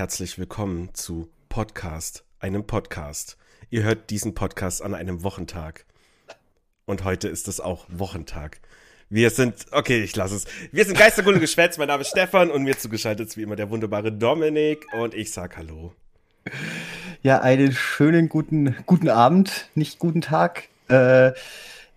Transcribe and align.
Herzlich 0.00 0.38
willkommen 0.38 0.94
zu 0.94 1.28
Podcast, 1.50 2.24
einem 2.38 2.66
Podcast. 2.66 3.36
Ihr 3.68 3.82
hört 3.82 4.08
diesen 4.08 4.34
Podcast 4.34 4.80
an 4.80 4.94
einem 4.94 5.22
Wochentag. 5.24 5.84
Und 6.86 7.04
heute 7.04 7.28
ist 7.28 7.48
es 7.48 7.60
auch 7.60 7.84
Wochentag. 7.90 8.62
Wir 9.10 9.28
sind, 9.28 9.66
okay, 9.72 10.02
ich 10.02 10.16
lasse 10.16 10.36
es. 10.36 10.46
Wir 10.72 10.86
sind 10.86 10.96
Geistergunde 10.96 11.38
Geschwätz. 11.38 11.76
Mein 11.76 11.88
Name 11.88 12.00
ist 12.00 12.12
Stefan 12.12 12.50
und 12.50 12.62
mir 12.62 12.78
zugeschaltet 12.78 13.28
ist 13.28 13.36
wie 13.36 13.42
immer 13.42 13.56
der 13.56 13.68
wunderbare 13.68 14.10
Dominik 14.10 14.86
und 14.94 15.12
ich 15.12 15.32
sag 15.32 15.58
Hallo. 15.58 15.92
Ja, 17.20 17.42
einen 17.42 17.72
schönen 17.72 18.30
guten, 18.30 18.74
guten 18.86 19.10
Abend, 19.10 19.68
nicht 19.74 19.98
guten 19.98 20.22
Tag. 20.22 20.68
Äh, 20.88 20.94
ja, 21.26 21.34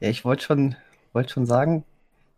ich 0.01 0.25
wollte 0.25 0.43
schon, 0.43 0.75
wollte 1.13 1.31
schon 1.31 1.45
sagen, 1.45 1.85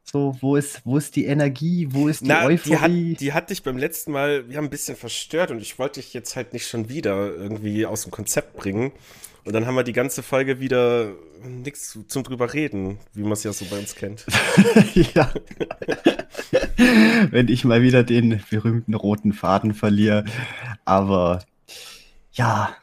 so, 0.06 0.38
wo 0.40 0.56
ist, 0.56 0.82
wo 0.86 0.98
ist 0.98 1.16
die 1.16 1.26
Energie, 1.26 1.88
wo 1.90 2.08
ist 2.08 2.22
die 2.22 2.28
Na, 2.28 2.46
Euphorie? 2.46 2.70
Die 2.70 2.78
hat, 2.78 3.22
die 3.22 3.34
hat 3.34 3.50
dich 3.50 3.64
beim 3.64 3.78
letzten 3.78 4.12
Mal 4.12 4.46
ja, 4.50 4.60
ein 4.60 4.70
bisschen 4.70 4.96
verstört 4.96 5.52
und 5.52 5.62
ich 5.62 5.80
wollte 5.80 6.00
dich 6.00 6.14
jetzt 6.14 6.36
halt 6.36 6.54
nicht 6.54 6.68
schon 6.68 6.90
wieder 6.90 7.34
irgendwie 7.36 7.86
aus 7.86 8.04
dem 8.04 8.12
Konzept 8.12 8.56
bringen. 8.56 8.92
Und 9.46 9.54
dann 9.54 9.68
haben 9.68 9.76
wir 9.76 9.84
die 9.84 9.94
ganze 9.94 10.24
Folge 10.24 10.60
wieder 10.60 11.14
nichts 11.44 11.98
zum 12.08 12.24
drüber 12.24 12.54
reden, 12.54 12.98
wie 13.14 13.22
man 13.22 13.34
es 13.34 13.44
ja 13.44 13.54
so 13.54 13.66
bei 13.66 13.78
uns 13.78 13.96
kennt. 13.96 14.26
ja. 15.14 15.32
Wenn 17.30 17.48
ich 17.48 17.64
mal 17.64 17.82
wieder 17.82 18.04
den 18.04 18.42
berühmten 18.50 18.96
roten 18.96 19.34
Faden 19.34 19.76
verliere. 19.76 20.26
Aber 20.84 21.44
ja, 22.34 22.76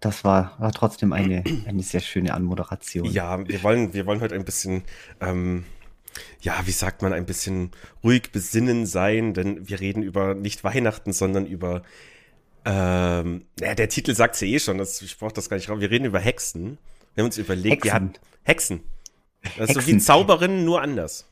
das 0.00 0.22
war, 0.22 0.54
war 0.58 0.70
trotzdem 0.72 1.12
eine, 1.12 1.42
eine 1.66 1.82
sehr 1.82 2.00
schöne 2.00 2.34
Anmoderation. 2.34 3.06
Ja, 3.06 3.46
wir 3.46 3.62
wollen, 3.64 3.92
wir 3.94 4.06
wollen 4.06 4.20
heute 4.20 4.36
ein 4.36 4.44
bisschen 4.44 4.82
ähm, 5.20 5.64
ja, 6.40 6.60
wie 6.64 6.72
sagt 6.72 7.02
man, 7.02 7.12
ein 7.12 7.26
bisschen 7.26 7.70
ruhig 8.02 8.30
besinnen 8.32 8.86
sein, 8.86 9.34
denn 9.34 9.68
wir 9.68 9.80
reden 9.80 10.02
über 10.02 10.34
nicht 10.34 10.64
Weihnachten, 10.64 11.12
sondern 11.12 11.46
über, 11.46 11.82
ähm, 12.64 13.44
ja, 13.60 13.74
der 13.74 13.88
Titel 13.88 14.14
sagt 14.14 14.34
es 14.34 14.40
ja 14.40 14.48
eh 14.48 14.58
schon, 14.58 14.78
das, 14.78 15.00
ich 15.02 15.18
brauche 15.18 15.32
das 15.32 15.48
gar 15.48 15.56
nicht 15.56 15.68
raus. 15.68 15.80
Wir 15.80 15.90
reden 15.90 16.04
über 16.04 16.20
Hexen. 16.20 16.78
Wir 17.14 17.22
haben 17.22 17.28
uns 17.28 17.38
überlegt, 17.38 17.84
Hexen. 17.84 17.84
wir 17.84 17.94
hatten 17.94 18.12
Hexen. 18.42 18.80
Das 19.56 19.70
ist 19.70 19.74
so 19.74 19.86
wie 19.86 19.98
Zauberinnen, 19.98 20.64
nur 20.64 20.82
anders. 20.82 21.26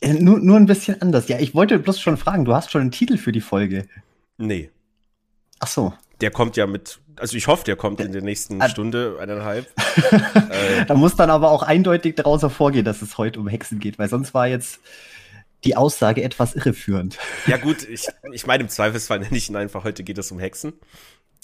Äh, 0.00 0.14
nur, 0.14 0.38
nur 0.38 0.56
ein 0.56 0.66
bisschen 0.66 1.00
anders. 1.00 1.28
Ja, 1.28 1.38
ich 1.38 1.54
wollte 1.54 1.78
bloß 1.78 2.00
schon 2.00 2.16
fragen, 2.16 2.44
du 2.44 2.54
hast 2.54 2.70
schon 2.70 2.82
einen 2.82 2.90
Titel 2.90 3.16
für 3.16 3.32
die 3.32 3.40
Folge. 3.40 3.86
Nee. 4.36 4.70
Ach 5.58 5.68
so. 5.68 5.94
Der 6.20 6.30
kommt 6.30 6.56
ja 6.56 6.66
mit 6.66 7.00
also 7.18 7.36
ich 7.36 7.46
hoffe, 7.46 7.64
der 7.64 7.76
kommt 7.76 8.00
in 8.00 8.12
der 8.12 8.22
nächsten 8.22 8.60
ah. 8.60 8.68
Stunde, 8.68 9.16
eineinhalb. 9.20 9.66
äh, 10.56 10.86
da 10.86 10.94
muss 10.94 11.16
dann 11.16 11.30
aber 11.30 11.50
auch 11.50 11.62
eindeutig 11.62 12.14
daraus 12.16 12.42
hervorgehen, 12.42 12.84
dass 12.84 13.02
es 13.02 13.18
heute 13.18 13.40
um 13.40 13.48
Hexen 13.48 13.78
geht, 13.78 13.98
weil 13.98 14.08
sonst 14.08 14.34
war 14.34 14.46
jetzt 14.46 14.80
die 15.64 15.76
Aussage 15.76 16.22
etwas 16.22 16.54
irreführend. 16.54 17.18
Ja 17.46 17.56
gut, 17.56 17.88
ich, 17.88 18.06
ich 18.32 18.46
meine 18.46 18.64
im 18.64 18.68
Zweifelsfall 18.68 19.18
nenne 19.18 19.36
ich 19.36 19.48
ihn 19.48 19.56
einfach, 19.56 19.84
heute 19.84 20.04
geht 20.04 20.18
es 20.18 20.30
um 20.30 20.38
Hexen. 20.38 20.74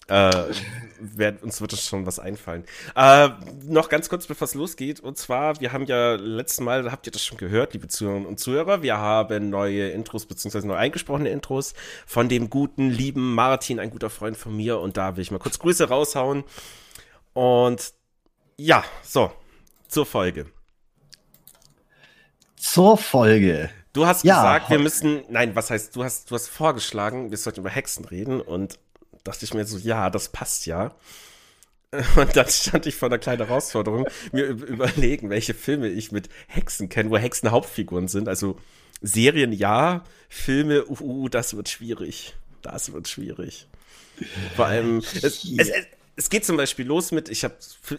Äh, 0.08 0.52
wer, 1.00 1.42
uns 1.42 1.60
wird 1.60 1.72
es 1.72 1.86
schon 1.86 2.06
was 2.06 2.18
einfallen. 2.18 2.64
Äh, 2.96 3.30
noch 3.64 3.88
ganz 3.88 4.08
kurz, 4.08 4.27
bevor 4.27 4.46
es 4.46 4.55
losgeht. 4.55 5.00
Und 5.00 5.16
zwar, 5.16 5.60
wir 5.60 5.72
haben 5.72 5.86
ja 5.86 6.14
letztes 6.14 6.60
Mal, 6.60 6.90
habt 6.90 7.06
ihr 7.06 7.12
das 7.12 7.24
schon 7.24 7.38
gehört, 7.38 7.72
liebe 7.72 7.88
Zuhörerinnen 7.88 8.28
und 8.28 8.40
Zuhörer, 8.40 8.83
wir 8.83 8.98
haben 8.98 9.48
neue 9.48 9.90
Intros 9.90 10.27
beziehungsweise 10.27 10.66
neu 10.66 10.74
eingesprochene 10.74 11.30
Intros 11.30 11.74
von 12.05 12.28
dem 12.28 12.50
guten, 12.50 12.90
lieben 12.90 13.34
Martin, 13.34 13.78
ein 13.78 13.90
guter 13.90 14.10
Freund 14.10 14.36
von 14.36 14.56
mir. 14.56 14.80
Und 14.80 14.96
da 14.96 15.16
will 15.16 15.22
ich 15.22 15.30
mal 15.30 15.38
kurz 15.38 15.58
Grüße 15.58 15.88
raushauen. 15.88 16.44
Und 17.33 17.92
ja, 18.62 18.84
so, 19.02 19.33
zur 19.89 20.06
Folge. 20.06 20.46
Zur 22.56 22.96
Folge. 22.96 23.70
Du 23.92 24.06
hast 24.06 24.24
ja, 24.24 24.36
gesagt, 24.36 24.70
wir 24.70 24.78
müssen, 24.78 25.24
nein, 25.28 25.55
was 25.55 25.70
heißt, 25.70 25.96
du 25.96 26.05
hast, 26.05 26.30
du 26.30 26.34
hast 26.36 26.48
vorgeschlagen, 26.48 27.30
wir 27.30 27.39
sollten 27.39 27.61
über 27.61 27.70
Hexen 27.70 28.05
reden 28.05 28.40
und 28.40 28.78
dachte 29.24 29.45
ich 29.45 29.52
mir 29.52 29.64
so, 29.64 29.78
ja, 29.78 30.11
das 30.11 30.28
passt 30.28 30.67
ja. 30.67 30.95
Und 32.17 32.36
dann 32.36 32.48
stand 32.48 32.86
ich 32.86 32.95
vor 32.95 33.11
einer 33.11 33.18
kleinen 33.18 33.46
Herausforderung, 33.46 34.06
mir 34.33 34.46
überlegen, 34.46 35.29
welche 35.29 35.52
Filme 35.52 35.89
ich 35.89 36.11
mit 36.11 36.30
Hexen 36.46 36.89
kenne, 36.89 37.11
wo 37.11 37.18
Hexen 37.18 37.50
Hauptfiguren 37.50 38.08
sind. 38.08 38.29
Also 38.29 38.58
Serien 39.02 39.52
ja, 39.52 40.02
Filme, 40.30 40.86
uh, 40.86 40.96
uh, 41.00 41.29
das 41.29 41.55
wird 41.55 41.68
schwierig. 41.68 42.34
Das 42.62 42.94
wird 42.94 43.08
schwierig. 43.08 43.67
Vor 44.56 44.67
allem, 44.67 44.98
es, 44.98 45.23
es, 45.23 45.44
es, 45.44 45.86
es 46.14 46.28
geht 46.28 46.45
zum 46.45 46.58
Beispiel 46.58 46.86
los 46.86 47.11
mit, 47.11 47.30
ich 47.30 47.42
habe 47.42 47.55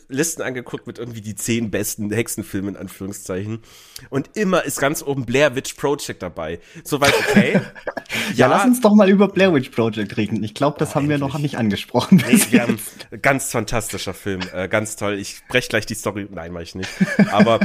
Listen 0.07 0.43
angeguckt 0.43 0.85
mit 0.85 0.99
irgendwie 0.99 1.21
die 1.21 1.33
zehn 1.33 1.71
besten 1.71 2.11
Hexenfilmen 2.11 2.75
in 2.75 2.81
Anführungszeichen. 2.81 3.59
Und 4.11 4.29
immer 4.35 4.63
ist 4.63 4.79
ganz 4.79 5.01
oben 5.01 5.25
Blair 5.25 5.55
Witch 5.55 5.73
Project 5.73 6.21
dabei. 6.21 6.59
Soweit 6.83 7.13
okay. 7.17 7.53
ja, 8.35 8.35
ja, 8.35 8.47
lass 8.47 8.65
uns 8.65 8.81
doch 8.81 8.93
mal 8.93 9.09
über 9.09 9.27
Blair 9.29 9.51
Witch 9.53 9.69
Project 9.69 10.15
reden. 10.15 10.43
Ich 10.43 10.53
glaube, 10.53 10.77
das 10.77 10.91
oh, 10.91 10.95
haben 10.95 11.05
endlich. 11.05 11.21
wir 11.21 11.27
noch 11.27 11.39
nicht 11.39 11.57
angesprochen. 11.57 12.23
Nee, 12.27 12.39
wir 12.51 12.61
haben 12.61 12.77
ganz 13.21 13.49
fantastischer 13.49 14.13
Film, 14.13 14.41
äh, 14.53 14.67
ganz 14.67 14.95
toll. 14.95 15.17
Ich 15.17 15.41
breche 15.47 15.69
gleich 15.69 15.87
die 15.87 15.95
Story. 15.95 16.27
Nein, 16.29 16.51
mache 16.51 16.63
ich 16.63 16.75
nicht. 16.75 16.89
Aber 17.31 17.61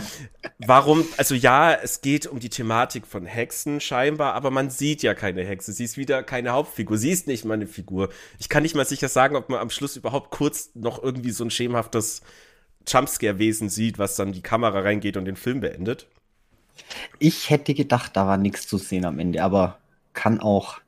warum? 0.59 1.04
Also 1.19 1.34
ja, 1.34 1.75
es 1.75 2.00
geht 2.00 2.26
um 2.26 2.41
die 2.41 2.48
Thematik 2.48 3.06
von 3.06 3.26
Hexen 3.26 3.80
scheinbar, 3.80 4.32
aber 4.32 4.50
man 4.50 4.70
sieht 4.70 5.03
ja 5.03 5.12
keine 5.12 5.44
Hexe. 5.44 5.72
Sie 5.72 5.84
ist 5.84 5.98
wieder 5.98 6.22
keine 6.22 6.53
Hauptfigur. 6.53 6.97
Sie 6.97 7.10
ist 7.10 7.26
nicht 7.26 7.44
mal 7.44 7.54
eine 7.54 7.66
Figur. 7.66 8.09
Ich 8.38 8.48
kann 8.48 8.62
nicht 8.62 8.75
mal 8.75 8.86
sicher 8.86 9.09
sagen, 9.09 9.36
ob 9.36 9.50
man 9.50 9.60
am 9.60 9.69
Schluss 9.69 9.97
überhaupt 9.97 10.38
kurz 10.38 10.71
noch 10.75 11.03
irgendwie 11.03 11.32
so 11.32 11.44
ein 11.44 11.50
schemenhaftes 11.50 12.22
Jumpscare-Wesen 12.87 13.69
sieht, 13.69 13.99
was 13.99 14.15
dann 14.15 14.31
die 14.31 14.41
Kamera 14.41 14.78
reingeht 14.78 15.16
und 15.16 15.25
den 15.25 15.34
Film 15.34 15.59
beendet. 15.59 16.06
Ich 17.19 17.50
hätte 17.50 17.75
gedacht, 17.75 18.12
da 18.15 18.28
war 18.28 18.37
nichts 18.37 18.69
zu 18.69 18.78
sehen 18.78 19.04
am 19.04 19.19
Ende, 19.19 19.43
aber 19.43 19.78
kann 20.12 20.38
auch, 20.38 20.78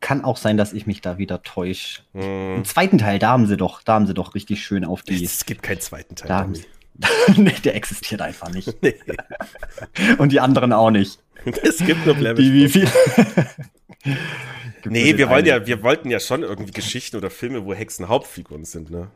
kann 0.00 0.24
auch 0.24 0.38
sein, 0.38 0.56
dass 0.56 0.72
ich 0.72 0.86
mich 0.86 1.02
da 1.02 1.18
wieder 1.18 1.42
täusche. 1.42 2.00
Hm. 2.14 2.56
Im 2.56 2.64
zweiten 2.64 2.96
Teil, 2.96 3.18
da 3.18 3.32
haben 3.32 3.46
sie 3.46 3.58
doch, 3.58 3.82
da 3.82 3.92
haben 3.92 4.06
sie 4.06 4.14
doch 4.14 4.34
richtig 4.34 4.64
schön 4.64 4.86
auf 4.86 5.02
die. 5.02 5.22
Es 5.22 5.44
gibt 5.44 5.62
keinen 5.62 5.80
zweiten 5.80 6.16
Teil. 6.16 6.28
Da 6.28 6.48
nee, 7.36 7.52
der 7.62 7.74
existiert 7.74 8.22
einfach 8.22 8.48
nicht. 8.48 8.82
Nee. 8.82 8.94
Und 10.16 10.32
die 10.32 10.40
anderen 10.40 10.72
auch 10.72 10.90
nicht. 10.90 11.18
Es 11.62 11.76
gibt 11.78 12.06
nur 12.06 12.14
Blair 12.14 12.38
Wie, 12.38 12.50
wie 12.50 12.68
viel? 12.70 12.88
nee, 14.84 15.16
wir 15.16 15.28
wollen 15.28 15.46
ja, 15.46 15.66
wir 15.66 15.82
wollten 15.82 16.10
ja 16.10 16.20
schon 16.20 16.42
irgendwie 16.42 16.72
Geschichten 16.72 17.16
oder 17.16 17.30
Filme, 17.30 17.64
wo 17.64 17.74
Hexen 17.74 18.08
Hauptfiguren 18.08 18.64
sind, 18.64 18.90
ne? 18.90 19.08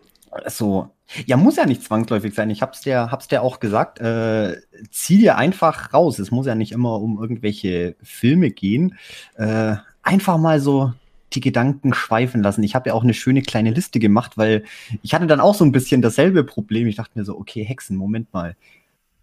So. 0.47 0.91
Ja, 1.27 1.37
muss 1.37 1.57
ja 1.57 1.67
nicht 1.67 1.83
zwangsläufig 1.83 2.35
sein. 2.35 2.51
Ich 2.51 2.63
hab's 2.63 2.83
dir, 2.83 3.11
hab's 3.11 3.27
dir 3.27 3.43
auch 3.43 3.59
gesagt. 3.59 3.99
Äh, 4.01 4.61
zieh 4.91 5.19
dir 5.19 5.37
einfach 5.37 5.93
raus. 5.93 6.21
Es 6.21 6.31
muss 6.31 6.47
ja 6.47 6.55
nicht 6.55 6.71
immer 6.71 7.01
um 7.01 7.21
irgendwelche 7.21 7.97
Filme 8.01 8.51
gehen. 8.51 8.97
Äh, 9.35 9.75
einfach 10.03 10.39
mal 10.39 10.61
so 10.61 10.93
die 11.33 11.41
Gedanken 11.41 11.95
schweifen 11.95 12.43
lassen. 12.43 12.63
Ich 12.63 12.75
habe 12.75 12.91
ja 12.91 12.95
auch 12.95 13.03
eine 13.03 13.15
schöne 13.15 13.43
kleine 13.43 13.71
Liste 13.71 13.99
gemacht, 13.99 14.37
weil 14.37 14.65
ich 15.03 15.15
hatte 15.15 15.27
dann 15.27 15.41
auch 15.41 15.55
so 15.55 15.65
ein 15.65 15.73
bisschen 15.73 16.03
dasselbe 16.03 16.45
Problem. 16.45 16.87
Ich 16.87 16.97
dachte 16.97 17.19
mir 17.19 17.25
so, 17.25 17.37
okay, 17.37 17.65
Hexen, 17.65 17.97
Moment 17.97 18.33
mal. 18.33 18.57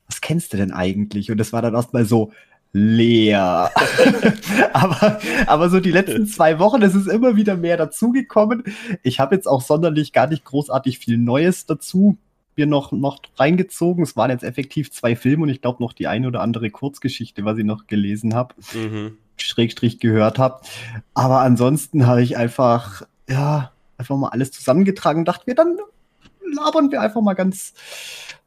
Was 0.07 0.21
kennst 0.21 0.53
du 0.53 0.57
denn 0.57 0.71
eigentlich? 0.71 1.31
Und 1.31 1.37
das 1.37 1.51
war 1.51 1.61
dann 1.61 1.73
erstmal 1.73 2.05
so, 2.05 2.31
leer. 2.77 3.71
aber, 4.73 5.19
aber 5.47 5.69
so 5.69 5.79
die 5.79 5.91
letzten 5.91 6.27
zwei 6.27 6.59
Wochen 6.59 6.81
ist 6.81 6.95
es 6.95 7.07
immer 7.07 7.35
wieder 7.35 7.57
mehr 7.57 7.77
dazugekommen. 7.77 8.63
Ich 9.03 9.19
habe 9.19 9.35
jetzt 9.35 9.47
auch 9.47 9.61
sonderlich 9.61 10.13
gar 10.13 10.27
nicht 10.27 10.45
großartig 10.45 10.99
viel 10.99 11.17
Neues 11.17 11.65
dazu 11.65 12.17
mir 12.55 12.65
noch, 12.65 12.91
noch 12.91 13.19
reingezogen. 13.37 14.03
Es 14.03 14.15
waren 14.15 14.31
jetzt 14.31 14.43
effektiv 14.43 14.91
zwei 14.91 15.15
Filme 15.15 15.43
und 15.43 15.49
ich 15.49 15.61
glaube 15.61 15.81
noch 15.81 15.93
die 15.93 16.07
eine 16.07 16.27
oder 16.27 16.41
andere 16.41 16.69
Kurzgeschichte, 16.69 17.45
was 17.45 17.57
ich 17.57 17.65
noch 17.65 17.87
gelesen 17.87 18.33
habe, 18.33 18.55
mhm. 18.73 19.17
Schrägstrich 19.37 19.99
gehört 19.99 20.39
habe. 20.39 20.61
Aber 21.13 21.41
ansonsten 21.41 22.07
habe 22.07 22.23
ich 22.23 22.37
einfach, 22.37 23.03
ja, 23.29 23.71
einfach 23.97 24.17
mal 24.17 24.29
alles 24.29 24.51
zusammengetragen 24.51 25.19
und 25.19 25.27
dachte 25.27 25.43
mir, 25.47 25.55
dann 25.55 25.77
labern 26.51 26.91
wir 26.91 27.01
einfach 27.01 27.21
mal 27.21 27.35
ganz 27.35 27.73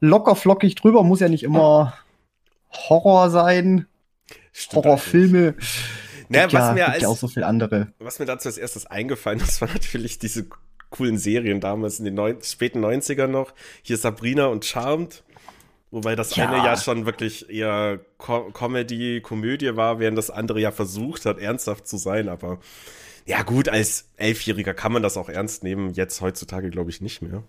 locker 0.01 0.35
flockig 0.35 0.75
drüber. 0.75 1.05
Muss 1.05 1.21
ja 1.21 1.29
nicht 1.29 1.45
immer 1.45 1.95
Horror 2.73 3.31
sein. 3.31 3.87
Stimmt 4.53 4.85
Horrorfilme. 4.85 5.55
Naja, 6.29 6.45
was 6.47 6.53
ja, 6.53 6.73
mir 6.73 6.89
als, 6.89 7.03
ja 7.03 7.09
auch 7.09 7.17
so 7.17 7.29
viel 7.29 7.43
andere. 7.45 7.89
Was 7.99 8.19
mir 8.19 8.27
dazu 8.27 8.49
als 8.49 8.57
erstes 8.57 8.87
eingefallen 8.87 9.41
ist, 9.41 9.61
war 9.61 9.69
natürlich 9.69 10.19
diese 10.19 10.47
coolen 10.91 11.19
Serien 11.19 11.61
damals 11.61 11.99
in 11.99 12.05
den 12.05 12.15
neun, 12.15 12.43
späten 12.43 12.85
90ern 12.85 13.29
noch. 13.29 13.53
Hier 13.83 13.97
Sabrina 13.97 14.47
und 14.47 14.65
Charmed. 14.65 15.25
Wobei 15.91 16.15
das 16.15 16.37
ja. 16.37 16.49
eine 16.49 16.65
ja 16.65 16.77
schon 16.77 17.05
wirklich 17.05 17.51
eher 17.51 17.99
Co 18.17 18.51
Comedy, 18.53 19.21
Komödie 19.21 19.75
war, 19.75 19.99
während 19.99 20.17
das 20.17 20.31
andere 20.31 20.61
ja 20.61 20.71
versucht 20.71 21.27
hat, 21.27 21.39
ernsthaft 21.39 21.89
zu 21.89 21.97
sein. 21.97 22.29
Aber 22.29 22.61
ja, 23.27 23.43
gut, 23.43 23.69
als 23.69 24.09
Elfjähriger 24.17 24.73
kann 24.73 24.93
man 24.93 25.03
das 25.03 25.17
auch 25.17 25.29
ernst 25.29 25.65
nehmen. 25.65 25.91
Jetzt 25.91 26.21
heutzutage 26.21 26.71
glaube 26.71 26.91
ich 26.91 27.01
nicht 27.01 27.23
mehr. 27.23 27.43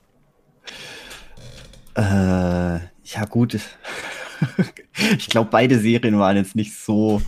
Äh, 1.96 2.80
ja, 3.04 3.26
gut. 3.30 3.60
Ich 5.18 5.30
glaube, 5.30 5.50
beide 5.52 5.80
Serien 5.80 6.20
waren 6.20 6.38
jetzt 6.38 6.56
nicht 6.56 6.76
so, 6.78 7.22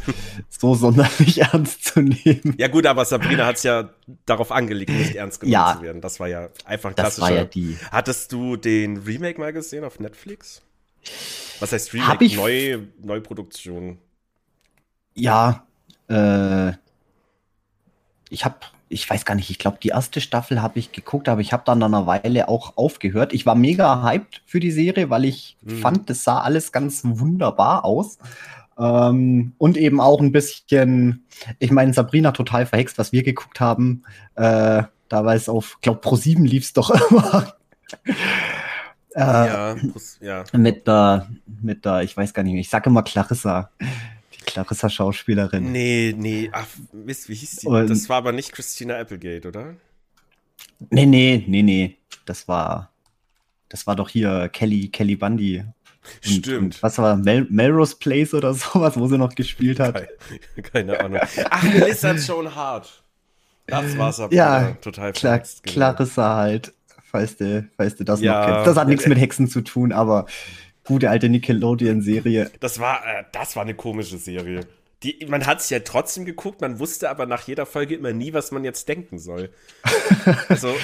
so 0.49 0.75
sonderlich 0.75 1.41
ernst 1.53 1.85
zu 1.85 2.01
nehmen. 2.01 2.55
Ja, 2.57 2.67
gut, 2.67 2.85
aber 2.85 3.05
Sabrina 3.05 3.45
hat 3.45 3.57
es 3.57 3.63
ja 3.63 3.89
darauf 4.25 4.51
angelegt, 4.51 4.91
nicht 4.91 5.15
ernst 5.15 5.39
genommen 5.39 5.53
ja, 5.53 5.75
zu 5.77 5.83
werden. 5.83 6.01
Das 6.01 6.19
war 6.19 6.27
ja 6.27 6.49
einfach 6.65 6.95
klassischer. 6.95 7.21
Das 7.21 7.31
war 7.31 7.37
ja 7.37 7.45
die. 7.45 7.77
Hattest 7.91 8.31
du 8.31 8.55
den 8.55 8.97
Remake 8.97 9.39
mal 9.39 9.53
gesehen 9.53 9.83
auf 9.83 9.99
Netflix? 9.99 10.61
Was 11.59 11.71
heißt 11.71 11.93
Remake? 11.93 12.23
Ich, 12.25 12.35
Neu, 12.35 12.79
Neuproduktion. 13.01 13.97
Ja, 15.15 15.65
äh, 16.09 16.71
ich 18.29 18.45
habe, 18.45 18.55
ich 18.93 19.09
weiß 19.09 19.25
gar 19.25 19.35
nicht, 19.35 19.49
ich 19.49 19.59
glaube, 19.59 19.77
die 19.81 19.89
erste 19.89 20.21
Staffel 20.21 20.61
habe 20.61 20.79
ich 20.79 20.91
geguckt, 20.91 21.27
aber 21.27 21.41
ich 21.41 21.51
habe 21.51 21.63
dann 21.65 21.79
nach 21.79 21.87
einer 21.87 22.05
Weile 22.05 22.47
auch 22.47 22.77
aufgehört. 22.77 23.33
Ich 23.33 23.45
war 23.45 23.55
mega 23.55 24.03
hyped 24.03 24.41
für 24.45 24.59
die 24.59 24.71
Serie, 24.71 25.09
weil 25.09 25.25
ich 25.25 25.57
mhm. 25.61 25.77
fand, 25.77 26.09
das 26.09 26.23
sah 26.23 26.41
alles 26.41 26.71
ganz 26.71 27.01
wunderbar 27.03 27.83
aus. 27.83 28.19
Ähm, 28.77 29.53
und 29.57 29.77
eben 29.77 29.99
auch 29.99 30.19
ein 30.19 30.31
bisschen, 30.31 31.25
ich 31.59 31.71
meine, 31.71 31.93
Sabrina 31.93 32.31
total 32.31 32.65
verhext, 32.65 32.97
was 32.97 33.11
wir 33.11 33.23
geguckt 33.23 33.59
haben. 33.59 34.03
Äh, 34.35 34.83
da 35.09 35.25
war 35.25 35.35
es 35.35 35.49
auf, 35.49 35.77
glaube 35.81 35.99
Pro 35.99 36.15
7 36.15 36.45
lief 36.45 36.63
es 36.63 36.73
doch 36.73 36.89
immer. 37.09 37.53
äh, 39.15 39.19
ja, 39.19 39.75
ja. 40.21 40.43
Mit 40.53 40.87
der, 40.87 41.27
mit 41.61 41.85
der, 41.85 42.01
ich 42.01 42.15
weiß 42.15 42.33
gar 42.33 42.43
nicht 42.43 42.53
mehr, 42.53 42.61
ich 42.61 42.69
sage 42.69 42.89
immer 42.89 43.03
Clarissa. 43.03 43.69
Clarissa 44.53 44.87
Schauspielerin. 44.87 45.71
Nee, 45.71 46.13
nee, 46.15 46.47
ach, 46.51 46.67
Mist, 46.91 47.27
wie 47.27 47.33
hieß 47.33 47.55
die? 47.57 47.67
Und, 47.67 47.89
das 47.89 48.07
war 48.07 48.17
aber 48.17 48.31
nicht 48.31 48.51
Christina 48.51 48.99
Applegate, 48.99 49.47
oder? 49.47 49.73
Nee, 50.91 51.07
nee, 51.07 51.43
nee, 51.47 51.63
nee. 51.63 51.97
Das 52.25 52.47
war, 52.47 52.91
das 53.69 53.87
war 53.87 53.95
doch 53.95 54.09
hier 54.09 54.49
Kelly, 54.49 54.89
Kelly 54.89 55.15
Bundy. 55.15 55.61
Und, 55.61 56.21
Stimmt. 56.21 56.61
Und 56.75 56.83
was 56.83 56.99
war 56.99 57.17
Mel 57.17 57.47
Melrose 57.49 57.95
Place 57.95 58.35
oder 58.35 58.53
sowas, 58.53 58.95
wo 58.95 59.07
sie 59.07 59.17
noch 59.17 59.33
gespielt 59.33 59.79
hat? 59.79 59.95
Keine, 59.95 60.69
keine 60.71 60.99
Ahnung. 60.99 61.19
Ach, 61.49 61.63
Melissa 61.63 62.13
Joan 62.13 62.53
Hart. 62.53 63.03
Das 63.65 63.97
war's 63.97 64.19
aber 64.19 64.35
ja, 64.35 64.73
total 64.81 65.13
Klar. 65.13 65.41
Clarissa 65.63 66.35
halt, 66.35 66.73
falls 67.09 67.37
du, 67.37 67.67
falls 67.75 67.95
du 67.95 68.03
das 68.03 68.21
ja, 68.21 68.39
noch 68.39 68.45
kennst. 68.53 68.67
Das 68.67 68.77
hat 68.77 68.87
nichts 68.87 69.07
mit 69.07 69.17
Hexen 69.17 69.47
zu 69.47 69.61
tun, 69.61 69.91
aber 69.91 70.27
gute 70.85 71.09
alte 71.09 71.29
Nickelodeon-Serie. 71.29 72.51
Das 72.59 72.79
war, 72.79 73.05
äh, 73.05 73.23
das 73.31 73.55
war 73.55 73.63
eine 73.63 73.75
komische 73.75 74.17
Serie. 74.17 74.61
Die, 75.03 75.25
man 75.27 75.45
hat 75.45 75.59
es 75.59 75.69
ja 75.69 75.79
trotzdem 75.79 76.25
geguckt, 76.25 76.61
man 76.61 76.79
wusste 76.79 77.09
aber 77.09 77.25
nach 77.25 77.47
jeder 77.47 77.65
Folge 77.65 77.95
immer 77.95 78.13
nie, 78.13 78.33
was 78.33 78.51
man 78.51 78.63
jetzt 78.63 78.87
denken 78.87 79.19
soll. 79.19 79.49
also. 80.49 80.75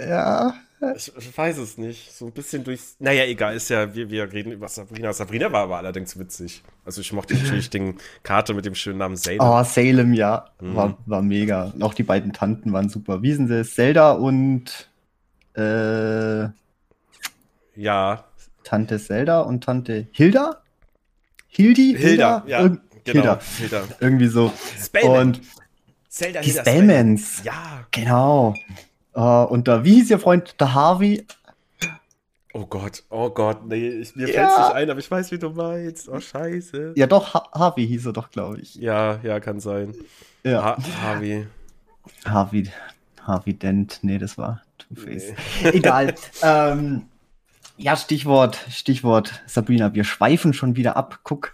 ja. 0.00 0.54
Ich, 0.96 1.12
ich, 1.16 1.36
weiß 1.36 1.58
es 1.58 1.76
nicht. 1.76 2.12
So 2.12 2.26
ein 2.26 2.32
bisschen 2.32 2.62
durchs. 2.62 2.94
Naja, 3.00 3.24
egal, 3.24 3.56
ist 3.56 3.68
ja, 3.68 3.96
wir, 3.96 4.10
wir 4.10 4.32
reden 4.32 4.52
über 4.52 4.68
Sabrina. 4.68 5.12
Sabrina 5.12 5.50
war 5.50 5.64
aber 5.64 5.78
allerdings 5.78 6.16
witzig. 6.16 6.62
Also 6.84 7.00
ich 7.00 7.12
mochte 7.12 7.34
natürlich 7.34 7.68
den 7.70 7.96
Karte 8.22 8.54
mit 8.54 8.64
dem 8.64 8.76
schönen 8.76 8.98
Namen 8.98 9.16
Salem. 9.16 9.40
Oh, 9.40 9.62
Salem, 9.64 10.12
ja. 10.12 10.50
Mhm. 10.60 10.76
War, 10.76 10.98
war 11.06 11.20
mega. 11.20 11.64
Und 11.74 11.82
auch 11.82 11.94
die 11.94 12.04
beiden 12.04 12.32
Tanten 12.32 12.72
waren 12.72 12.88
super. 12.88 13.22
Wie 13.22 13.32
sind 13.32 13.48
sie? 13.48 13.64
Zelda 13.64 14.12
und 14.12 14.88
äh, 15.54 16.48
ja, 17.74 18.27
Tante 18.68 18.98
Zelda 18.98 19.40
und 19.40 19.64
Tante 19.64 20.08
Hilda? 20.12 20.60
Hildi? 21.46 21.94
Hilda, 21.96 22.42
Hilda? 22.44 22.44
ja. 22.46 22.60
Ir 22.60 22.78
genau, 23.04 23.22
Hilda. 23.22 23.40
Hilda. 23.56 23.82
Irgendwie 23.98 24.26
so. 24.26 24.52
Spellman. 24.78 25.20
Und 25.20 25.40
Zelda 26.10 26.42
die 26.42 26.50
Spellmans. 26.50 27.42
Ja. 27.44 27.86
Genau. 27.92 28.54
Uh, 29.16 29.46
und 29.48 29.68
da, 29.68 29.84
wie 29.84 29.94
hieß 29.94 30.10
ihr 30.10 30.18
Freund? 30.18 30.54
Der 30.60 30.74
Harvey? 30.74 31.26
Oh 32.52 32.66
Gott, 32.66 33.04
oh 33.08 33.30
Gott, 33.30 33.66
nee, 33.66 33.88
ich, 33.88 34.16
mir 34.16 34.28
ja. 34.28 34.34
fällt 34.34 34.50
es 34.50 34.58
nicht 34.58 34.74
ein, 34.74 34.90
aber 34.90 35.00
ich 35.00 35.10
weiß, 35.10 35.32
wie 35.32 35.38
du 35.38 35.50
meinst. 35.50 36.08
Oh, 36.08 36.20
scheiße. 36.20 36.92
Ja, 36.94 37.06
doch, 37.06 37.32
ha 37.32 37.48
Harvey 37.52 37.86
hieß 37.86 38.06
er 38.06 38.12
doch, 38.12 38.30
glaube 38.30 38.60
ich. 38.60 38.74
Ja, 38.74 39.18
ja, 39.22 39.40
kann 39.40 39.60
sein. 39.60 39.94
Ja. 40.44 40.62
Ha 40.62 40.78
Harvey. 41.02 41.46
Harvey. 42.26 42.70
Harvey 43.22 43.54
Dent, 43.54 44.00
nee, 44.02 44.18
das 44.18 44.36
war 44.36 44.62
Two-Face. 44.76 45.32
Nee. 45.62 45.68
Egal. 45.70 46.14
ähm, 46.42 47.06
ja, 47.80 47.96
Stichwort, 47.96 48.58
Stichwort 48.70 49.40
Sabrina, 49.46 49.94
wir 49.94 50.02
schweifen 50.02 50.52
schon 50.52 50.74
wieder 50.74 50.96
ab. 50.96 51.20
Guck. 51.22 51.52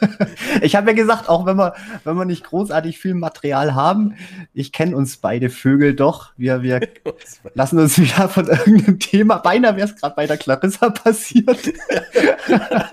ich 0.60 0.74
habe 0.74 0.90
ja 0.90 0.96
gesagt, 0.96 1.28
auch 1.28 1.46
wenn 1.46 1.56
wir, 1.56 1.74
wenn 2.02 2.16
wir 2.16 2.24
nicht 2.24 2.42
großartig 2.42 2.98
viel 2.98 3.14
Material 3.14 3.76
haben, 3.76 4.16
ich 4.54 4.72
kenne 4.72 4.96
uns 4.96 5.18
beide 5.18 5.50
Vögel 5.50 5.94
doch. 5.94 6.32
Wir, 6.36 6.62
wir 6.62 6.80
lassen 7.54 7.78
uns 7.78 7.96
wieder 7.96 8.28
von 8.28 8.48
irgendeinem 8.48 8.98
Thema. 8.98 9.38
Beinahe 9.38 9.76
wäre 9.76 9.86
es 9.86 9.94
gerade 9.94 10.16
bei 10.16 10.26
der 10.26 10.36
Clarissa 10.36 10.90
passiert. 10.90 11.64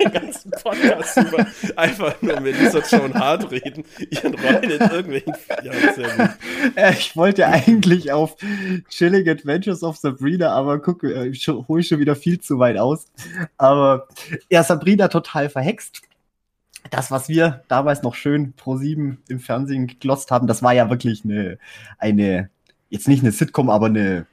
Den 0.00 0.12
ganzen 0.12 0.52
Podcast 0.52 1.16
über 1.16 1.44
einfach 1.74 2.22
nur 2.22 2.38
Melissa 2.40 2.78
Joan 2.88 3.14
Hart 3.14 3.50
reden, 3.50 3.84
ihren 4.10 4.34
Rollen 4.34 4.62
in 4.62 4.80
irgendwelchen. 4.80 5.34
Ja, 5.64 5.72
gut. 5.72 6.76
Äh, 6.76 6.92
ich 6.92 7.16
wollte 7.16 7.48
eigentlich 7.48 8.12
auf 8.12 8.36
Chilling 8.88 9.28
Adventures 9.28 9.82
of 9.82 9.96
Sabrina, 9.96 10.52
aber 10.52 10.78
guck, 10.78 11.02
äh, 11.02 11.26
ich 11.26 11.48
hole 11.48 11.82
schon 11.82 11.98
wieder 11.98 12.14
viel 12.14 12.38
zu 12.38 12.59
weit 12.60 12.78
aus. 12.78 13.06
Aber 13.58 14.06
ja, 14.48 14.62
Sabrina 14.62 15.08
total 15.08 15.48
verhext. 15.48 16.02
Das, 16.90 17.10
was 17.10 17.28
wir 17.28 17.64
damals 17.68 18.02
noch 18.02 18.14
schön 18.14 18.52
pro 18.54 18.76
sieben 18.76 19.22
im 19.28 19.40
Fernsehen 19.40 19.86
geglost 19.86 20.30
haben, 20.30 20.46
das 20.46 20.62
war 20.62 20.72
ja 20.72 20.88
wirklich 20.88 21.24
eine, 21.24 21.58
eine 21.98 22.48
jetzt 22.88 23.08
nicht 23.08 23.22
eine 23.22 23.32
Sitcom, 23.32 23.70
aber 23.70 23.86
eine, 23.86 24.26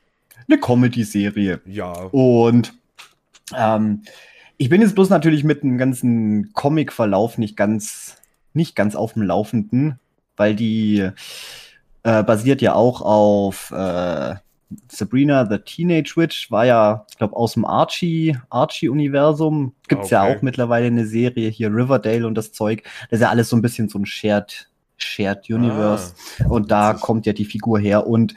eine 0.47 0.59
Comedy-Serie. 0.59 1.61
Ja. 1.65 1.91
Und 2.11 2.73
ähm, 3.55 4.03
ich 4.57 4.69
bin 4.69 4.81
jetzt 4.81 4.95
bloß 4.95 5.09
natürlich 5.09 5.43
mit 5.43 5.63
dem 5.63 5.77
ganzen 5.77 6.53
Comic-Verlauf 6.53 7.37
nicht 7.37 7.55
ganz, 7.55 8.17
nicht 8.53 8.75
ganz 8.75 8.95
auf 8.95 9.13
dem 9.13 9.21
Laufenden, 9.21 9.99
weil 10.35 10.55
die 10.55 11.09
äh, 12.03 12.23
basiert 12.23 12.61
ja 12.61 12.73
auch 12.73 13.01
auf 13.01 13.71
äh, 13.71 14.35
Sabrina 14.89 15.45
the 15.49 15.59
Teenage 15.59 16.13
Witch 16.17 16.51
war 16.51 16.65
ja, 16.65 17.05
ich 17.09 17.17
glaube, 17.17 17.35
aus 17.35 17.53
dem 17.53 17.65
Archie, 17.65 18.37
Archie-Universum. 18.49 19.73
Gibt 19.87 20.03
es 20.03 20.07
okay. 20.07 20.15
ja 20.15 20.23
auch 20.23 20.41
mittlerweile 20.41 20.87
eine 20.87 21.05
Serie 21.05 21.49
hier, 21.49 21.69
Riverdale 21.69 22.27
und 22.27 22.35
das 22.35 22.51
Zeug. 22.51 22.83
Das 23.09 23.19
ist 23.19 23.21
ja 23.21 23.29
alles 23.29 23.49
so 23.49 23.55
ein 23.55 23.61
bisschen 23.61 23.87
so 23.87 23.99
ein 23.99 24.05
Shared, 24.05 24.69
Shared 24.97 25.49
Universe. 25.49 26.13
Ah, 26.39 26.47
und 26.47 26.71
da 26.71 26.93
kommt 26.93 27.25
ja 27.25 27.33
die 27.33 27.45
Figur 27.45 27.79
her. 27.79 28.07
Und 28.07 28.35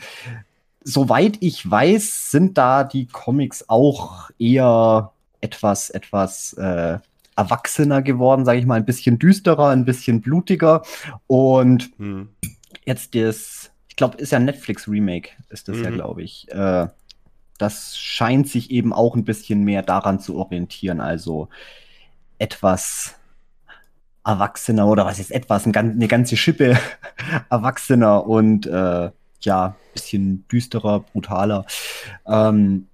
soweit 0.85 1.38
ich 1.41 1.69
weiß, 1.69 2.31
sind 2.31 2.56
da 2.56 2.85
die 2.85 3.06
Comics 3.06 3.69
auch 3.69 4.31
eher 4.38 5.12
etwas, 5.41 5.91
etwas 5.91 6.53
äh, 6.55 6.99
erwachsener 7.37 8.03
geworden, 8.03 8.44
sage 8.44 8.59
ich 8.59 8.67
mal, 8.67 8.76
ein 8.76 8.85
bisschen 8.85 9.19
düsterer, 9.19 9.71
ein 9.71 9.85
bisschen 9.85 10.21
blutiger. 10.21 10.83
Und 11.26 11.91
hm. 11.99 12.28
jetzt 12.85 13.14
das 13.14 13.70
glaube, 14.00 14.16
ist 14.16 14.33
ja 14.33 14.38
ein 14.38 14.47
Netflix-Remake, 14.47 15.28
ist 15.50 15.69
das 15.69 15.76
mhm. 15.76 15.85
ja, 15.85 15.90
glaube 15.90 16.23
ich. 16.23 16.50
Äh, 16.50 16.88
das 17.59 17.99
scheint 17.99 18.49
sich 18.49 18.71
eben 18.71 18.95
auch 18.95 19.14
ein 19.14 19.25
bisschen 19.25 19.62
mehr 19.62 19.83
daran 19.83 20.21
zu 20.21 20.37
orientieren, 20.37 21.02
also 21.02 21.50
etwas 22.38 23.16
erwachsener 24.25 24.87
oder 24.87 25.04
was 25.04 25.19
ist 25.19 25.30
etwas, 25.30 25.66
ein, 25.66 25.76
eine 25.76 26.09
ganze 26.09 26.38
Schippe 26.38 26.78
erwachsener 27.50 28.26
und 28.26 28.66
äh, 28.66 29.11
ja, 29.42 29.76
bisschen 29.92 30.49
düsterer, 30.49 31.00
brutaler. 31.00 31.66
Ähm, 32.26 32.87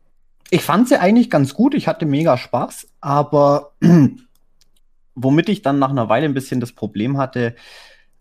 ich 0.50 0.62
fand 0.62 0.88
sie 0.88 1.00
eigentlich 1.00 1.30
ganz 1.30 1.54
gut, 1.54 1.72
ich 1.74 1.86
hatte 1.86 2.04
mega 2.04 2.36
Spaß, 2.36 2.88
aber 3.00 3.74
womit 5.14 5.48
ich 5.48 5.62
dann 5.62 5.78
nach 5.78 5.90
einer 5.90 6.08
Weile 6.08 6.24
ein 6.24 6.34
bisschen 6.34 6.58
das 6.58 6.72
Problem 6.72 7.16
hatte, 7.16 7.54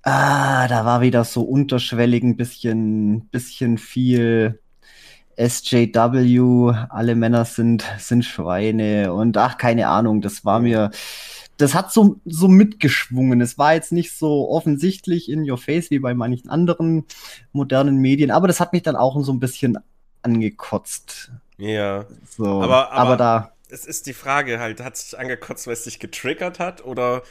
Ah, 0.08 0.68
da 0.68 0.86
war 0.86 1.02
wieder 1.02 1.24
so 1.24 1.42
unterschwellig 1.42 2.22
ein 2.22 2.38
bisschen, 2.38 3.28
bisschen 3.30 3.80
viel 3.80 4.60
SJW, 5.36 6.76
alle 6.90 7.16
Männer 7.16 7.44
sind, 7.44 7.84
sind 7.98 8.24
Schweine 8.24 9.14
und 9.14 9.36
ach, 9.36 9.58
keine 9.58 9.88
Ahnung, 9.88 10.22
das 10.22 10.46
war 10.46 10.60
mir, 10.60 10.92
das 11.58 11.74
hat 11.74 11.92
so, 11.92 12.18
so 12.24 12.48
mitgeschwungen. 12.48 13.42
Es 13.42 13.58
war 13.58 13.74
jetzt 13.74 13.92
nicht 13.92 14.16
so 14.16 14.48
offensichtlich 14.48 15.28
in 15.28 15.50
your 15.50 15.58
face 15.58 15.90
wie 15.90 15.98
bei 15.98 16.14
manchen 16.14 16.52
anderen 16.52 17.06
modernen 17.52 17.98
Medien, 17.98 18.30
aber 18.30 18.48
das 18.48 18.60
hat 18.60 18.74
mich 18.74 18.84
dann 18.84 18.96
auch 18.96 19.20
so 19.24 19.34
ein 19.34 19.40
bisschen 19.40 19.80
angekotzt. 20.22 21.32
Ja. 21.58 22.06
So, 22.30 22.62
aber, 22.62 22.92
aber, 22.92 22.94
aber 22.94 23.18
da. 23.18 23.52
Es 23.70 23.88
ist 23.88 24.06
die 24.06 24.14
Frage 24.14 24.60
halt, 24.60 24.82
hat 24.82 24.94
es 24.94 25.10
sich 25.10 25.20
angekotzt, 25.20 25.66
weil 25.66 25.74
es 25.74 25.86
dich 25.86 26.00
getriggert 26.00 26.60
hat 26.60 26.86
oder 26.86 27.24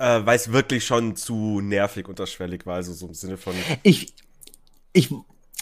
äh, 0.00 0.24
weil 0.24 0.36
es 0.36 0.50
wirklich 0.50 0.84
schon 0.86 1.14
zu 1.14 1.60
nervig 1.60 2.08
unterschwellig 2.08 2.64
war, 2.64 2.76
also 2.76 2.92
so 2.92 3.06
im 3.06 3.14
Sinne 3.14 3.36
von. 3.36 3.54
Ich, 3.82 4.14
ich, 4.92 5.14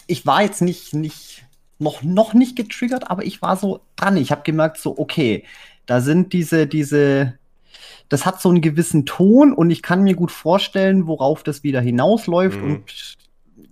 ich 0.07 0.27
war 0.27 0.43
jetzt 0.43 0.63
nicht, 0.63 0.95
nicht, 0.95 1.45
noch, 1.79 2.03
noch 2.03 2.35
nicht 2.35 2.55
getriggert, 2.55 3.11
aber 3.11 3.25
ich 3.25 3.43
war 3.43 3.57
so 3.57 3.81
dran. 3.97 4.17
Ich 4.17 4.31
habe 4.31 4.43
gemerkt, 4.45 4.79
so, 4.79 4.97
okay, 4.97 5.45
da 5.87 6.01
sind 6.01 6.33
diese, 6.33 6.69
diese, 6.69 7.37
das 8.09 8.27
hat 8.27 8.41
so 8.41 8.49
einen 8.49 8.61
gewissen 8.61 9.07
Ton 9.07 9.53
und 9.53 9.71
ich 9.71 9.83
kann 9.83 10.05
mir 10.05 10.15
gut 10.15 10.31
vorstellen, 10.31 11.09
worauf 11.09 11.43
das 11.43 11.65
wieder 11.65 11.81
hinausläuft. 11.81 12.61
Mhm. 12.61 12.71
Und 12.71 13.17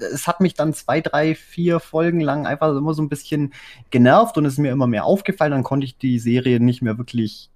es 0.00 0.26
hat 0.26 0.40
mich 0.40 0.54
dann 0.54 0.74
zwei, 0.74 1.00
drei, 1.00 1.36
vier 1.36 1.78
Folgen 1.78 2.20
lang 2.20 2.44
einfach 2.44 2.74
immer 2.76 2.92
so 2.92 3.02
ein 3.02 3.08
bisschen 3.08 3.54
genervt 3.90 4.36
und 4.36 4.44
es 4.44 4.54
ist 4.54 4.58
mir 4.58 4.72
immer 4.72 4.88
mehr 4.88 5.04
aufgefallen. 5.04 5.52
Dann 5.52 5.62
konnte 5.62 5.84
ich 5.84 5.96
die 5.96 6.18
Serie 6.18 6.58
nicht 6.58 6.82
mehr 6.82 6.98
wirklich 6.98 7.50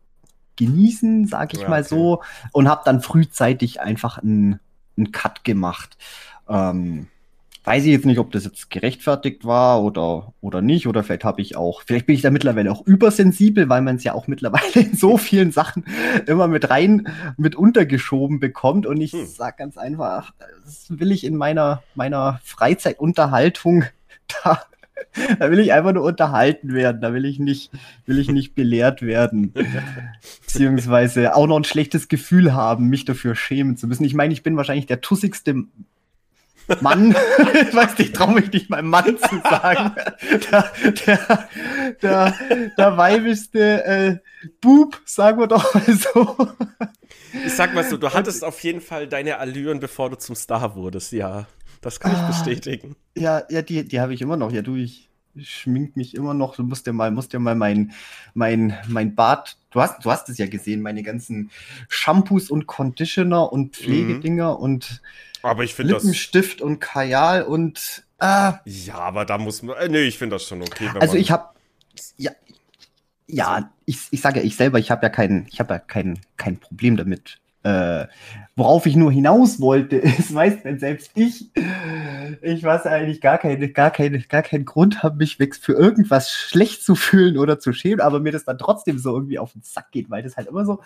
genießen, 0.60 1.26
sag 1.26 1.54
ich 1.54 1.62
ja, 1.62 1.68
mal 1.68 1.80
okay. 1.80 1.88
so, 1.88 2.22
und 2.52 2.68
habe 2.68 2.82
dann 2.84 3.00
frühzeitig 3.00 3.80
einfach 3.80 4.18
einen, 4.18 4.60
einen 4.96 5.10
Cut 5.10 5.42
gemacht. 5.42 5.96
Ähm, 6.48 7.08
weiß 7.64 7.84
ich 7.84 7.92
jetzt 7.92 8.06
nicht, 8.06 8.18
ob 8.18 8.32
das 8.32 8.44
jetzt 8.44 8.70
gerechtfertigt 8.70 9.44
war 9.44 9.82
oder, 9.82 10.32
oder 10.40 10.62
nicht. 10.62 10.86
Oder 10.86 11.02
vielleicht 11.02 11.24
habe 11.24 11.42
ich 11.42 11.56
auch, 11.56 11.82
vielleicht 11.86 12.06
bin 12.06 12.14
ich 12.14 12.22
da 12.22 12.30
mittlerweile 12.30 12.72
auch 12.72 12.86
übersensibel, 12.86 13.68
weil 13.68 13.82
man 13.82 13.96
es 13.96 14.04
ja 14.04 14.14
auch 14.14 14.26
mittlerweile 14.26 14.86
in 14.86 14.94
so 14.94 15.16
vielen 15.16 15.52
Sachen 15.52 15.84
immer 16.26 16.48
mit 16.48 16.70
rein, 16.70 17.08
mit 17.36 17.56
untergeschoben 17.56 18.40
bekommt. 18.40 18.86
Und 18.86 19.00
ich 19.00 19.12
hm. 19.12 19.26
sage 19.26 19.56
ganz 19.58 19.76
einfach, 19.76 20.32
das 20.64 20.86
will 20.90 21.12
ich 21.12 21.24
in 21.24 21.36
meiner, 21.36 21.82
meiner 21.94 22.40
Freizeitunterhaltung 22.44 23.84
da. 24.44 24.62
Da 25.38 25.50
will 25.50 25.58
ich 25.58 25.72
einfach 25.72 25.92
nur 25.92 26.04
unterhalten 26.04 26.74
werden. 26.74 27.00
Da 27.00 27.12
will 27.12 27.24
ich 27.24 27.38
nicht, 27.38 27.70
will 28.06 28.18
ich 28.18 28.28
nicht 28.28 28.54
belehrt 28.54 29.02
werden. 29.02 29.52
Beziehungsweise 30.42 31.34
auch 31.34 31.46
noch 31.46 31.56
ein 31.56 31.64
schlechtes 31.64 32.08
Gefühl 32.08 32.54
haben, 32.54 32.88
mich 32.88 33.04
dafür 33.04 33.34
schämen 33.34 33.76
zu 33.76 33.86
müssen. 33.86 34.04
Ich 34.04 34.14
meine, 34.14 34.32
ich 34.32 34.42
bin 34.42 34.56
wahrscheinlich 34.56 34.86
der 34.86 35.00
tussigste 35.00 35.64
Mann, 36.80 37.16
ich 37.68 37.74
weiß 37.74 37.98
nicht, 37.98 38.14
traue 38.14 38.34
mich 38.34 38.52
nicht 38.52 38.70
mal 38.70 38.82
Mann 38.82 39.18
zu 39.18 39.40
sagen, 39.42 39.92
der, 40.50 40.72
der, 41.06 41.48
der, 42.00 42.34
der 42.78 42.96
weibigste 42.96 43.84
äh, 43.84 44.16
Bub, 44.60 45.00
sagen 45.04 45.40
wir 45.40 45.48
doch 45.48 45.74
mal 45.74 45.96
so. 45.96 46.36
Ich 47.44 47.54
sag 47.54 47.74
mal 47.74 47.84
so, 47.84 47.96
du 47.96 48.12
hattest 48.12 48.44
auf 48.44 48.60
jeden 48.60 48.80
Fall 48.80 49.08
deine 49.08 49.38
Allüren, 49.38 49.80
bevor 49.80 50.10
du 50.10 50.16
zum 50.16 50.36
Star 50.36 50.76
wurdest, 50.76 51.12
ja. 51.12 51.46
Das 51.80 52.00
kann 52.00 52.12
ich 52.12 52.18
ah, 52.18 52.28
bestätigen. 52.28 52.96
Ja, 53.16 53.42
ja, 53.48 53.62
die, 53.62 53.84
die 53.84 54.00
habe 54.00 54.12
ich 54.14 54.20
immer 54.20 54.36
noch. 54.36 54.52
Ja, 54.52 54.62
du, 54.62 54.76
ich, 54.76 55.08
ich 55.34 55.50
schmink 55.50 55.96
mich 55.96 56.14
immer 56.14 56.34
noch. 56.34 56.56
Du 56.56 56.62
musst 56.62 56.86
ja 56.86 56.92
mal, 56.92 57.10
musst 57.10 57.32
ja 57.32 57.38
mal 57.38 57.54
mein, 57.54 57.92
mein, 58.34 58.76
mein 58.86 59.14
Bart. 59.14 59.56
Du 59.70 59.80
hast, 59.80 60.04
du 60.04 60.10
hast 60.10 60.28
es 60.28 60.38
ja 60.38 60.46
gesehen, 60.46 60.82
meine 60.82 61.02
ganzen 61.02 61.50
Shampoos 61.88 62.50
und 62.50 62.66
Conditioner 62.66 63.52
und 63.52 63.66
mhm. 63.66 63.72
Pflegedinger 63.72 64.56
mhm. 64.56 64.62
und 64.62 65.02
aber 65.42 65.64
ich 65.64 65.74
finde 65.74 65.94
das. 65.94 66.02
Lippenstift 66.02 66.60
und 66.60 66.80
Kajal 66.80 67.42
und. 67.42 68.04
Äh, 68.18 68.52
ja, 68.64 68.94
aber 68.94 69.24
da 69.24 69.38
muss 69.38 69.62
man. 69.62 69.76
Äh, 69.76 69.88
nee, 69.88 70.02
ich 70.02 70.18
finde 70.18 70.36
das 70.36 70.44
schon 70.44 70.62
okay. 70.62 70.90
also 71.00 71.16
ich 71.16 71.30
habe. 71.30 71.48
Ja, 72.16 72.32
ja, 73.26 73.72
ich, 73.86 73.98
ich 74.10 74.20
sage 74.20 74.40
ja, 74.40 74.46
ich 74.46 74.56
selber, 74.56 74.78
ich 74.78 74.90
habe 74.90 75.04
ja 75.04 75.08
kein, 75.08 75.46
ich 75.50 75.60
habe 75.60 75.74
ja 75.74 75.78
kein, 75.78 76.18
kein 76.36 76.58
Problem 76.58 76.96
damit. 76.96 77.39
Äh, 77.62 78.06
worauf 78.56 78.86
ich 78.86 78.96
nur 78.96 79.12
hinaus 79.12 79.60
wollte, 79.60 79.96
ist, 80.18 80.34
weißt 80.34 80.64
wenn 80.64 80.78
selbst 80.78 81.12
ich, 81.14 81.50
ich 82.42 82.62
weiß 82.62 82.86
eigentlich 82.86 83.20
gar 83.20 83.38
keine, 83.38 83.68
gar 83.68 83.90
keine, 83.90 84.20
gar 84.20 84.42
keinen 84.42 84.64
Grund 84.64 85.02
habe, 85.02 85.16
mich 85.16 85.36
für 85.36 85.72
irgendwas 85.72 86.30
schlecht 86.30 86.82
zu 86.82 86.94
fühlen 86.94 87.36
oder 87.36 87.58
zu 87.58 87.72
schämen, 87.72 88.00
aber 88.00 88.20
mir 88.20 88.32
das 88.32 88.44
dann 88.44 88.58
trotzdem 88.58 88.98
so 88.98 89.14
irgendwie 89.14 89.38
auf 89.38 89.52
den 89.52 89.62
Sack 89.62 89.90
geht, 89.92 90.10
weil 90.10 90.22
das 90.22 90.36
halt 90.36 90.48
immer 90.48 90.64
so, 90.64 90.80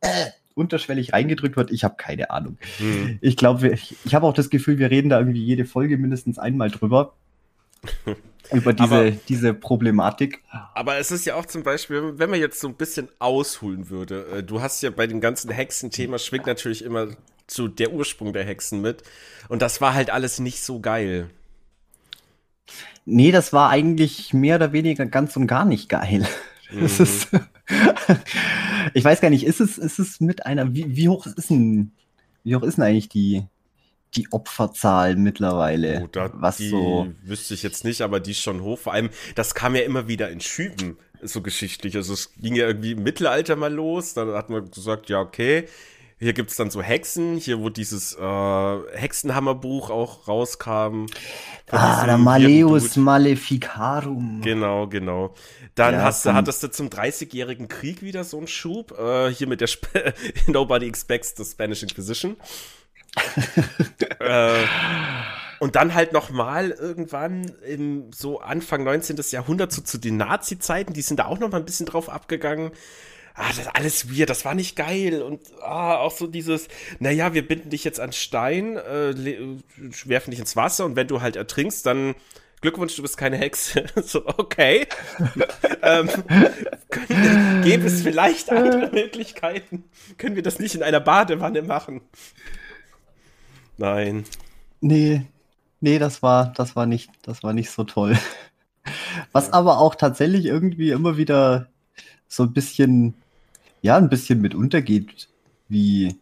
äh, 0.00 0.30
unterschwellig 0.54 1.12
reingedrückt 1.12 1.56
wird, 1.56 1.70
ich 1.70 1.84
habe 1.84 1.94
keine 1.96 2.30
Ahnung. 2.30 2.58
Hm. 2.78 3.18
Ich 3.20 3.36
glaube, 3.36 3.70
ich, 3.70 3.96
ich 4.04 4.14
habe 4.14 4.26
auch 4.26 4.34
das 4.34 4.50
Gefühl, 4.50 4.78
wir 4.78 4.90
reden 4.90 5.08
da 5.08 5.18
irgendwie 5.18 5.42
jede 5.42 5.64
Folge 5.64 5.96
mindestens 5.96 6.38
einmal 6.38 6.70
drüber. 6.70 7.14
über 8.52 8.72
diese, 8.72 8.94
aber, 8.94 9.10
diese 9.10 9.54
Problematik. 9.54 10.42
Aber 10.74 10.98
es 10.98 11.10
ist 11.10 11.24
ja 11.24 11.34
auch 11.36 11.46
zum 11.46 11.62
Beispiel, 11.62 12.18
wenn 12.18 12.30
man 12.30 12.40
jetzt 12.40 12.60
so 12.60 12.68
ein 12.68 12.74
bisschen 12.74 13.08
ausholen 13.18 13.90
würde, 13.90 14.26
äh, 14.26 14.42
du 14.42 14.60
hast 14.60 14.82
ja 14.82 14.90
bei 14.90 15.06
dem 15.06 15.20
ganzen 15.20 15.50
Hexen-Thema 15.50 16.18
schwingt 16.18 16.46
natürlich 16.46 16.84
immer 16.84 17.08
zu 17.46 17.68
der 17.68 17.92
Ursprung 17.92 18.32
der 18.32 18.44
Hexen 18.44 18.80
mit. 18.80 19.02
Und 19.48 19.62
das 19.62 19.80
war 19.80 19.94
halt 19.94 20.10
alles 20.10 20.38
nicht 20.38 20.62
so 20.62 20.80
geil. 20.80 21.30
Nee, 23.04 23.32
das 23.32 23.52
war 23.52 23.70
eigentlich 23.70 24.32
mehr 24.32 24.56
oder 24.56 24.72
weniger 24.72 25.06
ganz 25.06 25.36
und 25.36 25.46
gar 25.46 25.64
nicht 25.64 25.88
geil. 25.88 26.26
Das 26.80 27.00
mhm. 27.00 27.04
ist, 27.04 27.28
ich 28.94 29.04
weiß 29.04 29.20
gar 29.20 29.28
nicht, 29.28 29.44
ist 29.44 29.60
es, 29.60 29.76
ist 29.76 29.98
es 29.98 30.20
mit 30.20 30.46
einer, 30.46 30.74
wie, 30.74 30.96
wie 30.96 31.10
hoch 31.10 31.26
ist 31.26 31.50
denn, 31.50 31.92
wie 32.44 32.56
hoch 32.56 32.62
ist 32.62 32.78
denn 32.78 32.84
eigentlich 32.84 33.10
die, 33.10 33.44
die 34.14 34.30
Opferzahl 34.32 35.16
mittlerweile? 35.16 36.02
Oh, 36.04 36.08
da, 36.10 36.30
was 36.34 36.58
die 36.58 36.68
so 36.68 37.08
wüsste 37.22 37.54
ich 37.54 37.62
jetzt 37.62 37.84
nicht, 37.84 38.02
aber 38.02 38.20
die 38.20 38.32
ist 38.32 38.40
schon 38.40 38.62
hoch. 38.62 38.78
Vor 38.78 38.92
allem, 38.92 39.10
das 39.34 39.54
kam 39.54 39.74
ja 39.74 39.82
immer 39.82 40.08
wieder 40.08 40.30
in 40.30 40.40
Schüben, 40.40 40.98
so 41.22 41.40
geschichtlich. 41.40 41.96
Also 41.96 42.12
es 42.14 42.32
ging 42.34 42.54
ja 42.54 42.66
irgendwie 42.66 42.92
im 42.92 43.02
Mittelalter 43.02 43.56
mal 43.56 43.72
los. 43.72 44.14
Da 44.14 44.26
hat 44.36 44.50
man 44.50 44.70
gesagt, 44.70 45.08
ja, 45.08 45.20
okay, 45.20 45.66
hier 46.22 46.34
gibt 46.34 46.50
es 46.50 46.56
dann 46.56 46.70
so 46.70 46.80
Hexen, 46.80 47.36
hier 47.36 47.58
wo 47.58 47.68
dieses 47.68 48.14
äh, 48.14 48.78
Hexenhammerbuch 48.94 49.90
auch 49.90 50.28
rauskam. 50.28 51.06
Ah, 51.68 52.06
der 52.06 52.16
Maleus 52.16 52.94
Maleficarum. 52.94 54.40
Genau, 54.40 54.86
genau. 54.86 55.34
Dann 55.74 55.94
ja, 55.94 56.02
hast, 56.02 56.24
hattest 56.26 56.62
du 56.62 56.70
zum 56.70 56.90
30-jährigen 56.90 57.66
Krieg 57.66 58.02
wieder 58.02 58.22
so 58.22 58.38
einen 58.38 58.46
Schub. 58.46 58.96
Äh, 58.96 59.30
hier 59.30 59.48
mit 59.48 59.60
der 59.60 59.66
Sp 59.66 59.88
Nobody 60.46 60.86
Expects 60.86 61.34
the 61.36 61.44
Spanish 61.44 61.82
Inquisition. 61.82 62.36
äh, 64.18 64.64
und 65.58 65.76
dann 65.76 65.94
halt 65.94 66.12
nochmal 66.12 66.70
irgendwann 66.70 67.52
im 67.66 68.12
so 68.12 68.40
Anfang 68.40 68.84
19. 68.84 69.18
Jahrhundert 69.30 69.72
so 69.72 69.82
zu 69.82 69.98
den 69.98 70.16
Nazi-Zeiten, 70.16 70.92
die 70.92 71.02
sind 71.02 71.18
da 71.18 71.26
auch 71.26 71.38
noch 71.38 71.50
mal 71.50 71.58
ein 71.58 71.64
bisschen 71.64 71.86
drauf 71.86 72.08
abgegangen 72.08 72.72
ah, 73.34 73.48
das 73.48 73.58
ist 73.58 73.70
alles 73.74 74.10
wir, 74.10 74.26
das 74.26 74.44
war 74.44 74.54
nicht 74.54 74.76
geil. 74.76 75.22
Und 75.22 75.40
ah, 75.62 75.96
auch 75.96 76.12
so 76.12 76.26
dieses, 76.26 76.68
naja, 76.98 77.34
wir 77.34 77.46
binden 77.46 77.70
dich 77.70 77.84
jetzt 77.84 78.00
an 78.00 78.12
Stein, 78.12 78.76
äh, 78.76 79.14
werfen 80.04 80.30
dich 80.30 80.40
ins 80.40 80.56
Wasser 80.56 80.84
und 80.84 80.96
wenn 80.96 81.08
du 81.08 81.20
halt 81.20 81.36
ertrinkst, 81.36 81.86
dann 81.86 82.14
Glückwunsch, 82.60 82.94
du 82.94 83.02
bist 83.02 83.16
keine 83.16 83.36
Hexe. 83.36 83.86
so, 84.04 84.24
okay. 84.26 84.86
ähm, 85.82 86.08
können, 86.90 87.62
gäbe 87.64 87.86
es 87.86 88.02
vielleicht 88.02 88.50
andere 88.50 88.90
Möglichkeiten? 88.92 89.84
Können 90.16 90.36
wir 90.36 90.44
das 90.44 90.60
nicht 90.60 90.76
in 90.76 90.82
einer 90.82 91.00
Badewanne 91.00 91.62
machen? 91.62 92.02
Nein. 93.82 94.22
Nee, 94.80 95.22
nee, 95.80 95.98
das 95.98 96.22
war, 96.22 96.52
das 96.52 96.76
war 96.76 96.86
nicht, 96.86 97.10
das 97.22 97.42
war 97.42 97.52
nicht 97.52 97.70
so 97.70 97.82
toll. 97.82 98.16
Was 99.32 99.48
ja. 99.48 99.54
aber 99.54 99.78
auch 99.78 99.96
tatsächlich 99.96 100.44
irgendwie 100.44 100.90
immer 100.90 101.16
wieder 101.16 101.66
so 102.28 102.44
ein 102.44 102.52
bisschen 102.52 103.14
ja 103.80 103.96
ein 103.96 104.08
bisschen 104.08 104.40
mit 104.40 104.54
untergeht, 104.54 105.28
wie, 105.68 106.16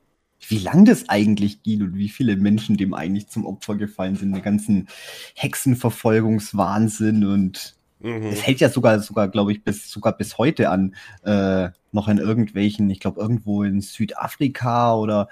wie 0.49 0.59
lang 0.59 0.87
das 0.87 1.11
eigentlich 1.11 1.63
ging 1.63 1.83
und 1.83 1.97
wie 1.97 2.09
viele 2.09 2.35
Menschen 2.37 2.79
dem 2.79 2.95
eigentlich 2.95 3.29
zum 3.29 3.45
Opfer 3.45 3.77
gefallen 3.77 4.17
sind, 4.17 4.33
der 4.33 4.41
ganzen 4.41 4.89
Hexenverfolgungswahnsinn 5.35 7.27
und 7.27 7.77
mhm. 8.01 8.23
es 8.29 8.47
hält 8.47 8.61
ja 8.61 8.71
sogar, 8.71 9.01
sogar, 9.01 9.29
glaube 9.29 9.53
ich, 9.53 9.63
bis 9.63 9.91
sogar 9.91 10.17
bis 10.17 10.39
heute 10.39 10.71
an, 10.71 10.95
äh, 11.25 11.69
noch 11.93 12.09
in 12.09 12.17
irgendwelchen, 12.17 12.89
ich 12.89 13.01
glaube, 13.01 13.21
irgendwo 13.21 13.65
in 13.65 13.83
Südafrika 13.83 14.95
oder 14.95 15.29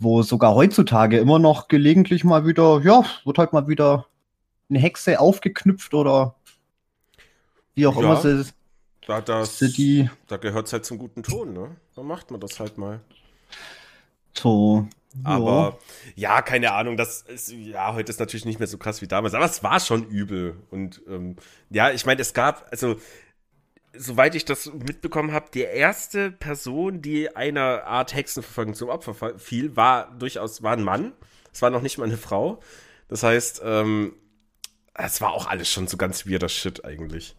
wo 0.00 0.22
sogar 0.22 0.54
heutzutage 0.54 1.18
immer 1.18 1.38
noch 1.38 1.68
gelegentlich 1.68 2.24
mal 2.24 2.46
wieder, 2.46 2.80
ja, 2.82 3.04
wird 3.24 3.38
halt 3.38 3.52
mal 3.52 3.68
wieder 3.68 4.06
eine 4.68 4.78
Hexe 4.78 5.20
aufgeknüpft 5.20 5.94
oder 5.94 6.34
wie 7.74 7.86
auch 7.86 7.96
ja. 7.96 8.02
immer 8.02 8.16
sie 8.16 8.46
da, 9.06 9.20
das, 9.20 9.58
City. 9.58 10.08
Da 10.26 10.36
gehört 10.36 10.66
es 10.66 10.72
halt 10.72 10.84
zum 10.84 10.98
guten 10.98 11.22
Ton, 11.22 11.52
ne? 11.52 11.76
Da 11.94 12.02
macht 12.02 12.30
man 12.30 12.40
das 12.40 12.58
halt 12.60 12.78
mal. 12.78 13.00
So. 14.34 14.88
Aber 15.24 15.78
ja, 16.14 16.40
keine 16.40 16.72
Ahnung, 16.72 16.96
das 16.96 17.22
ist, 17.22 17.50
ja, 17.50 17.94
heute 17.94 18.10
ist 18.10 18.20
natürlich 18.20 18.44
nicht 18.44 18.60
mehr 18.60 18.68
so 18.68 18.78
krass 18.78 19.02
wie 19.02 19.08
damals, 19.08 19.34
aber 19.34 19.44
es 19.44 19.62
war 19.62 19.80
schon 19.80 20.06
übel. 20.06 20.56
Und 20.70 21.02
ähm, 21.08 21.36
ja, 21.68 21.90
ich 21.90 22.06
meine, 22.06 22.20
es 22.20 22.32
gab, 22.32 22.68
also, 22.70 22.96
soweit 23.92 24.34
ich 24.34 24.44
das 24.44 24.72
mitbekommen 24.72 25.32
habe, 25.32 25.50
die 25.52 25.62
erste 25.62 26.30
Person, 26.30 27.02
die 27.02 27.34
einer 27.34 27.84
Art 27.84 28.14
Hexenverfolgung 28.14 28.74
zum 28.74 28.88
Opfer 28.88 29.38
fiel, 29.38 29.76
war 29.76 30.12
durchaus, 30.18 30.62
war 30.62 30.72
ein 30.72 30.82
Mann. 30.82 31.12
Es 31.52 31.62
war 31.62 31.70
noch 31.70 31.82
nicht 31.82 31.98
mal 31.98 32.04
eine 32.04 32.16
Frau. 32.16 32.60
Das 33.08 33.22
heißt, 33.22 33.62
ähm, 33.64 34.14
es 34.94 35.20
war 35.20 35.32
auch 35.32 35.46
alles 35.46 35.70
schon 35.70 35.88
so 35.88 35.96
ganz 35.96 36.26
weirder 36.26 36.48
Shit 36.48 36.84
eigentlich. 36.84 37.34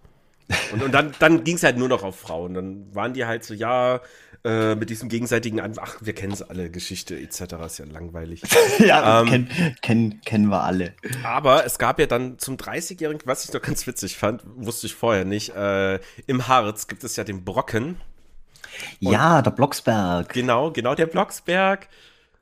Und, 0.74 0.84
und 0.84 0.91
dann, 0.91 1.13
dann 1.20 1.43
ging 1.43 1.55
es 1.55 1.63
halt 1.63 1.77
nur 1.77 1.88
noch 1.88 2.03
auf 2.03 2.20
Frauen. 2.20 2.53
Dann 2.53 2.96
waren 2.96 3.13
die 3.13 3.25
halt 3.25 3.43
so, 3.43 3.53
ja, 3.53 4.01
äh, 4.43 4.74
mit 4.74 4.89
diesem 4.89 5.08
gegenseitigen 5.08 5.60
An 5.60 5.75
ach, 5.79 5.98
wir 6.01 6.13
kennen 6.13 6.34
es 6.34 6.41
alle, 6.41 6.72
Geschichte 6.72 7.15
etc. 7.15 7.41
ist 7.65 7.77
ja 7.77 7.86
langweilig. 7.86 8.41
ja, 8.79 9.22
ähm, 9.22 9.27
kennen, 9.27 9.50
kennen, 9.81 10.22
kennen 10.25 10.48
wir 10.48 10.63
alle. 10.63 10.93
Aber 11.24 11.65
es 11.65 11.77
gab 11.77 12.00
ja 12.00 12.08
dann 12.08 12.39
zum 12.39 12.55
30-Jährigen, 12.58 13.22
was 13.25 13.46
ich 13.46 13.51
doch 13.51 13.62
ganz 13.62 13.86
witzig 13.86 14.17
fand, 14.17 14.41
wusste 14.55 14.88
ich 14.88 14.96
vorher 14.96 15.25
nicht, 15.25 15.55
äh, 15.55 16.00
im 16.25 16.48
Harz 16.48 16.88
gibt 16.88 17.03
es 17.03 17.15
ja 17.15 17.24
den 17.24 17.43
Brocken. 17.46 17.98
ja, 19.00 19.43
der 19.43 19.51
Blocksberg. 19.51 20.34
Genau, 20.34 20.72
genau, 20.72 20.96
der 20.96 21.05
Blocksberg. 21.05 21.88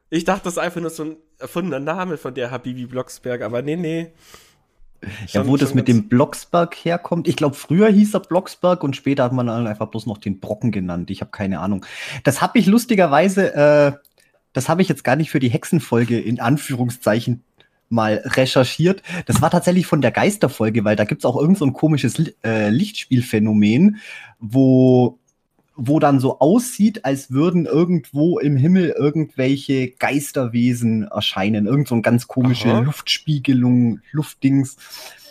Ich 0.10 0.24
dachte, 0.24 0.46
das 0.46 0.54
ist 0.54 0.60
einfach 0.60 0.80
nur 0.80 0.92
so 0.92 1.04
ein 1.04 1.18
erfundener 1.38 1.80
Name 1.80 2.18
von 2.18 2.34
der 2.34 2.50
Habibi 2.50 2.86
Blocksberg, 2.86 3.42
aber 3.42 3.62
nee, 3.62 3.76
nee. 3.76 4.12
Ja, 5.28 5.48
wo 5.48 5.58
das 5.58 5.74
mit 5.74 5.88
dem 5.88 6.10
Blocksberg 6.10 6.76
herkommt. 6.76 7.28
Ich 7.28 7.36
glaube, 7.36 7.56
früher 7.56 7.88
hieß 7.90 8.14
er 8.14 8.20
Blocksberg 8.20 8.84
und 8.84 8.96
später 8.96 9.24
hat 9.24 9.34
man 9.34 9.48
dann 9.48 9.68
einfach 9.68 9.88
bloß 9.88 10.06
noch 10.06 10.18
den 10.18 10.40
Brocken 10.40 10.72
genannt. 10.72 11.10
Ich 11.10 11.22
habe 11.22 11.32
keine 11.32 11.60
Ahnung. 11.60 11.86
Das 12.24 12.42
habe 12.42 12.60
ich 12.60 12.66
lustigerweise, 12.66 13.54
äh, 13.54 13.92
das 14.54 14.68
habe 14.68 14.82
ich 14.82 14.90
jetzt 14.90 15.04
gar 15.04 15.16
nicht 15.16 15.30
für 15.32 15.40
die 15.40 15.50
Hexenfolge 15.50 16.20
in 16.20 16.40
Anführungszeichen 16.40 17.44
mal 17.90 18.22
recherchiert. 18.24 19.02
Das 19.26 19.42
war 19.42 19.50
tatsächlich 19.50 19.88
von 19.88 20.02
der 20.02 20.12
Geisterfolge, 20.12 20.84
weil 20.84 20.96
da 20.96 21.06
gibt's 21.06 21.26
auch 21.26 21.40
irgend 21.40 21.58
so 21.58 21.66
ein 21.66 21.74
komisches 21.74 22.22
äh, 22.44 22.70
Lichtspielphänomen, 22.70 23.98
wo 24.40 25.20
wo 25.82 26.00
dann 26.00 26.20
so 26.20 26.40
aussieht, 26.40 27.06
als 27.06 27.32
würden 27.32 27.66
irgendwo 27.66 28.38
im 28.38 28.58
Himmel 28.58 28.90
irgendwelche 28.90 29.92
Geisterwesen 29.92 31.04
erscheinen. 31.04 31.66
Irgend 31.66 31.88
so 31.88 31.96
eine 31.96 32.02
ganz 32.02 32.28
komische 32.28 32.70
Aha. 32.70 32.80
Luftspiegelung, 32.80 34.02
Luftdings. 34.12 34.76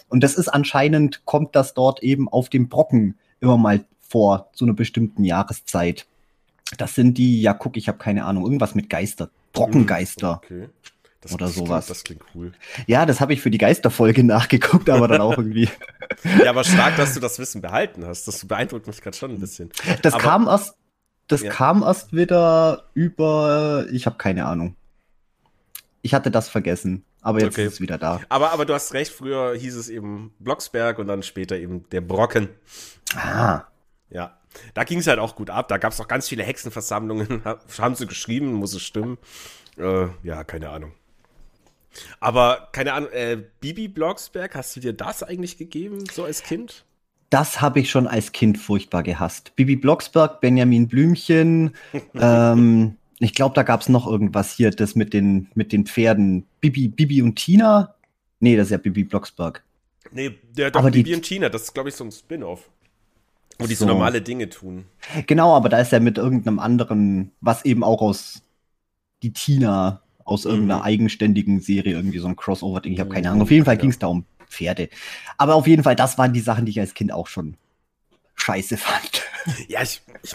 Und 0.09 0.25
das 0.25 0.35
ist 0.37 0.49
anscheinend, 0.49 1.26
kommt 1.26 1.55
das 1.55 1.75
dort 1.75 2.02
eben 2.02 2.28
auf 2.28 2.49
dem 2.49 2.69
Brocken 2.69 3.19
immer 3.40 3.59
mal 3.59 3.85
vor, 4.00 4.49
zu 4.55 4.64
einer 4.64 4.75
bestimmten 4.75 5.23
Jahreszeit. 5.23 6.07
Das 6.78 6.95
sind 6.95 7.19
die, 7.19 7.43
ja, 7.43 7.52
guck, 7.52 7.76
ich 7.76 7.88
habe 7.88 7.99
keine 7.99 8.25
Ahnung, 8.25 8.45
irgendwas 8.45 8.75
mit 8.75 8.88
Geister. 8.88 9.31
Brockengeister. 9.52 10.40
Okay. 10.45 10.69
Das, 11.20 11.32
Oder 11.32 11.48
sowas. 11.48 11.87
Klingt, 11.87 11.90
das 11.90 12.04
klingt 12.04 12.22
cool. 12.34 12.52
Ja, 12.87 13.04
das 13.04 13.20
habe 13.20 13.32
ich 13.32 13.40
für 13.40 13.50
die 13.50 13.58
Geisterfolge 13.58 14.22
nachgeguckt, 14.25 14.88
aber 14.88 15.08
dann 15.08 15.20
auch 15.20 15.37
irgendwie. 15.37 15.68
Ja, 16.42 16.50
aber 16.50 16.64
stark, 16.64 16.96
dass 16.96 17.12
du 17.14 17.20
das 17.20 17.38
Wissen 17.38 17.60
behalten 17.60 18.06
hast. 18.06 18.26
Das 18.26 18.46
beeindruckt 18.46 18.87
mich 18.87 19.00
gerade 19.02 19.16
schon 19.16 19.32
ein 19.32 19.40
bisschen. 19.40 19.70
Das 20.02 20.14
Aber- 20.14 20.22
kam 20.22 20.46
erst, 20.46 20.75
das 21.26 21.42
Ja. 21.42 21.50
kam 21.50 21.82
erst 21.82 22.12
wieder 22.14 22.84
über, 22.94 23.87
ich 23.92 24.06
habe 24.06 24.16
keine 24.16 24.46
Ahnung. 24.46 24.75
Ich 26.02 26.14
hatte 26.14 26.30
das 26.30 26.48
vergessen, 26.48 27.04
aber 27.20 27.40
jetzt 27.40 27.54
Okay. 27.54 27.66
ist 27.66 27.75
es 27.75 27.80
wieder 27.80 27.98
da. 27.98 28.20
Aber, 28.30 28.52
aber 28.52 28.64
du 28.64 28.72
hast 28.72 28.94
recht, 28.94 29.12
früher 29.12 29.54
hieß 29.54 29.76
es 29.76 29.88
eben 29.90 30.32
Blocksberg 30.38 30.98
und 30.98 31.08
dann 31.08 31.22
später 31.22 31.56
eben 31.56 31.87
der 31.90 32.00
Brocken. 32.00 32.48
Ah, 33.14 33.64
Ja. 34.10 34.34
Da 34.75 34.84
ging 34.84 34.98
es 35.00 35.06
halt 35.06 35.18
auch 35.18 35.37
gut 35.37 35.50
ab. 35.50 35.68
Da 35.68 35.76
gab 35.76 35.92
es 35.92 36.00
auch 36.00 36.08
ganz 36.08 36.26
viele 36.26 36.42
Hexenversammlungen. 36.42 37.42
Haben 37.78 37.94
sie 37.94 38.06
geschrieben, 38.06 38.54
muss 38.54 38.72
es 38.75 38.82
stimmen. 38.82 39.18
Äh, 39.76 40.06
ja, 40.22 40.42
keine 40.42 40.70
Ahnung. 40.70 40.92
Aber 42.21 42.69
keine 42.73 42.93
Ahnung, 42.93 43.11
äh, 43.12 43.38
Bibi 43.61 43.88
Blocksberg, 43.88 44.55
hast 44.55 44.76
du 44.76 44.81
dir 44.81 44.93
das 44.93 45.23
eigentlich 45.23 45.59
gegeben, 45.59 46.05
so 46.12 46.25
als 46.25 46.43
Kind? 46.43 46.85
das 47.31 47.61
habe 47.61 47.81
ich 47.81 47.90
schon 47.90 48.07
als 48.07 48.33
Kind 48.33 48.57
furchtbar 48.57 49.02
gehasst. 49.02 49.55
Bibi 49.55 49.76
Blocksberg, 49.76 50.40
Benjamin 50.40 50.88
Blümchen, 50.88 51.73
ähm, 52.14 52.97
ich 53.19 53.35
glaube, 53.35 53.55
da 53.55 53.64
gab 53.64 53.81
es 53.83 53.88
noch 53.88 54.07
irgendwas 54.07 54.52
hier, 54.52 54.71
das 54.71 54.95
mit 54.95 55.12
den, 55.12 55.49
mit 55.55 55.73
den 55.73 55.85
Pferden. 55.87 56.47
Bibi, 56.61 56.88
Bibi 56.88 57.21
und 57.21 57.37
Tina? 57.37 57.95
Nee, 58.40 58.57
das 58.57 58.69
ist 58.69 58.71
ja 58.71 58.78
Bibi 58.78 59.05
Blocksberg. 59.05 59.62
Nee, 60.11 60.38
der 60.52 60.71
doch 60.71 60.81
Aber 60.81 60.90
die- 60.90 61.02
Bibi 61.02 61.17
und 61.17 61.23
Tina, 61.23 61.49
das 61.49 61.64
ist, 61.64 61.75
glaube 61.75 61.90
ich, 61.90 61.97
so 61.97 62.05
ein 62.05 62.12
Spin-off. 62.12 62.71
Wo 63.59 63.67
die 63.67 63.75
so. 63.75 63.85
So. 63.85 63.93
normale 63.93 64.23
Dinge 64.23 64.49
tun. 64.49 64.85
Genau, 65.26 65.55
aber 65.55 65.69
da 65.69 65.81
ist 65.81 65.93
er 65.93 66.00
mit 66.00 66.17
irgendeinem 66.17 66.61
anderen, 66.61 67.33
was 67.40 67.64
eben 67.64 67.83
auch 67.83 68.00
aus 68.00 68.40
die 69.23 69.33
Tina 69.33 70.00
aus 70.28 70.44
irgendeiner 70.44 70.80
Mhm. 70.80 70.85
eigenständigen 70.87 71.61
Serie 71.61 71.94
irgendwie 71.94 72.18
so 72.18 72.28
ein 72.28 72.37
Crossover-Ding. 72.37 72.92
Ich 72.92 73.00
habe 73.00 73.11
keine 73.11 73.28
Mhm, 73.28 73.32
Ahnung. 73.32 73.42
Auf 73.42 73.50
jeden 73.50 73.64
Fall 73.64 73.75
ja. 73.76 73.80
ging 73.80 73.90
es 73.90 73.99
da 73.99 74.06
um 74.08 74.25
Pferde. 74.47 74.88
Aber 75.37 75.54
auf 75.54 75.66
jeden 75.66 75.82
Fall, 75.82 75.97
das 75.97 76.18
waren 76.18 76.32
die 76.32 76.40
Sachen, 76.40 76.64
die 76.66 76.70
ich 76.70 76.80
als 76.80 76.94
Kind 76.94 77.12
auch 77.12 77.26
schon 77.26 77.56
scheiße 78.35 78.76
fand. 78.76 79.23
Ja, 79.68 79.80
ich, 79.82 80.02
ich 80.23 80.35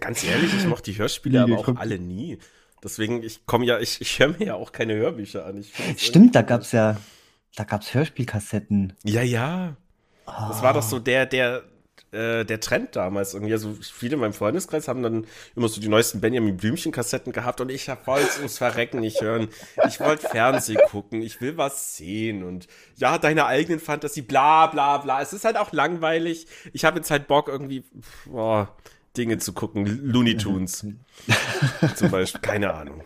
ganz 0.00 0.22
ehrlich, 0.24 0.52
ich 0.54 0.66
mochte 0.66 0.90
die 0.90 0.98
Hörspiele 0.98 1.42
aber 1.42 1.56
auch 1.58 1.76
alle 1.76 1.98
nie. 1.98 2.38
Deswegen, 2.84 3.22
ich 3.22 3.46
komme 3.46 3.64
ja, 3.64 3.78
ich, 3.78 3.98
ich 4.02 4.18
höre 4.18 4.28
mir 4.28 4.44
ja 4.44 4.54
auch 4.54 4.72
keine 4.72 4.94
Hörbücher 4.94 5.46
an. 5.46 5.64
Stimmt, 5.96 6.34
da 6.34 6.40
irgendwie- 6.40 6.48
gab's 6.50 6.72
ja, 6.72 6.98
da 7.54 7.64
gab's 7.64 7.94
Hörspielkassetten. 7.94 8.92
Ja, 9.04 9.22
ja. 9.22 9.76
Das 10.26 10.60
war 10.62 10.74
doch 10.74 10.82
so 10.82 10.98
der, 10.98 11.24
der, 11.24 11.62
äh, 12.16 12.44
der 12.44 12.60
Trend 12.60 12.96
damals 12.96 13.34
irgendwie. 13.34 13.52
Also 13.52 13.76
viele 13.80 14.14
in 14.14 14.20
meinem 14.20 14.32
Freundeskreis 14.32 14.88
haben 14.88 15.02
dann 15.02 15.26
immer 15.54 15.68
so 15.68 15.80
die 15.80 15.88
neuesten 15.88 16.20
Benjamin 16.20 16.56
Blümchen-Kassetten 16.56 17.32
gehabt 17.32 17.60
und 17.60 17.70
ich 17.70 17.88
wollte 18.06 18.38
ums 18.38 18.58
Verrecken 18.58 19.00
nicht 19.00 19.20
hören. 19.20 19.48
Ich 19.86 20.00
wollte 20.00 20.28
Fernsehen 20.28 20.80
gucken, 20.90 21.22
ich 21.22 21.40
will 21.40 21.56
was 21.56 21.96
sehen 21.96 22.42
und 22.42 22.66
ja, 22.96 23.18
deine 23.18 23.46
eigenen 23.46 23.80
Fantasie, 23.80 24.22
bla 24.22 24.66
bla 24.66 24.98
bla. 24.98 25.20
Es 25.20 25.32
ist 25.32 25.44
halt 25.44 25.56
auch 25.56 25.72
langweilig. 25.72 26.46
Ich 26.72 26.84
habe 26.84 26.98
jetzt 26.98 27.10
halt 27.10 27.26
Bock, 27.28 27.48
irgendwie 27.48 27.84
boah, 28.24 28.74
Dinge 29.16 29.38
zu 29.38 29.52
gucken. 29.52 29.84
Looney 30.04 30.36
Tunes 30.36 30.86
zum 31.94 32.10
Beispiel. 32.10 32.40
Keine 32.40 32.74
Ahnung. 32.74 33.02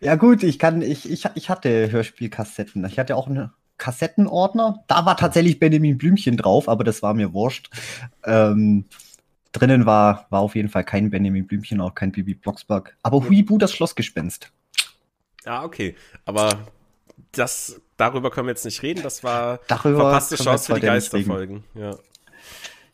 Ja 0.00 0.14
gut, 0.14 0.42
ich 0.42 0.58
kann, 0.58 0.82
ich, 0.82 1.10
ich, 1.10 1.24
ich 1.34 1.50
hatte 1.50 1.90
Hörspielkassetten. 1.90 2.84
Ich 2.86 2.98
hatte 2.98 3.16
auch 3.16 3.26
einen 3.26 3.50
Kassettenordner. 3.78 4.84
Da 4.88 5.06
war 5.06 5.16
tatsächlich 5.16 5.58
Benjamin 5.58 5.96
Blümchen 5.96 6.36
drauf, 6.36 6.68
aber 6.68 6.84
das 6.84 7.02
war 7.02 7.14
mir 7.14 7.32
wurscht. 7.32 7.70
Ähm, 8.24 8.84
drinnen 9.52 9.86
war, 9.86 10.26
war 10.30 10.40
auf 10.40 10.54
jeden 10.54 10.68
Fall 10.68 10.84
kein 10.84 11.10
Benjamin 11.10 11.46
Blümchen, 11.46 11.80
auch 11.80 11.94
kein 11.94 12.12
Bibi 12.12 12.34
Blocksberg. 12.34 12.96
Aber 13.02 13.28
Huibu, 13.28 13.58
das 13.58 13.72
Schlossgespenst. 13.72 14.50
Ah, 15.44 15.64
okay. 15.64 15.96
Aber 16.24 16.58
das, 17.32 17.80
darüber 17.96 18.30
können 18.30 18.48
wir 18.48 18.52
jetzt 18.52 18.64
nicht 18.64 18.82
reden. 18.82 19.02
Das 19.02 19.24
war 19.24 19.60
Darüber 19.68 20.00
verpasste 20.00 20.36
Chance 20.36 20.74
für 20.74 20.80
die. 20.80 20.86
Geisterfolgen. 20.86 21.64
Ja. 21.74 21.96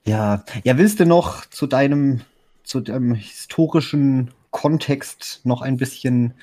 Ja, 0.07 0.45
ja, 0.65 0.77
willst 0.77 1.01
du 1.01 1.07
noch 1.07 1.47
zu 1.47 1.67
deinem, 1.67 2.21
zu 2.63 2.81
deinem 2.81 3.15
historischen 3.15 4.33
Kontext 4.51 5.41
noch 5.45 5.63
ein 5.63 5.79
bisschen 5.79 6.35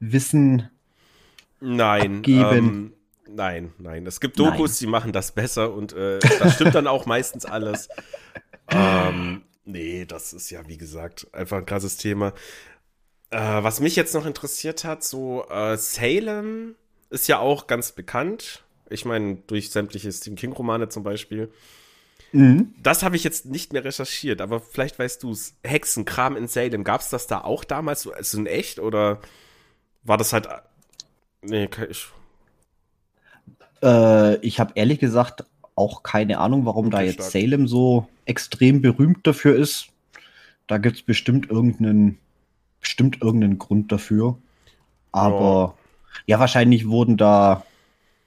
Wissen? 0.00 0.70
Nein. 1.60 2.18
abgeben. 2.18 2.56
Ähm, 2.56 2.92
nein, 3.28 3.72
nein. 3.78 4.06
Es 4.06 4.20
gibt 4.20 4.38
Dokus, 4.38 4.72
Nein. 4.72 4.76
die 4.80 4.86
machen 4.86 5.12
das 5.12 5.32
besser 5.32 5.72
und 5.72 5.92
äh, 5.92 6.18
das 6.18 6.54
stimmt 6.54 6.74
dann 6.74 6.86
auch 6.86 7.06
meistens 7.06 7.44
alles. 7.44 7.88
Ähm, 8.70 9.42
nee, 9.66 10.06
das 10.06 10.32
ist 10.32 10.48
ja, 10.48 10.66
wie 10.66 10.78
gesagt, 10.78 11.26
einfach 11.32 11.58
ein 11.58 11.66
krasses 11.66 11.98
Thema. 11.98 12.32
Äh, 13.30 13.38
was 13.62 13.80
mich 13.80 13.94
jetzt 13.94 14.14
noch 14.14 14.24
interessiert 14.24 14.84
hat, 14.84 15.04
so 15.04 15.46
äh, 15.50 15.76
Salem 15.76 16.74
ist 17.10 17.28
ja 17.28 17.38
auch 17.40 17.66
ganz 17.66 17.92
bekannt. 17.92 18.64
Ich 18.88 19.04
meine, 19.04 19.36
durch 19.46 19.70
sämtliche 19.70 20.10
Stephen 20.10 20.36
King-Romane 20.36 20.88
zum 20.88 21.02
Beispiel. 21.02 21.52
Mhm. 22.32 22.74
Das 22.82 23.02
habe 23.02 23.16
ich 23.16 23.22
jetzt 23.24 23.44
nicht 23.44 23.74
mehr 23.74 23.84
recherchiert, 23.84 24.40
aber 24.40 24.60
vielleicht 24.60 24.98
weißt 24.98 25.22
du 25.22 25.32
es. 25.32 25.54
Hexenkram 25.62 26.34
in 26.36 26.48
Salem, 26.48 26.84
gab 26.84 27.02
es 27.02 27.10
das 27.10 27.26
da 27.26 27.42
auch 27.42 27.64
damals 27.64 28.00
so 28.00 28.12
also 28.14 28.38
in 28.38 28.46
echt 28.46 28.78
oder 28.78 29.20
war 30.04 30.16
das 30.16 30.32
halt. 30.32 30.48
Nee, 31.42 31.66
ke- 31.68 31.84
ich, 31.84 32.06
Äh, 33.84 34.36
ich 34.36 34.58
habe 34.58 34.72
ehrlich 34.74 34.98
gesagt 34.98 35.44
auch 35.76 36.02
keine 36.02 36.38
Ahnung, 36.38 36.66
warum 36.66 36.90
da 36.90 37.02
jetzt 37.02 37.14
stark. 37.14 37.30
Salem 37.30 37.68
so 37.68 38.08
extrem 38.24 38.80
berühmt 38.80 39.26
dafür 39.26 39.56
ist. 39.56 39.88
Da 40.66 40.78
gibt 40.78 40.96
es 40.96 41.02
bestimmt 41.02 41.50
irgendeinen, 41.50 42.18
bestimmt 42.80 43.20
irgendeinen 43.20 43.58
Grund 43.58 43.92
dafür. 43.92 44.38
Aber 45.12 45.76
ja, 46.26 46.38
wahrscheinlich 46.38 46.88
wurden 46.88 47.16
da, 47.16 47.64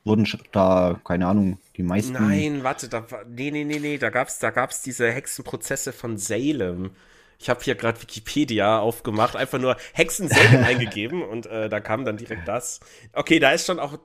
wurden 0.03 0.27
da, 0.51 0.99
keine 1.03 1.27
Ahnung, 1.27 1.57
die 1.75 1.83
meisten. 1.83 2.13
Nein, 2.13 2.63
warte, 2.63 2.89
da. 2.89 3.05
Nee, 3.27 3.51
nee, 3.51 3.63
nee, 3.63 3.79
nee, 3.79 3.97
da 3.97 4.09
gab's, 4.09 4.39
da 4.39 4.51
gab's 4.51 4.81
diese 4.81 5.11
Hexenprozesse 5.11 5.93
von 5.93 6.17
Salem. 6.17 6.91
Ich 7.39 7.49
habe 7.49 7.63
hier 7.63 7.75
gerade 7.75 8.01
Wikipedia 8.01 8.79
aufgemacht, 8.79 9.35
einfach 9.35 9.59
nur 9.59 9.77
Hexen 9.93 10.27
Salem 10.27 10.63
eingegeben 10.63 11.21
und 11.21 11.45
äh, 11.45 11.69
da 11.69 11.79
kam 11.79 12.03
dann 12.05 12.17
direkt 12.17 12.47
das. 12.47 12.79
Okay, 13.13 13.39
da 13.39 13.51
ist 13.51 13.67
schon 13.67 13.79
auch 13.79 13.99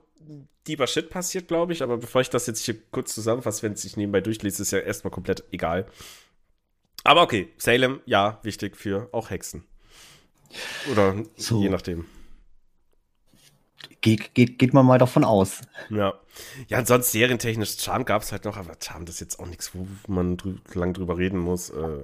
lieber 0.67 0.87
Shit 0.87 1.09
passiert, 1.09 1.47
glaube 1.47 1.73
ich, 1.73 1.83
aber 1.83 1.97
bevor 1.97 2.21
ich 2.21 2.29
das 2.29 2.47
jetzt 2.47 2.63
hier 2.63 2.75
kurz 2.91 3.13
zusammenfasse, 3.13 3.63
wenn 3.63 3.73
es 3.73 3.81
sich 3.81 3.97
nebenbei 3.97 4.21
durchlese, 4.21 4.61
ist 4.61 4.71
ja 4.71 4.79
erstmal 4.79 5.11
komplett 5.11 5.43
egal. 5.51 5.87
Aber 7.03 7.21
okay, 7.21 7.49
Salem, 7.57 8.01
ja, 8.05 8.39
wichtig 8.43 8.77
für 8.77 9.09
auch 9.11 9.29
Hexen. 9.29 9.65
Oder 10.91 11.15
So. 11.35 11.61
je 11.61 11.69
nachdem. 11.69 12.05
Geht, 14.01 14.33
geht, 14.33 14.59
geht 14.59 14.73
man 14.73 14.85
mal 14.85 14.97
davon 14.99 15.23
aus. 15.23 15.61
Ja. 15.89 16.13
Ja, 16.67 16.79
und 16.79 16.87
sonst 16.87 17.11
serientechnisch 17.11 17.77
Charm 17.79 18.05
gab's 18.05 18.31
halt 18.31 18.45
noch, 18.45 18.57
aber 18.57 18.75
Charm, 18.81 19.05
das 19.05 19.15
ist 19.15 19.21
jetzt 19.21 19.39
auch 19.39 19.47
nichts, 19.47 19.73
wo 19.73 19.87
man 20.07 20.37
drü 20.37 20.55
lang 20.73 20.93
drüber 20.93 21.17
reden 21.17 21.39
muss. 21.39 21.69
Äh, 21.69 22.03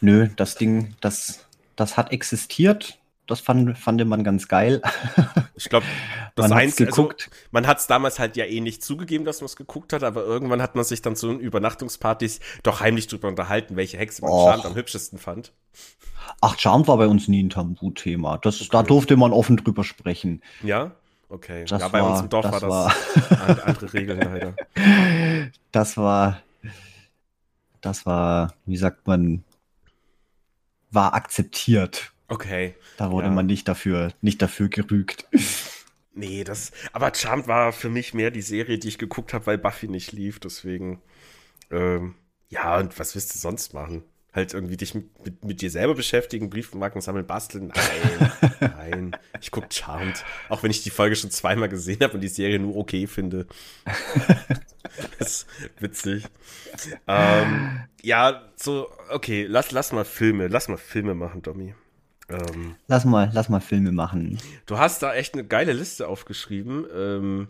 Nö, 0.00 0.28
das 0.36 0.54
Ding, 0.56 0.94
das, 1.00 1.46
das 1.76 1.96
hat 1.96 2.12
existiert. 2.12 2.98
Das 3.28 3.40
fand, 3.40 3.76
fand 3.76 4.06
man 4.06 4.22
ganz 4.22 4.46
geil. 4.46 4.80
ich 5.56 5.68
glaube, 5.68 5.84
das 6.36 6.48
Man 6.48 6.58
Einzige, 6.58 6.90
also, 6.90 7.10
man 7.50 7.66
hat's 7.66 7.88
damals 7.88 8.20
halt 8.20 8.36
ja 8.36 8.44
eh 8.44 8.60
nicht 8.60 8.84
zugegeben, 8.84 9.24
dass 9.24 9.40
man 9.40 9.46
es 9.46 9.56
geguckt 9.56 9.92
hat, 9.92 10.04
aber 10.04 10.22
irgendwann 10.22 10.62
hat 10.62 10.76
man 10.76 10.84
sich 10.84 11.02
dann 11.02 11.16
zu 11.16 11.32
Übernachtungspartys 11.32 12.38
doch 12.62 12.78
heimlich 12.80 13.08
drüber 13.08 13.26
unterhalten, 13.26 13.74
welche 13.74 13.98
Hexe 13.98 14.22
man. 14.22 14.30
Charmed 14.30 14.66
am 14.66 14.74
hübschesten 14.76 15.18
fand. 15.18 15.52
Ach, 16.40 16.56
Charmed 16.56 16.86
war 16.86 16.98
bei 16.98 17.08
uns 17.08 17.26
nie 17.26 17.42
ein 17.42 17.50
Tabuthema. 17.50 18.38
Das, 18.38 18.58
Da 18.68 18.78
Okay. 18.80 18.88
durfte 18.88 19.16
man 19.16 19.32
offen 19.32 19.56
drüber 19.56 19.82
sprechen. 19.82 20.40
Ja? 20.62 20.92
Okay. 21.28 21.64
Das 21.64 21.80
ja, 21.80 21.88
bei 21.88 22.00
war- 22.02 22.12
uns 22.12 22.20
im 22.20 22.28
Dorf 22.28 22.48
das 22.48 22.62
war 22.62 22.94
das 23.14 23.40
an- 23.40 23.60
andere 23.60 23.92
Regeln 23.92 24.20
leider. 24.20 24.54
Das 25.72 25.96
war, 25.96 26.40
das 27.80 28.06
war, 28.06 28.54
wie 28.66 28.76
sagt 28.76 29.06
man, 29.08 29.42
war 30.90 31.14
akzeptiert. 31.14 32.12
Okay. 32.28 32.74
Da 32.96 33.10
wurde 33.10 33.28
Ja. 33.28 33.32
man 33.32 33.46
nicht 33.46 33.68
dafür, 33.68 34.12
nicht 34.20 34.40
dafür 34.42 34.68
gerügt. 34.68 35.26
Nee, 36.18 36.44
das. 36.44 36.72
Aber 36.94 37.12
Charmed 37.14 37.46
war 37.46 37.74
für 37.74 37.90
mich 37.90 38.14
mehr 38.14 38.30
die 38.30 38.40
Serie, 38.40 38.78
die 38.78 38.88
ich 38.88 38.96
geguckt 38.96 39.34
habe, 39.34 39.44
weil 39.48 39.58
Buffy 39.58 39.86
nicht 39.86 40.12
lief. 40.12 40.40
Deswegen. 40.40 41.02
Ähm, 41.70 42.14
ja, 42.48 42.78
und 42.78 42.98
was 42.98 43.14
willst 43.14 43.34
du 43.34 43.38
sonst 43.38 43.74
machen? 43.74 44.02
Halt 44.36 44.54
irgendwie 44.54 44.76
dich 44.76 44.94
mit, 44.94 45.24
mit, 45.24 45.44
mit 45.44 45.60
dir 45.60 45.70
selber 45.70 45.94
beschäftigen, 45.94 46.50
Briefmarken 46.50 47.00
sammeln, 47.00 47.26
basteln. 47.26 47.72
Nein, 47.74 48.32
nein. 48.76 49.16
Ich 49.40 49.50
gucke 49.50 49.68
Charmed. 49.70 50.24
Auch 50.48 50.62
wenn 50.62 50.70
ich 50.70 50.82
die 50.82 50.90
Folge 50.90 51.16
schon 51.16 51.30
zweimal 51.30 51.68
gesehen 51.68 52.00
habe 52.02 52.14
und 52.14 52.20
die 52.20 52.28
Serie 52.28 52.58
nur 52.58 52.76
okay 52.76 53.06
finde. 53.06 53.46
das 55.18 55.28
ist 55.28 55.46
witzig. 55.80 56.24
Ähm, 57.08 57.80
ja, 58.02 58.42
so, 58.56 58.88
okay, 59.10 59.46
lass, 59.48 59.72
lass 59.72 59.92
mal 59.92 60.04
Filme, 60.04 60.48
lass 60.48 60.68
mal 60.68 60.76
Filme 60.76 61.14
machen, 61.14 61.42
Domi. 61.42 61.74
Ähm, 62.28 62.76
lass 62.88 63.04
mal, 63.04 63.30
lass 63.32 63.48
mal 63.48 63.60
Filme 63.60 63.92
machen. 63.92 64.38
Du 64.66 64.78
hast 64.78 65.02
da 65.02 65.14
echt 65.14 65.34
eine 65.34 65.44
geile 65.44 65.72
Liste 65.72 66.08
aufgeschrieben. 66.08 66.84
Ähm, 66.94 67.48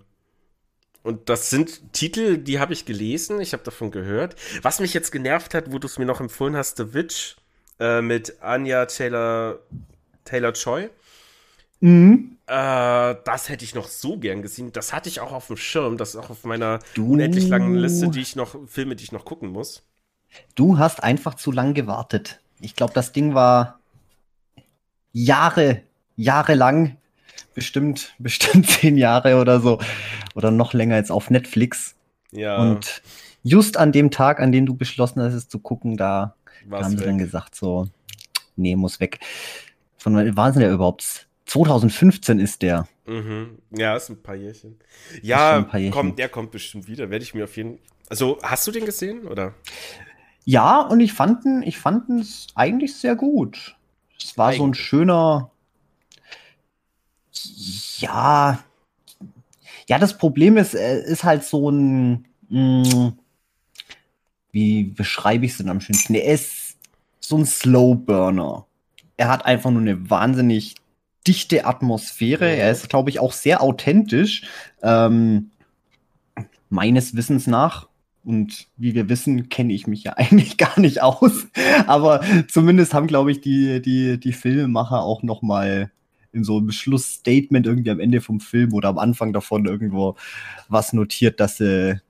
und 1.06 1.28
das 1.28 1.50
sind 1.50 1.92
Titel, 1.92 2.36
die 2.36 2.58
habe 2.58 2.72
ich 2.72 2.84
gelesen, 2.84 3.40
ich 3.40 3.52
habe 3.52 3.62
davon 3.62 3.92
gehört. 3.92 4.34
Was 4.62 4.80
mich 4.80 4.92
jetzt 4.92 5.12
genervt 5.12 5.54
hat, 5.54 5.70
wo 5.70 5.78
du 5.78 5.86
es 5.86 5.98
mir 5.98 6.04
noch 6.04 6.20
empfohlen 6.20 6.56
hast, 6.56 6.78
The 6.78 6.94
Witch 6.94 7.36
äh, 7.78 8.02
mit 8.02 8.42
Anya 8.42 8.86
Taylor, 8.86 9.60
Taylor 10.24 10.52
Choi. 10.52 10.90
Mhm. 11.78 12.38
Äh, 12.46 13.14
das 13.24 13.48
hätte 13.48 13.64
ich 13.64 13.76
noch 13.76 13.86
so 13.86 14.18
gern 14.18 14.42
gesehen. 14.42 14.72
Das 14.72 14.92
hatte 14.92 15.08
ich 15.08 15.20
auch 15.20 15.30
auf 15.30 15.46
dem 15.46 15.56
Schirm. 15.56 15.96
Das 15.96 16.10
ist 16.10 16.16
auch 16.16 16.30
auf 16.30 16.42
meiner 16.42 16.80
du. 16.94 17.12
unendlich 17.12 17.46
langen 17.46 17.76
Liste, 17.76 18.08
die 18.08 18.20
ich 18.20 18.34
noch, 18.34 18.56
Filme, 18.66 18.96
die 18.96 19.04
ich 19.04 19.12
noch 19.12 19.24
gucken 19.24 19.50
muss. 19.50 19.84
Du 20.56 20.78
hast 20.78 21.04
einfach 21.04 21.34
zu 21.34 21.52
lang 21.52 21.74
gewartet. 21.74 22.40
Ich 22.60 22.74
glaube, 22.74 22.94
das 22.94 23.12
Ding 23.12 23.32
war 23.32 23.78
Jahre, 25.12 25.82
jahrelang 26.16 26.96
bestimmt, 27.56 28.14
bestimmt 28.20 28.70
zehn 28.70 28.96
Jahre 28.96 29.40
oder 29.40 29.58
so. 29.60 29.80
Oder 30.36 30.52
noch 30.52 30.72
länger 30.72 30.94
jetzt 30.94 31.10
auf 31.10 31.30
Netflix. 31.30 31.96
Ja. 32.30 32.58
Und 32.58 33.02
just 33.42 33.76
an 33.76 33.90
dem 33.90 34.12
Tag, 34.12 34.38
an 34.38 34.52
dem 34.52 34.66
du 34.66 34.76
beschlossen 34.76 35.20
hast, 35.20 35.34
es 35.34 35.48
zu 35.48 35.58
gucken, 35.58 35.96
da 35.96 36.36
War's 36.66 36.84
haben 36.84 36.92
sie 36.92 36.98
weg. 36.98 37.06
dann 37.06 37.18
gesagt, 37.18 37.56
so, 37.56 37.88
nee, 38.54 38.76
muss 38.76 39.00
weg. 39.00 39.18
Von 39.96 40.14
wann 40.14 40.36
war 40.36 40.52
der 40.52 40.70
überhaupt? 40.70 41.26
2015 41.46 42.38
ist 42.38 42.62
der. 42.62 42.86
Mhm. 43.06 43.58
Ja, 43.70 43.96
ist 43.96 44.08
ein 44.08 44.22
paar 44.22 44.34
Jährchen. 44.34 44.78
Ja, 45.22 45.62
paar 45.62 45.80
Jährchen. 45.80 45.92
Kommt, 45.92 46.18
der 46.18 46.28
kommt 46.28 46.50
bestimmt 46.50 46.86
wieder. 46.88 47.10
Werde 47.10 47.24
ich 47.24 47.34
mir 47.34 47.44
auf 47.44 47.56
jeden 47.56 47.78
Also, 48.08 48.38
hast 48.42 48.66
du 48.66 48.72
den 48.72 48.84
gesehen, 48.84 49.26
oder? 49.26 49.54
Ja, 50.44 50.80
und 50.80 51.00
ich 51.00 51.12
fand 51.12 51.44
ich 51.64 51.78
fand 51.78 52.08
es 52.20 52.48
eigentlich 52.54 52.96
sehr 52.96 53.16
gut. 53.16 53.76
Es 54.18 54.36
war 54.36 54.48
eigentlich. 54.48 54.58
so 54.58 54.66
ein 54.66 54.74
schöner, 54.74 55.50
ja, 57.98 58.58
ja, 59.88 59.98
das 59.98 60.18
Problem 60.18 60.56
ist, 60.56 60.74
er 60.74 61.04
ist 61.04 61.24
halt 61.24 61.44
so 61.44 61.70
ein, 61.70 62.26
mh, 62.48 62.82
mm, 62.82 63.18
wie 64.52 64.84
beschreibe 64.84 65.44
ich 65.44 65.52
es 65.52 65.58
denn 65.58 65.68
am 65.68 65.80
schönsten? 65.80 66.14
Er 66.14 66.32
ist 66.32 66.76
so 67.20 67.36
ein 67.36 67.44
Slow 67.44 67.94
Burner. 67.94 68.66
Er 69.16 69.28
hat 69.28 69.44
einfach 69.44 69.70
nur 69.70 69.82
eine 69.82 70.08
wahnsinnig 70.08 70.76
dichte 71.26 71.66
Atmosphäre. 71.66 72.48
Er 72.48 72.70
ist, 72.70 72.88
glaube 72.88 73.10
ich, 73.10 73.20
auch 73.20 73.32
sehr 73.32 73.62
authentisch. 73.62 74.44
Ähm, 74.82 75.50
meines 76.68 77.16
Wissens 77.16 77.46
nach. 77.46 77.88
Und 78.24 78.66
wie 78.76 78.94
wir 78.94 79.08
wissen, 79.08 79.48
kenne 79.48 79.72
ich 79.72 79.86
mich 79.86 80.04
ja 80.04 80.12
eigentlich 80.16 80.56
gar 80.56 80.78
nicht 80.80 81.02
aus. 81.02 81.46
Aber 81.86 82.22
zumindest 82.48 82.94
haben, 82.94 83.06
glaube 83.06 83.30
ich, 83.32 83.40
die, 83.40 83.80
die, 83.80 84.18
die 84.18 84.32
Filmemacher 84.32 85.02
auch 85.02 85.22
noch 85.22 85.42
mal 85.42 85.90
in 86.32 86.44
so 86.44 86.58
einem 86.58 86.72
Schlussstatement 86.72 87.66
irgendwie 87.66 87.90
am 87.90 88.00
Ende 88.00 88.20
vom 88.20 88.40
Film 88.40 88.72
oder 88.72 88.88
am 88.88 88.98
Anfang 88.98 89.32
davon 89.32 89.66
irgendwo 89.66 90.16
was 90.68 90.92
notiert, 90.92 91.40
dass 91.40 91.58
sie 91.58 92.00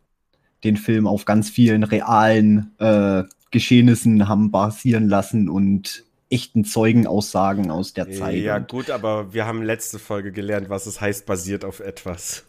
den 0.65 0.77
Film 0.77 1.07
auf 1.07 1.25
ganz 1.25 1.51
vielen 1.51 1.85
realen 1.85 2.73
äh, 2.79 3.25
Geschehnissen 3.51 4.29
haben 4.29 4.51
basieren 4.51 5.09
lassen 5.09 5.49
und 5.49 6.05
echten 6.29 6.65
Zeugenaussagen 6.65 7.71
aus 7.71 7.93
der 7.93 8.11
Zeit. 8.11 8.37
Ja, 8.37 8.59
gut, 8.59 8.91
aber 8.91 9.33
wir 9.33 9.47
haben 9.47 9.63
letzte 9.63 9.99
Folge 9.99 10.33
gelernt, 10.33 10.69
was 10.69 10.87
es 10.87 11.01
heißt, 11.01 11.25
basiert 11.25 11.65
auf 11.65 11.81
etwas. 11.81 12.45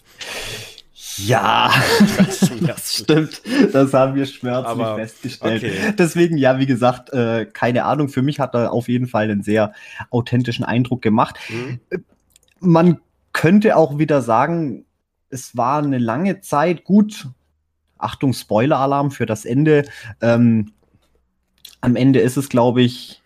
Ja, 1.17 1.71
das 2.61 2.93
stimmt. 2.93 3.41
Das 3.73 3.93
haben 3.93 4.15
wir 4.15 4.25
schmerzlich 4.25 4.67
Aber, 4.67 4.95
festgestellt. 4.95 5.63
Okay. 5.63 5.93
Deswegen, 5.97 6.37
ja, 6.37 6.59
wie 6.59 6.65
gesagt, 6.65 7.11
äh, 7.11 7.45
keine 7.45 7.85
Ahnung. 7.85 8.09
Für 8.09 8.21
mich 8.21 8.39
hat 8.39 8.53
er 8.53 8.71
auf 8.71 8.87
jeden 8.87 9.07
Fall 9.07 9.29
einen 9.29 9.43
sehr 9.43 9.73
authentischen 10.09 10.65
Eindruck 10.65 11.01
gemacht. 11.01 11.37
Mhm. 11.49 11.79
Man 12.59 12.99
könnte 13.33 13.77
auch 13.77 13.97
wieder 13.97 14.21
sagen, 14.21 14.85
es 15.29 15.57
war 15.57 15.79
eine 15.79 15.97
lange 15.97 16.41
Zeit 16.41 16.83
gut. 16.83 17.27
Achtung, 17.97 18.33
Spoiler-Alarm 18.33 19.11
für 19.11 19.25
das 19.25 19.45
Ende. 19.45 19.85
Ähm, 20.21 20.73
am 21.81 21.95
Ende 21.95 22.19
ist 22.19 22.37
es, 22.37 22.49
glaube 22.49 22.81
ich, 22.81 23.21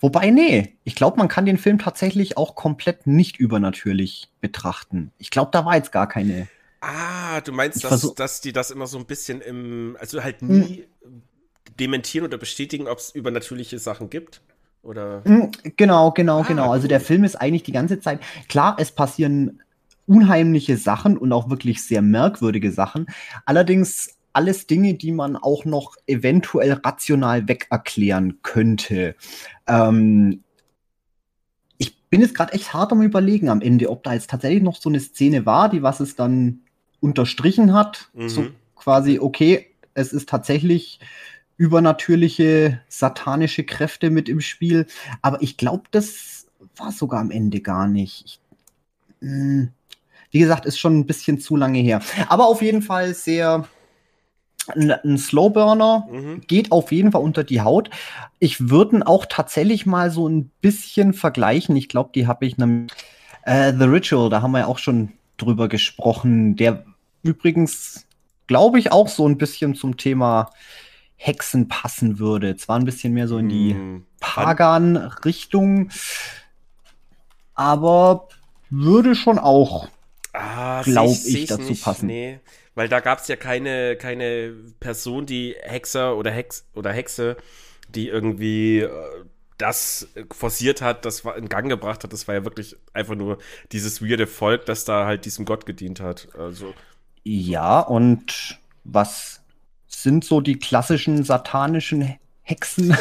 Wobei, 0.00 0.30
nee, 0.30 0.76
ich 0.84 0.94
glaube, 0.94 1.18
man 1.18 1.28
kann 1.28 1.44
den 1.44 1.58
Film 1.58 1.78
tatsächlich 1.78 2.36
auch 2.36 2.54
komplett 2.54 3.06
nicht 3.06 3.38
übernatürlich 3.38 4.30
betrachten. 4.40 5.12
Ich 5.18 5.30
glaube, 5.30 5.50
da 5.52 5.64
war 5.64 5.74
jetzt 5.74 5.90
gar 5.90 6.08
keine 6.08 6.46
Ah, 6.84 7.40
du 7.42 7.52
meinst, 7.52 7.84
dass, 7.84 8.12
dass 8.14 8.40
die 8.40 8.52
das 8.52 8.72
immer 8.72 8.88
so 8.88 8.98
ein 8.98 9.06
bisschen 9.06 9.40
im, 9.40 9.96
also 10.00 10.22
halt 10.22 10.40
hm. 10.40 10.48
nie 10.48 10.84
hm. 11.00 11.22
dementieren 11.78 12.26
oder 12.26 12.38
bestätigen, 12.38 12.88
ob 12.88 12.98
es 12.98 13.14
übernatürliche 13.14 13.78
Sachen 13.78 14.10
gibt? 14.10 14.42
Oder? 14.82 15.22
Hm, 15.24 15.52
genau, 15.76 16.10
genau, 16.10 16.40
ah, 16.40 16.44
genau. 16.46 16.72
Also 16.72 16.88
der 16.88 17.00
Film 17.00 17.22
ist 17.22 17.36
eigentlich 17.36 17.62
die 17.62 17.70
ganze 17.70 18.00
Zeit, 18.00 18.18
klar, 18.48 18.76
es 18.80 18.90
passieren 18.90 19.62
unheimliche 20.08 20.76
Sachen 20.76 21.16
und 21.16 21.32
auch 21.32 21.48
wirklich 21.50 21.84
sehr 21.84 22.02
merkwürdige 22.02 22.72
Sachen. 22.72 23.06
Allerdings 23.46 24.18
alles 24.32 24.66
Dinge, 24.66 24.94
die 24.94 25.12
man 25.12 25.36
auch 25.36 25.64
noch 25.64 25.94
eventuell 26.08 26.72
rational 26.72 27.46
wegerklären 27.46 28.40
könnte. 28.42 29.14
Ähm, 29.68 30.42
ich 31.78 31.96
bin 32.08 32.22
jetzt 32.22 32.34
gerade 32.34 32.54
echt 32.54 32.74
hart 32.74 32.90
am 32.90 33.02
Überlegen 33.02 33.48
am 33.48 33.60
Ende, 33.60 33.88
ob 33.88 34.02
da 34.02 34.14
jetzt 34.14 34.30
tatsächlich 34.30 34.64
noch 34.64 34.76
so 34.76 34.88
eine 34.88 34.98
Szene 34.98 35.46
war, 35.46 35.68
die 35.68 35.84
was 35.84 36.00
es 36.00 36.16
dann 36.16 36.62
unterstrichen 37.02 37.74
hat. 37.74 38.08
Mhm. 38.14 38.28
So 38.28 38.46
quasi, 38.76 39.18
okay, 39.18 39.66
es 39.94 40.12
ist 40.12 40.28
tatsächlich 40.28 41.00
übernatürliche 41.56 42.80
satanische 42.88 43.64
Kräfte 43.64 44.10
mit 44.10 44.28
im 44.28 44.40
Spiel. 44.40 44.86
Aber 45.20 45.42
ich 45.42 45.56
glaube, 45.56 45.84
das 45.90 46.46
war 46.76 46.92
sogar 46.92 47.20
am 47.20 47.30
Ende 47.30 47.60
gar 47.60 47.86
nicht. 47.86 48.24
Ich, 48.24 48.40
hm, 49.20 49.70
wie 50.30 50.38
gesagt, 50.38 50.64
ist 50.64 50.78
schon 50.78 50.98
ein 50.98 51.06
bisschen 51.06 51.38
zu 51.38 51.56
lange 51.56 51.78
her. 51.78 52.00
Aber 52.28 52.46
auf 52.46 52.62
jeden 52.62 52.82
Fall 52.82 53.14
sehr 53.14 53.68
ein, 54.68 54.90
ein 54.90 55.18
Slowburner, 55.18 56.08
mhm. 56.10 56.40
geht 56.46 56.72
auf 56.72 56.92
jeden 56.92 57.12
Fall 57.12 57.22
unter 57.22 57.44
die 57.44 57.60
Haut. 57.60 57.90
Ich 58.38 58.70
würde 58.70 59.06
auch 59.06 59.26
tatsächlich 59.26 59.86
mal 59.86 60.10
so 60.10 60.28
ein 60.28 60.50
bisschen 60.60 61.12
vergleichen. 61.12 61.76
Ich 61.76 61.88
glaube, 61.88 62.10
die 62.14 62.26
habe 62.26 62.46
ich 62.46 62.56
einem 62.56 62.86
äh, 63.44 63.72
The 63.72 63.84
Ritual, 63.84 64.30
da 64.30 64.42
haben 64.42 64.52
wir 64.52 64.60
ja 64.60 64.66
auch 64.66 64.78
schon 64.78 65.12
drüber 65.36 65.68
gesprochen. 65.68 66.56
Der 66.56 66.84
übrigens, 67.22 68.06
glaube 68.46 68.78
ich, 68.78 68.92
auch 68.92 69.08
so 69.08 69.26
ein 69.26 69.38
bisschen 69.38 69.74
zum 69.74 69.96
Thema 69.96 70.50
Hexen 71.16 71.68
passen 71.68 72.18
würde. 72.18 72.56
Zwar 72.56 72.78
ein 72.78 72.84
bisschen 72.84 73.12
mehr 73.12 73.28
so 73.28 73.38
in 73.38 73.48
die 73.48 73.74
hm. 73.74 74.06
Pagan-Richtung, 74.20 75.90
aber 77.54 78.28
würde 78.70 79.14
schon 79.14 79.38
auch, 79.38 79.88
ah, 80.32 80.82
glaube 80.82 81.12
ich, 81.12 81.46
dazu 81.46 81.62
nicht, 81.62 81.84
passen. 81.84 82.06
Nee, 82.06 82.40
weil 82.74 82.88
da 82.88 83.00
gab 83.00 83.20
es 83.20 83.28
ja 83.28 83.36
keine, 83.36 83.96
keine 83.96 84.54
Person, 84.80 85.26
die 85.26 85.54
Hexer 85.62 86.16
oder 86.16 86.30
Hex 86.30 86.66
oder 86.74 86.92
Hexe, 86.92 87.36
die 87.88 88.08
irgendwie 88.08 88.80
äh, 88.80 88.90
das 89.58 90.08
forciert 90.32 90.82
hat, 90.82 91.04
das 91.04 91.20
in 91.36 91.48
Gang 91.48 91.68
gebracht 91.68 92.02
hat. 92.02 92.12
Das 92.12 92.26
war 92.26 92.34
ja 92.34 92.44
wirklich 92.44 92.76
einfach 92.94 93.14
nur 93.14 93.38
dieses 93.70 94.02
weirde 94.02 94.26
Volk, 94.26 94.66
das 94.66 94.84
da 94.84 95.06
halt 95.06 95.24
diesem 95.24 95.44
Gott 95.44 95.66
gedient 95.66 96.00
hat. 96.00 96.28
Also 96.36 96.74
ja, 97.24 97.80
und 97.80 98.58
was 98.84 99.42
sind 99.86 100.24
so 100.24 100.40
die 100.40 100.58
klassischen 100.58 101.24
satanischen 101.24 102.16
Hexen? 102.42 102.96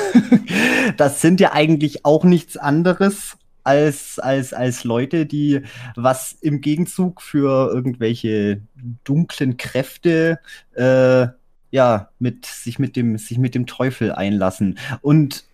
das 0.98 1.22
sind 1.22 1.40
ja 1.40 1.54
eigentlich 1.54 2.06
auch 2.06 2.24
nichts 2.24 2.58
anderes 2.58 3.38
als, 3.64 4.20
als, 4.20 4.54
als 4.54 4.84
Leute, 4.84 5.26
die 5.26 5.62
was 5.96 6.34
im 6.34 6.62
Gegenzug 6.62 7.22
für 7.22 7.72
irgendwelche 7.72 8.62
dunklen 9.04 9.58
Kräfte 9.58 10.40
äh, 10.74 11.28
ja, 11.72 12.10
mit, 12.20 12.46
sich 12.46 12.80
mit 12.80 12.96
dem, 12.96 13.18
sich 13.18 13.38
mit 13.38 13.56
dem 13.56 13.66
Teufel 13.66 14.12
einlassen. 14.12 14.78
Und 15.02 15.46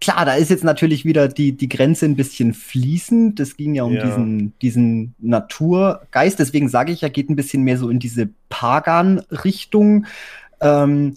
klar, 0.00 0.24
da 0.24 0.34
ist 0.34 0.50
jetzt 0.50 0.64
natürlich 0.64 1.04
wieder 1.04 1.28
die, 1.28 1.52
die 1.52 1.68
Grenze 1.68 2.06
ein 2.06 2.16
bisschen 2.16 2.54
fließend. 2.54 3.40
Es 3.40 3.56
ging 3.56 3.74
ja 3.74 3.84
um 3.84 3.94
ja. 3.94 4.04
Diesen, 4.04 4.52
diesen 4.60 5.14
Naturgeist. 5.18 6.38
Deswegen 6.38 6.68
sage 6.68 6.92
ich, 6.92 7.02
er 7.02 7.10
geht 7.10 7.28
ein 7.28 7.36
bisschen 7.36 7.62
mehr 7.62 7.78
so 7.78 7.88
in 7.88 7.98
diese 7.98 8.28
Pagan-Richtung. 8.50 10.06
Ähm, 10.60 11.16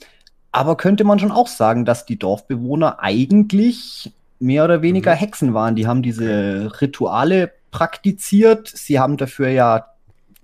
aber 0.52 0.76
könnte 0.76 1.04
man 1.04 1.20
schon 1.20 1.32
auch 1.32 1.48
sagen, 1.48 1.86
dass 1.86 2.06
die 2.06 2.18
Dorfbewohner 2.18 3.00
eigentlich 3.00 4.12
mehr 4.40 4.64
oder 4.64 4.82
weniger 4.82 5.14
mhm. 5.14 5.20
Hexen 5.20 5.54
waren. 5.54 5.76
Die 5.76 5.88
haben 5.88 6.02
diese 6.02 6.72
Rituale 6.82 7.52
praktiziert. 7.70 8.68
Sie 8.68 9.00
haben 9.00 9.18
dafür 9.18 9.50
ja 9.50 9.86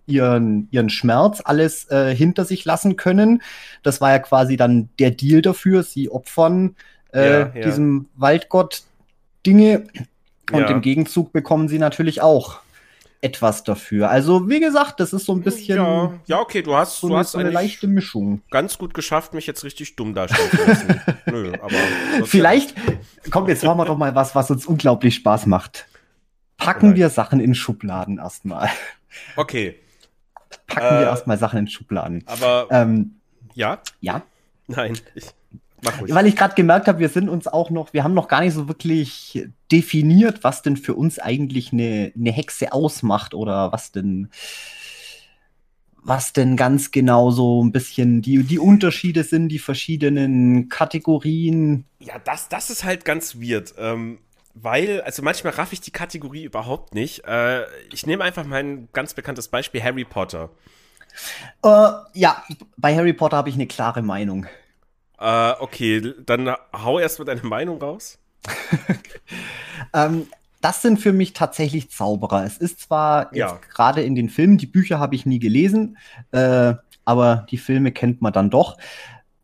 ihren, 0.06 0.68
ihren 0.70 0.90
Schmerz 0.90 1.42
alles 1.44 1.90
äh, 1.90 2.14
hinter 2.14 2.46
sich 2.46 2.66
lassen 2.66 2.96
können. 2.96 3.42
Das 3.82 4.02
war 4.02 4.12
ja 4.12 4.20
quasi 4.20 4.58
dann 4.58 4.90
der 5.00 5.12
Deal 5.12 5.42
dafür. 5.42 5.82
Sie 5.82 6.12
opfern 6.12 6.76
äh, 7.14 7.40
Ja, 7.42 7.52
ja. 7.56 7.66
diesem 7.66 8.08
Waldgott 8.16 8.84
Dinge. 9.46 9.86
Und 10.52 10.62
Ja. 10.62 10.68
im 10.70 10.82
Gegenzug 10.82 11.32
bekommen 11.34 11.68
sie 11.70 11.80
natürlich 11.80 12.22
auch 12.22 12.60
etwas 13.22 13.64
dafür. 13.64 14.10
Also, 14.10 14.50
wie 14.50 14.60
gesagt, 14.60 15.00
das 15.00 15.14
ist 15.14 15.26
so 15.26 15.34
ein 15.34 15.42
bisschen 15.42 15.78
Ja, 15.78 16.14
ja, 16.26 16.40
okay, 16.42 16.62
du 16.62 16.76
hast, 16.76 17.00
so, 17.00 17.08
du 17.08 17.14
eine, 17.14 17.20
hast 17.22 17.32
so 17.32 17.38
eine 17.38 17.52
leichte 17.52 17.88
Mischung. 17.88 18.42
ganz 18.52 18.78
gut 18.78 18.94
geschafft, 18.94 19.34
mich 19.34 19.48
jetzt 19.48 19.64
richtig 19.64 19.96
dumm 19.96 20.14
dastehen 20.14 20.50
zu 20.52 20.66
lassen. 20.66 21.02
Nö, 21.28 21.54
aber. 21.62 22.26
Vielleicht, 22.26 22.76
komm, 23.32 23.48
jetzt 23.48 23.64
machen 23.64 23.78
wir 23.78 23.86
doch 23.86 23.98
mal 23.98 24.14
was, 24.16 24.36
was 24.36 24.52
uns 24.52 24.66
unglaublich 24.66 25.16
Spaß 25.16 25.46
macht. 25.46 25.86
Packen 26.58 26.88
Nein. 26.90 26.96
wir 26.98 27.10
Sachen 27.10 27.40
in 27.40 27.56
Schubladen 27.56 28.18
erstmal. 28.18 28.70
Okay, 29.38 29.76
Packen 30.68 30.86
Äh, 30.98 31.00
wir 31.00 31.06
erstmal 31.08 31.38
Sachen 31.38 31.60
in 31.60 31.68
Schubladen. 31.70 32.24
aber. 32.26 32.68
Ähm, 32.72 33.16
ja? 33.56 33.80
ja, 34.02 34.22
Nein, 34.68 34.98
ich. 35.16 35.26
Weil 36.08 36.28
ich 36.28 36.36
gerade 36.36 36.56
gemerkt 36.56 36.88
habe, 36.88 37.00
wir 37.00 37.10
sind 37.10 37.30
uns 37.30 37.48
auch 37.48 37.70
noch, 37.70 37.94
wir 37.94 38.04
haben 38.04 38.14
noch 38.14 38.28
gar 38.28 38.42
nicht 38.42 38.54
so 38.54 38.68
wirklich 38.68 39.48
definiert, 39.72 40.44
was 40.44 40.62
denn 40.62 40.78
für 40.78 40.94
uns 40.96 41.20
eigentlich 41.20 41.74
eine, 41.74 42.12
eine 42.16 42.32
Hexe 42.32 42.72
ausmacht 42.72 43.34
oder 43.34 43.72
was 43.72 43.92
denn, 43.92 44.30
was 45.96 46.34
denn 46.34 46.58
ganz 46.58 46.92
genau 46.92 47.32
so 47.32 47.64
ein 47.64 47.72
bisschen 47.72 48.22
die, 48.22 48.44
die 48.44 48.60
Unterschiede 48.60 49.24
sind, 49.24 49.50
die 49.50 49.60
verschiedenen 49.60 50.70
Kategorien. 50.70 51.86
Ja, 52.00 52.20
das, 52.20 52.50
das 52.50 52.70
ist 52.70 52.84
halt 52.84 53.06
ganz 53.06 53.36
weird. 53.36 53.74
Ähm, 53.78 54.20
weil, 54.54 55.02
also 55.02 55.24
manchmal 55.24 55.54
raff 55.54 55.74
ich 55.74 55.82
die 55.82 55.92
Kategorie 55.92 56.44
überhaupt 56.44 56.94
nicht. 56.94 57.26
Äh, 57.26 57.64
ich 57.92 58.06
nehme 58.06 58.24
einfach 58.24 58.46
mein 58.46 58.88
ganz 58.94 59.14
bekanntes 59.14 59.48
Beispiel 59.48 59.84
Harry 59.84 60.06
Potter. 60.06 60.52
Äh, 61.64 61.90
ja, 62.14 62.44
bei 62.78 62.96
Harry 62.96 63.14
Potter 63.14 63.38
habe 63.38 63.50
ich 63.50 63.56
eine 63.56 63.68
klare 63.68 64.02
Meinung. 64.02 64.46
Äh, 65.24 65.54
okay, 65.62 66.14
dann 66.26 66.54
hau 66.74 67.00
erst 67.00 67.18
mal 67.18 67.26
deine 67.26 67.44
Meinung 67.44 67.82
raus. 67.82 68.20
Ähm, 69.94 70.28
das 70.62 70.82
sind 70.82 71.00
für 71.00 71.14
mich 71.14 71.34
tatsächlich 71.34 71.92
Zauberer. 71.92 72.46
Es 72.46 72.58
ist 72.58 72.80
zwar 72.80 73.36
Ja. 73.36 73.60
gerade 73.74 74.02
in 74.02 74.16
den 74.16 74.30
Filmen, 74.30 74.58
die 74.58 74.66
Bücher 74.66 74.98
habe 74.98 75.14
ich 75.14 75.26
nie 75.26 75.38
gelesen, 75.38 75.98
äh, 76.32 76.74
aber 77.06 77.46
die 77.52 77.58
Filme 77.58 77.92
kennt 77.92 78.22
man 78.22 78.34
dann 78.34 78.50
doch. 78.50 78.78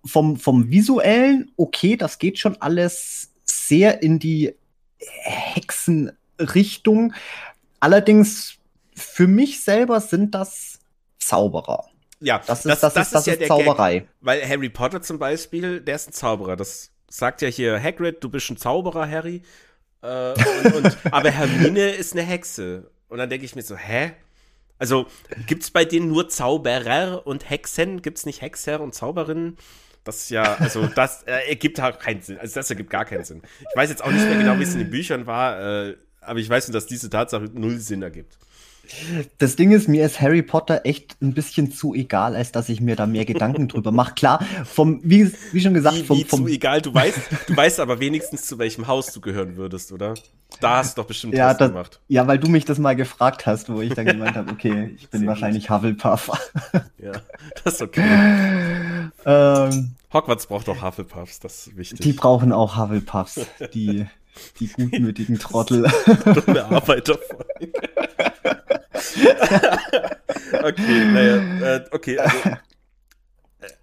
Vom, 0.06 0.38
vom 0.38 0.72
visuellen, 0.72 1.52
okay, 1.58 1.98
das 1.98 2.18
geht 2.18 2.39
schon 2.39 2.60
alles 2.62 3.32
sehr 3.44 4.02
in 4.02 4.18
die 4.18 4.56
Hexenrichtung. 4.98 7.13
Allerdings 7.80 8.56
für 8.96 9.28
mich 9.28 9.62
selber 9.62 10.02
sind 10.02 10.34
das 10.34 10.80
Zauberer. 11.20 11.88
Ja, 12.21 12.41
Das 12.45 12.65
ist, 12.65 12.84
das, 12.84 12.95
ist, 12.95 13.13
das 13.13 13.27
ist, 13.27 13.39
der 13.39 13.47
Zauberei. 13.47 13.99
Gag. 13.99 14.10
Weil 14.21 14.47
Harry 14.47 14.69
Potter 14.69 15.01
zum 15.01 15.19
Beispiel, 15.19 15.82
der 15.82 15.95
ist 15.95 16.10
ein 16.10 16.13
Zauberer. 16.13 16.55
Das 16.55 16.91
sagt 17.10 17.41
ja 17.41 17.47
hier 17.47 17.82
Hagrid, 17.82 18.23
du 18.23 18.29
bist 18.29 18.49
ein 18.49 18.58
Zauberer, 18.58 19.10
Harry. 19.10 19.41
Äh, 20.01 20.34
und, 20.65 20.75
und, 20.75 20.97
aber 21.12 21.32
Hermine 21.32 21.91
ist 21.91 22.13
eine 22.13 22.23
Hexe. 22.23 22.89
Und 23.08 23.17
dann 23.17 23.29
denke 23.29 23.45
ich 23.45 23.55
mir 23.55 23.62
so, 23.62 23.75
hä? 23.75 24.12
Also, 24.77 25.08
gibt's 25.45 25.71
bei 25.71 25.84
denen 25.84 26.08
nur 26.08 26.29
Zauberer 26.29 27.25
und 27.25 27.49
Hexen? 27.49 28.01
Gibt's 28.01 28.25
nicht 28.25 28.41
Hexer 28.41 28.79
und 28.79 28.93
Zauberinnen? 28.93 29.58
Das 30.03 30.23
ist 30.23 30.29
ja, 30.29 30.55
also 30.55 30.88
das 30.88 31.23
äh, 31.23 31.49
ergibt 31.49 31.82
halt 31.82 31.99
keinen 31.99 32.21
Sinn. 32.21 32.38
Also 32.39 32.55
das 32.55 32.69
ergibt 32.69 32.89
gar 32.89 33.05
keinen 33.05 33.25
Sinn. 33.25 33.41
Ich 33.60 33.75
weiß 33.75 33.89
jetzt 33.89 34.03
auch 34.03 34.12
nicht 34.12 34.25
mehr 34.25 34.38
genau, 34.38 34.58
wie 34.58 34.63
es 34.63 34.73
in 34.73 34.79
den 34.79 34.89
Büchern 34.89 35.27
war, 35.27 35.60
äh, 35.60 35.97
aber 36.21 36.39
ich 36.39 36.49
weiß 36.49 36.67
nur, 36.67 36.73
dass 36.73 36.86
diese 36.86 37.10
Tatsache 37.10 37.49
null 37.53 37.77
Sinn 37.79 38.01
ergibt. 38.01 38.38
Das 39.38 39.56
Ding 39.56 39.71
ist, 39.71 39.88
mir 39.88 40.06
ist 40.06 40.19
Harry 40.19 40.41
Potter 40.41 40.86
echt 40.86 41.15
ein 41.21 41.34
bisschen 41.34 41.71
zu 41.71 41.93
egal, 41.93 42.36
als 42.36 42.52
dass 42.52 42.69
ich 42.69 42.82
mir 42.82 42.95
da 42.95 43.06
mehr 43.06 43.25
Gedanken 43.25 43.67
drüber 43.69 43.91
mache. 43.91 44.13
Klar, 44.15 44.43
vom, 44.65 44.99
wie, 45.04 45.32
wie 45.52 45.62
schon 45.62 45.73
gesagt, 45.73 45.97
Wie, 45.97 46.04
vom, 46.04 46.17
wie 46.17 46.23
vom, 46.23 46.45
zu 46.45 46.54
egal, 46.54 46.82
du 46.82 46.93
weißt, 46.93 47.19
du 47.47 47.56
weißt 47.56 47.80
aber 47.80 47.99
wenigstens, 47.99 48.45
zu 48.45 48.58
welchem 48.58 48.88
Haus 48.88 49.12
du 49.13 49.21
gehören 49.21 49.56
würdest, 49.56 49.91
oder? 49.91 50.15
Da 50.60 50.78
hast 50.78 50.97
du 50.97 51.02
doch 51.02 51.08
bestimmt 51.08 51.36
ja, 51.36 51.49
was 51.52 51.58
das, 51.58 51.69
gemacht. 51.69 51.99
ja, 52.08 52.25
weil 52.28 52.39
du 52.39 52.49
mich 52.49 52.65
das 52.65 52.80
mal 52.80 52.95
gefragt 52.95 53.45
hast, 53.45 53.69
wo 53.69 53.82
ich 53.82 53.93
dann 53.93 54.06
gemeint 54.06 54.36
habe, 54.36 54.52
okay, 54.52 54.95
ich 54.97 55.08
bin 55.10 55.21
Sehr 55.21 55.30
wahrscheinlich 55.30 55.69
Hufflepuff. 55.69 56.32
Ja, 57.02 57.13
das 57.63 57.75
ist 57.75 57.82
okay. 57.82 58.02
ähm, 59.25 59.95
Hogwarts 60.13 60.47
braucht 60.47 60.67
auch 60.67 60.82
Hufflepuffs, 60.82 61.39
das 61.39 61.67
ist 61.67 61.78
wichtig. 61.78 62.02
die 62.02 62.13
brauchen 62.13 62.52
auch 62.52 62.75
Hufflepuffs, 62.78 63.39
die, 63.73 64.06
die 64.60 64.67
gutmütigen 64.67 65.39
Trottel. 65.39 65.89
dumme 66.25 66.65
Arbeiter. 66.65 67.17
okay, 70.64 71.06
naja, 71.06 71.76
äh, 71.76 71.86
okay, 71.92 72.18
also. 72.20 72.38
äh, 72.50 72.56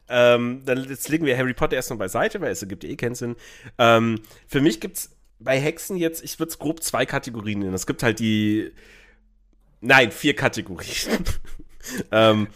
Ähm, 0.08 0.62
dann 0.64 0.84
jetzt 0.88 1.08
legen 1.08 1.26
wir 1.26 1.36
Harry 1.36 1.52
Potter 1.52 1.74
erstmal 1.76 1.98
beiseite, 1.98 2.40
weil 2.40 2.52
es 2.52 2.62
ergibt 2.62 2.84
eh 2.84 2.96
keinen 2.96 3.14
Sinn. 3.16 3.36
Ähm, 3.78 4.20
für 4.46 4.60
mich 4.60 4.80
gibt's 4.80 5.16
bei 5.38 5.58
Hexen 5.60 5.96
jetzt, 5.96 6.22
ich 6.24 6.38
würde 6.38 6.50
es 6.50 6.58
grob 6.58 6.82
zwei 6.82 7.06
Kategorien 7.06 7.58
nennen. 7.58 7.74
Es 7.74 7.86
gibt 7.86 8.02
halt 8.02 8.20
die, 8.20 8.72
nein, 9.80 10.12
vier 10.12 10.34
Kategorien. 10.34 11.24
ähm, 12.12 12.48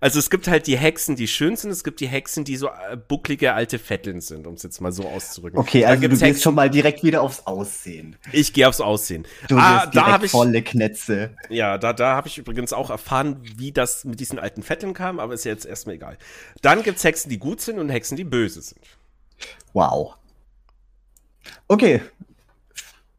also 0.00 0.18
es 0.18 0.30
gibt 0.30 0.48
halt 0.48 0.66
die 0.66 0.76
Hexen, 0.76 1.16
die 1.16 1.28
schön 1.28 1.56
sind, 1.56 1.70
es 1.70 1.84
gibt 1.84 2.00
die 2.00 2.08
Hexen, 2.08 2.44
die 2.44 2.56
so 2.56 2.68
äh, 2.68 2.96
bucklige 2.96 3.54
alte 3.54 3.78
Vetteln 3.78 4.20
sind, 4.20 4.46
um 4.46 4.54
es 4.54 4.62
jetzt 4.62 4.80
mal 4.80 4.92
so 4.92 5.04
auszudrücken. 5.08 5.58
Okay, 5.58 5.84
also 5.84 6.02
du 6.02 6.08
gehst 6.08 6.22
Hexen- 6.22 6.42
schon 6.42 6.54
mal 6.54 6.70
direkt 6.70 7.02
wieder 7.04 7.22
aufs 7.22 7.46
Aussehen. 7.46 8.16
Ich 8.32 8.52
gehe 8.52 8.68
aufs 8.68 8.80
Aussehen. 8.80 9.26
Du 9.48 9.56
ah, 9.58 9.84
gehst 9.84 9.96
da 9.96 10.20
ich, 10.22 10.30
volle 10.30 10.62
Knetze. 10.62 11.36
ja, 11.48 11.78
da, 11.78 11.92
da 11.92 12.16
habe 12.16 12.28
ich 12.28 12.38
übrigens 12.38 12.72
auch 12.72 12.90
erfahren, 12.90 13.40
wie 13.56 13.72
das 13.72 14.04
mit 14.04 14.20
diesen 14.20 14.38
alten 14.38 14.62
Vetteln 14.62 14.94
kam, 14.94 15.20
aber 15.20 15.34
ist 15.34 15.44
ja 15.44 15.52
jetzt 15.52 15.66
erstmal 15.66 15.96
egal. 15.96 16.18
Dann 16.62 16.82
gibt's 16.82 17.04
Hexen, 17.04 17.30
die 17.30 17.38
gut 17.38 17.60
sind 17.60 17.78
und 17.78 17.88
Hexen, 17.88 18.16
die 18.16 18.24
böse 18.24 18.62
sind. 18.62 18.80
Wow. 19.72 20.14
Okay. 21.68 22.02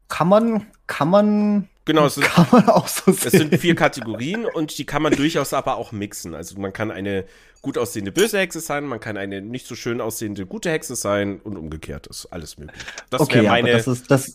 Kann 0.08 0.28
man, 0.28 0.66
kann 0.86 1.08
man, 1.08 1.68
Genau, 1.86 2.06
es 2.06 2.14
sind, 2.16 2.26
kann 2.26 2.46
man 2.52 2.68
auch 2.68 2.86
so 2.88 3.10
es 3.10 3.22
sehen. 3.22 3.50
sind 3.50 3.58
vier 3.58 3.74
Kategorien 3.74 4.44
und 4.44 4.76
die 4.78 4.84
kann 4.84 5.02
man 5.02 5.12
durchaus 5.14 5.52
aber 5.52 5.76
auch 5.76 5.92
mixen. 5.92 6.34
Also 6.34 6.58
man 6.60 6.72
kann 6.72 6.90
eine 6.90 7.24
gut 7.62 7.78
aussehende 7.78 8.12
böse 8.12 8.38
Hexe 8.38 8.60
sein, 8.60 8.84
man 8.86 9.00
kann 9.00 9.16
eine 9.16 9.40
nicht 9.42 9.66
so 9.66 9.74
schön 9.74 10.00
aussehende 10.00 10.46
gute 10.46 10.70
Hexe 10.70 10.94
sein 10.96 11.40
und 11.40 11.56
umgekehrt 11.56 12.06
ist 12.06 12.26
alles 12.26 12.58
möglich. 12.58 12.80
Das 13.10 13.20
Okay, 13.22 13.36
wäre 13.42 13.48
aber 13.48 13.62
meine. 13.62 13.72
das 13.72 13.86
ist, 13.86 14.10
das, 14.10 14.34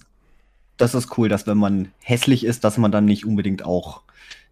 das 0.77 0.93
ist 0.95 1.17
cool, 1.17 1.29
dass 1.29 1.47
wenn 1.47 1.57
man 1.57 1.91
hässlich 2.01 2.43
ist, 2.43 2.63
dass 2.63 2.77
man 2.77 2.91
dann 2.91 3.05
nicht 3.05 3.25
unbedingt 3.25 3.63
auch 3.63 4.01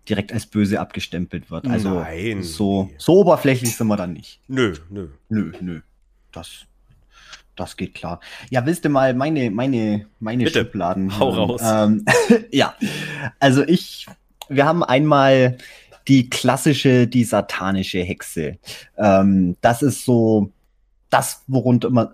direkt 0.09 0.31
als 0.33 0.45
böse 0.45 0.79
abgestempelt 0.79 1.49
wird. 1.51 1.65
Also 1.67 1.89
Nein. 1.99 2.43
so, 2.43 2.89
so 2.97 3.19
oberflächlich 3.19 3.75
sind 3.75 3.87
wir 3.87 3.95
dann 3.97 4.13
nicht. 4.13 4.39
nö, 4.47 4.73
nö. 4.89 5.07
Nö, 5.29 5.51
nö. 5.61 5.81
Das, 6.31 6.65
das 7.55 7.77
geht 7.77 7.93
klar. 7.93 8.19
Ja, 8.49 8.65
willst 8.65 8.85
du 8.85 8.89
mal 8.89 9.13
meine, 9.13 9.51
meine, 9.51 10.07
meine 10.19 10.43
Bitte, 10.45 10.61
Schubladen? 10.61 11.17
hau 11.19 11.29
raus. 11.29 11.61
Ähm, 11.63 12.05
ja, 12.51 12.75
also 13.39 13.63
ich, 13.63 14.07
wir 14.49 14.65
haben 14.65 14.83
einmal 14.83 15.57
die 16.07 16.29
klassische, 16.29 17.07
die 17.07 17.23
satanische 17.23 17.99
Hexe. 17.99 18.57
Ähm, 18.97 19.55
das 19.61 19.81
ist 19.81 20.05
so 20.05 20.51
das, 21.09 21.43
worunter 21.47 21.89
man, 21.89 22.09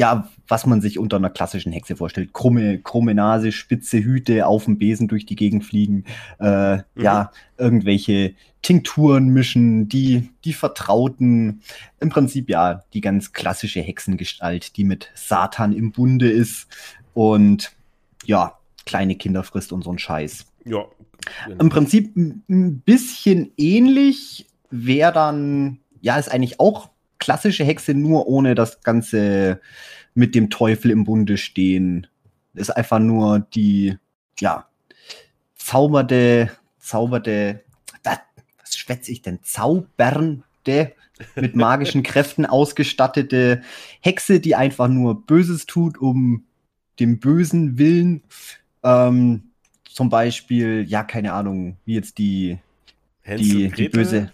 ja, 0.00 0.26
was 0.48 0.64
man 0.64 0.80
sich 0.80 0.98
unter 0.98 1.18
einer 1.18 1.28
klassischen 1.28 1.72
Hexe 1.72 1.94
vorstellt. 1.94 2.32
Krumme, 2.32 2.78
krumme 2.78 3.14
Nase, 3.14 3.52
spitze 3.52 3.98
Hüte, 4.02 4.46
auf 4.46 4.64
dem 4.64 4.78
Besen 4.78 5.08
durch 5.08 5.26
die 5.26 5.36
Gegend 5.36 5.62
fliegen, 5.62 6.04
äh, 6.38 6.76
Mhm. 6.78 6.82
ja, 6.96 7.30
irgendwelche 7.58 8.34
Tinkturen 8.62 9.28
mischen, 9.28 9.90
die, 9.90 10.30
die 10.46 10.54
Vertrauten, 10.54 11.60
im 12.00 12.08
Prinzip 12.08 12.48
ja 12.48 12.82
die 12.94 13.02
ganz 13.02 13.32
klassische 13.34 13.82
Hexengestalt, 13.82 14.78
die 14.78 14.84
mit 14.84 15.10
Satan 15.14 15.74
im 15.74 15.92
Bunde 15.92 16.30
ist 16.30 16.66
und 17.12 17.72
ja, 18.24 18.58
kleine 18.86 19.16
Kinder 19.16 19.42
frisst 19.42 19.70
und 19.70 19.84
so 19.84 19.92
ein 19.92 19.98
Scheiß. 19.98 20.46
Ja. 20.64 20.86
Im 21.58 21.68
Prinzip 21.68 22.16
ein- 22.16 22.42
ein 22.48 22.80
bisschen 22.80 23.52
ähnlich 23.58 24.46
wäre 24.70 25.12
dann, 25.12 25.80
ja, 26.00 26.16
ist 26.16 26.30
eigentlich 26.32 26.58
auch 26.58 26.88
klassische 27.20 27.64
Hexe, 27.64 27.94
nur 27.94 28.26
ohne 28.26 28.56
das 28.56 28.82
Ganze 28.82 29.60
mit 30.14 30.34
dem 30.34 30.50
Teufel 30.50 30.90
im 30.90 31.04
Bunde 31.04 31.36
stehen. 31.36 32.08
Ist 32.54 32.76
einfach 32.76 32.98
nur 32.98 33.46
die, 33.54 33.96
ja, 34.40 34.66
zauberte, 35.54 36.50
zauberte, 36.78 37.62
was, 38.02 38.18
was 38.60 38.76
schwätze 38.76 39.12
ich 39.12 39.22
denn? 39.22 39.38
Zaubernde, 39.44 40.92
mit 41.36 41.54
magischen 41.54 42.02
Kräften 42.02 42.46
ausgestattete 42.46 43.62
Hexe, 44.00 44.40
die 44.40 44.56
einfach 44.56 44.88
nur 44.88 45.26
Böses 45.26 45.66
tut, 45.66 45.98
um 45.98 46.44
dem 46.98 47.20
bösen 47.20 47.78
Willen. 47.78 48.22
Ähm, 48.82 49.50
zum 49.84 50.08
Beispiel, 50.08 50.84
ja, 50.88 51.04
keine 51.04 51.32
Ahnung, 51.34 51.76
wie 51.84 51.94
jetzt 51.94 52.18
die, 52.18 52.58
Hänsel 53.22 53.46
die, 53.46 53.70
die 53.70 53.88
böse. 53.88 54.32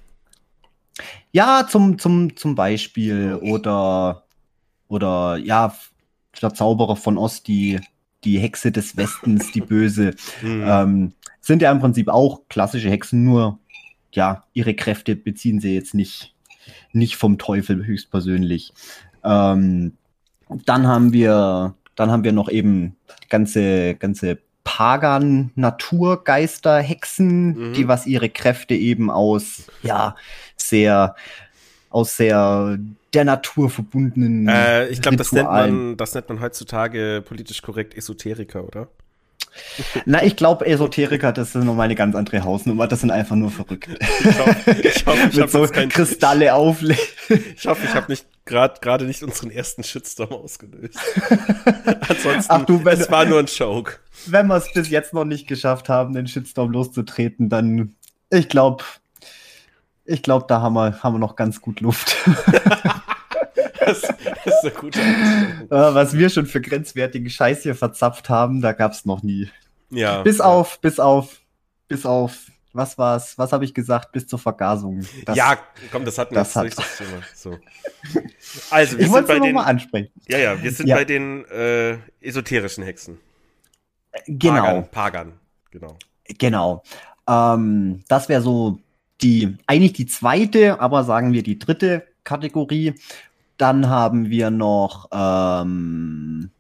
Ja, 1.33 1.67
zum, 1.69 1.99
zum, 1.99 2.37
zum 2.37 2.55
Beispiel. 2.55 3.39
Oder, 3.43 4.25
oder 4.89 5.37
ja, 5.37 5.75
der 6.41 6.55
Zauberer 6.55 6.97
von 6.97 7.19
Ost, 7.19 7.49
die, 7.49 7.81
die 8.25 8.39
Hexe 8.39 8.73
des 8.73 8.97
Westens, 8.97 9.53
die 9.53 9.61
böse. 9.61 10.15
Hm. 10.41 10.63
Ähm, 10.67 11.13
sind 11.41 11.63
ja 11.63 11.71
im 11.71 11.81
Prinzip 11.81 12.09
auch 12.09 12.43
klassische 12.49 12.91
Hexen, 12.91 13.25
nur 13.25 13.59
ja, 14.13 14.45
ihre 14.53 14.75
Kräfte 14.75 15.15
beziehen 15.15 15.61
sie 15.61 15.75
jetzt 15.75 15.95
nicht, 15.95 16.35
nicht 16.93 17.17
vom 17.17 17.39
Teufel 17.39 17.87
höchstpersönlich. 17.87 18.73
Ähm, 19.23 19.93
Dann 20.49 20.87
haben 20.87 21.13
wir, 21.13 21.75
dann 21.95 22.11
haben 22.11 22.25
wir 22.25 22.33
noch 22.33 22.49
eben 22.49 22.97
ganze, 23.29 23.95
ganze 23.95 24.39
Pagan, 24.67 25.53
Naturgeister, 25.55 26.81
Hexen, 26.81 27.69
mhm. 27.69 27.73
die 27.75 27.87
was 27.87 28.05
ihre 28.05 28.29
Kräfte 28.29 28.75
eben 28.75 29.13
aus, 29.13 29.69
ja, 29.83 30.17
sehr, 30.57 31.15
aus 31.89 32.17
sehr 32.17 32.77
der 33.15 33.25
Natur 33.25 33.71
verbundenen. 33.71 34.49
Äh, 34.49 34.89
ich 34.89 35.01
glaube, 35.01 35.19
das 35.19 35.31
nennt 35.31 35.49
man, 35.49 35.97
das 35.97 36.15
nennt 36.15 36.29
man 36.29 36.41
heutzutage 36.41 37.23
politisch 37.25 37.63
korrekt 37.63 37.97
Esoteriker, 37.97 38.65
oder? 38.65 38.89
Na, 40.05 40.25
ich 40.25 40.35
glaube, 40.35 40.67
Esoteriker, 40.67 41.33
das 41.33 41.55
ist 41.55 41.65
nochmal 41.65 41.85
eine 41.85 41.95
ganz 41.95 42.17
andere 42.17 42.43
Hausnummer. 42.43 42.89
Das 42.89 43.03
sind 43.03 43.13
einfach 43.13 43.37
nur 43.37 43.53
verrückt. 43.53 43.89
Ich 44.01 44.39
hoffe, 44.39 44.71
ich, 44.83 45.07
hoffe, 45.07 45.29
ich 45.31 45.37
Mit 45.37 45.51
so 45.51 45.67
Kristalle 45.89 46.53
auflegen. 46.53 47.01
Ich 47.57 47.67
hoffe, 47.69 47.87
ich 47.87 47.95
habe 47.95 48.11
nicht 48.11 48.27
gerade 48.47 48.81
gerade 48.81 49.05
nicht 49.05 49.23
unseren 49.23 49.51
ersten 49.51 49.83
Shitstorm 49.83 50.33
ausgelöst. 50.33 50.99
Ansonsten, 52.09 52.47
Ach 52.49 52.65
du, 52.65 52.85
wenn, 52.85 52.99
es 52.99 53.11
war 53.11 53.27
nur 53.27 53.41
ein 53.41 53.47
Joke. 53.47 53.99
Wenn 54.27 54.47
wir 54.47 54.57
es 54.57 54.73
bis 54.73 54.89
jetzt 54.89 55.13
noch 55.13 55.25
nicht 55.25 55.47
geschafft 55.47 55.89
haben, 55.89 56.15
den 56.15 56.27
Shitstorm 56.27 56.71
loszutreten, 56.71 57.51
dann, 57.51 57.95
ich 58.31 58.49
glaube, 58.49 58.85
ich 60.07 60.23
glaube, 60.23 60.47
da 60.49 60.63
haben 60.63 60.75
wir, 60.75 61.03
haben 61.03 61.15
wir 61.15 61.19
noch 61.19 61.37
ganz 61.37 61.61
gut 61.61 61.81
Luft. 61.81 62.17
das, 63.81 64.01
das 64.01 64.47
ist 64.47 64.63
eine 64.63 64.71
gute 64.71 65.01
Einstellung. 65.01 65.69
Was 65.69 66.17
wir 66.17 66.31
schon 66.31 66.47
für 66.47 66.61
grenzwertigen 66.61 67.29
Scheiß 67.29 67.65
hier 67.65 67.75
verzapft 67.75 68.31
haben, 68.31 68.63
da 68.63 68.73
gab 68.73 68.93
es 68.93 69.05
noch 69.05 69.23
nie. 69.23 69.51
Ja. 69.91 70.23
Bis 70.23 70.41
auf, 70.41 70.81
bis 70.81 71.01
auf, 71.01 71.41
bis 71.89 72.07
auf, 72.07 72.47
was 72.77 72.99
war's? 72.99 73.37
Was 73.39 73.53
habe 73.53 73.65
ich 73.65 73.75
gesagt? 73.75 74.13
Bis 74.13 74.27
zur 74.27 74.39
Vergasung. 74.39 75.05
Das, 75.25 75.37
ja, 75.37 75.59
komm, 75.91 76.05
das 76.05 76.19
hatten 76.19 76.35
wir 76.35 76.41
das 76.41 76.55
hat. 76.57 76.73
so. 77.35 77.59
Also, 78.71 78.97
wir 78.97 79.07
ich 79.07 79.13
sind 79.13 79.27
bei 79.27 79.41
den, 79.41 79.55
mal 79.55 79.65
ansprechen. 79.65 80.11
Ja, 80.29 80.39
ja, 80.39 80.63
wir 80.63 80.71
sind 80.71 80.87
ja. 80.87 80.97
bei 80.97 81.05
den 81.05 81.45
äh, 81.47 81.99
esoterischen 82.21 82.85
Hexen. 82.85 83.19
Genau. 84.27 84.83
Pagan, 84.83 84.91
Pagan. 84.91 85.33
genau. 85.71 85.99
Genau. 86.39 86.83
Ähm, 87.29 88.05
das 88.09 88.29
wäre 88.29 88.41
so 88.43 88.79
die, 89.21 89.57
eigentlich 89.67 89.95
die 89.95 90.07
zweite, 90.07 90.81
aber 90.81 91.05
sagen 91.05 91.33
wir 91.33 91.43
die 91.43 91.59
dritte 91.59 92.07
Kategorie. 92.25 92.95
Dann 93.57 93.89
haben 93.89 94.31
wir 94.31 94.51
noch 94.51 95.09
ähm, 95.13 96.51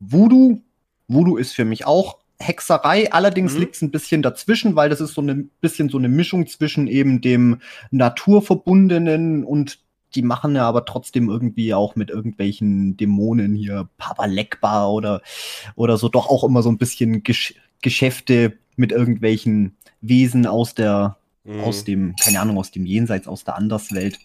Voodoo. 0.00 0.60
Voodoo 1.08 1.36
ist 1.36 1.52
für 1.52 1.64
mich 1.64 1.86
auch 1.86 2.19
Hexerei. 2.40 3.12
Allerdings 3.12 3.54
mhm. 3.54 3.60
liegt 3.60 3.76
es 3.76 3.82
ein 3.82 3.90
bisschen 3.90 4.22
dazwischen, 4.22 4.74
weil 4.74 4.88
das 4.88 5.00
ist 5.00 5.14
so 5.14 5.22
ein 5.22 5.50
bisschen 5.60 5.88
so 5.88 5.98
eine 5.98 6.08
Mischung 6.08 6.46
zwischen 6.46 6.88
eben 6.88 7.20
dem 7.20 7.60
Naturverbundenen 7.90 9.44
und 9.44 9.78
die 10.14 10.22
machen 10.22 10.56
ja 10.56 10.66
aber 10.66 10.84
trotzdem 10.86 11.28
irgendwie 11.28 11.72
auch 11.72 11.94
mit 11.94 12.10
irgendwelchen 12.10 12.96
Dämonen 12.96 13.54
hier 13.54 13.88
Papa 13.96 14.24
Leckbar 14.24 14.92
oder, 14.92 15.22
oder 15.76 15.98
so 15.98 16.08
doch 16.08 16.28
auch 16.28 16.42
immer 16.42 16.62
so 16.62 16.70
ein 16.70 16.78
bisschen 16.78 17.22
Gesch 17.22 17.54
Geschäfte 17.82 18.58
mit 18.76 18.92
irgendwelchen 18.92 19.76
Wesen 20.00 20.46
aus 20.46 20.74
der, 20.74 21.16
mhm. 21.44 21.60
aus 21.60 21.84
dem, 21.84 22.14
keine 22.16 22.40
Ahnung, 22.40 22.58
aus 22.58 22.70
dem 22.70 22.84
Jenseits, 22.84 23.28
aus 23.28 23.44
der 23.44 23.56
Anderswelt. 23.56 24.18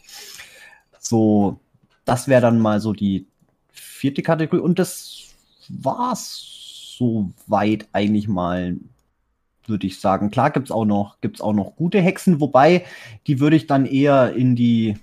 So, 0.99 1.59
das 2.03 2.27
wäre 2.27 2.41
dann 2.41 2.59
mal 2.59 2.81
so 2.81 2.91
die 2.91 3.27
vierte 3.71 4.23
Kategorie. 4.23 4.61
Und 4.61 4.79
das 4.79 5.35
war's 5.69 6.54
soweit 6.97 7.87
eigentlich 7.91 8.27
mal, 8.27 8.77
würde 9.65 9.87
ich 9.87 9.99
sagen. 9.99 10.31
Klar 10.31 10.51
gibt's 10.51 10.71
auch 10.71 10.85
noch, 10.85 11.19
gibt's 11.21 11.41
auch 11.41 11.53
noch 11.53 11.75
gute 11.75 12.01
Hexen, 12.01 12.39
wobei 12.39 12.85
die 13.27 13.39
würde 13.39 13.55
ich 13.55 13.67
dann 13.67 13.85
eher 13.85 14.33
in 14.33 14.55
die, 14.55 14.97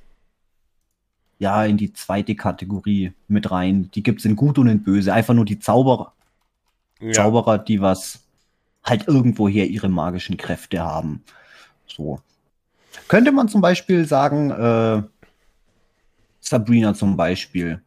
ja, 1.38 1.64
in 1.64 1.76
die 1.76 1.92
zweite 1.92 2.35
Kategorie 2.35 3.12
mit 3.28 3.50
rein. 3.50 3.90
Die 3.94 4.02
gibt's 4.02 4.24
in 4.24 4.37
gut 4.37 4.59
und 4.59 4.68
in 4.68 4.83
böse. 4.83 5.12
Einfach 5.12 5.35
nur 5.35 5.44
die 5.44 5.59
Zauberer, 5.59 6.12
ja. 7.00 7.12
Zauberer, 7.12 7.59
die 7.59 7.81
was 7.81 8.20
halt 8.85 9.09
irgendwoher 9.09 9.66
ihre 9.66 9.88
magischen 9.88 10.37
Kräfte 10.37 10.83
haben. 10.83 11.22
So. 11.87 12.20
Könnte 13.09 13.33
man 13.33 13.48
zum 13.48 13.61
Beispiel 13.61 14.05
sagen, 14.05 14.50
äh, 14.50 15.02
Sabrina 16.40 16.94
zum 16.94 17.16
Beispiel 17.16 17.81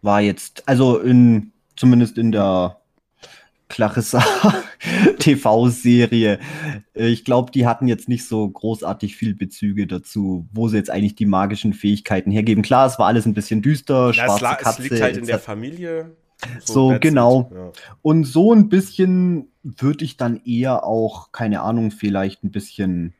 war 0.00 0.20
jetzt, 0.20 0.68
also 0.68 0.98
in, 0.98 1.51
zumindest 1.76 2.18
in 2.18 2.32
der 2.32 2.78
Clarissa 3.68 4.22
TV-Serie. 5.18 6.38
Ich 6.94 7.24
glaube, 7.24 7.50
die 7.52 7.66
hatten 7.66 7.88
jetzt 7.88 8.08
nicht 8.08 8.26
so 8.26 8.48
großartig 8.48 9.16
viel 9.16 9.34
Bezüge 9.34 9.86
dazu, 9.86 10.46
wo 10.52 10.68
sie 10.68 10.76
jetzt 10.76 10.90
eigentlich 10.90 11.14
die 11.14 11.26
magischen 11.26 11.72
Fähigkeiten 11.72 12.30
hergeben. 12.30 12.62
Klar, 12.62 12.86
es 12.86 12.98
war 12.98 13.06
alles 13.06 13.24
ein 13.24 13.34
bisschen 13.34 13.62
düster, 13.62 14.12
ja, 14.12 14.24
schwarze 14.24 14.44
es 14.44 14.64
Katze. 14.64 14.82
Es 14.82 14.90
liegt 14.90 15.02
halt 15.02 15.16
in 15.16 15.26
der 15.26 15.38
Familie. 15.38 16.16
So, 16.64 16.90
so 16.90 16.98
genau. 17.00 17.50
Ja. 17.54 17.72
Und 18.02 18.24
so 18.24 18.52
ein 18.52 18.68
bisschen 18.68 19.48
würde 19.62 20.04
ich 20.04 20.16
dann 20.16 20.40
eher 20.44 20.84
auch, 20.84 21.32
keine 21.32 21.62
Ahnung, 21.62 21.90
vielleicht 21.90 22.44
ein 22.44 22.50
bisschen 22.50 23.14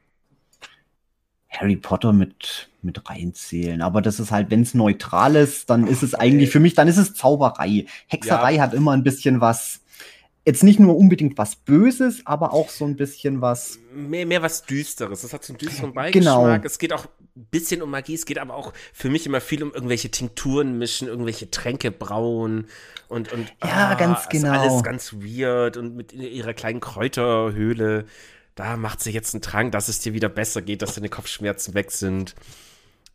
Harry 1.53 1.77
Potter 1.77 2.13
mit, 2.13 2.71
mit 2.83 3.09
reinzählen. 3.09 3.83
Aber 3.83 4.03
das 4.03 4.19
ist 4.19 4.31
halt, 4.31 4.51
wenn 4.51 4.63
es 4.63 4.75
neutral 4.75 5.37
ist, 5.37 5.69
dann 5.71 5.87
ist 5.87 6.03
es 6.03 6.15
eigentlich 6.15 6.51
für 6.51 6.61
mich, 6.61 6.75
dann 6.75 6.89
ist 6.89 6.97
es 6.97 7.15
Zauberei. 7.15 7.87
Hexerei 8.09 8.55
ja. 8.55 8.63
hat 8.63 8.75
immer 8.75 8.93
ein 8.93 9.03
bisschen 9.03 9.41
was, 9.41 9.81
jetzt 10.45 10.65
nicht 10.65 10.81
nur 10.81 10.97
unbedingt 10.97 11.39
was 11.39 11.57
Böses, 11.57 12.23
aber 12.25 12.53
auch 12.53 12.71
so 12.71 12.85
ein 12.85 12.97
bisschen 12.97 13.41
was. 13.41 13.79
Mehr, 13.95 14.27
mehr 14.27 14.43
was 14.43 14.65
Düsteres. 14.65 15.23
Das 15.23 15.33
hat 15.33 15.45
so 15.45 15.53
einen 15.53 15.59
düsteren 15.59 15.93
Beigeschmack. 15.93 16.63
Genau. 16.63 16.67
Es 16.67 16.79
geht 16.79 16.93
auch 16.93 17.07
ein 17.37 17.47
bisschen 17.51 17.83
um 17.83 17.91
Magie, 17.91 18.15
es 18.15 18.27
geht 18.27 18.39
aber 18.39 18.55
auch 18.55 18.73
für 18.93 19.11
mich 19.11 19.27
immer 19.27 19.41
viel 19.41 19.63
um 19.63 19.73
irgendwelche 19.73 20.11
Tinkturen 20.11 20.79
mischen, 20.79 21.09
irgendwelche 21.09 21.51
Tränke 21.51 21.91
brauen 21.91 22.67
und, 23.09 23.33
und 23.33 23.53
ja, 23.63 23.91
ah, 23.91 23.95
ganz 23.95 24.29
genau. 24.29 24.59
alles 24.59 24.83
ganz 24.83 25.13
weird 25.13 25.77
und 25.77 25.97
mit 25.97 26.13
ihrer 26.13 26.55
kleinen 26.55 26.81
Kräuterhöhle 26.81 28.07
da 28.55 28.77
macht 28.77 29.01
sie 29.01 29.11
jetzt 29.11 29.35
einen 29.35 29.43
Trank, 29.43 29.73
dass 29.73 29.89
es 29.89 30.01
dir 30.01 30.13
wieder 30.15 30.29
besser 30.29 30.63
geht, 30.63 30.83
dass 30.83 30.95
deine 30.95 31.09
Kopfschmerzen 31.09 31.75
weg 31.75 31.91
sind. 31.91 32.35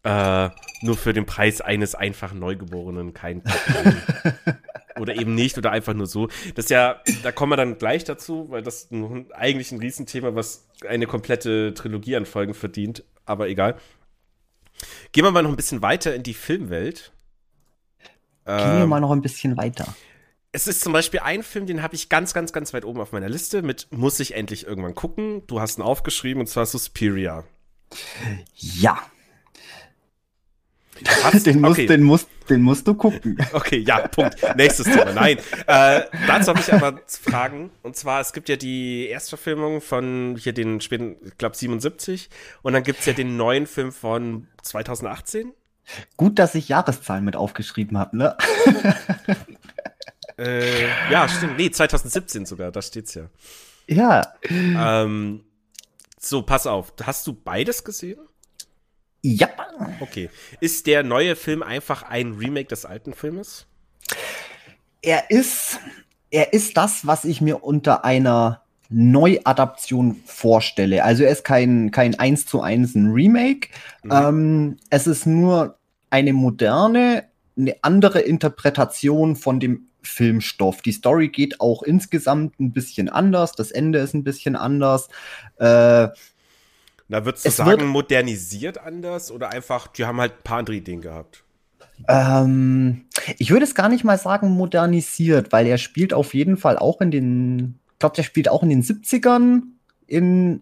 Äh, 0.04 0.50
nur 0.82 0.96
für 0.96 1.14
den 1.14 1.26
Preis 1.26 1.62
eines 1.62 1.96
einfachen 1.96 2.40
Neugeborenen 2.40 3.14
kein 3.14 3.44
Oder 5.00 5.16
eben 5.16 5.36
nicht, 5.36 5.60
oder 5.60 5.72
einfach 5.72 5.94
nur 5.94 6.08
so. 6.08 6.28
Das 6.56 6.66
ist 6.66 6.70
ja, 6.72 7.02
da 7.22 7.32
kommen 7.32 7.52
wir 7.52 7.58
dann 7.58 7.78
gleich 7.78 8.04
dazu, 8.04 8.50
weil 8.50 8.64
das 8.64 8.90
ein, 8.90 9.32
eigentlich 9.32 9.72
ein 9.72 9.80
Riesenthema, 9.80 10.34
was 10.34 10.68
eine 10.88 11.06
komplette 11.06 11.76
Trilogie 11.76 12.16
an 12.16 12.26
Folgen 12.26 12.56
verdient, 12.56 13.04
aber 13.24 13.48
egal. 13.48 13.78
Gehen 15.12 15.24
wir 15.24 15.32
mal 15.32 15.44
noch 15.44 15.52
ein 15.52 15.56
bisschen 15.56 15.84
weiter 15.84 16.16
in 16.16 16.24
die 16.24 16.34
Filmwelt. 16.34 17.12
Gehen 18.46 18.58
wir 18.58 18.84
ähm, 18.84 18.90
mal 18.90 19.00
noch 19.00 19.12
ein 19.12 19.22
bisschen 19.22 19.56
weiter 19.56 19.94
es 20.52 20.68
ist 20.68 20.82
zum 20.82 20.94
Beispiel 20.94 21.20
ein 21.20 21.44
Film, 21.44 21.66
den 21.66 21.82
habe 21.84 21.96
ich 21.96 22.10
ganz, 22.10 22.34
ganz, 22.34 22.54
ganz 22.54 22.74
weit 22.74 22.86
oben 22.86 23.00
auf 23.00 23.12
meiner 23.12 23.30
Liste 23.30 23.62
mit 23.62 23.88
muss 23.92 24.20
ich 24.20 24.34
endlich 24.34 24.66
irgendwann 24.66 24.96
gucken. 24.96 25.46
Du 25.48 25.60
hast 25.60 25.78
ihn 25.78 25.82
aufgeschrieben 25.82 26.42
und 26.42 26.48
zwar 26.48 26.66
Suspiria. 26.66 27.44
Ja. 28.54 29.00
Den, 31.46 31.62
musst, 31.62 31.74
okay. 31.74 31.86
den, 31.86 32.02
musst, 32.02 32.28
den 32.50 32.62
musst 32.64 32.88
du 32.88 32.96
gucken. 32.96 33.38
Okay, 33.54 33.78
ja, 33.78 34.08
Punkt. 34.08 34.36
Nächstes 34.56 34.88
Thema. 34.88 35.14
Nein. 35.14 35.38
Äh, 35.68 36.02
dazu 36.26 36.48
habe 36.48 36.60
ich 36.60 36.74
aber 36.74 37.00
Fragen. 37.06 37.70
Und 37.84 37.96
zwar, 37.96 38.20
es 38.20 38.34
gibt 38.34 38.50
ja 38.50 38.56
die 38.56 39.08
Erstverfilmung 39.08 39.82
von 39.82 40.36
hier 40.40 40.54
den 40.54 40.82
späten, 40.82 41.18
ich 41.24 41.38
glaube 41.38 41.56
77. 41.56 42.30
Und 42.64 42.74
dann 42.74 42.82
gibt 42.82 43.02
es 43.02 43.06
ja 43.06 43.14
den 43.14 43.38
neuen 43.38 43.68
Film 43.68 43.92
von 43.92 44.48
2018. 44.64 45.54
Gut, 46.18 46.40
dass 46.40 46.56
ich 46.56 46.70
Jahreszahlen 46.70 47.24
mit 47.24 47.36
aufgeschrieben 47.36 47.98
habe, 48.00 48.18
ne? 48.18 48.38
Äh, 50.38 50.88
ja, 51.12 51.28
stimmt. 51.28 51.58
Nee, 51.58 51.72
2017 51.72 52.46
sogar, 52.46 52.72
da 52.72 52.82
steht's 52.82 53.16
ja. 53.16 53.30
Ja. 53.88 54.34
Ähm, 54.50 55.44
so, 56.20 56.42
pass 56.42 56.68
auf. 56.68 56.94
Hast 57.02 57.26
du 57.28 57.34
beides 57.34 57.84
gesehen? 57.84 58.20
Ja. 59.22 59.50
Okay. 60.00 60.30
Ist 60.60 60.88
der 60.88 61.04
neue 61.04 61.36
Film 61.36 61.64
einfach 61.64 62.04
ein 62.04 62.34
Remake 62.34 62.68
des 62.68 62.86
alten 62.86 63.14
Filmes? 63.14 63.66
Er 65.02 65.30
ist, 65.32 65.80
er 66.30 66.54
ist 66.54 66.78
das, 66.78 67.08
was 67.08 67.26
ich 67.26 67.42
mir 67.42 67.64
unter 67.64 68.06
einer 68.06 68.62
Neuadaption 68.90 70.22
vorstelle. 70.26 71.04
Also 71.04 71.24
er 71.24 71.32
ist 71.32 71.44
kein, 71.44 71.92
kein 71.92 72.18
1 72.18 72.46
zu 72.46 72.62
1 72.62 72.96
ein 72.96 73.12
Remake. 73.12 73.70
Mhm. 74.04 74.12
Ähm, 74.12 74.78
es 74.90 75.08
ist 75.08 75.26
nur 75.26 75.78
eine 76.10 76.34
moderne, 76.34 77.26
eine 77.58 77.76
andere 77.82 78.20
Interpretation 78.20 79.36
von 79.36 79.60
dem 79.60 79.87
Filmstoff. 80.08 80.82
Die 80.82 80.92
Story 80.92 81.30
geht 81.30 81.60
auch 81.62 81.84
insgesamt 81.84 82.60
ein 82.60 82.72
bisschen 82.72 83.10
anders, 83.10 83.54
das 83.54 83.72
Ende 83.72 84.00
ist 84.00 84.14
ein 84.14 84.24
bisschen 84.24 84.56
anders. 84.56 85.10
Äh, 85.58 86.08
Na, 87.08 87.26
würdest 87.26 87.46
du 87.46 87.52
sagen, 87.52 87.70
wird, 87.70 87.84
modernisiert 87.84 88.78
anders 88.78 89.32
oder 89.32 89.50
einfach, 89.50 89.88
die 89.88 90.06
haben 90.06 90.20
halt 90.20 90.34
ein 90.34 90.44
paar 90.44 90.60
andere 90.60 90.76
Ideen 90.76 91.02
gehabt? 91.02 91.44
Ähm, 92.08 93.06
ich 93.38 93.52
würde 93.52 93.66
es 93.66 93.76
gar 93.76 93.90
nicht 93.90 94.04
mal 94.04 94.18
sagen 94.18 94.50
modernisiert, 94.52 95.52
weil 95.52 95.68
er 95.68 95.78
spielt 95.78 96.14
auf 96.14 96.34
jeden 96.34 96.58
Fall 96.58 96.78
auch 96.78 97.02
in 97.02 97.12
den, 97.12 97.80
ich 97.94 98.00
glaube, 98.00 98.16
der 98.16 98.24
spielt 98.24 98.50
auch 98.50 98.64
in 98.64 98.70
den 98.70 98.84
70ern 98.84 99.62
in, 100.06 100.62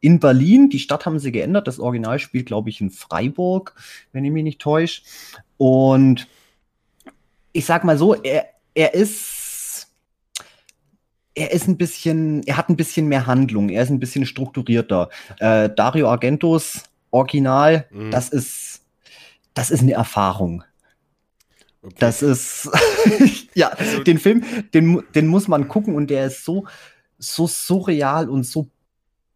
in 0.00 0.20
Berlin. 0.20 0.70
Die 0.70 0.78
Stadt 0.78 1.04
haben 1.04 1.18
sie 1.18 1.32
geändert. 1.32 1.66
Das 1.66 1.80
Original 1.80 2.18
spielt, 2.18 2.46
glaube 2.46 2.70
ich, 2.70 2.80
in 2.80 2.90
Freiburg, 2.90 3.74
wenn 4.12 4.24
ich 4.24 4.30
mich 4.30 4.44
nicht 4.44 4.60
täusche. 4.60 5.02
Und 5.56 6.28
ich 7.52 7.66
sag 7.66 7.84
mal 7.84 7.98
so, 7.98 8.14
er, 8.14 8.46
er 8.74 8.94
ist, 8.94 9.88
er 11.34 11.52
ist 11.52 11.68
ein 11.68 11.76
bisschen, 11.76 12.42
er 12.44 12.56
hat 12.56 12.68
ein 12.68 12.76
bisschen 12.76 13.06
mehr 13.06 13.26
Handlung, 13.26 13.68
er 13.68 13.82
ist 13.82 13.90
ein 13.90 14.00
bisschen 14.00 14.26
strukturierter. 14.26 15.08
Äh, 15.38 15.70
Dario 15.74 16.08
Argentos 16.08 16.82
Original, 17.10 17.86
mhm. 17.90 18.10
das 18.10 18.28
ist, 18.28 18.82
das 19.54 19.70
ist 19.70 19.82
eine 19.82 19.92
Erfahrung. 19.92 20.64
Okay. 21.82 21.94
Das 21.98 22.22
ist, 22.22 22.70
ja, 23.54 23.68
also, 23.68 24.02
den 24.02 24.18
Film, 24.18 24.44
den, 24.72 25.02
den 25.14 25.26
muss 25.26 25.48
man 25.48 25.68
gucken 25.68 25.94
und 25.94 26.10
der 26.10 26.26
ist 26.26 26.44
so, 26.44 26.66
so 27.18 27.46
surreal 27.46 28.28
und 28.28 28.44
so 28.44 28.68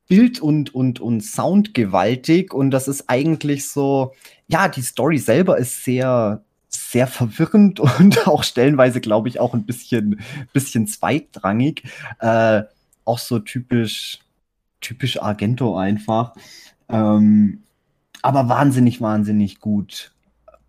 bild- 0.09 0.41
und, 0.41 0.75
und, 0.75 1.01
und 1.01 1.23
soundgewaltig 1.23 2.55
und 2.55 2.71
das 2.71 2.87
ist 2.87 3.09
eigentlich 3.09 3.69
so, 3.69 4.13
ja, 4.47 4.69
die 4.69 4.83
Story 4.83 5.19
selber 5.19 5.59
ist 5.59 5.85
sehr, 5.85 6.45
sehr 6.69 7.07
verwirrend 7.07 7.81
und 7.99 8.27
auch 8.27 8.45
stellenweise, 8.45 9.01
glaube 9.01 9.29
ich, 9.29 9.41
auch 9.41 9.55
ein 9.55 9.65
bisschen, 9.65 10.21
bisschen 10.53 10.87
zweitrangig. 10.87 11.85
Äh, 12.21 12.63
auch 13.05 13.19
so 13.19 13.39
typisch, 13.39 14.19
typisch 14.81 15.21
Argento 15.21 15.79
einfach. 15.79 16.35
Ähm, 16.89 17.63
aber 18.23 18.49
wahnsinnig, 18.49 19.01
wahnsinnig 19.01 19.61
gut. 19.61 20.13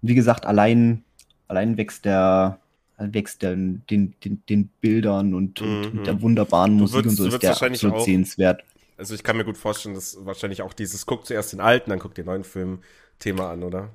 Wie 0.02 0.16
gesagt, 0.16 0.45
allein, 0.45 1.04
allein 1.48 1.78
wächst 1.78 2.06
der, 2.06 2.60
wächst 2.98 3.41
der, 3.41 3.56
den, 3.56 4.14
den, 4.24 4.43
den 4.48 4.68
Bildern 4.80 5.34
und, 5.34 5.62
mhm. 5.62 6.00
und 6.00 6.08
der 6.08 6.22
wunderbaren 6.22 6.74
Musik 6.74 6.98
würdest, 6.98 7.20
und 7.20 7.32
so 7.32 7.36
ist 7.36 7.43
der 7.43 7.62
absolut 7.62 7.98
auch, 7.98 8.06
sehenswert. 8.06 8.64
Also 8.98 9.16
ich 9.16 9.24
kann 9.24 9.38
mir 9.38 9.45
gut 9.45 9.58
vorstellen, 9.58 9.95
dass 9.95 10.18
wahrscheinlich 10.26 10.62
auch 10.62 10.74
dieses 10.74 11.06
guckt 11.06 11.28
zuerst 11.28 11.54
den 11.54 11.60
alten, 11.60 11.89
dann 11.89 12.00
guckt 12.00 12.18
den 12.18 12.26
neuen 12.26 12.43
Film 12.43 12.80
Thema 13.20 13.50
an, 13.52 13.64
oder? 13.64 13.89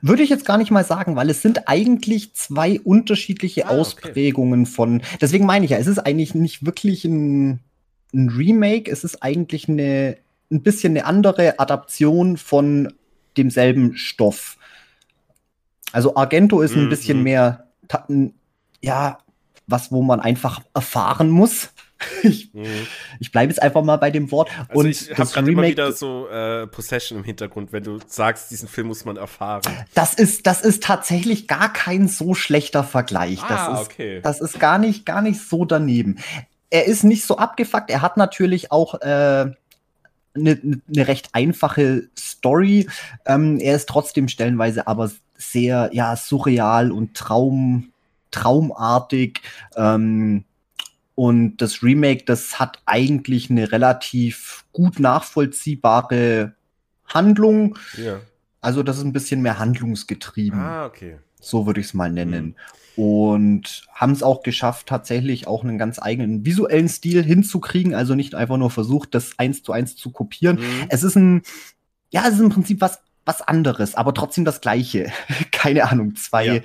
Würde 0.00 0.22
ich 0.22 0.30
jetzt 0.30 0.44
gar 0.44 0.58
nicht 0.58 0.70
mal 0.70 0.84
sagen, 0.84 1.16
weil 1.16 1.30
es 1.30 1.42
sind 1.42 1.68
eigentlich 1.68 2.34
zwei 2.34 2.80
unterschiedliche 2.80 3.66
ah, 3.66 3.70
Ausprägungen 3.70 4.62
okay. 4.62 4.70
von. 4.70 5.02
Deswegen 5.20 5.46
meine 5.46 5.64
ich 5.64 5.70
ja, 5.70 5.78
es 5.78 5.86
ist 5.86 5.98
eigentlich 5.98 6.34
nicht 6.34 6.66
wirklich 6.66 7.04
ein, 7.04 7.60
ein 8.12 8.28
Remake, 8.28 8.90
es 8.90 9.04
ist 9.04 9.22
eigentlich 9.22 9.68
eine 9.68 10.16
ein 10.52 10.62
bisschen 10.62 10.92
eine 10.92 11.06
andere 11.06 11.58
Adaption 11.58 12.36
von 12.36 12.92
demselben 13.36 13.96
Stoff. 13.96 14.58
Also 15.92 16.14
Argento 16.14 16.60
ist 16.60 16.76
ein 16.76 16.84
mhm. 16.84 16.90
bisschen 16.90 17.22
mehr, 17.22 17.66
ja, 18.80 19.18
was, 19.66 19.90
wo 19.90 20.02
man 20.02 20.20
einfach 20.20 20.60
erfahren 20.74 21.30
muss. 21.30 21.70
ich, 22.22 22.52
mhm. 22.52 22.66
ich 23.20 23.32
bleibe 23.32 23.52
jetzt 23.52 23.62
einfach 23.62 23.82
mal 23.82 23.96
bei 23.96 24.10
dem 24.10 24.30
Wort. 24.30 24.50
Also 24.68 24.80
und 24.80 24.86
ich 24.86 25.10
habe 25.16 25.30
gerade 25.30 25.50
immer 25.50 25.62
wieder 25.62 25.92
so 25.92 26.28
äh, 26.28 26.66
Possession 26.66 27.18
im 27.18 27.24
Hintergrund, 27.24 27.72
wenn 27.72 27.84
du 27.84 27.98
sagst, 28.06 28.50
diesen 28.50 28.68
Film 28.68 28.88
muss 28.88 29.04
man 29.04 29.16
erfahren. 29.16 29.62
Das 29.94 30.14
ist, 30.14 30.46
das 30.46 30.62
ist 30.62 30.82
tatsächlich 30.82 31.48
gar 31.48 31.72
kein 31.72 32.08
so 32.08 32.34
schlechter 32.34 32.84
Vergleich. 32.84 33.42
Ah, 33.42 33.48
das 33.48 33.80
ist, 33.80 33.86
okay. 33.86 34.20
das 34.22 34.40
ist 34.40 34.58
gar 34.58 34.78
nicht, 34.78 35.06
gar 35.06 35.22
nicht 35.22 35.40
so 35.40 35.64
daneben. 35.64 36.18
Er 36.70 36.86
ist 36.86 37.04
nicht 37.04 37.24
so 37.24 37.36
abgefuckt. 37.36 37.90
Er 37.90 38.02
hat 38.02 38.16
natürlich 38.16 38.72
auch 38.72 38.94
äh, 39.02 39.04
eine, 39.04 39.56
eine 40.34 41.08
recht 41.08 41.30
einfache 41.32 42.08
Story. 42.18 42.88
Ähm, 43.26 43.58
er 43.60 43.76
ist 43.76 43.88
trotzdem 43.88 44.28
stellenweise 44.28 44.86
aber 44.86 45.10
sehr 45.36 45.90
ja 45.92 46.16
surreal 46.16 46.92
und 46.92 47.14
Traum 47.14 47.92
traumartig. 48.30 49.42
Ähm, 49.76 50.44
und 51.14 51.58
das 51.58 51.82
Remake, 51.82 52.24
das 52.24 52.58
hat 52.58 52.82
eigentlich 52.86 53.50
eine 53.50 53.70
relativ 53.72 54.64
gut 54.72 54.98
nachvollziehbare 54.98 56.54
Handlung. 57.06 57.78
Ja. 57.96 58.20
Also 58.60 58.82
das 58.82 58.98
ist 58.98 59.04
ein 59.04 59.12
bisschen 59.12 59.42
mehr 59.42 59.58
handlungsgetrieben. 59.58 60.60
Ah, 60.60 60.86
okay. 60.86 61.18
So 61.40 61.66
würde 61.66 61.80
ich 61.80 61.86
es 61.86 61.94
mal 61.94 62.10
nennen. 62.10 62.44
Mhm 62.44 62.54
und 62.96 63.86
haben 63.92 64.12
es 64.12 64.22
auch 64.22 64.42
geschafft, 64.42 64.86
tatsächlich 64.86 65.46
auch 65.46 65.64
einen 65.64 65.78
ganz 65.78 65.98
eigenen 66.00 66.44
visuellen 66.44 66.88
Stil 66.88 67.22
hinzukriegen. 67.22 67.94
Also 67.94 68.14
nicht 68.14 68.34
einfach 68.34 68.56
nur 68.56 68.70
versucht, 68.70 69.14
das 69.14 69.38
eins 69.38 69.62
zu 69.62 69.72
eins 69.72 69.96
zu 69.96 70.10
kopieren. 70.10 70.56
Mhm. 70.56 70.86
Es 70.88 71.02
ist 71.02 71.16
ein, 71.16 71.42
ja, 72.10 72.26
es 72.26 72.34
ist 72.34 72.40
im 72.40 72.50
Prinzip 72.50 72.80
was, 72.80 73.00
was 73.24 73.40
anderes, 73.40 73.94
aber 73.94 74.12
trotzdem 74.12 74.44
das 74.44 74.60
Gleiche. 74.60 75.10
Keine 75.50 75.88
Ahnung, 75.90 76.16
zwei, 76.16 76.46
ja. 76.46 76.60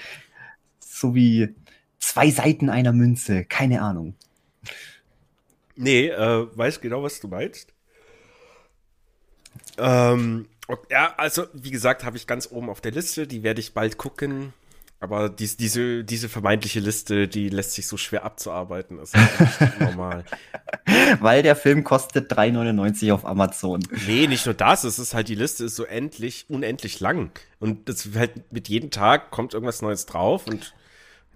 so 0.80 1.16
wie 1.16 1.56
zwei 2.00 2.30
Seiten 2.30 2.70
einer 2.70 2.94
Münze. 2.94 3.46
Keine 3.46 3.82
Ahnung. 3.82 4.16
Nee, 5.78 6.08
äh, 6.08 6.48
weiß 6.58 6.82
genau, 6.82 7.04
was 7.04 7.20
du 7.20 7.28
meinst. 7.28 7.74
Ähm, 9.78 10.48
ja, 10.90 11.14
also 11.18 11.46
wie 11.54 11.72
gesagt, 11.72 12.04
habe 12.04 12.18
ich 12.18 12.28
ganz 12.28 12.50
oben 12.52 12.70
auf 12.70 12.82
der 12.82 12.92
Liste. 12.92 13.28
Die 13.28 13.44
werde 13.44 13.62
ich 13.62 13.74
bald 13.74 13.98
gucken. 13.98 14.54
Aber 15.00 15.30
dies, 15.30 15.58
diese, 15.58 16.04
diese 16.04 16.28
vermeintliche 16.28 16.80
Liste, 16.80 17.28
die 17.28 17.50
lässt 17.50 17.74
sich 17.74 17.86
so 17.86 17.98
schwer 17.98 18.24
abzuarbeiten. 18.24 18.98
Das 18.98 19.14
ist 19.14 19.80
normal. 19.80 20.26
Weil 21.20 21.44
der 21.44 21.56
Film 21.56 21.84
kostet 21.84 22.32
3,99 22.34 23.14
auf 23.14 23.24
Amazon. 23.24 23.82
Nee, 24.08 24.26
nicht 24.26 24.48
nur 24.48 24.56
das. 24.56 24.84
Es 24.84 24.98
ist 24.98 25.14
halt, 25.14 25.28
die 25.28 25.36
Liste 25.36 25.66
ist 25.66 25.76
so 25.76 25.84
endlich, 25.84 26.46
unendlich 26.50 27.00
lang. 27.00 27.30
Und 27.60 27.88
das 27.88 28.10
halt 28.16 28.52
mit 28.52 28.70
jedem 28.70 28.90
Tag 28.90 29.30
kommt 29.30 29.54
irgendwas 29.54 29.84
Neues 29.84 30.08
drauf 30.08 30.48
und 30.48 30.74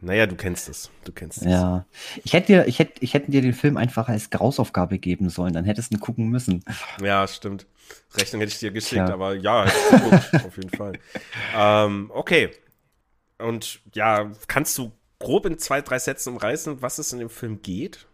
naja, 0.02 0.26
du 0.26 0.36
kennst 0.36 0.68
es. 0.68 0.90
Du 1.04 1.12
kennst 1.12 1.40
es. 1.40 1.46
Ja. 1.46 1.86
Ich 2.24 2.34
hätte 2.34 2.48
dir, 2.48 2.68
ich 2.68 2.80
hätte, 2.80 2.94
ich 3.02 3.14
hätte 3.14 3.32
dir 3.32 3.42
den 3.42 3.54
Film 3.54 3.78
einfach 3.78 4.10
als 4.10 4.30
Grausaufgabe 4.32 4.98
geben 5.00 5.30
sollen, 5.30 5.54
dann 5.54 5.66
hättest 5.66 5.92
du 5.92 5.98
ihn 5.98 6.00
gucken 6.00 6.30
müssen. 6.30 6.64
Ja, 7.02 7.28
stimmt. 7.28 7.68
Rechnung 8.16 8.42
hätte 8.42 8.54
ich 8.54 8.60
dir 8.60 8.72
geschickt, 8.72 9.08
ja. 9.08 9.14
aber 9.14 9.36
ja, 9.36 9.66
geguckt, 9.66 10.30
auf 10.46 10.58
jeden 10.58 10.70
Fall. 10.70 10.94
Ähm, 11.56 12.10
okay, 12.14 12.52
und 13.38 13.82
ja, 13.94 14.32
kannst 14.48 14.78
du 14.78 14.92
grob 15.20 15.46
in 15.46 15.58
zwei, 15.58 15.82
drei 15.82 16.00
Sätzen 16.00 16.34
umreißen, 16.34 16.82
was 16.82 16.98
es 16.98 17.14
in 17.14 17.20
dem 17.20 17.30
Film 17.30 17.62
geht? 17.62 18.08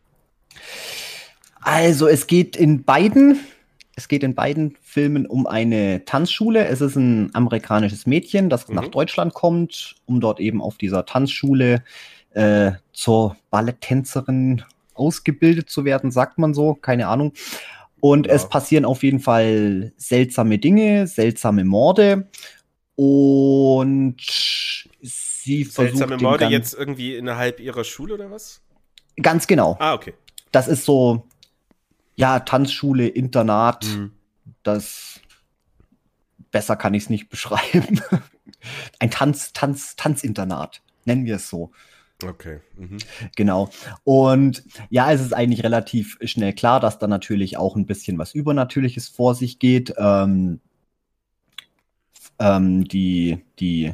Also, 1.62 2.08
es 2.08 2.28
geht 2.28 2.56
in 2.56 2.84
beiden, 2.84 3.40
es 3.98 4.08
geht 4.08 4.24
in 4.24 4.36
beiden 4.36 4.78
Filmen 4.84 5.26
um 5.26 5.48
eine 5.48 6.06
Tanzschule. 6.06 6.68
Es 6.68 6.82
ist 6.82 6.96
ein 6.96 7.34
amerikanisches 7.34 8.06
Mädchen, 8.06 8.48
das 8.48 8.68
mhm. 8.68 8.76
nach 8.76 8.88
Deutschland 8.90 9.34
kommt, 9.34 9.96
um 10.06 10.22
dort 10.22 10.40
eben 10.40 10.62
auf 10.62 10.78
dieser 10.78 11.06
Tanzschule 11.08 11.84
äh, 12.36 12.74
zur 12.94 13.36
Balletttänzerin 13.50 14.64
ausgebildet 14.94 15.72
zu 15.72 15.84
werden, 15.84 16.12
sagt 16.12 16.38
man 16.38 16.54
so, 16.54 16.76
keine 16.76 17.08
Ahnung. 17.08 17.34
Und 18.00 18.28
ja. 18.28 18.34
es 18.34 18.48
passieren 18.48 18.86
auf 18.86 19.02
jeden 19.02 19.20
Fall 19.20 19.94
seltsame 19.98 20.60
Dinge, 20.60 21.08
seltsame 21.08 21.66
Morde. 21.66 22.30
Und 22.96 24.18
sie 25.02 25.66
versucht. 25.66 25.98
Seltsame 25.98 26.18
Morde 26.22 26.46
jetzt 26.46 26.76
irgendwie 26.76 27.16
innerhalb 27.16 27.60
ihrer 27.60 27.84
Schule 27.84 28.14
oder 28.14 28.30
was? 28.30 28.62
Ganz 29.20 29.48
genau. 29.48 29.76
Ah, 29.80 29.96
okay. 29.96 30.14
Das 30.52 30.68
ist 30.68 30.86
so, 30.86 31.26
ja, 32.18 32.40
Tanzschule, 32.42 33.08
Internat. 33.08 33.86
Mhm. 33.86 34.12
Das 34.64 35.22
besser 36.52 36.76
kann 36.76 36.94
ich 36.94 37.04
es 37.04 37.10
nicht 37.10 37.30
beschreiben. 37.30 38.02
Ein 39.00 39.12
Tanz, 39.12 39.54
Tanz, 39.54 39.96
Tanzinternat, 39.96 40.82
nennen 41.06 41.26
wir 41.26 41.38
es 41.38 41.50
so. 41.50 41.72
Okay. 42.24 42.60
Mhm. 42.76 42.98
Genau. 43.36 43.70
Und 44.04 44.64
ja, 44.90 45.12
es 45.12 45.22
ist 45.22 45.34
eigentlich 45.34 45.64
relativ 45.64 46.18
schnell 46.24 46.54
klar, 46.54 46.80
dass 46.80 46.98
da 46.98 47.08
natürlich 47.08 47.58
auch 47.58 47.76
ein 47.76 47.86
bisschen 47.86 48.18
was 48.18 48.34
Übernatürliches 48.34 49.08
vor 49.08 49.36
sich 49.36 49.60
geht. 49.60 49.94
Ähm, 49.98 50.60
ähm, 52.40 52.88
die, 52.88 53.44
die, 53.60 53.94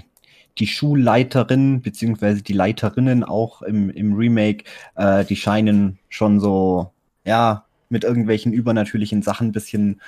die 0.57 0.67
Schulleiterin 0.67 1.82
beziehungsweise 1.82 2.41
die 2.43 2.53
Leiterinnen 2.53 3.26
auch 3.26 3.61
im, 3.61 3.89
im 3.89 4.13
Remake, 4.13 4.63
äh, 4.95 5.26
die 5.26 5.36
scheinen 5.36 5.99
schon 6.07 6.39
so, 6.39 6.93
ja, 7.26 7.62
mit 7.93 8.03
irgendwelchen 8.03 8.51
übernatürlichen 8.51 9.21
Sachen 9.21 9.47
ein 9.47 9.51
bisschen 9.53 10.01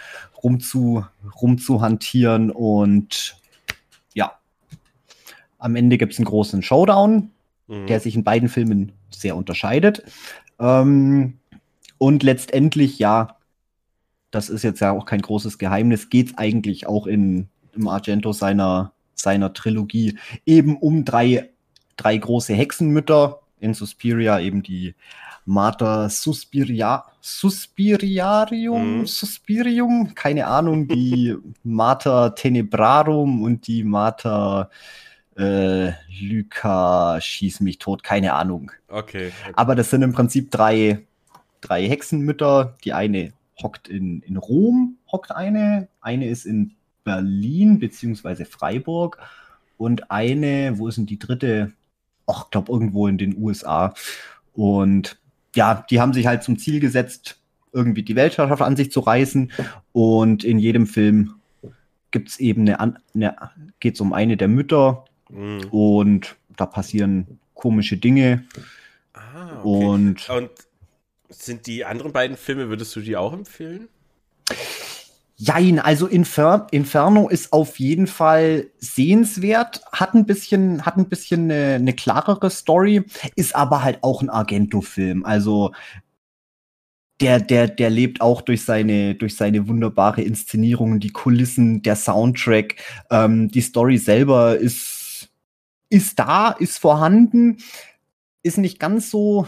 rumzu, 0.44 1.06
rumzuhantieren 1.42 2.52
und 2.52 3.38
ja, 4.14 4.34
am 5.58 5.78
Ende 5.78 5.98
gibt 5.98 6.12
es 6.14 6.20
einen 6.20 6.26
großen 6.26 6.62
Showdown, 6.62 7.32
mhm. 7.68 7.88
der 7.88 8.02
sich 8.02 8.16
in 8.16 8.26
beiden 8.26 8.50
Filmen 8.50 8.92
sehr 9.10 9.38
unterscheidet. 9.38 10.04
Ähm, 10.60 11.40
und 11.98 12.24
letztendlich, 12.24 13.00
ja, 13.00 13.38
das 14.32 14.50
ist 14.50 14.64
jetzt 14.64 14.82
ja 14.82 14.92
auch 14.92 15.06
kein 15.06 15.22
großes 15.22 15.58
Geheimnis, 15.58 16.10
geht 16.10 16.28
es 16.28 16.38
eigentlich 16.38 16.88
auch 16.88 17.08
in 17.08 17.48
im 17.76 17.88
Argento 17.88 18.32
seiner, 18.34 18.94
seiner 19.14 19.54
Trilogie 19.54 20.18
eben 20.46 20.78
um 20.78 21.06
drei, 21.06 21.50
drei 21.98 22.18
große 22.18 22.54
Hexenmütter. 22.54 23.42
In 23.60 23.74
Suspiria 23.74 24.40
eben 24.40 24.64
die 24.64 24.96
Mater 25.46 26.10
Suspiria, 26.10 27.06
Suspiriarium, 27.22 29.00
mhm. 29.00 29.06
Suspirium, 29.06 30.16
keine 30.16 30.48
Ahnung, 30.48 30.88
die 30.88 31.36
Mater 31.64 32.36
Tenebrarum 32.36 33.44
und 33.44 33.68
die 33.68 33.84
Mater 33.84 34.70
äh, 35.38 35.92
Lyca, 36.10 37.20
schieß 37.22 37.60
mich 37.62 37.78
tot, 37.78 38.04
keine 38.04 38.34
Ahnung. 38.34 38.72
Okay, 38.88 39.28
okay. 39.28 39.54
Aber 39.56 39.76
das 39.76 39.90
sind 39.90 40.02
im 40.02 40.14
Prinzip 40.14 40.50
drei, 40.50 41.06
drei 41.62 41.88
Hexenmütter. 41.88 42.76
Die 42.84 42.94
eine 42.94 43.34
hockt 43.62 43.88
in, 43.88 44.22
in 44.22 44.38
Rom, 44.38 44.98
hockt 45.12 45.32
eine, 45.32 45.88
eine 46.02 46.28
ist 46.28 46.46
in 46.46 46.76
Berlin 47.04 47.80
beziehungsweise 47.80 48.46
Freiburg 48.46 49.20
und 49.78 50.10
eine, 50.12 50.78
wo 50.78 50.88
ist 50.88 50.98
denn 50.98 51.06
die 51.06 51.20
dritte? 51.20 51.74
ich 52.28 52.50
glaube, 52.50 52.72
irgendwo 52.72 53.08
in 53.08 53.18
den 53.18 53.38
USA. 53.38 53.94
Und 54.54 55.18
ja, 55.56 55.86
die 55.90 56.00
haben 56.00 56.14
sich 56.14 56.28
halt 56.28 56.44
zum 56.44 56.58
Ziel 56.58 56.80
gesetzt, 56.80 57.40
irgendwie 57.72 58.04
die 58.04 58.16
Weltherrschaft 58.16 58.62
an 58.62 58.76
sich 58.76 58.92
zu 58.92 59.02
reißen. 59.02 59.52
Und 59.92 60.44
in 60.44 60.60
jedem 60.60 60.88
Film 60.88 61.36
gibt 62.12 62.30
es 62.30 62.40
eben 62.40 62.70
eine, 62.70 62.80
eine 63.14 63.36
geht 63.80 63.96
es 63.96 64.02
um 64.02 64.14
eine 64.14 64.38
der 64.38 64.48
Mütter 64.48 65.06
mhm. 65.30 65.66
und 65.72 66.36
da 66.56 66.66
passieren 66.66 67.40
komische 67.54 67.98
Dinge. 67.98 68.46
Ah, 69.14 69.60
okay. 69.60 69.86
Und, 69.86 70.30
und 70.30 70.50
sind 71.30 71.68
die 71.68 71.84
anderen 71.84 72.14
beiden 72.14 72.38
Filme, 72.38 72.70
würdest 72.70 72.96
du 72.96 73.02
die 73.02 73.18
auch 73.18 73.34
empfehlen? 73.34 73.90
Jein, 75.38 75.80
also 75.80 76.08
Infer 76.08 76.68
Inferno 76.72 77.28
ist 77.28 77.52
auf 77.52 77.78
jeden 77.78 78.08
Fall 78.08 78.68
sehenswert, 78.78 79.82
hat 79.92 80.14
ein 80.14 80.26
bisschen, 80.26 80.86
hat 80.86 80.96
ein 80.96 81.10
bisschen 81.10 81.52
eine, 81.52 81.76
eine 81.76 81.94
klarere 81.94 82.50
Story, 82.50 83.04
ist 83.36 83.54
aber 83.54 83.84
halt 83.84 84.00
auch 84.02 84.22
ein 84.22 84.30
Argento-Film. 84.30 85.26
Also 85.26 85.74
der, 87.20 87.40
der, 87.40 87.68
der 87.68 87.90
lebt 87.90 88.22
auch 88.22 88.42
durch 88.42 88.64
seine, 88.64 89.16
durch 89.16 89.36
seine 89.36 89.68
wunderbare 89.68 90.22
Inszenierung, 90.22 91.00
die 91.00 91.12
Kulissen, 91.12 91.82
der 91.82 91.96
Soundtrack, 91.98 92.76
ähm, 93.10 93.50
die 93.50 93.62
Story 93.62 93.98
selber 93.98 94.58
ist, 94.58 95.30
ist 95.90 96.18
da, 96.18 96.52
ist 96.52 96.78
vorhanden, 96.78 97.58
ist 98.42 98.58
nicht 98.58 98.80
ganz 98.80 99.10
so 99.10 99.48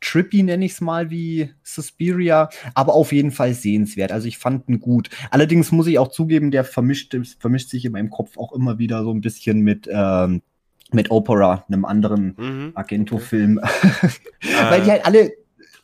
trippy, 0.00 0.42
nenne 0.42 0.64
ich 0.64 0.72
es 0.72 0.80
mal, 0.80 1.10
wie 1.10 1.50
Suspiria, 1.62 2.48
aber 2.74 2.94
auf 2.94 3.12
jeden 3.12 3.30
Fall 3.30 3.54
sehenswert. 3.54 4.12
Also 4.12 4.28
ich 4.28 4.38
fand 4.38 4.68
ihn 4.68 4.80
gut. 4.80 5.10
Allerdings 5.30 5.72
muss 5.72 5.86
ich 5.86 5.98
auch 5.98 6.08
zugeben, 6.08 6.50
der 6.50 6.64
vermischt, 6.64 7.16
vermischt 7.38 7.70
sich 7.70 7.84
in 7.84 7.92
meinem 7.92 8.10
Kopf 8.10 8.36
auch 8.38 8.52
immer 8.52 8.78
wieder 8.78 9.02
so 9.04 9.12
ein 9.12 9.20
bisschen 9.20 9.60
mit, 9.60 9.88
ähm, 9.92 10.42
mit 10.92 11.10
Opera, 11.10 11.64
einem 11.68 11.84
anderen 11.84 12.34
mhm. 12.36 12.72
Argento-Film. 12.74 13.58
Okay. 13.58 14.10
Weil 14.70 14.82
die 14.82 14.90
halt 14.90 15.06
alle 15.06 15.32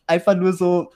einfach 0.07 0.37
nur 0.37 0.53
so, 0.53 0.93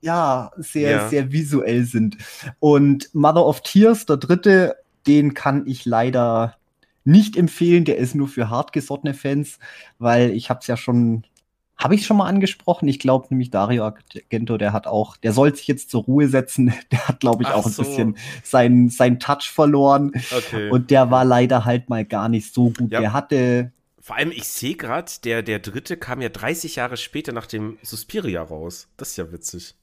ja, 0.00 0.50
sehr, 0.56 0.90
ja. 0.90 1.08
sehr 1.08 1.32
visuell 1.32 1.84
sind. 1.84 2.16
Und 2.60 3.12
Mother 3.14 3.46
of 3.46 3.62
Tears, 3.62 4.06
der 4.06 4.18
dritte, 4.18 4.76
den 5.06 5.34
kann 5.34 5.66
ich 5.66 5.84
leider 5.84 6.56
nicht 7.04 7.36
empfehlen. 7.36 7.84
Der 7.84 7.98
ist 7.98 8.14
nur 8.14 8.28
für 8.28 8.50
hartgesottene 8.50 9.14
Fans, 9.14 9.58
weil 9.98 10.30
ich 10.30 10.50
habe 10.50 10.60
es 10.60 10.66
ja 10.66 10.76
schon 10.76 11.24
habe 11.76 11.94
ich 11.94 12.06
schon 12.06 12.16
mal 12.16 12.26
angesprochen? 12.26 12.88
Ich 12.88 12.98
glaube 12.98 13.26
nämlich 13.30 13.50
Dario 13.50 13.84
Argento, 13.84 14.56
der 14.56 14.72
hat 14.72 14.86
auch, 14.86 15.16
der 15.16 15.32
soll 15.32 15.54
sich 15.54 15.66
jetzt 15.66 15.90
zur 15.90 16.04
Ruhe 16.04 16.28
setzen. 16.28 16.72
Der 16.92 17.08
hat, 17.08 17.20
glaube 17.20 17.42
ich, 17.42 17.48
Ach 17.48 17.54
auch 17.54 17.66
ein 17.66 17.72
so. 17.72 17.82
bisschen 17.82 18.16
seinen 18.42 18.88
sein 18.88 19.18
Touch 19.18 19.50
verloren. 19.52 20.12
Okay. 20.36 20.70
Und 20.70 20.90
der 20.90 21.10
war 21.10 21.24
leider 21.24 21.64
halt 21.64 21.88
mal 21.88 22.04
gar 22.04 22.28
nicht 22.28 22.54
so 22.54 22.70
gut. 22.70 22.92
Ja. 22.92 23.00
Der 23.00 23.12
hatte. 23.12 23.72
Vor 24.00 24.16
allem, 24.16 24.30
ich 24.30 24.44
sehe 24.44 24.76
gerade, 24.76 25.10
der, 25.24 25.42
der 25.42 25.58
dritte 25.58 25.96
kam 25.96 26.20
ja 26.20 26.28
30 26.28 26.76
Jahre 26.76 26.96
später 26.96 27.32
nach 27.32 27.46
dem 27.46 27.78
Suspiria 27.82 28.42
raus. 28.42 28.88
Das 28.96 29.10
ist 29.10 29.16
ja 29.16 29.32
witzig. 29.32 29.74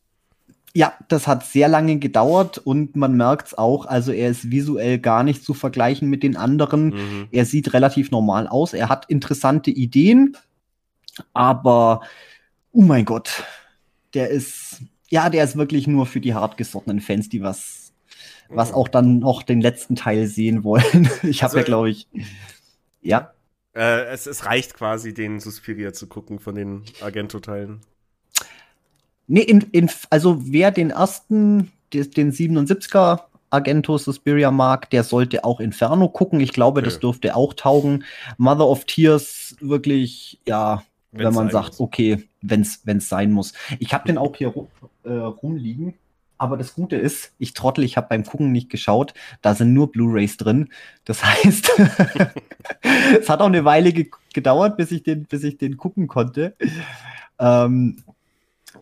Ja, 0.74 0.94
das 1.10 1.28
hat 1.28 1.46
sehr 1.46 1.68
lange 1.68 1.98
gedauert 1.98 2.58
und 2.58 2.96
man 2.96 3.18
merkt 3.18 3.48
es 3.48 3.58
auch. 3.58 3.86
Also 3.86 4.14
er 4.14 4.30
ist 4.30 4.52
visuell 4.52 5.00
gar 5.00 5.24
nicht 5.24 5.44
zu 5.44 5.54
vergleichen 5.54 6.10
mit 6.10 6.24
den 6.24 6.38
anderen. 6.38 6.90
Mhm. 6.90 7.28
Er 7.32 7.46
sieht 7.46 7.74
relativ 7.74 8.12
normal 8.12 8.48
aus. 8.48 8.74
Er 8.74 8.88
hat 8.88 9.10
interessante 9.10 9.70
Ideen, 9.70 10.38
aber, 11.34 12.02
oh 12.72 12.82
mein 12.82 13.06
Gott, 13.06 13.44
der 14.14 14.30
ist, 14.30 14.82
ja, 15.10 15.30
der 15.30 15.44
ist 15.44 15.58
wirklich 15.58 15.88
nur 15.88 16.06
für 16.06 16.22
die 16.22 16.34
hartgesottenen 16.34 17.02
Fans, 17.02 17.30
die 17.30 17.42
was, 17.42 17.94
was 18.50 18.70
mhm. 18.70 18.76
auch 18.76 18.88
dann 18.88 19.20
noch 19.20 19.44
den 19.44 19.62
letzten 19.62 19.96
Teil 19.96 20.28
sehen 20.28 20.64
wollen. 20.64 21.10
Ich 21.24 21.44
habe 21.44 21.52
also, 21.52 21.58
ja, 21.58 21.64
glaube 21.64 21.90
ich, 21.90 22.08
ja. 23.02 23.34
Äh, 23.74 24.06
es, 24.06 24.28
es 24.28 24.46
reicht 24.46 24.74
quasi, 24.74 25.14
den 25.14 25.40
Suspiria 25.40 25.94
zu 25.94 26.08
gucken 26.08 26.40
von 26.40 26.56
den 26.56 26.84
Argento-Teilen. 27.02 27.82
Nee, 29.28 29.42
in, 29.42 29.62
in, 29.72 29.90
also 30.10 30.42
wer 30.42 30.72
den 30.72 30.90
ersten, 30.90 31.72
den 31.94 32.34
77er 32.34 33.22
Argento 33.50 33.98
Suspiria 33.98 34.50
mag, 34.52 34.90
der 34.90 35.04
sollte 35.04 35.44
auch 35.44 35.60
Inferno 35.60 36.10
gucken. 36.10 36.40
Ich 36.40 36.54
glaube, 36.54 36.80
okay. 36.80 36.90
das 36.90 37.00
dürfte 37.00 37.36
auch 37.36 37.54
taugen. 37.54 38.04
Mother 38.38 38.68
of 38.68 38.86
Tears, 38.86 39.56
wirklich, 39.60 40.40
ja, 40.48 40.84
Wenn's 41.12 41.26
wenn 41.26 41.34
man 41.34 41.52
sagt, 41.52 41.72
muss. 41.72 41.80
okay, 41.80 42.24
wenn 42.42 42.62
es 42.62 43.10
sein 43.10 43.32
muss. 43.32 43.54
Ich 43.80 43.94
habe 43.94 44.08
den 44.08 44.18
auch 44.18 44.36
hier 44.36 44.54
äh, 45.04 45.12
rumliegen, 45.12 45.96
aber 46.38 46.58
das 46.58 46.74
Gute 46.74 46.96
ist, 46.96 47.34
ich 47.38 47.54
trottel, 47.54 47.84
ich 47.84 47.98
habe 47.98 48.08
beim 48.10 48.26
Gucken 48.26 48.52
nicht 48.52 48.72
geschaut, 48.72 49.14
da 49.44 49.54
sind 49.54 49.74
nur 49.74 49.92
Blu-rays 49.92 50.38
drin. 50.38 50.70
Das 51.06 51.24
heißt, 51.24 51.72
es 53.20 53.30
hat 53.30 53.42
auch 53.42 53.46
eine 53.46 53.64
Weile 53.64 53.94
ge 53.94 54.10
gedauert, 54.34 54.78
bis 54.78 54.92
ich 54.92 55.04
den, 55.04 55.26
bis 55.26 55.44
ich 55.44 55.58
den 55.58 55.76
gucken 55.76 56.08
konnte. 56.08 56.56
Ähm, 57.38 57.98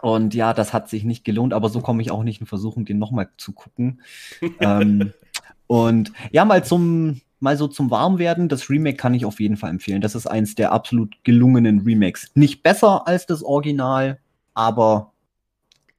und 0.02 0.34
ja, 0.36 0.54
das 0.54 0.72
hat 0.72 0.88
sich 0.88 1.04
nicht 1.04 1.26
gelohnt, 1.26 1.54
aber 1.54 1.70
so 1.70 1.82
komme 1.82 2.02
ich 2.02 2.12
auch 2.12 2.24
nicht 2.24 2.40
in 2.40 2.48
Versuchung, 2.48 2.86
den 2.86 3.00
nochmal 3.00 3.30
zu 3.38 3.52
gucken. 3.52 4.02
ähm, 4.60 5.12
und 5.68 6.14
ja, 6.32 6.46
mal 6.46 6.64
zum 6.64 7.22
mal 7.40 7.58
so 7.58 7.68
zum 7.68 7.92
Warmwerden, 7.92 8.50
das 8.50 8.70
Remake 8.70 8.98
kann 8.98 9.14
ich 9.14 9.26
auf 9.26 9.40
jeden 9.40 9.58
Fall 9.58 9.70
empfehlen. 9.70 10.02
Das 10.02 10.16
ist 10.16 10.28
eins 10.28 10.56
der 10.56 10.72
absolut 10.72 11.16
gelungenen 11.24 11.82
Remakes. 11.82 12.32
Nicht 12.36 12.64
besser 12.64 13.08
als 13.08 13.26
das 13.26 13.44
Original, 13.44 14.20
aber. 14.54 15.14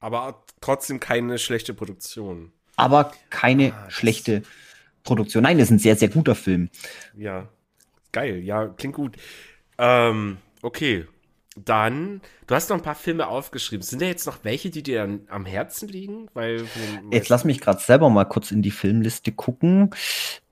Aber 0.01 0.45
trotzdem 0.61 1.01
keine 1.01 1.39
schlechte 1.39 1.75
Produktion. 1.75 2.53
Aber 2.77 3.13
keine 3.29 3.75
ah, 3.75 3.91
schlechte 3.91 4.43
Produktion. 5.05 5.43
Nein, 5.43 5.59
das 5.59 5.69
ist 5.69 5.73
ein 5.73 5.79
sehr, 5.79 5.97
sehr 5.97 6.09
guter 6.09 6.35
Film. 6.35 6.71
Ja. 7.17 7.49
Geil, 8.13 8.39
ja, 8.41 8.67
klingt 8.67 8.95
gut. 8.95 9.17
Ähm, 9.79 10.39
okay. 10.63 11.07
Dann, 11.57 12.21
du 12.47 12.55
hast 12.55 12.71
noch 12.71 12.77
ein 12.77 12.83
paar 12.83 12.95
Filme 12.95 13.27
aufgeschrieben. 13.27 13.83
Sind 13.83 14.01
da 14.01 14.07
jetzt 14.07 14.27
noch 14.27 14.45
welche, 14.45 14.71
die 14.71 14.85
dir 14.85 15.21
am 15.29 15.47
Herzen 15.47 15.89
liegen? 15.89 16.29
Weil 16.33 16.65
jetzt 17.11 17.29
lass 17.29 17.45
mich 17.45 17.61
gerade 17.61 17.81
selber 17.81 18.09
mal 18.09 18.25
kurz 18.25 18.53
in 18.53 18.63
die 18.63 18.71
Filmliste 18.71 19.33
gucken. 19.33 19.91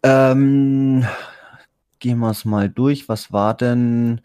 Ähm, 0.03 1.07
gehen 2.01 2.19
wir 2.19 2.31
es 2.31 2.45
mal 2.45 2.69
durch. 2.69 3.09
Was 3.09 3.33
war 3.33 3.57
denn 3.57 4.21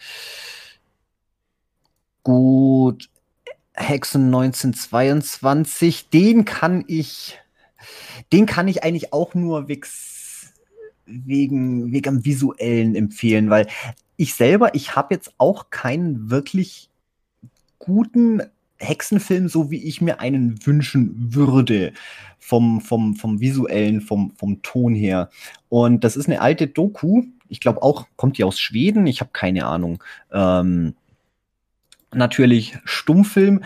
gut? 2.23 3.09
Hexen 3.75 4.25
1922, 4.27 6.09
den 6.09 6.45
kann 6.45 6.83
ich, 6.87 7.39
den 8.31 8.45
kann 8.45 8.67
ich 8.67 8.83
eigentlich 8.83 9.13
auch 9.13 9.33
nur 9.33 9.67
wegen, 9.67 9.87
wegen, 11.05 11.91
wegen 11.91 12.09
am 12.09 12.25
visuellen 12.25 12.95
empfehlen, 12.95 13.49
weil 13.49 13.67
ich 14.17 14.35
selber, 14.35 14.75
ich 14.75 14.95
habe 14.95 15.13
jetzt 15.13 15.33
auch 15.37 15.69
keinen 15.69 16.29
wirklich 16.29 16.89
guten 17.79 18.41
Hexenfilm, 18.77 19.47
so 19.47 19.71
wie 19.71 19.83
ich 19.83 20.01
mir 20.01 20.19
einen 20.19 20.65
wünschen 20.65 21.33
würde, 21.33 21.93
vom, 22.39 22.81
vom, 22.81 23.15
vom 23.15 23.39
visuellen, 23.39 24.01
vom, 24.01 24.31
vom 24.31 24.61
Ton 24.61 24.93
her. 24.93 25.29
Und 25.69 26.03
das 26.03 26.15
ist 26.15 26.27
eine 26.27 26.41
alte 26.41 26.67
Doku. 26.67 27.23
Ich 27.47 27.59
glaube 27.59 27.81
auch, 27.81 28.07
kommt 28.15 28.37
die 28.37 28.43
aus 28.43 28.59
Schweden? 28.59 29.07
Ich 29.07 29.21
habe 29.21 29.31
keine 29.31 29.65
Ahnung. 29.65 30.03
Ähm, 30.31 30.95
natürlich 32.13 32.77
Stummfilm, 32.83 33.63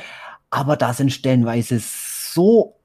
aber 0.49 0.77
da 0.77 0.93
sind 0.93 1.11
stellenweise 1.11 1.79
so 1.81 2.75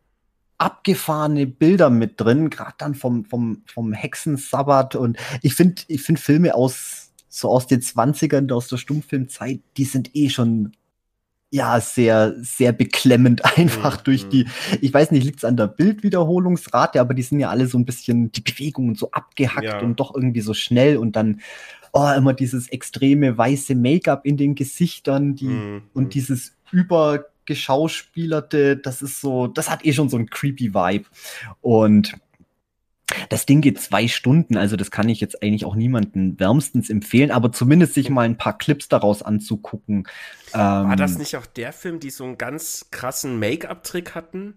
abgefahrene 0.59 1.47
Bilder 1.47 1.91
mit 1.91 2.21
drin, 2.21 2.49
gerade 2.49 2.75
dann 2.79 2.95
vom, 2.95 3.25
vom, 3.25 3.63
vom 3.67 3.93
Hexensabbat. 3.93 4.95
Und 4.95 5.19
ich 5.43 5.55
finde 5.55 5.83
ich 5.89 6.03
find 6.03 6.21
Filme 6.21 6.55
aus 6.55 7.02
so 7.35 7.49
aus 7.49 7.67
den 7.67 7.81
20ern, 7.81 8.53
aus 8.53 8.69
der 8.69 8.77
Stummfilmzeit, 8.77 9.61
die 9.79 9.85
sind 9.85 10.15
eh 10.15 10.29
schon 10.29 10.73
ja 11.51 11.81
sehr, 11.81 12.35
sehr 12.43 12.73
beklemmend 12.73 13.43
einfach 13.57 14.01
mhm. 14.01 14.05
durch 14.05 14.29
die, 14.29 14.47
ich 14.83 14.93
weiß 14.93 15.13
nicht, 15.13 15.25
liegt 15.25 15.39
es 15.39 15.47
an 15.47 15.57
der 15.57 15.67
Bildwiederholungsrate, 15.67 17.01
aber 17.01 17.15
die 17.15 17.23
sind 17.23 17.41
ja 17.41 17.49
alle 17.49 17.69
so 17.69 17.79
ein 17.79 17.87
bisschen, 17.87 18.33
die 18.33 18.43
Bewegungen 18.43 18.97
so 18.97 19.13
abgehackt 19.13 19.65
ja. 19.65 19.81
und 19.81 19.99
doch 19.99 20.15
irgendwie 20.15 20.43
so 20.43 20.53
schnell 20.53 20.99
und 20.99 21.17
dann 21.17 21.41
oh, 21.95 22.11
immer 22.15 22.35
dieses 22.35 22.69
extreme 22.69 23.39
weiße 23.39 23.77
Make-up 23.77 24.27
in 24.27 24.37
den 24.37 24.55
Gesichtern 24.55 25.35
die, 25.35 25.47
mhm. 25.47 25.85
und 25.95 26.13
dieses 26.13 26.55
übergeschauspielerte, 26.71 28.77
das 28.77 29.01
ist 29.01 29.23
so, 29.23 29.47
das 29.47 29.71
hat 29.71 29.87
eh 29.87 29.95
schon 29.95 30.11
so 30.11 30.19
ein 30.19 30.29
creepy 30.29 30.75
Vibe. 30.75 31.07
Und 31.63 32.13
das 33.29 33.47
Ding 33.47 33.61
geht 33.61 33.81
zwei 33.81 34.09
Stunden, 34.09 34.57
also 34.57 34.77
das 34.77 34.91
kann 34.91 35.09
ich 35.09 35.21
jetzt 35.21 35.43
eigentlich 35.43 35.65
auch 35.65 35.75
niemandem 35.75 36.39
wärmstens 36.39 36.91
empfehlen, 36.91 37.31
aber 37.31 37.53
zumindest 37.53 37.95
sich 37.95 38.11
mal 38.11 38.23
ein 38.23 38.37
paar 38.37 38.59
Clips 38.59 38.89
daraus 38.89 39.23
anzugucken. 39.23 40.09
Ähm, 40.55 40.61
War 40.61 40.97
das 40.97 41.19
nicht 41.19 41.37
auch 41.37 41.47
der 41.47 41.73
Film, 41.73 42.01
die 42.01 42.11
so 42.11 42.25
einen 42.25 42.39
ganz 42.39 42.89
krassen 42.91 43.39
Make-up-Trick 43.39 44.15
hatten, 44.15 44.55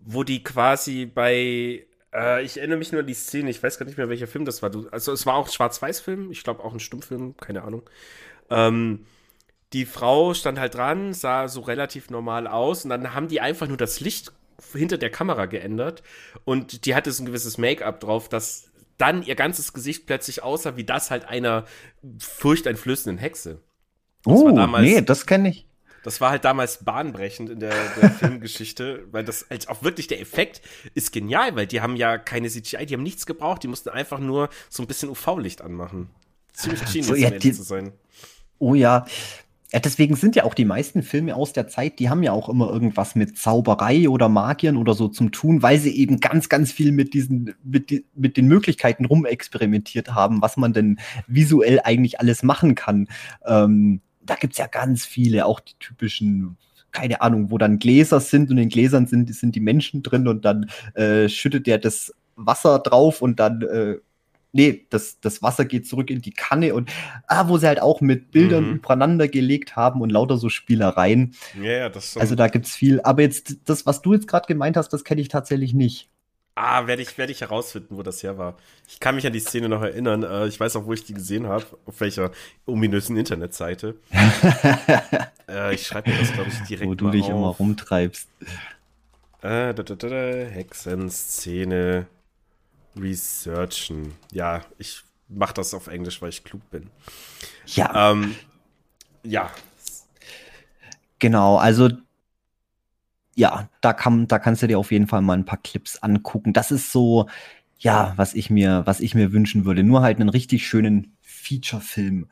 wo 0.00 0.24
die 0.24 0.42
quasi 0.42 1.06
bei, 1.06 1.86
äh, 2.12 2.42
ich 2.42 2.58
erinnere 2.58 2.78
mich 2.78 2.92
nur 2.92 3.02
an 3.02 3.06
die 3.06 3.14
Szene, 3.14 3.50
ich 3.50 3.62
weiß 3.62 3.78
gar 3.78 3.86
nicht 3.86 3.98
mehr, 3.98 4.08
welcher 4.08 4.26
Film 4.26 4.44
das 4.44 4.62
war. 4.62 4.70
Du, 4.70 4.88
also 4.88 5.12
es 5.12 5.26
war 5.26 5.34
auch 5.34 5.46
ein 5.46 5.52
Schwarz-Weiß-Film, 5.52 6.30
ich 6.30 6.42
glaube 6.42 6.64
auch 6.64 6.72
ein 6.72 6.80
Stummfilm, 6.80 7.36
keine 7.36 7.62
Ahnung. 7.62 7.82
Ähm, 8.50 9.06
die 9.72 9.86
Frau 9.86 10.34
stand 10.34 10.58
halt 10.58 10.74
dran, 10.74 11.14
sah 11.14 11.48
so 11.48 11.60
relativ 11.60 12.10
normal 12.10 12.46
aus 12.46 12.84
und 12.84 12.90
dann 12.90 13.14
haben 13.14 13.28
die 13.28 13.40
einfach 13.40 13.68
nur 13.68 13.78
das 13.78 14.00
Licht 14.00 14.32
hinter 14.72 14.98
der 14.98 15.10
Kamera 15.10 15.46
geändert 15.46 16.02
und 16.44 16.86
die 16.86 16.94
hatte 16.94 17.12
so 17.12 17.22
ein 17.22 17.26
gewisses 17.26 17.58
Make-up 17.58 18.00
drauf, 18.00 18.28
dass 18.28 18.70
dann 18.98 19.22
ihr 19.22 19.34
ganzes 19.34 19.72
Gesicht 19.72 20.06
plötzlich 20.06 20.42
aussah 20.42 20.76
wie 20.76 20.84
das 20.84 21.10
halt 21.10 21.24
einer 21.24 21.64
furchteinflößenden 22.18 23.18
Hexe. 23.18 23.60
Das 24.24 24.40
oh, 24.40 24.50
damals, 24.54 24.84
nee, 24.84 25.00
das 25.00 25.26
kenne 25.26 25.50
ich. 25.50 25.66
Das 26.04 26.20
war 26.20 26.30
halt 26.30 26.44
damals 26.44 26.84
bahnbrechend 26.84 27.50
in 27.50 27.60
der, 27.60 27.74
der 28.00 28.10
Filmgeschichte, 28.18 29.06
weil 29.10 29.24
das 29.24 29.46
halt 29.50 29.68
auch 29.68 29.82
wirklich 29.82 30.08
der 30.08 30.20
Effekt 30.20 30.60
ist 30.94 31.12
genial, 31.12 31.54
weil 31.56 31.66
die 31.66 31.80
haben 31.80 31.96
ja 31.96 32.18
keine 32.18 32.48
CGI, 32.48 32.86
die 32.86 32.94
haben 32.94 33.02
nichts 33.02 33.26
gebraucht, 33.26 33.62
die 33.62 33.68
mussten 33.68 33.88
einfach 33.88 34.18
nur 34.18 34.48
so 34.68 34.82
ein 34.82 34.86
bisschen 34.86 35.08
UV-Licht 35.10 35.62
anmachen. 35.62 36.10
Ziemlich 36.52 36.84
genius, 36.84 37.06
so, 37.06 37.14
ja, 37.14 37.30
die, 37.30 37.52
zu 37.52 37.62
sein. 37.62 37.92
Oh 38.58 38.74
ja. 38.74 39.06
Ja, 39.72 39.80
deswegen 39.80 40.16
sind 40.16 40.36
ja 40.36 40.44
auch 40.44 40.52
die 40.52 40.66
meisten 40.66 41.02
Filme 41.02 41.34
aus 41.34 41.54
der 41.54 41.66
Zeit, 41.66 41.98
die 41.98 42.10
haben 42.10 42.22
ja 42.22 42.32
auch 42.32 42.50
immer 42.50 42.70
irgendwas 42.70 43.14
mit 43.14 43.38
Zauberei 43.38 44.08
oder 44.08 44.28
Magiern 44.28 44.76
oder 44.76 44.92
so 44.92 45.08
zum 45.08 45.32
tun, 45.32 45.62
weil 45.62 45.78
sie 45.78 45.96
eben 45.96 46.20
ganz, 46.20 46.50
ganz 46.50 46.72
viel 46.72 46.92
mit 46.92 47.14
diesen, 47.14 47.54
mit, 47.64 47.88
die, 47.88 48.04
mit 48.14 48.36
den 48.36 48.48
Möglichkeiten 48.48 49.06
rumexperimentiert 49.06 50.14
haben, 50.14 50.42
was 50.42 50.58
man 50.58 50.74
denn 50.74 50.98
visuell 51.26 51.80
eigentlich 51.84 52.20
alles 52.20 52.42
machen 52.42 52.74
kann. 52.74 53.08
Ähm, 53.46 54.02
da 54.20 54.34
gibt's 54.34 54.58
ja 54.58 54.66
ganz 54.66 55.06
viele, 55.06 55.46
auch 55.46 55.60
die 55.60 55.74
typischen 55.80 56.58
keine 56.92 57.22
Ahnung, 57.22 57.50
wo 57.50 57.56
dann 57.56 57.78
Gläser 57.78 58.20
sind 58.20 58.50
und 58.50 58.58
in 58.58 58.68
Gläsern 58.68 59.06
sind, 59.06 59.34
sind 59.34 59.54
die 59.54 59.60
Menschen 59.60 60.02
drin 60.02 60.28
und 60.28 60.44
dann 60.44 60.70
äh, 60.92 61.30
schüttet 61.30 61.66
der 61.66 61.78
das 61.78 62.12
Wasser 62.36 62.78
drauf 62.80 63.22
und 63.22 63.40
dann 63.40 63.62
äh, 63.62 63.96
nee, 64.52 64.86
das, 64.90 65.20
das 65.20 65.42
Wasser 65.42 65.64
geht 65.64 65.88
zurück 65.88 66.10
in 66.10 66.22
die 66.22 66.32
Kanne 66.32 66.74
und 66.74 66.90
ah, 67.26 67.48
wo 67.48 67.58
sie 67.58 67.66
halt 67.66 67.80
auch 67.80 68.00
mit 68.00 68.30
Bildern 68.30 68.68
mhm. 68.68 68.74
übereinander 68.76 69.28
gelegt 69.28 69.76
haben 69.76 70.00
und 70.00 70.10
lauter 70.10 70.36
so 70.36 70.48
Spielereien. 70.48 71.34
Ja, 71.60 71.72
ja, 71.72 71.88
das 71.88 72.12
so. 72.12 72.20
Also 72.20 72.34
da 72.34 72.48
gibt's 72.48 72.74
viel. 72.74 73.00
Aber 73.02 73.22
jetzt, 73.22 73.56
das, 73.64 73.86
was 73.86 74.02
du 74.02 74.14
jetzt 74.14 74.28
gerade 74.28 74.46
gemeint 74.46 74.76
hast, 74.76 74.90
das 74.90 75.04
kenne 75.04 75.20
ich 75.20 75.28
tatsächlich 75.28 75.74
nicht. 75.74 76.08
Ah, 76.54 76.86
werde 76.86 77.00
ich, 77.00 77.16
werd 77.16 77.30
ich 77.30 77.40
herausfinden, 77.40 77.96
wo 77.96 78.02
das 78.02 78.22
her 78.22 78.36
war. 78.36 78.58
Ich 78.86 79.00
kann 79.00 79.14
mich 79.14 79.26
an 79.26 79.32
die 79.32 79.40
Szene 79.40 79.70
noch 79.70 79.80
erinnern. 79.80 80.22
Äh, 80.22 80.48
ich 80.48 80.60
weiß 80.60 80.76
auch, 80.76 80.84
wo 80.84 80.92
ich 80.92 81.02
die 81.02 81.14
gesehen 81.14 81.46
habe, 81.46 81.64
auf 81.86 82.00
welcher 82.00 82.30
ominösen 82.66 83.16
Internetseite. 83.16 83.96
äh, 85.48 85.74
ich 85.74 85.86
schreibe 85.86 86.10
mir 86.10 86.18
das, 86.18 86.32
glaube 86.34 86.50
ich, 86.50 86.60
direkt 86.68 86.90
Wo 86.90 86.94
du 86.94 87.10
dich 87.10 87.24
auf. 87.24 87.30
immer 87.30 87.48
rumtreibst. 87.48 88.28
Äh, 89.40 89.72
da, 89.72 89.82
da, 89.82 89.94
da, 89.94 90.08
Hexenszene 90.08 92.06
researchen. 92.96 94.14
Ja, 94.32 94.62
ich 94.78 95.02
mache 95.28 95.54
das 95.54 95.74
auf 95.74 95.86
Englisch, 95.86 96.20
weil 96.22 96.28
ich 96.28 96.44
klug 96.44 96.68
bin. 96.70 96.90
Ja. 97.66 98.12
Ähm, 98.12 98.34
ja. 99.22 99.50
Genau, 101.18 101.56
also 101.56 101.88
ja, 103.34 103.68
da 103.80 103.92
kann, 103.92 104.26
da 104.26 104.38
kannst 104.38 104.62
du 104.62 104.66
dir 104.66 104.78
auf 104.78 104.92
jeden 104.92 105.06
Fall 105.06 105.22
mal 105.22 105.34
ein 105.34 105.44
paar 105.44 105.60
Clips 105.62 105.98
angucken. 106.02 106.52
Das 106.52 106.70
ist 106.70 106.92
so, 106.92 107.28
ja, 107.78 108.12
was 108.16 108.34
ich 108.34 108.50
mir, 108.50 108.82
was 108.84 109.00
ich 109.00 109.14
mir 109.14 109.32
wünschen 109.32 109.64
würde. 109.64 109.82
Nur 109.82 110.02
halt 110.02 110.20
einen 110.20 110.28
richtig 110.28 110.66
schönen 110.66 111.16
Feature-Film 111.22 112.28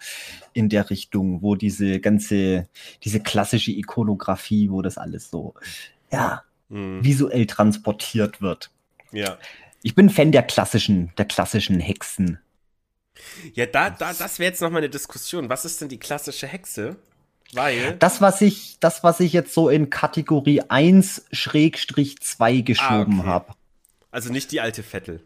in 0.53 0.69
der 0.69 0.91
Richtung, 0.91 1.43
wo 1.43 1.55
diese 1.55 2.01
ganze, 2.01 2.69
diese 3.03 3.21
klassische 3.21 3.73
Ikonografie, 3.73 4.71
wo 4.71 4.83
das 4.83 4.99
alles 4.99 5.31
so, 5.31 5.55
ja, 6.13 6.43
mhm. 6.69 7.03
visuell 7.03 7.47
transportiert 7.47 8.43
wird. 8.43 8.71
Ja. 9.13 9.39
Ich 9.83 9.95
bin 9.95 10.11
Fan 10.11 10.33
der 10.33 10.43
klassischen, 10.43 11.13
der 11.17 11.25
klassischen 11.25 11.81
Hexen. 11.81 12.39
Ja, 13.55 13.67
da, 13.67 13.91
da, 13.91 14.13
das 14.13 14.39
wäre 14.39 14.51
jetzt 14.51 14.61
nochmal 14.61 14.83
eine 14.83 14.91
Diskussion. 14.91 15.49
Was 15.49 15.65
ist 15.65 15.81
denn 15.81 15.89
die 15.89 15.99
klassische 15.99 16.47
Hexe? 16.47 16.97
Weil. 17.53 17.97
Das, 17.99 18.21
was 18.21 18.41
ich, 18.41 18.79
das, 18.81 19.03
was 19.03 19.21
ich 19.21 19.33
jetzt 19.33 19.55
so 19.55 19.69
in 19.69 19.91
Kategorie 19.91 20.63
1-2 20.63 22.63
geschoben 22.63 23.17
ah, 23.17 23.21
okay. 23.21 23.29
habe. 23.29 23.55
Also 24.11 24.33
nicht 24.33 24.53
die 24.53 24.61
alte 24.61 24.83
Vettel. 24.83 25.23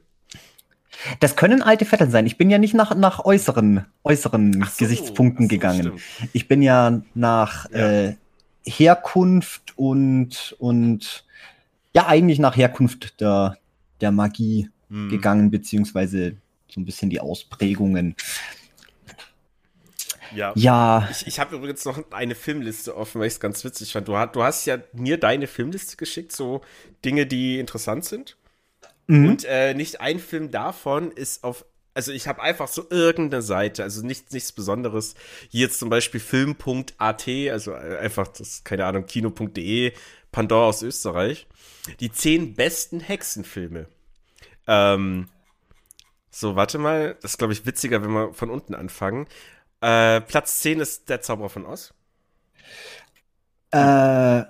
Das 1.21 1.37
können 1.37 1.63
alte 1.63 1.85
Vettel 1.85 2.11
sein. 2.11 2.27
Ich 2.27 2.39
bin 2.39 2.51
ja 2.51 2.59
nicht 2.59 2.75
nach, 2.75 2.95
nach 2.95 3.25
äußeren, 3.25 3.85
äußeren 4.05 4.53
so, 4.53 4.61
Gesichtspunkten 4.79 5.47
so, 5.47 5.49
gegangen. 5.49 5.81
Stimmt. 5.81 6.01
Ich 6.33 6.49
bin 6.49 6.63
ja 6.63 7.03
nach 7.15 7.71
ja. 7.71 7.91
Äh, 7.91 8.17
Herkunft 8.65 9.77
und, 9.77 10.57
und 10.59 11.25
ja, 11.95 12.07
eigentlich 12.07 12.39
nach 12.39 12.57
Herkunft 12.57 13.21
der, 13.21 13.59
der 14.05 14.13
Magie 14.13 14.69
hm. 14.91 15.09
gegangen, 15.09 15.51
beziehungsweise 15.51 16.37
so 16.69 16.81
ein 16.81 16.85
bisschen 16.85 17.11
die 17.11 17.21
Ausprägungen. 17.21 18.15
Ja. 20.35 20.53
ja. 20.57 21.09
Ich, 21.11 21.27
ich 21.27 21.39
habe 21.39 21.57
übrigens 21.57 21.85
noch 21.85 22.01
eine 22.13 22.35
Filmliste 22.35 22.97
offen, 22.97 23.21
weil 23.21 23.29
ich 23.29 23.35
es 23.35 23.41
ganz 23.41 23.65
witzig 23.65 23.93
fand. 23.93 24.09
Du, 24.09 24.13
du, 24.13 24.43
hast 24.43 24.67
ja 24.67 24.79
mir 24.93 25.19
deine 25.19 25.47
Filmliste 25.47 25.97
geschickt, 25.97 26.33
so 26.33 26.61
Dinge, 27.05 27.27
die 27.27 27.59
interessant 27.59 28.05
sind. 28.05 28.37
Mhm. 29.07 29.29
Und 29.29 29.45
äh, 29.45 29.75
nicht 29.75 30.01
ein 30.01 30.19
Film 30.19 30.51
davon 30.51 31.11
ist 31.11 31.45
auf. 31.45 31.65
Also 31.97 32.11
ich 32.11 32.27
habe 32.27 32.43
einfach 32.43 32.67
so 32.67 32.87
irgendeine 32.91 33.41
Seite, 33.43 33.85
also 33.85 34.05
nichts, 34.05 34.33
nichts 34.33 34.51
Besonderes. 34.51 35.15
Hier 35.51 35.63
jetzt 35.63 35.79
zum 35.79 35.91
Beispiel 35.91 36.19
film.at, 36.19 37.29
also 37.29 37.71
äh, 37.71 37.99
einfach 37.99 38.27
das, 38.29 38.65
keine 38.65 38.85
Ahnung, 38.85 39.07
kino.de, 39.07 39.93
Pandora 40.33 40.67
aus 40.67 40.83
Österreich. 40.83 41.47
Die 42.01 42.11
zehn 42.11 42.55
besten 42.55 42.99
Hexenfilme. 42.99 43.87
Ähm, 44.67 45.29
so, 46.31 46.57
warte 46.57 46.79
mal. 46.79 47.17
Das 47.23 47.33
ist, 47.33 47.39
glaube 47.39 47.53
ich, 47.53 47.67
witziger, 47.67 48.03
wenn 48.03 48.11
wir 48.11 48.35
von 48.35 48.51
unten 48.51 48.75
anfangen. 48.75 49.27
Äh, 49.81 50.21
Platz 50.23 50.61
10 50.61 50.81
ist 50.81 51.09
der 51.09 51.21
Zauberer 51.21 51.49
von 51.49 51.67
Oz. 51.67 51.95
Äh, 53.71 54.45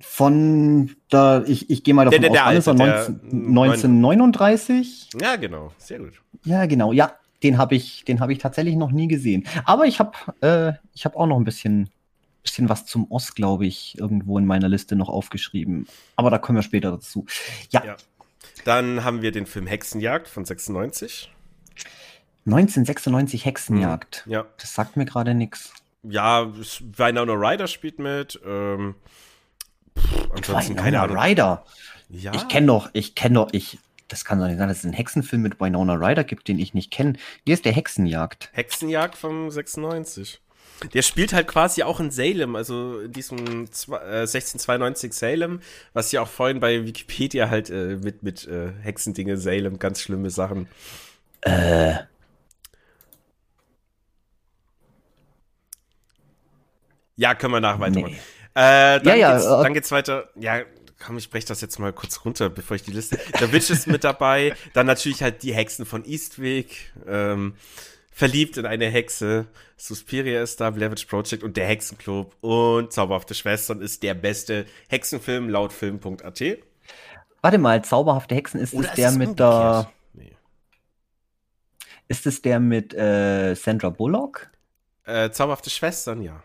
von 0.00 0.94
da, 1.10 1.42
ich, 1.44 1.70
ich 1.70 1.84
gehe 1.84 1.94
mal 1.94 2.04
davon 2.04 2.20
der, 2.20 2.30
der, 2.30 2.46
aus, 2.46 2.64
der, 2.64 2.72
alte, 2.72 3.20
19, 3.30 3.90
1939. 3.90 5.10
Ja, 5.20 5.36
genau, 5.36 5.72
sehr 5.78 5.98
gut. 5.98 6.22
Ja, 6.44 6.66
genau, 6.66 6.92
ja, 6.92 7.12
den 7.42 7.58
habe 7.58 7.74
ich, 7.74 8.04
den 8.04 8.20
habe 8.20 8.32
ich 8.32 8.38
tatsächlich 8.38 8.76
noch 8.76 8.90
nie 8.90 9.08
gesehen. 9.08 9.46
Aber 9.64 9.86
ich 9.86 9.98
habe, 9.98 10.12
äh, 10.40 10.72
ich 10.94 11.04
habe 11.04 11.16
auch 11.16 11.26
noch 11.26 11.36
ein 11.36 11.44
bisschen, 11.44 11.90
bisschen 12.42 12.68
was 12.68 12.86
zum 12.86 13.10
Oz, 13.10 13.34
glaube 13.34 13.66
ich, 13.66 13.98
irgendwo 13.98 14.38
in 14.38 14.46
meiner 14.46 14.68
Liste 14.68 14.96
noch 14.96 15.08
aufgeschrieben. 15.08 15.86
Aber 16.16 16.30
da 16.30 16.38
kommen 16.38 16.56
wir 16.56 16.62
später 16.62 16.90
dazu. 16.90 17.26
Ja. 17.70 17.84
ja. 17.84 17.96
Dann 18.64 19.04
haben 19.04 19.22
wir 19.22 19.32
den 19.32 19.46
Film 19.46 19.66
Hexenjagd 19.66 20.28
von 20.28 20.44
96. 20.44 21.30
1996 22.46 23.44
Hexenjagd. 23.44 24.22
Hm, 24.24 24.32
ja. 24.32 24.46
Das 24.58 24.74
sagt 24.74 24.96
mir 24.96 25.04
gerade 25.04 25.34
nichts. 25.34 25.72
Ja, 26.02 26.52
Winona 26.52 27.32
Ryder 27.34 27.68
spielt 27.68 27.98
mit. 27.98 28.40
Ähm, 28.44 28.96
pff, 29.96 30.30
ansonsten 30.30 30.72
Winona 30.72 30.82
keine 30.82 31.00
Ahnung. 31.00 31.18
Ryder. 31.18 31.64
Ja. 32.08 32.34
Ich 32.34 32.48
kenne 32.48 32.66
doch, 32.66 32.90
ich 32.92 33.14
kenne 33.14 33.36
doch, 33.36 33.48
ich. 33.52 33.78
Das 34.08 34.26
kann 34.26 34.38
doch 34.38 34.46
nicht 34.46 34.58
sein, 34.58 34.68
dass 34.68 34.78
es 34.78 34.84
einen 34.84 34.92
Hexenfilm 34.92 35.40
mit 35.40 35.58
Winona 35.58 35.94
Ryder 35.94 36.24
gibt, 36.24 36.46
den 36.48 36.58
ich 36.58 36.74
nicht 36.74 36.90
kenne. 36.90 37.14
Wie 37.46 37.52
ist 37.52 37.64
der 37.64 37.72
Hexenjagd? 37.72 38.50
Hexenjagd 38.52 39.16
von 39.16 39.50
96. 39.50 40.41
Der 40.94 41.02
spielt 41.02 41.32
halt 41.32 41.48
quasi 41.48 41.82
auch 41.82 42.00
in 42.00 42.10
Salem, 42.10 42.56
also 42.56 43.00
in 43.00 43.12
diesem 43.12 43.38
äh, 43.38 44.22
1692 44.22 45.12
Salem, 45.12 45.60
was 45.92 46.12
ja 46.12 46.22
auch 46.22 46.28
vorhin 46.28 46.60
bei 46.60 46.84
Wikipedia 46.84 47.48
halt 47.50 47.70
äh, 47.70 47.96
mit, 48.02 48.22
mit 48.22 48.46
äh, 48.46 48.72
Hexendinge 48.82 49.36
Salem, 49.36 49.78
ganz 49.78 50.00
schlimme 50.00 50.30
Sachen. 50.30 50.68
Äh. 51.42 51.94
Ja, 57.16 57.34
können 57.34 57.52
wir 57.52 57.60
nach 57.60 57.78
weitermachen. 57.78 58.12
Nee. 58.14 58.18
Äh, 58.54 59.00
dann, 59.00 59.04
ja, 59.04 59.14
ja, 59.14 59.32
geht's, 59.32 59.46
äh, 59.46 59.48
dann 59.48 59.74
geht's 59.74 59.90
weiter. 59.92 60.28
Ja, 60.36 60.62
komm, 60.98 61.18
ich 61.18 61.30
breche 61.30 61.46
das 61.46 61.60
jetzt 61.60 61.78
mal 61.78 61.92
kurz 61.92 62.24
runter, 62.24 62.50
bevor 62.50 62.76
ich 62.76 62.82
die 62.82 62.92
Liste. 62.92 63.18
Der 63.40 63.52
Witch 63.52 63.70
ist 63.70 63.86
mit 63.86 64.04
dabei. 64.04 64.54
Dann 64.72 64.86
natürlich 64.86 65.22
halt 65.22 65.42
die 65.42 65.54
Hexen 65.54 65.86
von 65.86 66.04
Eastwick. 66.04 66.92
Ähm, 67.06 67.54
verliebt 68.12 68.56
in 68.58 68.66
eine 68.66 68.86
Hexe. 68.86 69.46
Suspiria 69.76 70.42
ist 70.42 70.60
da, 70.60 70.70
Blair 70.70 70.90
Project 70.90 71.42
und 71.42 71.56
der 71.56 71.66
Hexenclub 71.66 72.36
und 72.40 72.92
Zauberhafte 72.92 73.34
Schwestern 73.34 73.80
ist 73.80 74.02
der 74.02 74.14
beste 74.14 74.66
Hexenfilm 74.88 75.48
laut 75.48 75.72
film.at. 75.72 76.42
Warte 77.40 77.58
mal, 77.58 77.82
Zauberhafte 77.82 78.34
Hexen 78.34 78.60
ist 78.60 78.74
Oder 78.74 78.90
es 78.90 78.94
der 78.94 79.10
mit 79.12 79.40
der. 79.40 79.90
Nee. 80.12 80.32
Ist 82.06 82.26
es 82.26 82.42
der 82.42 82.60
mit 82.60 82.94
äh, 82.94 83.54
Sandra 83.54 83.90
Bullock? 83.90 84.50
Äh, 85.04 85.30
Zauberhafte 85.30 85.70
Schwestern, 85.70 86.22
ja. 86.22 86.42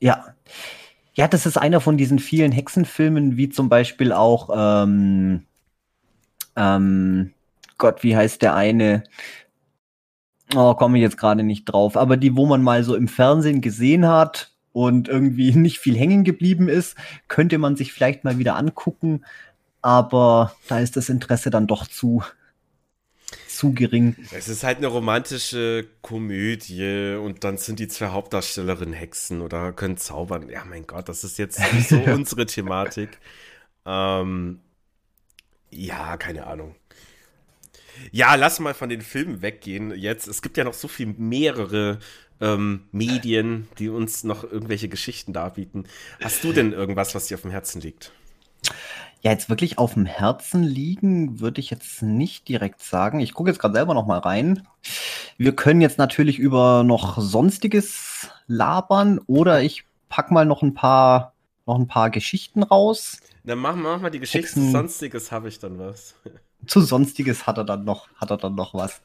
Ja. 0.00 0.34
Ja, 1.14 1.28
das 1.28 1.46
ist 1.46 1.56
einer 1.56 1.80
von 1.80 1.96
diesen 1.96 2.18
vielen 2.18 2.52
Hexenfilmen, 2.52 3.36
wie 3.36 3.48
zum 3.48 3.68
Beispiel 3.68 4.12
auch, 4.12 4.50
ähm, 4.54 5.44
ähm, 6.54 7.34
Gott, 7.76 8.04
wie 8.04 8.16
heißt 8.16 8.40
der 8.42 8.54
eine? 8.54 9.02
Oh, 10.54 10.74
komme 10.74 10.98
ich 10.98 11.02
jetzt 11.02 11.18
gerade 11.18 11.42
nicht 11.42 11.66
drauf. 11.66 11.96
Aber 11.96 12.16
die, 12.16 12.36
wo 12.36 12.46
man 12.46 12.62
mal 12.62 12.82
so 12.84 12.94
im 12.94 13.08
Fernsehen 13.08 13.60
gesehen 13.60 14.06
hat 14.06 14.52
und 14.72 15.08
irgendwie 15.08 15.52
nicht 15.56 15.78
viel 15.78 15.96
hängen 15.96 16.24
geblieben 16.24 16.68
ist, 16.68 16.96
könnte 17.28 17.58
man 17.58 17.76
sich 17.76 17.92
vielleicht 17.92 18.24
mal 18.24 18.38
wieder 18.38 18.56
angucken. 18.56 19.24
Aber 19.82 20.54
da 20.68 20.80
ist 20.80 20.96
das 20.96 21.08
Interesse 21.08 21.50
dann 21.50 21.66
doch 21.66 21.86
zu, 21.86 22.22
zu 23.46 23.72
gering. 23.72 24.16
Es 24.32 24.48
ist 24.48 24.64
halt 24.64 24.78
eine 24.78 24.88
romantische 24.88 25.86
Komödie 26.02 27.16
und 27.22 27.44
dann 27.44 27.58
sind 27.58 27.78
die 27.78 27.88
zwei 27.88 28.08
Hauptdarstellerinnen 28.08 28.94
Hexen 28.94 29.40
oder 29.40 29.72
können 29.72 29.96
zaubern. 29.96 30.48
Ja, 30.48 30.64
mein 30.64 30.86
Gott, 30.86 31.08
das 31.08 31.24
ist 31.24 31.38
jetzt 31.38 31.60
nicht 31.74 31.88
so 31.88 31.96
unsere 32.06 32.46
Thematik. 32.46 33.18
Ähm, 33.86 34.60
ja, 35.70 36.16
keine 36.16 36.46
Ahnung. 36.46 36.74
Ja, 38.12 38.34
lass 38.34 38.60
mal 38.60 38.74
von 38.74 38.88
den 38.88 39.02
Filmen 39.02 39.42
weggehen 39.42 39.94
jetzt. 39.96 40.26
Es 40.26 40.42
gibt 40.42 40.56
ja 40.56 40.64
noch 40.64 40.74
so 40.74 40.88
viel 40.88 41.14
mehrere 41.18 41.98
ähm, 42.40 42.84
Medien, 42.92 43.68
die 43.78 43.88
uns 43.88 44.24
noch 44.24 44.44
irgendwelche 44.44 44.88
Geschichten 44.88 45.32
darbieten. 45.32 45.86
Hast 46.22 46.44
du 46.44 46.52
denn 46.52 46.72
irgendwas, 46.72 47.14
was 47.14 47.26
dir 47.26 47.36
auf 47.36 47.42
dem 47.42 47.50
Herzen 47.50 47.80
liegt? 47.80 48.12
Ja, 49.20 49.32
jetzt 49.32 49.48
wirklich 49.48 49.78
auf 49.78 49.94
dem 49.94 50.06
Herzen 50.06 50.62
liegen, 50.62 51.40
würde 51.40 51.60
ich 51.60 51.70
jetzt 51.70 52.02
nicht 52.02 52.48
direkt 52.48 52.80
sagen. 52.80 53.18
Ich 53.18 53.34
gucke 53.34 53.50
jetzt 53.50 53.58
gerade 53.58 53.74
selber 53.74 53.94
noch 53.94 54.06
mal 54.06 54.18
rein. 54.18 54.66
Wir 55.36 55.56
können 55.56 55.80
jetzt 55.80 55.98
natürlich 55.98 56.38
über 56.38 56.84
noch 56.84 57.20
sonstiges 57.20 58.28
labern 58.46 59.20
oder 59.26 59.60
ich 59.60 59.84
pack 60.08 60.30
mal 60.30 60.46
noch 60.46 60.62
ein 60.62 60.74
paar 60.74 61.32
noch 61.66 61.78
ein 61.78 61.88
paar 61.88 62.10
Geschichten 62.10 62.62
raus. 62.62 63.20
Dann 63.44 63.58
machen 63.58 63.82
wir 63.82 63.98
mal 63.98 64.10
die 64.10 64.20
Geschichten. 64.20 64.72
Sonstiges 64.72 65.32
habe 65.32 65.48
ich 65.48 65.58
dann 65.58 65.78
was. 65.78 66.14
Zu 66.66 66.80
Sonstiges 66.80 67.46
hat 67.46 67.58
er 67.58 67.64
dann 67.64 67.84
noch, 67.84 68.08
hat 68.16 68.30
er 68.30 68.36
dann 68.36 68.54
noch 68.54 68.74
was. 68.74 69.00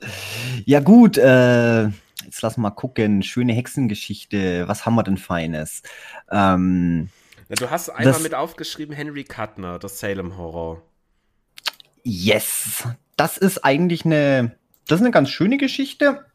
Ja, 0.66 0.80
gut, 0.80 1.18
äh, 1.18 1.84
jetzt 1.84 2.41
lass 2.41 2.58
mal 2.58 2.72
gucken. 2.72 3.24
Schöne 3.24 3.54
Hexengeschichte. 3.54 4.68
Was 4.68 4.86
haben 4.86 4.95
wir 4.95 5.04
denn 5.04 5.18
Feines? 5.18 5.84
Ähm, 6.32 7.10
ja, 7.49 7.56
du 7.56 7.70
hast 7.70 7.89
einmal 7.89 8.06
das, 8.06 8.24
mit 8.24 8.34
aufgeschrieben 8.34 8.95
Henry 8.95 9.24
Kuttner, 9.24 9.80
das 9.80 9.99
Salem 9.99 10.38
Horror. 10.38 10.82
Yes. 12.04 12.84
Das 13.16 13.38
ist 13.38 13.64
eigentlich 13.64 14.06
eine, 14.06 14.56
das 14.88 14.99
ist 14.99 15.06
eine 15.06 15.12
ganz 15.12 15.30
schöne 15.30 15.58
Geschichte. 15.58 16.26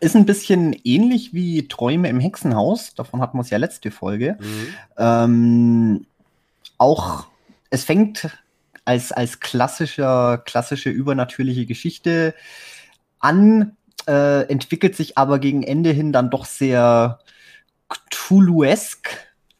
Ist 0.00 0.16
ein 0.16 0.26
bisschen 0.26 0.72
ähnlich 0.84 1.34
wie 1.34 1.68
Träume 1.68 2.08
im 2.08 2.20
Hexenhaus. 2.20 2.94
Davon 2.94 3.20
hatten 3.20 3.36
wir 3.36 3.42
es 3.42 3.50
ja 3.50 3.58
letzte 3.58 3.90
Folge. 3.90 4.36
Mhm. 4.40 4.74
Ähm, 4.98 6.06
auch, 6.78 7.26
es 7.70 7.84
fängt 7.84 8.28
als, 8.84 9.12
als 9.12 9.40
klassischer, 9.40 10.38
klassische 10.38 10.90
übernatürliche 10.90 11.66
Geschichte 11.66 12.34
an, 13.18 13.76
äh, 14.06 14.42
entwickelt 14.48 14.96
sich 14.96 15.16
aber 15.16 15.38
gegen 15.38 15.62
Ende 15.62 15.90
hin 15.90 16.12
dann 16.12 16.30
doch 16.30 16.44
sehr 16.44 17.18
Cthulhuesk. 17.88 19.08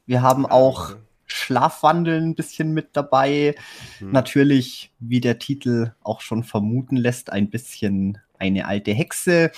Wir 0.06 0.22
haben 0.22 0.44
auch 0.44 0.96
Schlafwandeln 1.26 2.30
ein 2.30 2.34
bisschen 2.34 2.74
mit 2.74 2.90
dabei. 2.92 3.54
Mhm. 4.00 4.12
Natürlich, 4.12 4.92
wie 4.98 5.20
der 5.20 5.38
Titel 5.38 5.92
auch 6.02 6.20
schon 6.20 6.44
vermuten 6.44 6.96
lässt, 6.96 7.32
ein 7.32 7.50
bisschen 7.50 8.18
eine 8.38 8.66
alte 8.66 8.92
Hexe. 8.92 9.50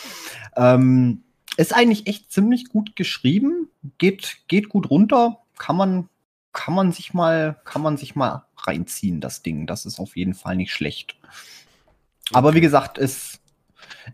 Ähm, 0.57 1.23
ist 1.57 1.75
eigentlich 1.75 2.07
echt 2.07 2.31
ziemlich 2.31 2.69
gut 2.69 2.97
geschrieben, 2.97 3.69
geht, 3.99 4.39
geht 4.49 4.69
gut 4.69 4.91
runter, 4.91 5.41
kann 5.59 5.77
man, 5.77 6.09
kann 6.57 6.75
man 6.75 6.91
sich 6.91 7.13
mal, 7.13 7.61
kann 7.65 7.83
man 7.83 7.99
sich 7.99 8.17
mal 8.17 8.47
reinziehen, 8.57 9.21
das 9.21 9.43
Ding. 9.43 9.67
Das 9.67 9.85
ist 9.85 10.01
auf 10.01 10.17
jeden 10.17 10.33
Fall 10.33 10.57
nicht 10.57 10.73
schlecht. 10.73 11.17
Okay. 11.21 12.33
Aber 12.33 12.55
wie 12.55 12.63
gesagt, 12.63 12.97
es 12.97 13.41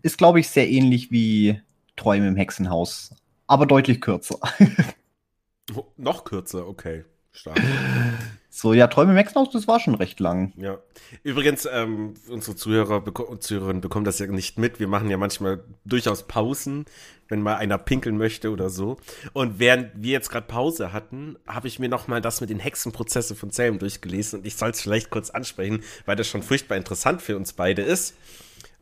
ist, 0.01 0.17
glaube 0.17 0.41
ich, 0.41 0.49
sehr 0.49 0.69
ähnlich 0.69 1.09
wie 1.09 1.61
Träume 1.95 2.27
im 2.27 2.35
Hexenhaus, 2.35 3.15
aber 3.47 3.65
deutlich 3.65 4.01
kürzer. 4.01 4.39
oh, 5.73 5.85
noch 5.95 6.25
kürzer, 6.25 6.67
okay. 6.67 7.05
Stark. 7.31 7.61
So, 8.55 8.71
ja, 8.71 8.85
Träume 8.85 9.15
Hexenhaus, 9.15 9.49
das 9.49 9.67
war 9.67 9.79
schon 9.79 9.95
recht 9.95 10.19
lang. 10.19 10.53
Ja. 10.57 10.77
Übrigens, 11.23 11.67
ähm, 11.69 12.13
unsere 12.29 12.55
Zuhörer 12.55 13.03
und 13.27 13.41
Zuhörerinnen 13.41 13.81
bekommen 13.81 14.05
das 14.05 14.19
ja 14.19 14.27
nicht 14.27 14.59
mit. 14.59 14.79
Wir 14.79 14.87
machen 14.87 15.09
ja 15.09 15.17
manchmal 15.17 15.63
durchaus 15.85 16.27
Pausen, 16.27 16.85
wenn 17.29 17.41
mal 17.41 17.55
einer 17.55 17.79
pinkeln 17.79 18.15
möchte 18.15 18.51
oder 18.51 18.69
so. 18.69 18.97
Und 19.33 19.57
während 19.57 19.89
wir 19.95 20.11
jetzt 20.11 20.29
gerade 20.29 20.45
Pause 20.45 20.93
hatten, 20.93 21.35
habe 21.47 21.67
ich 21.67 21.79
mir 21.79 21.89
noch 21.89 22.07
mal 22.07 22.21
das 22.21 22.41
mit 22.41 22.51
den 22.51 22.59
Hexenprozessen 22.59 23.35
von 23.35 23.49
Salem 23.49 23.79
durchgelesen 23.79 24.41
und 24.41 24.45
ich 24.45 24.55
soll 24.55 24.69
es 24.69 24.81
vielleicht 24.81 25.09
kurz 25.09 25.31
ansprechen, 25.31 25.81
weil 26.05 26.15
das 26.15 26.27
schon 26.27 26.43
furchtbar 26.43 26.77
interessant 26.77 27.23
für 27.23 27.35
uns 27.35 27.53
beide 27.53 27.81
ist. 27.81 28.15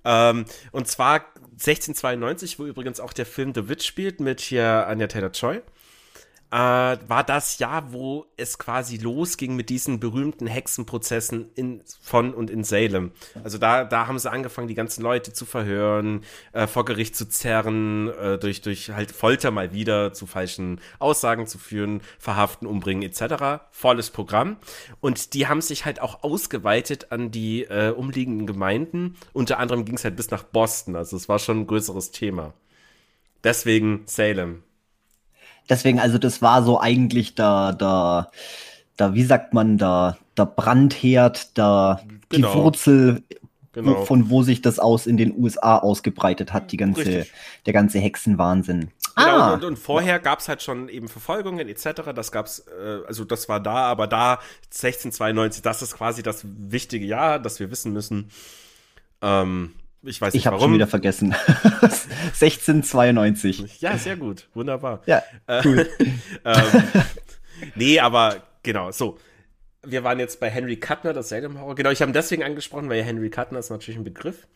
Ähm, 0.03 0.43
und 0.73 0.89
zwar 0.89 1.27
1692, 1.53 2.59
wo 2.59 2.65
übrigens 2.65 2.99
auch 2.99 3.13
der 3.13 3.25
Film 3.25 3.53
The 3.55 3.69
Witch 3.69 3.87
spielt 3.87 4.19
mit 4.19 4.41
hier 4.41 4.85
Anya 4.87 5.07
Taylor-Joy 5.07 5.61
äh, 6.51 6.55
war 6.55 7.23
das 7.23 7.59
Jahr, 7.59 7.93
wo 7.93 8.25
es 8.35 8.57
quasi 8.57 8.97
losging 8.97 9.55
mit 9.55 9.69
diesen 9.69 9.99
berühmten 10.01 10.47
Hexenprozessen 10.47 11.49
in, 11.55 11.81
von 12.01 12.33
und 12.33 12.49
in 12.49 12.65
Salem. 12.65 13.11
Also 13.43 13.57
da, 13.57 13.85
da 13.85 14.07
haben 14.07 14.19
sie 14.19 14.29
angefangen, 14.29 14.67
die 14.67 14.75
ganzen 14.75 15.01
Leute 15.01 15.31
zu 15.31 15.45
verhören, 15.45 16.23
äh, 16.51 16.67
vor 16.67 16.83
Gericht 16.83 17.15
zu 17.15 17.27
zerren, 17.29 18.09
äh, 18.09 18.37
durch, 18.37 18.61
durch 18.61 18.89
halt 18.89 19.11
Folter 19.11 19.49
mal 19.51 19.73
wieder 19.73 20.11
zu 20.11 20.27
falschen 20.27 20.81
Aussagen 20.99 21.47
zu 21.47 21.57
führen, 21.57 22.01
verhaften, 22.19 22.67
umbringen 22.67 23.03
etc. 23.03 23.63
Volles 23.71 24.09
Programm. 24.09 24.57
Und 24.99 25.33
die 25.33 25.47
haben 25.47 25.61
sich 25.61 25.85
halt 25.85 26.01
auch 26.01 26.21
ausgeweitet 26.23 27.11
an 27.13 27.31
die 27.31 27.63
äh, 27.63 27.91
umliegenden 27.91 28.45
Gemeinden. 28.45 29.15
Unter 29.31 29.57
anderem 29.57 29.85
ging 29.85 29.95
es 29.95 30.03
halt 30.03 30.17
bis 30.17 30.31
nach 30.31 30.43
Boston. 30.43 30.97
Also 30.97 31.15
es 31.15 31.29
war 31.29 31.39
schon 31.39 31.61
ein 31.61 31.67
größeres 31.67 32.11
Thema. 32.11 32.53
Deswegen 33.43 34.03
Salem. 34.05 34.63
Deswegen, 35.71 36.01
also 36.01 36.17
das 36.17 36.41
war 36.41 36.63
so 36.63 36.81
eigentlich 36.81 37.33
der, 37.33 37.71
der, 37.71 38.29
der 38.99 39.13
wie 39.13 39.23
sagt 39.23 39.53
man, 39.53 39.77
der, 39.77 40.17
der 40.35 40.45
Brandherd, 40.45 41.57
der, 41.57 42.01
genau. 42.27 42.51
die 42.51 42.59
Wurzel, 42.59 43.23
genau. 43.71 44.03
von 44.03 44.29
wo 44.29 44.43
sich 44.43 44.61
das 44.61 44.79
aus 44.79 45.07
in 45.07 45.15
den 45.15 45.33
USA 45.33 45.77
ausgebreitet 45.77 46.51
hat, 46.51 46.73
die 46.73 46.77
ganze, 46.77 47.25
der 47.65 47.73
ganze 47.73 47.99
Hexenwahnsinn. 47.99 48.91
Genau, 49.15 49.29
ah. 49.29 49.53
und, 49.53 49.63
und, 49.63 49.79
vorher 49.79 50.19
gab 50.19 50.39
es 50.39 50.49
halt 50.49 50.61
schon 50.61 50.89
eben 50.89 51.07
Verfolgungen 51.07 51.69
etc. 51.69 52.11
Das 52.13 52.33
gab's, 52.33 52.65
äh, 52.67 53.07
also 53.07 53.23
das 53.23 53.47
war 53.47 53.61
da, 53.61 53.75
aber 53.75 54.07
da 54.07 54.39
1692, 54.65 55.61
das 55.61 55.81
ist 55.81 55.95
quasi 55.95 56.21
das 56.21 56.43
wichtige 56.43 57.05
Jahr, 57.05 57.39
das 57.39 57.61
wir 57.61 57.71
wissen 57.71 57.93
müssen. 57.93 58.29
Ähm, 59.21 59.71
ich 60.03 60.21
weiß 60.21 60.33
nicht 60.33 60.41
ich 60.41 60.51
warum. 60.51 60.61
schon 60.61 60.73
wieder 60.73 60.87
vergessen. 60.87 61.35
1692. 61.81 63.81
Ja, 63.81 63.97
sehr 63.97 64.17
gut. 64.17 64.47
Wunderbar. 64.53 65.01
Ja, 65.05 65.23
äh, 65.47 65.61
cool. 65.65 65.89
ähm, 66.45 66.83
nee, 67.75 67.99
aber 67.99 68.37
genau, 68.63 68.91
so. 68.91 69.17
Wir 69.83 70.03
waren 70.03 70.19
jetzt 70.19 70.39
bei 70.39 70.49
Henry 70.49 70.77
Kuttner, 70.77 71.11
das 71.11 71.29
Salem 71.29 71.59
Horror. 71.59 71.73
Genau, 71.73 71.89
ich 71.89 72.01
habe 72.01 72.11
ihn 72.11 72.13
deswegen 72.13 72.43
angesprochen, 72.43 72.87
weil 72.87 73.03
Henry 73.03 73.31
Kuttner 73.31 73.59
ist 73.59 73.71
natürlich 73.71 73.97
ein 73.97 74.03
Begriff. 74.03 74.47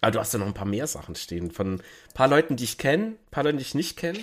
Aber 0.00 0.12
du 0.12 0.20
hast 0.20 0.32
ja 0.32 0.38
noch 0.38 0.46
ein 0.46 0.54
paar 0.54 0.66
mehr 0.66 0.86
Sachen 0.86 1.16
stehen. 1.16 1.50
Von 1.50 1.74
ein 1.74 1.80
paar 2.14 2.28
Leuten, 2.28 2.56
die 2.56 2.64
ich 2.64 2.78
kenne, 2.78 3.04
ein 3.04 3.30
paar 3.30 3.42
Leuten, 3.42 3.58
die 3.58 3.62
ich 3.62 3.74
nicht 3.74 3.96
kenne. 3.96 4.18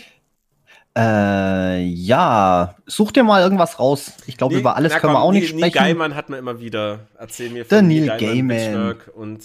Äh, 0.97 1.84
ja, 1.84 2.76
such 2.86 3.12
dir 3.12 3.24
mal 3.24 3.41
irgendwas 3.41 3.80
raus. 3.80 4.14
Ich 4.28 4.38
glaube, 4.38 4.55
nee, 4.55 4.59
über 4.59 4.76
alles 4.76 4.93
können 4.93 5.01
komm, 5.01 5.14
wir 5.14 5.22
auch 5.22 5.32
nicht 5.32 5.53
Neil, 5.53 5.70
sprechen. 5.70 5.84
Neil 5.84 5.93
Gaiman 5.93 6.16
hat 6.16 6.30
mir 6.30 6.38
immer 6.38 6.59
wieder, 6.59 7.07
erzähl 7.18 7.49
mir 7.49 7.66
von 7.66 7.88
Neil 7.88 8.07
Gaiman. 8.18 8.57
Gaiman. 8.57 8.95
Und 9.16 9.43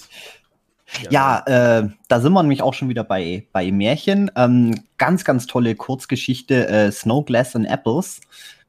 ja, 1.10 1.42
äh, 1.46 1.88
da 2.08 2.20
sind 2.20 2.32
wir 2.32 2.42
nämlich 2.42 2.62
auch 2.62 2.74
schon 2.74 2.88
wieder 2.88 3.04
bei, 3.04 3.46
bei 3.52 3.70
Märchen. 3.72 4.30
Ähm, 4.36 4.82
ganz, 4.98 5.24
ganz 5.24 5.46
tolle 5.46 5.74
Kurzgeschichte, 5.74 6.68
äh, 6.68 6.92
Snow, 6.92 7.24
Glass 7.24 7.56
and 7.56 7.66
Apples, 7.66 8.20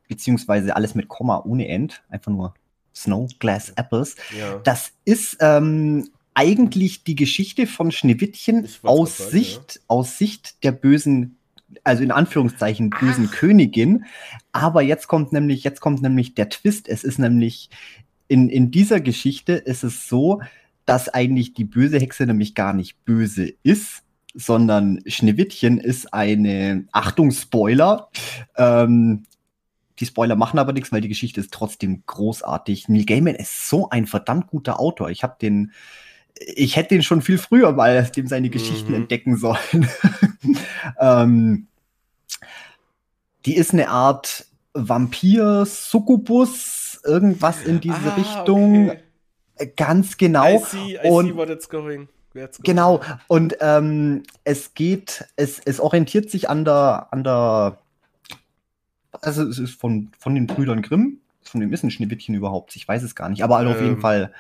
beziehungsweise 0.07 0.75
alles 0.75 0.95
mit 0.95 1.07
Komma 1.07 1.43
ohne 1.45 1.67
End, 1.67 2.01
einfach 2.09 2.31
nur 2.31 2.53
Snow, 2.93 3.29
Glass, 3.39 3.69
Apples. 3.71 4.15
Ja. 4.37 4.59
Das 4.63 4.91
ist 5.05 5.37
ähm, 5.39 6.09
eigentlich 6.33 7.03
die 7.03 7.15
Geschichte 7.15 7.67
von 7.67 7.91
Schneewittchen 7.91 8.67
aus 8.83 9.17
sagen, 9.17 9.31
Sicht, 9.31 9.75
ja. 9.75 9.81
aus 9.87 10.17
Sicht 10.17 10.63
der 10.63 10.71
bösen, 10.71 11.37
also 11.83 12.03
in 12.03 12.11
Anführungszeichen 12.11 12.89
bösen 12.89 13.29
Ach. 13.31 13.35
Königin. 13.35 14.05
Aber 14.51 14.81
jetzt 14.81 15.07
kommt 15.07 15.33
nämlich, 15.33 15.63
jetzt 15.63 15.81
kommt 15.81 16.01
nämlich 16.01 16.35
der 16.35 16.49
Twist. 16.49 16.87
Es 16.89 17.03
ist 17.03 17.19
nämlich 17.19 17.69
in, 18.27 18.49
in 18.49 18.71
dieser 18.71 18.99
Geschichte 18.99 19.53
ist 19.53 19.83
es 19.83 20.07
so, 20.07 20.41
dass 20.87 21.09
eigentlich 21.09 21.53
die 21.53 21.65
böse 21.65 21.99
Hexe 21.99 22.25
nämlich 22.25 22.55
gar 22.55 22.73
nicht 22.73 23.03
böse 23.05 23.53
ist, 23.61 24.03
sondern 24.33 25.01
Schneewittchen 25.05 25.79
ist 25.79 26.13
eine, 26.13 26.85
Achtung, 26.91 27.31
Spoiler, 27.31 28.09
ähm, 28.55 29.25
die 29.99 30.05
Spoiler 30.05 30.35
machen 30.35 30.59
aber 30.59 30.73
nichts, 30.73 30.91
weil 30.91 31.01
die 31.01 31.07
Geschichte 31.07 31.41
ist 31.41 31.51
trotzdem 31.51 32.03
großartig. 32.05 32.87
Neil 32.87 33.05
Gaiman 33.05 33.35
ist 33.35 33.67
so 33.67 33.89
ein 33.89 34.05
verdammt 34.05 34.47
guter 34.47 34.79
Autor. 34.79 35.09
Ich 35.09 35.23
habe 35.23 35.35
den, 35.41 35.71
ich 36.55 36.75
hätte 36.75 36.89
den 36.89 37.03
schon 37.03 37.21
viel 37.21 37.37
früher 37.37 37.71
mal 37.73 38.03
dem 38.15 38.27
seine 38.27 38.49
Geschichten 38.49 38.89
mhm. 38.89 39.01
entdecken 39.01 39.37
sollen. 39.37 39.89
ähm, 40.99 41.67
die 43.45 43.55
ist 43.55 43.73
eine 43.73 43.89
Art 43.89 44.45
Vampir, 44.73 45.65
Succubus, 45.65 47.01
irgendwas 47.03 47.63
in 47.63 47.81
diese 47.81 48.13
ah, 48.13 48.15
Richtung. 48.15 48.89
Okay. 48.89 48.99
Ganz 49.75 50.17
genau. 50.17 50.45
I 50.45 50.59
see, 50.59 50.99
I 51.03 51.09
und, 51.09 51.27
see 51.27 51.35
what 51.35 51.49
it's 51.49 51.69
going. 51.69 52.07
Genau, 52.63 53.01
und 53.27 53.57
ähm, 53.61 54.23
es 54.43 54.75
geht, 54.75 55.25
es, 55.37 55.59
es 55.59 55.79
orientiert 55.79 56.29
sich 56.29 56.49
an 56.49 56.65
der, 56.65 57.07
an 57.11 57.23
der, 57.23 57.79
also 59.21 59.43
es 59.43 59.57
ist 59.57 59.79
von, 59.79 60.11
von 60.19 60.35
den 60.35 60.45
Brüdern 60.45 60.81
Grimm, 60.81 61.19
von 61.41 61.61
dem 61.61 61.73
ist 61.73 61.83
ein 61.83 61.89
Schneewittchen 61.89 62.35
überhaupt, 62.35 62.75
ich 62.75 62.87
weiß 62.87 63.01
es 63.01 63.15
gar 63.15 63.29
nicht, 63.29 63.43
aber 63.43 63.61
ähm, 63.61 63.67
auf 63.69 63.81
jeden 63.81 63.95
ähm, 63.95 64.01
Fall 64.01 64.33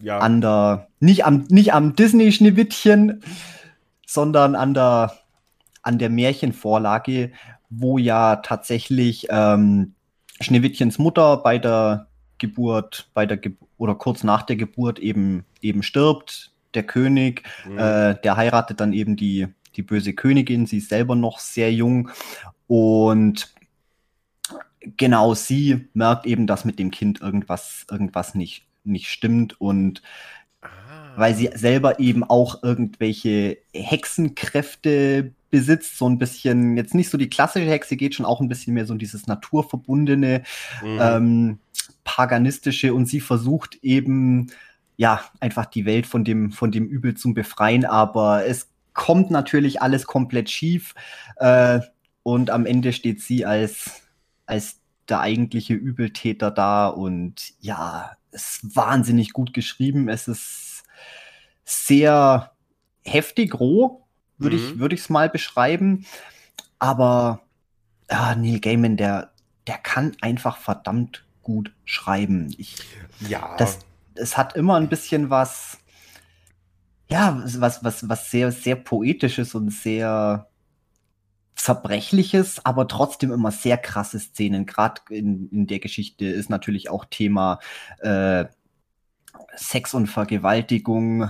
ja. 0.00 0.18
an 0.18 0.40
der, 0.40 0.88
nicht 1.00 1.24
am, 1.24 1.46
nicht 1.48 1.72
am 1.72 1.96
Disney-Schneewittchen, 1.96 3.22
sondern 4.06 4.54
an 4.54 4.74
der, 4.74 5.14
an 5.82 5.98
der 5.98 6.10
Märchenvorlage, 6.10 7.32
wo 7.70 7.96
ja 7.96 8.36
tatsächlich 8.36 9.28
ähm, 9.30 9.94
Schneewittchens 10.40 10.98
Mutter 10.98 11.38
bei 11.38 11.58
der 11.58 12.08
Geburt, 12.38 13.08
bei 13.14 13.24
der 13.24 13.36
Ge 13.38 13.52
oder 13.82 13.96
kurz 13.96 14.22
nach 14.22 14.42
der 14.42 14.54
Geburt 14.54 15.00
eben, 15.00 15.44
eben 15.60 15.82
stirbt. 15.82 16.52
der 16.74 16.84
König, 16.84 17.42
mhm. 17.66 17.78
äh, 17.78 18.14
der 18.22 18.36
heiratet 18.36 18.80
dann 18.80 18.92
eben 18.92 19.16
die, 19.16 19.48
die 19.74 19.82
böse 19.82 20.14
Königin, 20.14 20.66
sie 20.66 20.78
ist 20.78 20.88
selber 20.88 21.16
noch 21.16 21.40
sehr 21.40 21.70
jung 21.72 22.08
und 22.68 23.52
genau 24.96 25.34
sie 25.34 25.88
merkt 25.94 26.26
eben, 26.26 26.46
dass 26.46 26.64
mit 26.64 26.78
dem 26.78 26.92
Kind 26.92 27.20
irgendwas, 27.20 27.84
irgendwas 27.90 28.34
nicht, 28.36 28.64
nicht 28.84 29.08
stimmt 29.08 29.60
und 29.60 30.00
ah. 30.62 30.68
weil 31.16 31.34
sie 31.34 31.50
selber 31.52 31.98
eben 31.98 32.22
auch 32.22 32.62
irgendwelche 32.62 33.58
Hexenkräfte 33.74 35.32
besitzt, 35.52 35.98
so 35.98 36.08
ein 36.08 36.18
bisschen, 36.18 36.76
jetzt 36.76 36.94
nicht 36.94 37.10
so 37.10 37.18
die 37.18 37.28
klassische 37.28 37.70
Hexe, 37.70 37.96
geht 37.96 38.16
schon 38.16 38.26
auch 38.26 38.40
ein 38.40 38.48
bisschen 38.48 38.74
mehr 38.74 38.86
so 38.86 38.94
in 38.94 38.98
dieses 38.98 39.26
naturverbundene, 39.26 40.42
mhm. 40.82 40.98
ähm, 41.00 41.58
paganistische 42.02 42.94
und 42.94 43.06
sie 43.06 43.20
versucht 43.20 43.76
eben, 43.82 44.50
ja, 44.96 45.20
einfach 45.40 45.66
die 45.66 45.84
Welt 45.84 46.06
von 46.06 46.24
dem, 46.24 46.52
von 46.52 46.72
dem 46.72 46.86
Übel 46.86 47.14
zu 47.14 47.34
befreien, 47.34 47.84
aber 47.84 48.46
es 48.46 48.70
kommt 48.94 49.30
natürlich 49.30 49.82
alles 49.82 50.06
komplett 50.06 50.50
schief 50.50 50.94
äh, 51.36 51.80
und 52.22 52.50
am 52.50 52.64
Ende 52.64 52.94
steht 52.94 53.20
sie 53.20 53.44
als, 53.44 54.02
als 54.46 54.80
der 55.08 55.20
eigentliche 55.20 55.74
Übeltäter 55.74 56.50
da 56.50 56.88
und 56.88 57.52
ja, 57.60 58.12
es 58.30 58.62
ist 58.62 58.74
wahnsinnig 58.74 59.34
gut 59.34 59.52
geschrieben, 59.52 60.08
es 60.08 60.28
ist 60.28 60.84
sehr 61.64 62.52
heftig 63.04 63.60
roh, 63.60 64.01
würde 64.42 64.56
mhm. 64.56 64.62
ich 64.62 64.78
würde 64.78 64.94
ich 64.94 65.02
es 65.02 65.10
mal 65.10 65.28
beschreiben. 65.28 66.06
Aber 66.78 67.40
ja, 68.10 68.34
Neil 68.34 68.60
Gaiman, 68.60 68.96
der 68.96 69.32
der 69.66 69.78
kann 69.78 70.16
einfach 70.20 70.56
verdammt 70.56 71.24
gut 71.42 71.72
schreiben. 71.84 72.54
Ich, 72.58 72.76
ja. 73.20 73.56
Das, 73.58 73.80
es 74.14 74.36
hat 74.36 74.56
immer 74.56 74.76
ein 74.76 74.88
bisschen 74.88 75.30
was, 75.30 75.78
ja, 77.08 77.42
was, 77.44 77.84
was, 77.84 78.08
was 78.08 78.30
sehr, 78.30 78.52
sehr 78.52 78.76
poetisches 78.76 79.54
und 79.54 79.70
sehr 79.70 80.48
zerbrechliches, 81.54 82.64
aber 82.64 82.88
trotzdem 82.88 83.30
immer 83.30 83.50
sehr 83.50 83.78
krasse 83.78 84.18
Szenen. 84.18 84.66
Gerade 84.66 85.00
in, 85.10 85.48
in 85.50 85.66
der 85.66 85.78
Geschichte 85.78 86.26
ist 86.26 86.50
natürlich 86.50 86.90
auch 86.90 87.04
Thema 87.04 87.60
äh, 87.98 88.46
Sex 89.54 89.94
und 89.94 90.06
Vergewaltigung, 90.06 91.28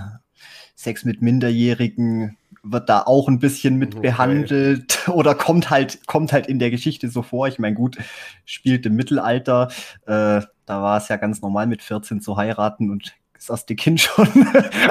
Sex 0.75 1.05
mit 1.05 1.21
Minderjährigen, 1.21 2.37
wird 2.63 2.87
da 2.87 3.01
auch 3.01 3.27
ein 3.27 3.39
bisschen 3.39 3.75
mit 3.75 3.93
okay. 3.93 4.07
behandelt 4.07 5.07
oder 5.09 5.35
kommt 5.35 5.69
halt, 5.69 6.07
kommt 6.07 6.31
halt 6.31 6.47
in 6.47 6.59
der 6.59 6.71
Geschichte 6.71 7.09
so 7.09 7.21
vor. 7.21 7.47
Ich 7.47 7.59
meine, 7.59 7.75
gut, 7.75 7.97
spielt 8.45 8.85
im 8.85 8.95
Mittelalter. 8.95 9.69
Äh, 10.05 10.41
da 10.65 10.81
war 10.81 10.97
es 10.97 11.09
ja 11.09 11.17
ganz 11.17 11.41
normal, 11.41 11.67
mit 11.67 11.81
14 11.81 12.21
zu 12.21 12.37
heiraten 12.37 12.89
und 12.89 13.13
das 13.33 13.49
erste 13.49 13.75
Kind 13.75 13.99
schon 14.01 14.29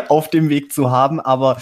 auf 0.09 0.29
dem 0.29 0.51
Weg 0.51 0.73
zu 0.73 0.91
haben. 0.91 1.19
Aber 1.19 1.57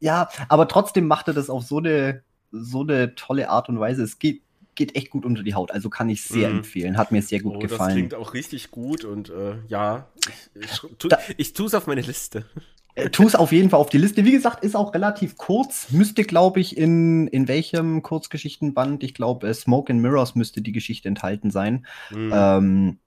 ja, 0.00 0.28
aber 0.48 0.66
trotzdem 0.66 1.06
macht 1.06 1.28
er 1.28 1.34
das 1.34 1.50
auf 1.50 1.62
so 1.62 1.78
eine, 1.78 2.22
so 2.50 2.80
eine 2.80 3.14
tolle 3.14 3.50
Art 3.50 3.68
und 3.68 3.78
Weise. 3.78 4.02
Es 4.02 4.18
geht, 4.18 4.42
geht 4.74 4.96
echt 4.96 5.10
gut 5.10 5.26
unter 5.26 5.42
die 5.42 5.54
Haut. 5.54 5.70
Also 5.70 5.90
kann 5.90 6.08
ich 6.08 6.24
sehr 6.24 6.48
mm. 6.48 6.56
empfehlen. 6.58 6.96
Hat 6.96 7.12
mir 7.12 7.20
sehr 7.20 7.40
gut 7.40 7.56
oh, 7.56 7.58
gefallen. 7.58 7.88
Das 7.88 7.94
klingt 7.94 8.14
auch 8.14 8.32
richtig 8.32 8.70
gut 8.70 9.04
und 9.04 9.28
äh, 9.28 9.56
ja, 9.68 10.06
ich, 10.54 10.62
ich, 10.62 10.80
tu, 10.98 11.08
ich 11.36 11.52
tue 11.52 11.66
es 11.66 11.74
auf 11.74 11.86
meine 11.86 12.00
Liste. 12.00 12.46
Äh, 12.94 13.10
tu 13.10 13.26
es 13.26 13.34
auf 13.34 13.52
jeden 13.52 13.70
Fall 13.70 13.80
auf 13.80 13.90
die 13.90 13.98
Liste. 13.98 14.24
Wie 14.24 14.32
gesagt, 14.32 14.64
ist 14.64 14.76
auch 14.76 14.94
relativ 14.94 15.36
kurz. 15.36 15.90
Müsste, 15.90 16.24
glaube 16.24 16.60
ich, 16.60 16.76
in, 16.76 17.26
in 17.28 17.48
welchem 17.48 18.02
Kurzgeschichtenband, 18.02 19.02
ich 19.02 19.14
glaube, 19.14 19.48
äh, 19.48 19.54
Smoke 19.54 19.92
and 19.92 20.02
Mirrors 20.02 20.34
müsste 20.34 20.62
die 20.62 20.72
Geschichte 20.72 21.08
enthalten 21.08 21.50
sein. 21.50 21.86
Mhm. 22.10 22.32
Ähm, 22.32 22.98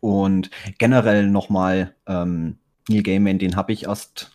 und 0.00 0.50
generell 0.78 1.28
nochmal 1.28 1.94
ähm, 2.06 2.58
Neil 2.88 3.02
Gaiman, 3.02 3.38
den 3.38 3.56
habe 3.56 3.72
ich 3.72 3.84
erst, 3.84 4.32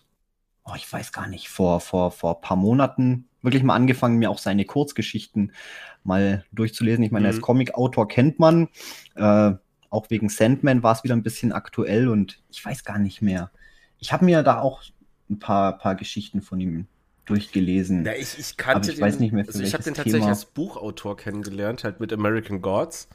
oh, 0.64 0.72
ich 0.76 0.90
weiß 0.92 1.12
gar 1.12 1.26
nicht, 1.26 1.48
vor, 1.48 1.80
vor, 1.80 2.10
vor 2.10 2.40
paar 2.40 2.56
Monaten 2.56 3.26
wirklich 3.42 3.62
mal 3.62 3.74
angefangen, 3.74 4.18
mir 4.18 4.30
auch 4.30 4.38
seine 4.38 4.64
Kurzgeschichten 4.64 5.52
mal 6.04 6.44
durchzulesen. 6.52 7.04
Ich 7.04 7.10
meine, 7.10 7.28
mhm. 7.28 7.34
als 7.34 7.40
Comic-Autor 7.40 8.08
kennt 8.08 8.38
man. 8.38 8.68
Äh, 9.14 9.52
auch 9.90 10.06
wegen 10.08 10.28
Sandman 10.28 10.82
war 10.82 10.92
es 10.92 11.04
wieder 11.04 11.16
ein 11.16 11.22
bisschen 11.22 11.52
aktuell 11.52 12.08
und 12.08 12.40
ich 12.50 12.64
weiß 12.64 12.84
gar 12.84 12.98
nicht 12.98 13.22
mehr 13.22 13.50
ich 14.00 14.12
habe 14.12 14.24
mir 14.24 14.42
da 14.42 14.60
auch 14.60 14.82
ein 15.28 15.38
paar, 15.38 15.78
paar 15.78 15.94
Geschichten 15.94 16.42
von 16.42 16.60
ihm 16.60 16.86
durchgelesen. 17.26 18.04
Ja, 18.04 18.14
ich, 18.14 18.38
ich 18.38 18.56
kannte 18.56 18.90
ich 18.90 18.96
den, 18.96 19.02
weiß 19.02 19.20
nicht 19.20 19.32
mehr, 19.32 19.44
also 19.46 19.62
ich 19.62 19.72
habe 19.72 19.84
den 19.84 19.94
tatsächlich 19.94 20.22
Thema. 20.22 20.30
als 20.30 20.44
Buchautor 20.46 21.16
kennengelernt, 21.16 21.84
halt 21.84 22.00
mit 22.00 22.12
American 22.12 22.60
Gods. 22.60 23.08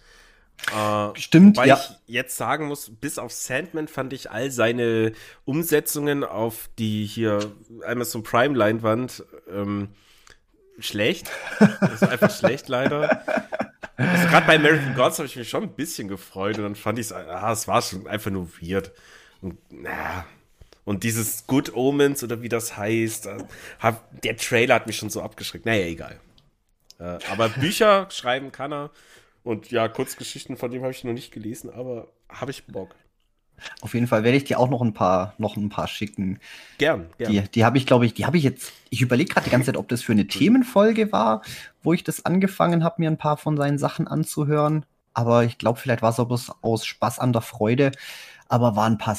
Äh, 0.73 1.19
Stimmt, 1.19 1.57
wobei 1.57 1.67
ja. 1.67 1.75
ich 1.75 2.13
jetzt 2.13 2.37
sagen 2.37 2.67
muss, 2.67 2.89
bis 2.89 3.19
auf 3.19 3.33
Sandman 3.33 3.87
fand 3.89 4.13
ich 4.13 4.31
all 4.31 4.51
seine 4.51 5.11
Umsetzungen 5.43 6.23
auf 6.23 6.69
die 6.79 7.05
hier 7.05 7.51
Amazon 7.85 8.23
Prime 8.23 8.57
Leinwand 8.57 9.23
ähm, 9.51 9.89
schlecht. 10.79 11.29
Das 11.59 12.01
ist 12.01 12.03
einfach 12.03 12.31
schlecht 12.31 12.69
leider. 12.69 13.21
Also 13.97 14.27
gerade 14.27 14.47
bei 14.47 14.55
American 14.55 14.95
Gods 14.95 15.19
habe 15.19 15.27
ich 15.27 15.35
mich 15.35 15.49
schon 15.49 15.63
ein 15.63 15.75
bisschen 15.75 16.07
gefreut 16.07 16.57
und 16.57 16.63
dann 16.63 16.75
fand 16.75 16.99
ich 16.99 17.07
es, 17.07 17.11
ah, 17.11 17.51
es 17.51 17.67
war 17.67 17.81
schon 17.81 18.07
einfach 18.07 18.31
nur 18.31 18.49
weird. 18.61 18.91
Und, 19.41 19.57
na, 19.69 20.25
und 20.85 21.03
dieses 21.03 21.47
Good 21.47 21.75
Omens 21.75 22.23
oder 22.23 22.41
wie 22.41 22.49
das 22.49 22.77
heißt, 22.77 23.25
äh, 23.25 23.37
der 24.23 24.37
Trailer 24.37 24.75
hat 24.75 24.87
mich 24.87 24.97
schon 24.97 25.09
so 25.09 25.21
abgeschreckt. 25.21 25.65
Naja, 25.65 25.85
egal. 25.85 26.19
Äh, 26.99 27.17
aber 27.31 27.49
Bücher 27.49 28.07
schreiben 28.11 28.51
kann 28.51 28.71
er. 28.71 28.91
Und 29.43 29.71
ja, 29.71 29.87
Kurzgeschichten 29.87 30.57
von 30.57 30.71
dem 30.71 30.81
habe 30.81 30.91
ich 30.91 31.03
noch 31.03 31.13
nicht 31.13 31.31
gelesen, 31.31 31.69
aber 31.71 32.07
habe 32.29 32.51
ich 32.51 32.65
Bock. 32.65 32.95
Auf 33.81 33.93
jeden 33.93 34.07
Fall 34.07 34.23
werde 34.23 34.37
ich 34.37 34.43
dir 34.43 34.59
auch 34.59 34.69
noch 34.69 34.81
ein 34.81 34.93
paar, 34.93 35.33
noch 35.37 35.55
ein 35.55 35.69
paar 35.69 35.87
schicken. 35.87 36.39
Gern, 36.77 37.09
gern. 37.17 37.31
Die, 37.31 37.41
die 37.41 37.65
habe 37.65 37.77
ich, 37.77 37.85
glaube 37.85 38.05
ich, 38.05 38.13
die 38.13 38.25
habe 38.25 38.37
ich 38.37 38.43
jetzt. 38.43 38.73
Ich 38.89 39.01
überlege 39.01 39.33
gerade 39.33 39.45
die 39.45 39.51
ganze 39.51 39.67
Zeit, 39.67 39.77
ob 39.77 39.87
das 39.87 40.01
für 40.01 40.11
eine 40.11 40.27
Themenfolge 40.27 41.11
war, 41.11 41.41
wo 41.81 41.93
ich 41.93 42.03
das 42.03 42.25
angefangen 42.25 42.83
habe, 42.83 42.95
mir 42.99 43.09
ein 43.09 43.17
paar 43.17 43.37
von 43.37 43.55
seinen 43.57 43.77
Sachen 43.77 44.07
anzuhören. 44.07 44.85
Aber 45.13 45.45
ich 45.45 45.57
glaube, 45.57 45.79
vielleicht 45.79 46.01
war 46.01 46.09
es 46.09 46.19
auch 46.19 46.27
bloß 46.27 46.51
aus 46.61 46.85
Spaß 46.85 47.19
an 47.19 47.33
der 47.33 47.41
Freude. 47.41 47.91
Aber 48.49 48.75
waren 48.75 48.93
ein 48.93 48.97
paar 48.97 49.15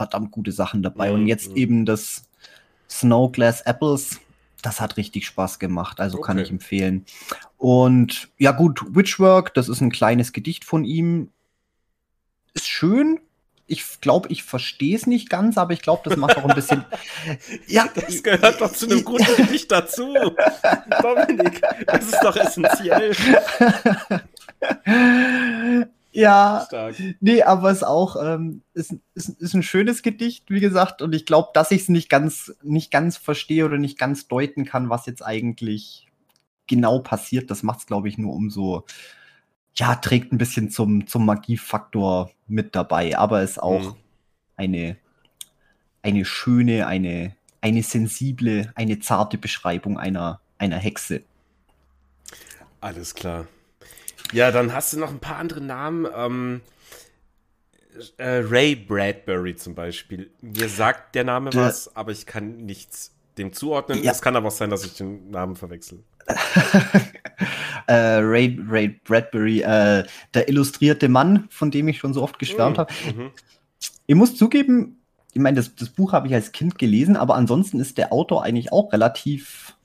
verdammt 0.00 0.30
gute 0.30 0.50
Sachen 0.50 0.82
dabei. 0.82 1.10
Mhm. 1.10 1.14
Und 1.14 1.26
jetzt 1.26 1.54
eben 1.56 1.84
das 1.84 2.22
Snow 2.88 3.30
Glass 3.30 3.60
Apples, 3.60 4.18
das 4.62 4.80
hat 4.80 4.96
richtig 4.96 5.26
Spaß 5.26 5.58
gemacht. 5.58 6.00
Also 6.00 6.16
okay. 6.16 6.26
kann 6.26 6.38
ich 6.38 6.50
empfehlen. 6.50 7.04
Und 7.58 8.30
ja, 8.38 8.52
gut, 8.52 8.82
Witchwork, 8.88 9.52
das 9.52 9.68
ist 9.68 9.82
ein 9.82 9.92
kleines 9.92 10.32
Gedicht 10.32 10.64
von 10.64 10.84
ihm. 10.84 11.28
Ist 12.54 12.66
schön. 12.66 13.20
Ich 13.66 14.00
glaube, 14.00 14.30
ich 14.30 14.42
verstehe 14.42 14.96
es 14.96 15.06
nicht 15.06 15.28
ganz, 15.28 15.58
aber 15.58 15.74
ich 15.74 15.82
glaube, 15.82 16.00
das 16.08 16.16
macht 16.16 16.38
auch 16.38 16.48
ein 16.48 16.54
bisschen. 16.54 16.82
ja, 17.66 17.86
das 17.94 18.22
gehört 18.22 18.58
doch 18.58 18.72
zu 18.72 18.86
einem 18.86 19.04
guten 19.04 19.36
Gedicht 19.36 19.70
dazu. 19.70 20.14
Dominik, 21.02 21.60
das 21.86 22.06
ist 22.06 22.20
doch 22.22 22.36
essentiell. 22.36 23.14
Ja, 26.12 26.64
Stark. 26.66 26.96
nee, 27.20 27.42
aber 27.42 27.70
es 27.70 27.78
ist 27.78 27.84
auch 27.84 28.16
ähm, 28.22 28.62
ist, 28.74 28.96
ist, 29.14 29.28
ist 29.28 29.54
ein 29.54 29.62
schönes 29.62 30.02
Gedicht, 30.02 30.50
wie 30.50 30.60
gesagt, 30.60 31.02
und 31.02 31.14
ich 31.14 31.24
glaube, 31.24 31.50
dass 31.54 31.70
ich 31.70 31.82
es 31.82 31.88
nicht 31.88 32.08
ganz, 32.08 32.52
nicht 32.62 32.90
ganz 32.90 33.16
verstehe 33.16 33.64
oder 33.64 33.78
nicht 33.78 33.98
ganz 33.98 34.26
deuten 34.26 34.64
kann, 34.64 34.90
was 34.90 35.06
jetzt 35.06 35.24
eigentlich 35.24 36.08
genau 36.66 36.98
passiert. 36.98 37.50
Das 37.50 37.62
macht 37.62 37.80
es, 37.80 37.86
glaube 37.86 38.08
ich, 38.08 38.18
nur 38.18 38.34
umso, 38.34 38.84
ja, 39.74 39.94
trägt 39.94 40.32
ein 40.32 40.38
bisschen 40.38 40.70
zum, 40.70 41.06
zum 41.06 41.24
Magiefaktor 41.26 42.30
mit 42.48 42.74
dabei, 42.74 43.16
aber 43.16 43.42
ist 43.42 43.62
auch 43.62 43.80
mhm. 43.80 43.96
eine, 44.56 44.96
eine 46.02 46.24
schöne, 46.24 46.88
eine, 46.88 47.36
eine 47.60 47.82
sensible, 47.84 48.72
eine 48.74 48.98
zarte 48.98 49.38
Beschreibung 49.38 49.98
einer, 49.98 50.40
einer 50.58 50.78
Hexe. 50.78 51.22
Alles 52.80 53.14
klar. 53.14 53.46
Ja, 54.32 54.50
dann 54.50 54.72
hast 54.72 54.92
du 54.92 54.98
noch 54.98 55.10
ein 55.10 55.18
paar 55.18 55.36
andere 55.36 55.60
Namen. 55.60 56.06
Ähm, 56.14 56.60
äh, 58.16 58.42
Ray 58.44 58.76
Bradbury 58.76 59.56
zum 59.56 59.74
Beispiel. 59.74 60.30
Mir 60.40 60.68
sagt 60.68 61.14
der 61.14 61.24
Name 61.24 61.50
der, 61.50 61.62
was, 61.62 61.94
aber 61.96 62.12
ich 62.12 62.26
kann 62.26 62.58
nichts 62.58 63.12
dem 63.38 63.52
zuordnen. 63.52 64.02
Ja. 64.02 64.12
Es 64.12 64.22
kann 64.22 64.36
aber 64.36 64.48
auch 64.48 64.52
sein, 64.52 64.70
dass 64.70 64.84
ich 64.84 64.94
den 64.94 65.30
Namen 65.30 65.56
verwechsel. 65.56 66.02
äh, 67.86 67.94
Ray, 67.94 68.58
Ray 68.68 68.88
Bradbury, 68.88 69.60
äh, 69.62 70.04
der 70.34 70.48
illustrierte 70.48 71.08
Mann, 71.08 71.48
von 71.50 71.70
dem 71.70 71.88
ich 71.88 71.98
schon 71.98 72.14
so 72.14 72.22
oft 72.22 72.38
geschwärmt 72.38 72.76
mhm. 72.76 72.80
habe. 72.80 72.92
Ich 74.06 74.14
muss 74.14 74.36
zugeben, 74.36 75.00
ich 75.32 75.40
meine, 75.40 75.56
das, 75.56 75.74
das 75.74 75.90
Buch 75.90 76.12
habe 76.12 76.28
ich 76.28 76.34
als 76.34 76.52
Kind 76.52 76.78
gelesen, 76.78 77.16
aber 77.16 77.34
ansonsten 77.34 77.80
ist 77.80 77.98
der 77.98 78.12
Autor 78.12 78.44
eigentlich 78.44 78.72
auch 78.72 78.92
relativ, 78.92 79.76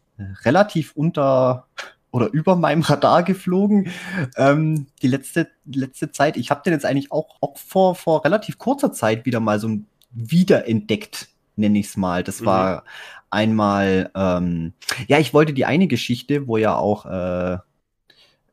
relativ 0.44 0.92
unter, 0.96 1.68
oder 2.16 2.32
über 2.32 2.56
meinem 2.56 2.82
Radar 2.82 3.24
geflogen. 3.24 3.90
Ähm, 4.38 4.88
die 5.02 5.10
letzte, 5.10 5.50
letzte 5.66 6.14
Zeit. 6.14 6.38
Ich 6.38 6.50
habe 6.50 6.62
den 6.64 6.72
jetzt 6.72 6.86
eigentlich 6.86 7.12
auch, 7.12 7.36
auch 7.42 7.58
vor, 7.58 7.94
vor 7.94 8.24
relativ 8.24 8.58
kurzer 8.58 8.94
Zeit 8.94 9.26
wieder 9.26 9.42
mal 9.42 9.60
so 9.60 9.80
wiederentdeckt, 10.12 11.28
nenne 11.58 11.78
ich 11.78 11.88
es 11.88 11.98
mal. 11.98 12.24
Das 12.24 12.40
mhm. 12.40 12.46
war 12.46 12.84
einmal, 13.32 14.12
ähm, 14.16 14.72
ja, 15.10 15.20
ich 15.20 15.34
wollte 15.34 15.52
die 15.52 15.66
eine 15.66 15.88
Geschichte, 15.88 16.48
wo 16.48 16.56
ja 16.56 16.78
auch 16.78 17.06
äh, 17.06 17.58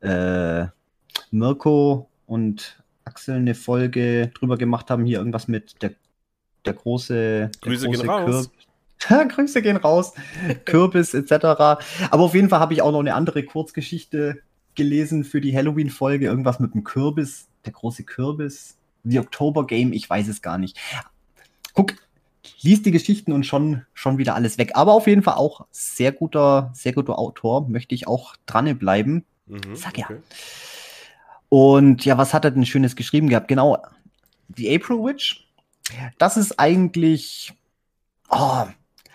äh, 0.05 0.67
Mirko 1.31 2.09
und 2.25 2.83
Axel 3.05 3.37
eine 3.37 3.55
Folge 3.55 4.29
drüber 4.37 4.57
gemacht 4.57 4.89
haben, 4.89 5.05
hier 5.05 5.19
irgendwas 5.19 5.47
mit 5.47 5.81
der 5.81 5.91
der 6.65 6.73
große. 6.73 7.51
Grüße 7.61 7.87
der 7.87 7.91
große 7.91 8.01
gehen 8.01 8.09
raus. 8.09 8.51
Grüße 9.29 9.61
gehen 9.61 9.77
raus, 9.77 10.13
Kürbis 10.65 11.13
etc. 11.13 11.33
Aber 11.45 11.79
auf 12.11 12.33
jeden 12.35 12.49
Fall 12.49 12.59
habe 12.59 12.73
ich 12.73 12.81
auch 12.81 12.91
noch 12.91 12.99
eine 12.99 13.15
andere 13.15 13.43
Kurzgeschichte 13.43 14.41
gelesen 14.75 15.23
für 15.23 15.41
die 15.41 15.55
Halloween-Folge. 15.55 16.25
Irgendwas 16.25 16.59
mit 16.59 16.73
dem 16.73 16.83
Kürbis, 16.83 17.47
der 17.65 17.73
große 17.73 18.03
Kürbis, 18.03 18.77
The 19.03 19.19
October 19.19 19.67
Game, 19.67 19.93
ich 19.93 20.09
weiß 20.09 20.27
es 20.27 20.41
gar 20.41 20.57
nicht. 20.57 20.79
Guck, 21.73 21.95
liest 22.61 22.85
die 22.85 22.91
Geschichten 22.91 23.31
und 23.31 23.45
schon, 23.45 23.85
schon 23.93 24.17
wieder 24.17 24.35
alles 24.35 24.57
weg. 24.57 24.71
Aber 24.75 24.93
auf 24.93 25.07
jeden 25.07 25.23
Fall 25.23 25.35
auch 25.35 25.65
sehr 25.71 26.11
guter, 26.11 26.71
sehr 26.73 26.93
guter 26.93 27.17
Autor, 27.19 27.67
möchte 27.67 27.95
ich 27.95 28.07
auch 28.07 28.35
dranbleiben. 28.45 29.25
Mhm, 29.47 29.75
Sag 29.75 29.97
ja. 29.97 30.05
okay. 30.05 30.19
Und 31.49 32.03
ja, 32.05 32.17
was 32.17 32.33
hat 32.33 32.45
er 32.45 32.51
denn 32.51 32.65
Schönes 32.65 32.95
geschrieben 32.95 33.29
gehabt? 33.29 33.47
Genau, 33.47 33.77
die 34.47 34.73
April 34.73 34.97
Witch. 34.97 35.47
Das 36.17 36.37
ist 36.37 36.59
eigentlich, 36.59 37.53
oh, 38.29 38.63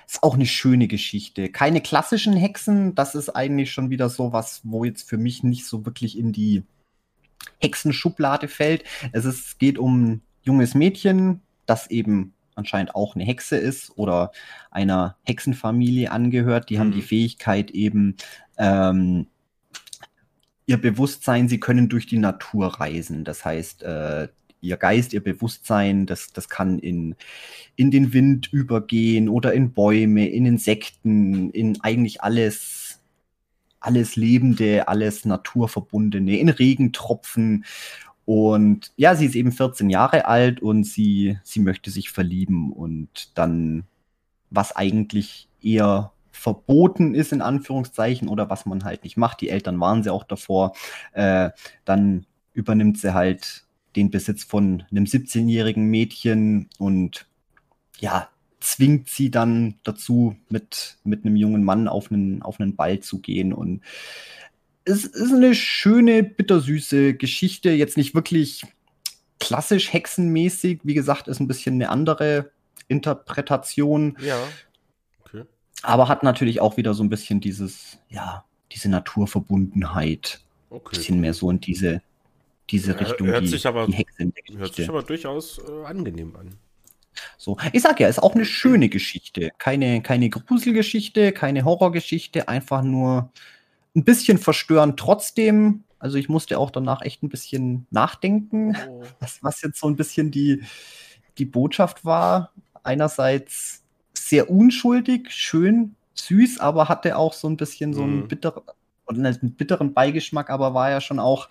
ist 0.09 0.23
auch 0.23 0.35
eine 0.35 0.47
schöne 0.47 0.89
Geschichte. 0.89 1.51
Keine 1.51 1.81
klassischen 1.83 2.35
Hexen, 2.35 2.95
das 2.95 3.15
ist 3.15 3.29
eigentlich 3.31 3.71
schon 3.73 3.91
wieder 3.91 4.09
so 4.09 4.33
was, 4.33 4.63
wo 4.65 4.85
jetzt 4.85 5.09
für 5.09 5.19
mich 5.19 5.43
nicht 5.43 5.67
so 5.67 5.85
wirklich 5.85 6.19
in 6.19 6.33
die 6.33 6.63
Hexenschublade 7.61 8.49
fällt. 8.49 8.85
Es 9.13 9.25
ist, 9.27 9.59
geht 9.59 9.79
um 9.79 10.03
ein 10.05 10.23
junges 10.43 10.75
Mädchen, 10.75 11.43
das 11.67 11.89
eben 11.91 12.33
anscheinend 12.55 12.95
auch 12.95 13.15
eine 13.15 13.25
Hexe 13.25 13.57
ist 13.57 13.93
oder 13.97 14.33
einer 14.71 15.17
Hexenfamilie 15.25 16.11
angehört. 16.11 16.71
Die 16.71 16.79
haben 16.79 16.89
Mhm. 16.89 16.95
die 16.95 17.03
Fähigkeit 17.03 17.71
eben, 17.71 18.17
ähm, 18.57 19.27
ihr 20.67 20.81
Bewusstsein, 20.81 21.49
sie 21.49 21.61
können 21.61 21.89
durch 21.89 22.07
die 22.07 22.19
Natur 22.19 22.81
reisen. 22.81 23.25
Das 23.25 23.45
heißt, 23.45 23.83
äh, 23.83 24.29
ihr 24.61 24.77
Geist, 24.77 25.13
ihr 25.13 25.23
Bewusstsein, 25.23 26.07
das, 26.07 26.33
das 26.33 26.49
kann 26.49 26.79
in, 26.79 27.15
in 27.77 27.91
den 27.91 28.13
Wind 28.13 28.53
übergehen 28.53 29.29
oder 29.29 29.53
in 29.53 29.73
Bäume, 29.73 30.29
in 30.29 30.47
Insekten, 30.47 31.51
in 31.51 31.81
eigentlich 31.83 32.23
alles, 32.23 33.01
alles 33.81 34.17
Lebende, 34.17 34.89
alles 34.89 35.25
Naturverbundene, 35.25 36.39
in 36.39 36.49
Regentropfen. 36.49 37.65
Und 38.25 38.93
ja, 38.97 39.15
sie 39.15 39.27
ist 39.27 39.37
eben 39.37 39.53
14 39.53 39.91
Jahre 39.91 40.27
alt 40.27 40.61
und 40.61 40.85
sie, 40.85 41.39
sie 41.45 41.61
möchte 41.61 41.91
sich 41.91 42.11
verlieben 42.11 42.73
und 42.73 43.37
dann, 43.39 43.85
was 44.51 44.75
eigentlich 44.77 45.49
eher 45.63 46.13
verboten 46.31 47.15
ist, 47.15 47.33
in 47.33 47.43
Anführungszeichen, 47.43 48.29
oder 48.29 48.49
was 48.49 48.65
man 48.67 48.85
halt 48.85 49.03
nicht 49.03 49.17
macht, 49.17 49.41
die 49.41 49.49
Eltern 49.49 49.81
waren 49.81 50.03
sie 50.03 50.13
auch 50.13 50.25
davor, 50.25 50.73
äh, 51.13 51.51
dann 51.85 52.27
übernimmt 52.53 52.99
sie 52.99 53.15
halt 53.15 53.68
den 53.99 54.11
Besitz 54.11 54.45
von 54.45 54.85
einem 54.91 55.05
17-jährigen 55.05 55.85
Mädchen 55.85 56.69
und 56.79 57.27
ja, 57.99 58.29
zwingt 58.61 59.09
sie 59.09 59.31
dann 59.31 59.75
dazu, 59.83 60.37
mit, 60.49 60.99
mit 61.05 61.25
einem 61.25 61.37
jungen 61.37 61.65
Mann 61.65 61.89
auf 61.89 62.11
einen, 62.11 62.43
auf 62.43 62.61
einen 62.61 62.77
Ball 62.77 63.01
zu 63.01 63.19
gehen. 63.19 63.53
Und 63.53 63.83
es 64.85 65.05
ist 65.05 65.33
eine 65.33 65.55
schöne, 65.55 66.23
bittersüße 66.23 67.15
Geschichte. 67.15 67.71
Jetzt 67.71 67.97
nicht 67.97 68.15
wirklich 68.15 68.63
klassisch 69.41 69.93
hexenmäßig. 69.93 70.81
Wie 70.85 70.95
gesagt, 70.95 71.29
ist 71.29 71.41
ein 71.41 71.49
bisschen 71.49 71.75
eine 71.75 71.91
andere 71.91 72.51
Interpretation, 72.89 74.17
Ja. 74.21 74.39
Okay. 75.21 75.43
aber 75.83 76.09
hat 76.09 76.23
natürlich 76.23 76.61
auch 76.61 76.77
wieder 76.77 76.95
so 76.95 77.03
ein 77.03 77.11
bisschen 77.11 77.41
dieses, 77.41 77.99
ja, 78.09 78.45
diese 78.73 78.89
Naturverbundenheit. 78.89 80.41
Okay. 80.71 80.97
Bisschen 80.97 81.21
mehr 81.21 81.35
so 81.35 81.51
in 81.51 81.61
diese, 81.61 82.03
diese 82.71 82.93
Ja, 82.93 82.99
Richtung, 82.99 83.27
hört 83.29 83.45
die, 83.45 83.49
sich 83.49 83.67
aber- 83.67 83.87
Hört 84.57 84.75
sich 84.75 84.89
aber 84.89 85.03
durchaus 85.03 85.59
äh, 85.59 85.85
angenehm 85.87 86.37
an. 86.37 86.55
So. 87.37 87.57
Ich 87.73 87.83
sag 87.83 87.99
ja, 88.01 88.09
ist 88.09 88.23
auch 88.23 88.35
eine 88.35 88.45
schöne 88.45 88.89
Geschichte. 88.89 89.51
Keine, 89.59 90.03
keine 90.03 90.31
Gruselgeschichte, 90.31 91.33
keine 91.33 91.65
Horrorgeschichte, 91.65 92.49
einfach 92.49 92.83
nur 92.83 93.33
ein 93.97 94.05
bisschen 94.05 94.39
verstörend 94.39 94.99
trotzdem. 95.01 95.83
Also 95.99 96.17
ich 96.17 96.29
musste 96.29 96.59
auch 96.59 96.71
danach 96.71 97.03
echt 97.03 97.23
ein 97.25 97.29
bisschen 97.29 97.87
nachdenken, 97.91 98.77
Oh. 98.89 99.03
was, 99.21 99.43
was 99.43 99.63
jetzt 99.63 99.81
so 99.81 99.89
ein 99.89 99.97
bisschen 99.97 100.31
die, 100.31 100.63
die 101.39 101.45
Botschaft 101.45 102.05
war. 102.05 102.53
Einerseits 102.85 103.83
sehr 104.15 104.49
unschuldig, 104.51 105.31
schön, 105.31 105.97
süß, 106.15 106.61
aber 106.61 106.89
hatte 106.89 107.17
auch 107.17 107.33
so 107.33 107.49
ein 107.49 107.57
bisschen 107.57 107.95
so 107.95 108.03
einen 108.03 108.21
Mhm. 108.23 108.29
bitteren, 108.29 108.63
oder 109.07 109.19
einen 109.19 109.55
bitteren 109.57 109.93
Beigeschmack, 109.95 110.51
aber 110.51 110.75
war 110.75 110.91
ja 110.91 111.01
schon 111.01 111.19
auch, 111.19 111.49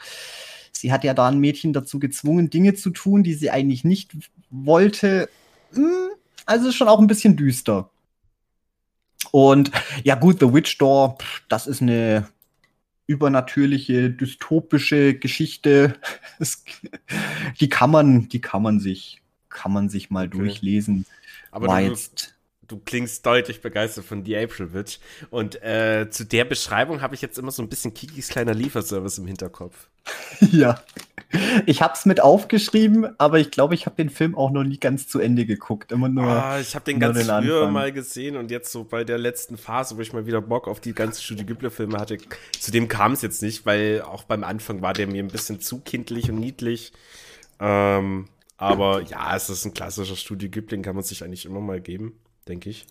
sie 0.80 0.91
hat 0.91 1.03
ja 1.03 1.13
da 1.13 1.28
ein 1.28 1.39
Mädchen 1.39 1.73
dazu 1.73 1.99
gezwungen, 1.99 2.49
Dinge 2.49 2.73
zu 2.75 2.89
tun, 2.91 3.23
die 3.23 3.34
sie 3.34 3.51
eigentlich 3.51 3.84
nicht 3.84 4.15
wollte. 4.49 5.30
Hm, 5.73 6.09
Also 6.45 6.69
ist 6.69 6.75
schon 6.75 6.88
auch 6.88 6.99
ein 6.99 7.07
bisschen 7.07 7.36
düster. 7.38 7.91
Und 9.32 9.71
ja 10.03 10.15
gut, 10.15 10.39
The 10.39 10.53
Witch 10.53 10.78
Door, 10.78 11.17
das 11.49 11.67
ist 11.67 11.82
eine 11.82 12.30
übernatürliche, 13.07 14.11
dystopische 14.11 15.15
Geschichte. 15.15 15.95
Es, 16.39 16.63
die 17.59 17.69
kann 17.69 17.91
man, 17.91 18.30
die 18.30 18.41
kann 18.41 18.63
man 18.63 18.80
sich, 18.80 19.21
kann 19.49 19.73
man 19.73 19.89
sich 19.89 20.09
mal 20.11 20.30
Okay. 20.34 20.38
durchlesen. 20.38 21.05
Aber 21.51 21.67
War 21.67 21.82
du, 21.82 21.82
jetzt, 21.82 22.36
du 22.68 22.80
klingst 22.80 23.26
deutlich 23.26 23.61
begeistert 23.61 24.05
von 24.05 24.26
The 24.26 24.38
April 24.38 24.74
Witch. 24.74 24.99
Und 25.30 25.61
äh, 25.63 26.07
zu 26.09 26.26
der 26.26 26.45
Beschreibung 26.45 27.01
habe 27.01 27.15
ich 27.15 27.22
jetzt 27.22 27.38
immer 27.38 27.51
so 27.51 27.61
ein 27.61 27.70
bisschen 27.70 27.93
Kikis 27.93 28.30
kleiner 28.30 28.53
Lieferservice 28.53 29.18
im 29.20 29.28
Hinterkopf. 29.28 29.88
ja. 30.51 30.82
Ich 31.65 31.82
hab's 31.82 32.05
mit 32.05 32.22
aufgeschrieben, 32.22 33.20
aber 33.20 33.39
ich 33.39 33.51
glaube, 33.51 33.76
ich 33.76 33.86
habe 33.86 33.97
den 33.97 34.09
Film 34.09 34.34
auch 34.36 34.49
noch 34.49 34.63
nie 34.63 34.80
ganz 34.80 35.09
zu 35.09 35.20
Ende 35.20 35.45
geguckt. 35.45 35.91
Immer 35.91 36.07
nur. 36.07 36.24
Ah, 36.24 36.59
ich 36.59 36.74
habe 36.74 36.86
den 36.86 37.01
ganz 37.01 37.18
den 37.18 37.26
früher 37.26 37.57
Anfang. 37.57 37.74
mal 37.74 37.91
gesehen 37.91 38.38
und 38.38 38.49
jetzt 38.49 38.72
so 38.72 38.86
bei 38.86 39.03
der 39.03 39.18
letzten 39.18 39.57
Phase, 39.57 39.97
wo 39.97 40.01
ich 40.01 40.13
mal 40.13 40.26
wieder 40.26 40.39
Bock 40.39 40.70
auf 40.70 40.80
die 40.80 40.93
ganzen 40.93 41.22
Studio 41.22 41.45
Ghibli-Filme 41.45 41.97
hatte, 41.97 42.18
zu 42.57 42.72
dem 42.72 42.88
kam 42.88 43.11
es 43.11 43.22
jetzt 43.22 43.41
nicht, 43.41 43.65
weil 43.65 44.03
auch 44.03 44.24
beim 44.24 44.45
Anfang 44.45 44.82
war 44.82 44.93
der 44.93 45.07
mir 45.07 45.22
ein 45.22 45.28
bisschen 45.28 45.59
zu 45.59 45.82
kindlich 45.82 46.30
und 46.30 46.39
niedlich. 46.39 46.93
Ähm, 47.59 48.30
aber 48.55 49.01
ja, 49.01 49.36
es 49.36 49.49
ist 49.49 49.65
ein 49.65 49.74
klassischer 49.74 50.15
Studio 50.15 50.49
Ghibli, 50.49 50.78
den 50.78 50.82
kann 50.82 50.95
man 50.95 51.03
sich 51.03 51.24
eigentlich 51.24 51.45
immer 51.45 51.59
mal 51.59 51.82
geben, 51.82 52.18
denke 52.47 52.69
ich. 52.69 52.85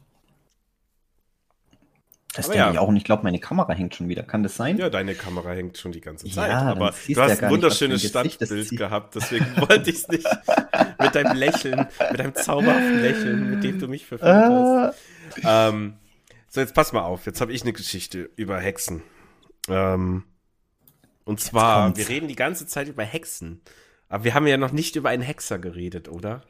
das 2.35 2.47
denke 2.47 2.59
ja. 2.59 2.73
ich 2.73 2.79
auch. 2.79 2.89
Und 2.89 2.97
ich 2.97 3.05
glaube, 3.05 3.23
meine 3.23 3.39
Kamera 3.39 3.73
hängt 3.73 3.95
schon 3.95 4.09
wieder. 4.09 4.23
Kann 4.23 4.43
das 4.43 4.57
sein? 4.57 4.79
Ja, 4.79 4.91
deine 4.91 5.15
Kamera 5.15 5.53
hängt 5.53 5.79
schon 5.79 5.93
die 5.93 6.01
ganze 6.01 6.29
Zeit. 6.31 6.51
Ja, 6.51 6.63
aber 6.63 6.95
du 7.07 7.13
ja 7.13 7.23
hast 7.23 7.41
gar 7.41 7.49
ein 7.49 7.53
wunderschönes 7.55 8.07
Standbild 8.07 8.69
zieht. 8.69 8.79
gehabt, 8.79 9.15
deswegen 9.15 9.47
wollte 9.57 9.91
ich 9.91 9.97
es 9.97 10.09
nicht 10.09 10.27
mit 11.01 11.15
deinem 11.15 11.37
Lächeln, 11.37 11.87
mit 12.11 12.21
deinem 12.21 12.35
zauberhaften 12.35 13.01
Lächeln, 13.01 13.51
mit 13.51 13.65
dem 13.65 13.79
du 13.79 13.89
mich 13.89 14.07
verführt 14.07 14.31
hast. 14.31 14.95
Äh, 15.37 15.69
Ähm, 15.69 15.95
so, 16.49 16.61
jetzt 16.61 16.75
pass 16.75 16.93
mal 16.93 17.03
auf. 17.03 17.27
Jetzt 17.27 17.41
habe 17.41 17.53
ich 17.53 17.63
eine 17.63 17.73
Geschichte 17.73 18.31
über 18.37 18.59
Hexen. 18.59 19.03
Ähm, 19.69 20.25
und 21.25 21.41
zwar, 21.41 21.97
wir 21.97 22.09
reden 22.09 22.29
die 22.29 22.37
ganze 22.37 22.67
Zeit 22.67 22.89
über 22.89 23.03
Hexen. 23.03 23.61
Aber 24.09 24.25
wir 24.25 24.35
haben 24.35 24.47
ja 24.47 24.57
noch 24.57 24.73
nicht 24.73 24.97
über 24.97 25.09
einen 25.09 25.23
Hexer 25.23 25.59
geredet, 25.59 26.09
oder? 26.09 26.43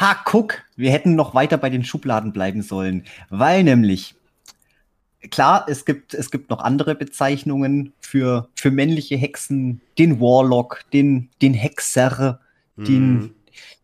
Ha, 0.00 0.16
guck, 0.24 0.62
wir 0.76 0.92
hätten 0.92 1.14
noch 1.16 1.34
weiter 1.34 1.58
bei 1.58 1.70
den 1.70 1.84
Schubladen 1.84 2.32
bleiben 2.32 2.62
sollen, 2.62 3.04
weil 3.30 3.64
nämlich 3.64 4.14
klar, 5.30 5.66
es 5.68 5.84
gibt 5.84 6.14
es 6.14 6.30
gibt 6.30 6.50
noch 6.50 6.60
andere 6.60 6.94
Bezeichnungen 6.94 7.92
für 8.00 8.48
für 8.54 8.70
männliche 8.70 9.16
Hexen, 9.16 9.80
den 9.98 10.20
Warlock, 10.20 10.84
den 10.92 11.30
den 11.42 11.54
Hexer, 11.54 12.40
den 12.76 13.14
Mhm. 13.14 13.34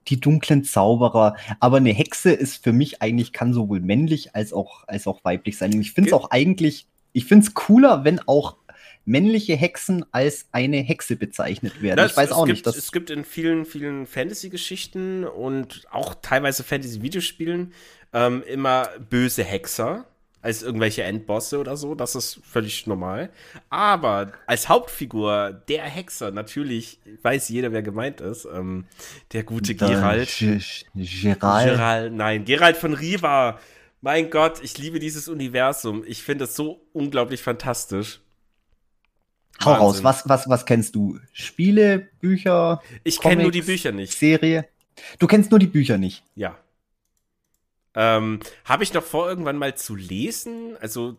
die 0.08 0.20
dunklen 0.20 0.64
Zauberer, 0.64 1.36
aber 1.60 1.78
eine 1.78 1.92
Hexe 1.92 2.30
ist 2.32 2.62
für 2.62 2.72
mich 2.72 3.02
eigentlich 3.02 3.32
kann 3.32 3.52
sowohl 3.54 3.80
männlich 3.80 4.34
als 4.36 4.52
auch 4.52 4.86
als 4.86 5.06
auch 5.06 5.24
weiblich 5.24 5.58
sein. 5.58 5.74
Und 5.74 5.80
ich 5.80 5.92
finde 5.92 6.10
es 6.10 6.14
auch 6.14 6.30
eigentlich, 6.30 6.86
ich 7.12 7.24
finde 7.26 7.46
es 7.46 7.54
cooler, 7.54 8.04
wenn 8.04 8.20
auch 8.28 8.56
männliche 9.04 9.54
Hexen 9.54 10.04
als 10.12 10.46
eine 10.52 10.78
Hexe 10.78 11.16
bezeichnet 11.16 11.82
werden. 11.82 11.96
Na, 11.98 12.06
ich 12.06 12.16
weiß 12.16 12.32
auch 12.32 12.46
nicht, 12.46 12.56
gibt, 12.56 12.66
dass 12.66 12.76
es 12.76 12.90
gibt 12.92 13.10
in 13.10 13.24
vielen, 13.24 13.64
vielen 13.66 14.06
Fantasy-Geschichten 14.06 15.24
und 15.24 15.82
auch 15.90 16.14
teilweise 16.22 16.64
Fantasy-Videospielen 16.64 17.72
ähm, 18.12 18.42
immer 18.46 18.88
böse 19.10 19.44
Hexer 19.44 20.06
als 20.40 20.62
irgendwelche 20.62 21.02
Endbosse 21.02 21.58
oder 21.58 21.74
so. 21.76 21.94
Das 21.94 22.14
ist 22.14 22.38
völlig 22.44 22.86
normal. 22.86 23.30
Aber 23.70 24.32
als 24.46 24.68
Hauptfigur 24.68 25.62
der 25.68 25.84
Hexer, 25.84 26.30
natürlich 26.30 26.98
weiß 27.22 27.48
jeder, 27.48 27.72
wer 27.72 27.82
gemeint 27.82 28.20
ist. 28.20 28.46
Ähm, 28.46 28.84
der 29.32 29.42
gute 29.42 29.74
der 29.74 29.88
Geralt. 29.88 30.28
Ge- 30.38 30.60
Geralt. 30.94 31.70
Geralt, 31.70 32.12
nein, 32.12 32.44
Geralt 32.44 32.76
von 32.76 32.92
Riva. 32.92 33.58
Mein 34.02 34.28
Gott, 34.28 34.62
ich 34.62 34.76
liebe 34.76 34.98
dieses 34.98 35.28
Universum. 35.28 36.04
Ich 36.06 36.22
finde 36.22 36.44
es 36.44 36.54
so 36.54 36.86
unglaublich 36.92 37.40
fantastisch. 37.40 38.20
Hau 39.64 39.72
raus, 39.74 40.02
was, 40.02 40.28
was, 40.28 40.48
was 40.48 40.66
kennst 40.66 40.94
du? 40.94 41.18
Spiele, 41.32 42.08
Bücher, 42.20 42.82
Ich 43.02 43.20
kenne 43.20 43.42
nur 43.42 43.52
die 43.52 43.62
Bücher 43.62 43.92
nicht. 43.92 44.18
Serie? 44.18 44.66
Du 45.18 45.26
kennst 45.26 45.50
nur 45.50 45.60
die 45.60 45.66
Bücher 45.66 45.98
nicht. 45.98 46.22
Ja. 46.34 46.56
Ähm, 47.94 48.40
Habe 48.64 48.82
ich 48.82 48.92
noch 48.92 49.04
vor, 49.04 49.28
irgendwann 49.28 49.56
mal 49.56 49.74
zu 49.76 49.94
lesen? 49.94 50.76
Also 50.80 51.16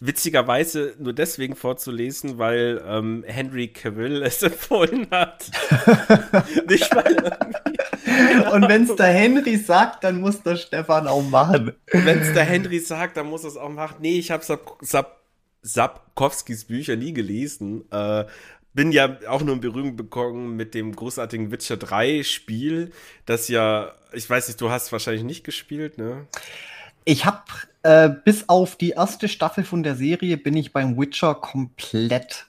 witzigerweise 0.00 0.94
nur 0.98 1.12
deswegen 1.12 1.56
vorzulesen, 1.56 2.38
weil 2.38 2.82
ähm, 2.86 3.24
Henry 3.26 3.68
Cavill 3.68 4.22
es 4.22 4.42
empfohlen 4.42 5.08
hat. 5.10 5.50
Nicht 6.68 6.94
weil 6.94 7.14
irgendwie 7.14 8.50
Und 8.52 8.68
wenn 8.68 8.84
es 8.84 8.96
der 8.96 9.06
Henry 9.06 9.56
sagt, 9.56 10.04
dann 10.04 10.20
muss 10.20 10.42
der 10.42 10.56
Stefan 10.56 11.06
auch 11.06 11.22
machen. 11.22 11.72
Wenn 11.92 12.20
es 12.20 12.32
der 12.32 12.44
Henry 12.44 12.78
sagt, 12.78 13.16
dann 13.16 13.26
muss 13.26 13.44
es 13.44 13.56
auch 13.56 13.70
machen. 13.70 13.96
Nee, 14.00 14.18
ich 14.18 14.30
habe 14.30 14.44
Sap 14.44 14.78
Sap 14.80 15.23
Sapkowskis 15.64 16.66
Bücher 16.66 16.94
nie 16.94 17.12
gelesen. 17.12 17.90
Äh, 17.90 18.26
bin 18.74 18.92
ja 18.92 19.18
auch 19.28 19.42
nur 19.42 19.54
in 19.54 19.60
Berührung 19.60 19.96
bekommen 19.96 20.56
mit 20.56 20.74
dem 20.74 20.94
großartigen 20.94 21.50
Witcher 21.50 21.76
3 21.76 22.22
Spiel, 22.24 22.90
das 23.24 23.48
ja, 23.48 23.92
ich 24.12 24.28
weiß 24.28 24.48
nicht, 24.48 24.60
du 24.60 24.70
hast 24.70 24.92
wahrscheinlich 24.92 25.22
nicht 25.22 25.44
gespielt, 25.44 25.96
ne? 25.96 26.26
Ich 27.04 27.24
habe 27.24 27.42
äh, 27.82 28.08
bis 28.08 28.48
auf 28.48 28.76
die 28.76 28.90
erste 28.90 29.28
Staffel 29.28 29.62
von 29.62 29.82
der 29.82 29.94
Serie 29.94 30.36
bin 30.36 30.56
ich 30.56 30.72
beim 30.72 30.98
Witcher 30.98 31.34
komplett 31.34 32.46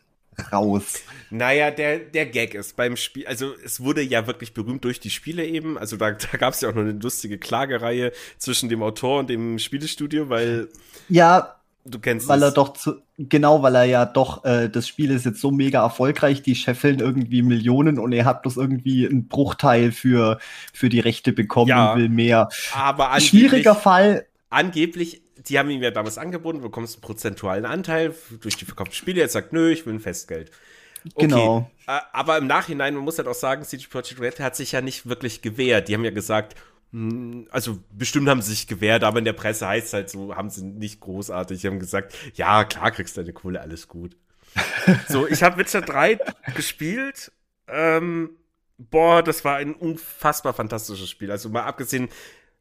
raus. 0.51 1.01
Naja, 1.30 1.72
der, 1.72 1.99
der 1.99 2.26
Gag 2.26 2.55
ist 2.55 2.76
beim 2.76 2.97
Spiel, 2.97 3.28
also 3.28 3.53
es 3.63 3.82
wurde 3.82 4.01
ja 4.01 4.28
wirklich 4.28 4.53
berühmt 4.53 4.84
durch 4.84 4.99
die 4.99 5.09
Spiele 5.09 5.45
eben. 5.45 5.78
Also 5.78 5.97
da, 5.97 6.11
da 6.11 6.38
gab 6.38 6.53
es 6.53 6.61
ja 6.61 6.70
auch 6.70 6.74
noch 6.74 6.82
eine 6.82 6.93
lustige 6.93 7.38
Klagereihe 7.38 8.11
zwischen 8.38 8.70
dem 8.70 8.82
Autor 8.82 9.20
und 9.20 9.30
dem 9.30 9.59
Spielestudio, 9.59 10.30
weil. 10.30 10.70
Ja, 11.09 11.55
du 11.86 12.00
kennst 12.00 12.28
weil 12.28 12.42
es. 12.42 12.44
er 12.44 12.52
doch 12.52 12.74
zu, 12.74 13.02
genau, 13.18 13.62
weil 13.64 13.76
er 13.76 13.84
ja 13.86 14.06
doch, 14.06 14.44
äh, 14.46 14.70
das 14.70 14.88
Spiel 14.88 15.12
ist 15.12 15.26
jetzt 15.26 15.40
so 15.40 15.52
mega 15.52 15.82
erfolgreich, 15.84 16.42
die 16.42 16.56
scheffeln 16.56 17.00
irgendwie 17.00 17.42
Millionen 17.44 18.00
und 18.00 18.12
er 18.12 18.26
hat 18.26 18.42
bloß 18.42 18.58
irgendwie 18.58 19.08
einen 19.08 19.28
Bruchteil 19.28 19.92
für, 19.92 20.40
für 20.74 20.90
die 20.90 21.00
Rechte 21.00 21.34
bekommen 21.34 21.70
Ja, 21.70 21.94
und 21.94 22.00
will 22.00 22.10
mehr. 22.10 22.50
Aber 22.70 23.12
angeblich, 23.12 23.30
Schwieriger 23.30 23.76
Fall. 23.76 24.28
angeblich, 24.50 25.22
die 25.38 25.60
haben 25.60 25.70
ihm 25.70 25.84
ja 25.84 25.92
damals 25.92 26.18
angeboten, 26.18 26.60
du 26.60 26.64
bekommst 26.66 26.96
einen 26.96 27.02
prozentualen 27.02 27.66
Anteil 27.66 28.14
durch 28.42 28.58
die 28.58 28.66
verkauften 28.66 28.96
Spiele. 28.96 29.22
Er 29.22 29.30
sagt, 29.30 29.54
nö, 29.54 29.70
ich 29.72 29.86
will 29.86 29.94
ein 29.94 30.00
Festgeld. 30.00 30.52
Okay. 31.14 31.28
Genau. 31.28 31.70
Äh, 31.88 32.00
aber 32.14 32.38
im 32.38 32.48
Nachhinein, 32.48 32.96
man 32.96 33.04
muss 33.04 33.18
halt 33.18 33.28
auch 33.28 33.36
sagen, 33.36 33.64
CD 33.64 33.86
Projekt 33.88 34.20
Red 34.20 34.40
hat 34.40 34.56
sich 34.56 34.72
ja 34.72 34.82
nicht 34.82 35.08
wirklich 35.08 35.42
gewehrt. 35.42 35.88
Die 35.88 35.94
haben 35.94 36.04
ja 36.04 36.12
gesagt, 36.12 36.56
also 37.52 37.80
bestimmt 37.92 38.30
haben 38.30 38.42
sie 38.42 38.52
sich 38.52 38.68
gewehrt, 38.68 39.04
aber 39.04 39.20
in 39.20 39.26
der 39.26 39.34
Presse 39.34 39.68
heißt 39.68 39.88
es 39.88 39.94
halt 39.94 40.10
so, 40.10 40.36
haben 40.36 40.50
sie 40.50 40.64
nicht 40.64 41.02
großartig. 41.02 41.62
Die 41.62 41.68
haben 41.68 41.80
gesagt, 41.80 42.16
ja, 42.36 42.64
klar 42.64 42.92
kriegst 42.92 43.18
du 43.18 43.22
deine 43.22 43.34
Kohle, 43.34 43.60
alles 43.60 43.88
gut. 43.88 44.16
so, 45.10 45.28
ich 45.28 45.44
habe 45.44 45.58
Witcher 45.58 45.82
3 45.82 46.20
gespielt. 46.56 47.32
Ähm, 47.68 48.30
boah, 48.78 49.24
das 49.24 49.44
war 49.44 49.58
ein 49.58 49.74
unfassbar 49.74 50.54
fantastisches 50.54 51.10
Spiel. 51.10 51.32
Also 51.32 51.50
mal 51.50 51.64
abgesehen 51.64 52.10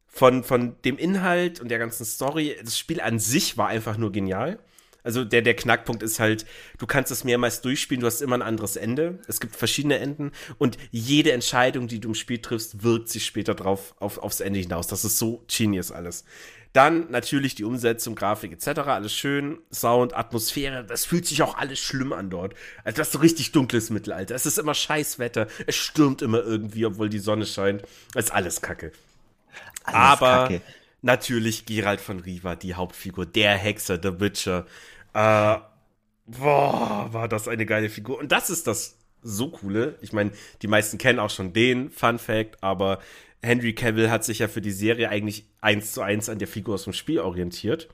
von, 0.07 0.45
von 0.45 0.77
dem 0.85 0.97
Inhalt 0.99 1.61
und 1.61 1.69
der 1.69 1.79
ganzen 1.79 2.05
Story, 2.05 2.57
das 2.63 2.79
Spiel 2.79 3.01
an 3.01 3.19
sich 3.19 3.57
war 3.57 3.69
einfach 3.69 3.97
nur 3.97 4.13
genial. 4.13 4.59
Also 5.05 5.25
der, 5.25 5.43
der 5.43 5.55
Knackpunkt 5.55 6.03
ist 6.03 6.19
halt, 6.19 6.47
du 6.79 6.87
kannst 6.87 7.13
es 7.13 7.23
mehrmals 7.25 7.61
durchspielen, 7.61 8.01
du 8.01 8.07
hast 8.07 8.23
immer 8.23 8.37
ein 8.37 8.43
anderes 8.43 8.77
Ende. 8.77 9.21
Es 9.29 9.39
gibt 9.39 9.55
verschiedene 9.55 9.99
Enden 9.99 10.33
und 10.59 10.79
jede 10.91 11.33
Entscheidung, 11.33 11.87
die 11.89 12.01
du 12.01 12.09
im 12.09 12.15
Spiel 12.15 12.39
triffst, 12.39 12.83
wirkt 12.83 13.11
sich 13.11 13.27
später 13.27 13.55
drauf 13.55 13.95
auf, 14.01 14.19
aufs 14.19 14.41
Ende 14.41 14.59
hinaus. 14.59 14.87
Das 14.87 15.05
ist 15.05 15.19
so 15.19 15.45
genius 15.47 15.93
alles. 15.93 16.25
Dann 16.73 17.09
natürlich 17.11 17.55
die 17.55 17.63
Umsetzung, 17.63 18.17
Grafik 18.17 18.51
etc., 18.53 18.81
alles 18.81 19.15
schön, 19.15 19.59
Sound, 19.73 20.17
Atmosphäre, 20.17 20.85
das 20.85 21.05
fühlt 21.05 21.25
sich 21.25 21.41
auch 21.43 21.57
alles 21.57 21.79
schlimm 21.79 22.13
an 22.13 22.31
dort. 22.31 22.55
Also 22.83 22.97
das 22.97 23.09
ist 23.09 23.13
so 23.13 23.21
richtig 23.21 23.53
dunkles 23.53 23.91
Mittelalter. 23.91 24.35
Es 24.35 24.45
ist 24.45 24.59
immer 24.59 24.75
Scheißwetter, 24.75 25.47
es 25.69 25.77
stürmt 25.77 26.21
immer 26.21 26.43
irgendwie, 26.43 26.85
obwohl 26.85 27.09
die 27.09 27.21
Sonne 27.21 27.47
scheint. 27.47 27.83
Es 28.15 28.25
ist 28.27 28.31
alles 28.33 28.61
Kacke. 28.61 28.91
Alles 29.85 29.97
Aber 29.97 30.49
Kacke. 30.49 30.63
natürlich 31.03 31.65
Geralt 31.67 32.01
von 32.01 32.19
Riva, 32.21 32.57
die 32.57 32.75
Hauptfigur, 32.75 33.27
der 33.27 33.57
Hexer, 33.57 33.99
der 33.99 34.19
Witcher. 34.19 34.67
Äh, 35.15 35.59
boah, 36.27 37.09
war 37.13 37.29
das 37.29 37.49
eine 37.49 37.67
geile 37.67 37.89
Figur. 37.89 38.19
Und 38.19 38.33
das 38.33 38.51
ist 38.51 38.67
das 38.67 38.99
so 39.23 39.51
coole. 39.51 39.97
Ich 40.03 40.13
meine, 40.13 40.33
die 40.63 40.67
meisten 40.67 40.99
kennen 40.99 41.19
auch 41.19 41.31
schon 41.31 41.53
den 41.53 41.91
Fun 41.91 42.19
Fact, 42.19 42.63
aber 42.63 43.01
Henry 43.43 43.75
Cavill 43.75 44.11
hat 44.11 44.25
sich 44.25 44.41
ja 44.41 44.49
für 44.49 44.61
die 44.61 44.71
Serie 44.71 45.09
eigentlich 45.09 45.47
eins 45.61 45.93
zu 45.93 46.03
eins 46.03 46.29
an 46.29 46.39
der 46.39 46.49
Figur 46.49 46.75
aus 46.75 46.85
dem 46.85 46.93
Spiel 46.93 47.21
orientiert. 47.21 47.89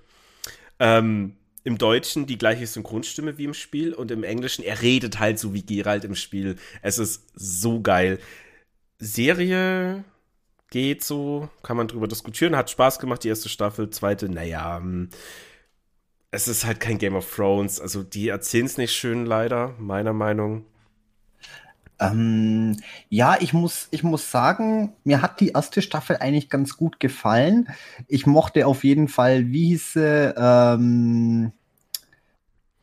Ähm, 0.79 1.37
Im 1.65 1.79
Deutschen 1.79 2.27
die 2.27 2.39
gleiche 2.39 2.67
Synchronstimme 2.67 3.37
wie 3.39 3.45
im 3.45 3.55
Spiel 3.55 3.93
und 3.93 4.11
im 4.11 4.25
Englischen, 4.25 4.65
er 4.65 4.81
redet 4.83 5.19
halt 5.19 5.39
so 5.39 5.53
wie 5.53 5.63
Geralt 5.63 6.05
im 6.05 6.15
Spiel. 6.15 6.57
Es 6.83 6.99
ist 6.99 7.29
so 7.35 7.81
geil. 7.81 8.19
Serie 8.99 10.05
geht 10.71 11.03
so, 11.05 11.49
kann 11.63 11.77
man 11.77 11.89
drüber 11.89 12.09
diskutieren, 12.09 12.57
hat 12.57 12.71
Spaß 12.71 12.99
gemacht, 12.99 13.25
die 13.25 13.29
erste 13.29 13.49
Staffel, 13.49 13.91
zweite, 13.91 14.29
naja, 14.29 14.79
hm, 14.79 15.11
es 16.31 16.49
ist 16.49 16.65
halt 16.65 16.81
kein 16.81 16.99
Game 16.99 17.15
of 17.17 17.35
Thrones, 17.35 17.81
also 17.81 18.03
die 18.03 18.29
erzählen 18.29 18.67
es 18.67 18.79
nicht 18.79 18.93
schön, 18.93 19.27
leider, 19.27 19.75
meiner 19.79 20.13
Meinung. 20.13 20.65
Ähm, 21.99 22.77
ja, 23.11 23.37
ich 23.41 23.53
muss, 23.53 23.89
ich 23.91 24.03
muss 24.03 24.31
sagen, 24.31 24.95
mir 25.05 25.21
hat 25.21 25.41
die 25.41 25.51
erste 25.51 25.83
Staffel 25.83 26.17
eigentlich 26.17 26.49
ganz 26.49 26.77
gut 26.77 26.99
gefallen. 26.99 27.69
Ich 28.09 28.27
mochte 28.27 28.67
auf 28.67 28.85
jeden 28.85 29.09
Fall, 29.09 29.49
wie 29.49 29.69
hieß 29.69 29.93
sie, 29.95 30.35
ähm, 30.37 31.53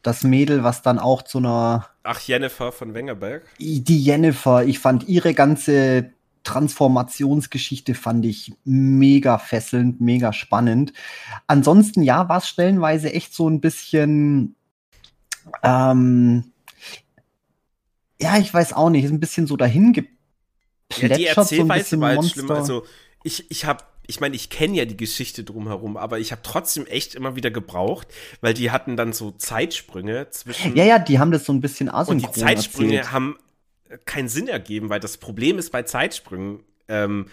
das 0.03 0.23
Mädel, 0.23 0.63
was 0.63 0.83
dann 0.83 0.99
auch 0.99 1.23
zu 1.23 1.39
einer, 1.39 1.87
Ach, 2.03 2.19
Jennifer 2.21 2.71
von 2.71 2.93
Wengerberg. 2.93 3.43
die 3.59 4.03
Jennifer, 4.03 4.63
ich 4.63 4.79
fand 4.79 5.07
ihre 5.09 5.33
ganze 5.33 6.11
Transformationsgeschichte 6.47 7.93
fand 7.93 8.25
ich 8.25 8.53
mega 8.63 9.37
fesselnd, 9.37 9.99
mega 9.99 10.31
spannend. 10.31 10.93
Ansonsten, 11.45 12.03
ja, 12.03 12.29
war 12.29 12.37
es 12.37 12.47
stellenweise 12.47 13.11
echt 13.11 13.33
so 13.33 13.49
ein 13.49 13.59
bisschen, 13.59 14.55
ähm, 15.61 16.53
ja, 18.21 18.37
ich 18.37 18.53
weiß 18.53 18.71
auch 18.71 18.89
nicht, 18.89 19.03
ist 19.03 19.11
ein 19.11 19.19
bisschen 19.19 19.45
so 19.45 19.57
dahin 19.57 19.91
Ja, 20.95 21.09
die 21.09 21.25
so 21.25 21.31
ein 21.31 21.37
Erzählweise 21.37 21.83
bisschen 21.83 22.01
war 22.01 22.09
halt 22.15 22.25
schlimm. 22.25 22.49
Also, 22.49 22.85
ich, 23.23 23.51
ich 23.51 23.65
habe, 23.65 23.83
ich 24.07 24.21
meine, 24.21 24.37
ich 24.37 24.49
kenne 24.49 24.77
ja 24.77 24.85
die 24.85 24.95
Geschichte 24.95 25.43
drumherum, 25.43 25.97
aber 25.97 26.17
ich 26.17 26.31
habe 26.31 26.43
trotzdem 26.43 26.85
echt 26.85 27.13
immer 27.13 27.35
wieder 27.35 27.51
gebraucht, 27.51 28.07
weil 28.39 28.53
die 28.53 28.71
hatten 28.71 28.95
dann 28.95 29.11
so 29.11 29.31
Zeitsprünge 29.31 30.29
zwischen. 30.29 30.77
ja, 30.77 30.85
ja, 30.85 30.97
die 30.97 31.19
haben 31.19 31.31
das 31.31 31.43
so 31.43 31.51
ein 31.51 31.59
bisschen 31.59 31.89
Und 31.89 32.19
die 32.19 32.25
asynchron 32.25 32.33
Zeitsprünge 32.33 32.95
erzählt. 32.95 33.11
haben 33.11 33.35
keinen 34.05 34.29
Sinn 34.29 34.47
ergeben, 34.47 34.89
weil 34.89 34.99
das 34.99 35.17
Problem 35.17 35.57
ist 35.57 35.71
bei 35.71 35.83
Zeitsprüngen, 35.83 36.63
ähm, 36.87 37.27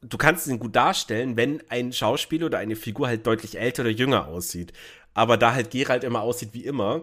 du 0.00 0.18
kannst 0.18 0.46
ihn 0.46 0.58
gut 0.58 0.76
darstellen, 0.76 1.36
wenn 1.36 1.62
ein 1.68 1.92
Schauspieler 1.92 2.46
oder 2.46 2.58
eine 2.58 2.76
Figur 2.76 3.08
halt 3.08 3.26
deutlich 3.26 3.58
älter 3.58 3.82
oder 3.82 3.90
jünger 3.90 4.28
aussieht. 4.28 4.72
Aber 5.14 5.36
da 5.36 5.54
halt 5.54 5.70
Geralt 5.70 6.04
immer 6.04 6.22
aussieht 6.22 6.50
wie 6.52 6.64
immer 6.64 7.02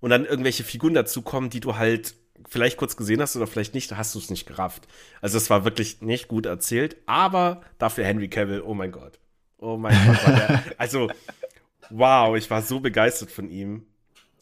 und 0.00 0.10
dann 0.10 0.24
irgendwelche 0.24 0.64
Figuren 0.64 0.94
dazukommen, 0.94 1.50
die 1.50 1.60
du 1.60 1.76
halt 1.76 2.14
vielleicht 2.48 2.76
kurz 2.76 2.96
gesehen 2.96 3.20
hast 3.20 3.34
oder 3.36 3.46
vielleicht 3.46 3.74
nicht, 3.74 3.96
hast 3.96 4.14
du 4.14 4.18
es 4.18 4.30
nicht 4.30 4.46
gerafft. 4.46 4.86
Also 5.20 5.36
es 5.38 5.50
war 5.50 5.64
wirklich 5.64 6.02
nicht 6.02 6.28
gut 6.28 6.46
erzählt, 6.46 6.96
aber 7.06 7.62
dafür 7.78 8.04
Henry 8.04 8.28
Cavill, 8.28 8.60
oh 8.60 8.74
mein 8.74 8.92
Gott. 8.92 9.18
Oh 9.58 9.76
mein 9.76 9.96
Gott, 10.06 10.26
war 10.26 10.34
der, 10.34 10.62
also 10.78 11.10
wow, 11.90 12.36
ich 12.36 12.50
war 12.50 12.62
so 12.62 12.80
begeistert 12.80 13.30
von 13.30 13.50
ihm 13.50 13.86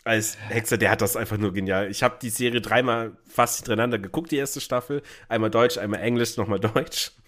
als 0.05 0.37
Hexer, 0.49 0.77
der 0.79 0.91
hat 0.91 1.01
das 1.01 1.17
einfach 1.17 1.39
nur 1.39 1.53
genial. 1.53 1.91
Ich 1.91 2.03
habe 2.03 2.17
die 2.21 2.31
Serie 2.31 2.61
dreimal 2.61 3.13
fast 3.27 3.57
hintereinander 3.59 3.99
geguckt, 3.99 4.31
die 4.31 4.37
erste 4.37 4.61
Staffel. 4.61 5.03
Einmal 5.29 5.51
Deutsch, 5.51 5.79
einmal 5.79 6.01
Englisch, 6.01 6.37
nochmal 6.37 6.61
Deutsch. 6.61 7.13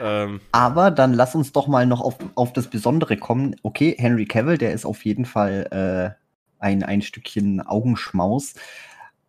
Ähm, 0.00 0.40
Aber 0.52 0.90
dann 0.90 1.12
lass 1.12 1.34
uns 1.34 1.50
doch 1.52 1.66
mal 1.66 1.86
noch 1.86 2.00
auf, 2.00 2.16
auf 2.36 2.52
das 2.52 2.68
Besondere 2.68 3.16
kommen. 3.16 3.56
Okay, 3.62 3.96
Henry 3.98 4.26
Cavill, 4.26 4.58
der 4.58 4.72
ist 4.72 4.84
auf 4.84 5.04
jeden 5.04 5.24
Fall 5.24 6.14
äh, 6.60 6.62
ein, 6.62 6.84
ein 6.84 7.02
Stückchen 7.02 7.60
Augenschmaus. 7.60 8.54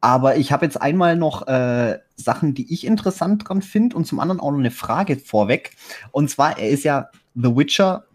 Aber 0.02 0.36
ich 0.36 0.52
habe 0.52 0.66
jetzt 0.66 0.80
einmal 0.80 1.16
noch 1.16 1.48
äh, 1.48 1.98
Sachen, 2.18 2.54
die 2.54 2.72
ich 2.72 2.86
interessant 2.86 3.48
dran 3.48 3.62
finde 3.62 3.96
und 3.96 4.06
zum 4.06 4.20
anderen 4.20 4.42
auch 4.42 4.52
noch 4.52 4.60
eine 4.60 4.70
Frage 4.70 5.16
vorweg. 5.16 5.72
Und 6.12 6.30
zwar, 6.30 6.60
er 6.60 6.70
ist 6.70 6.84
ja 6.84 7.10
The 7.36 7.56
Witcher, 7.56 8.06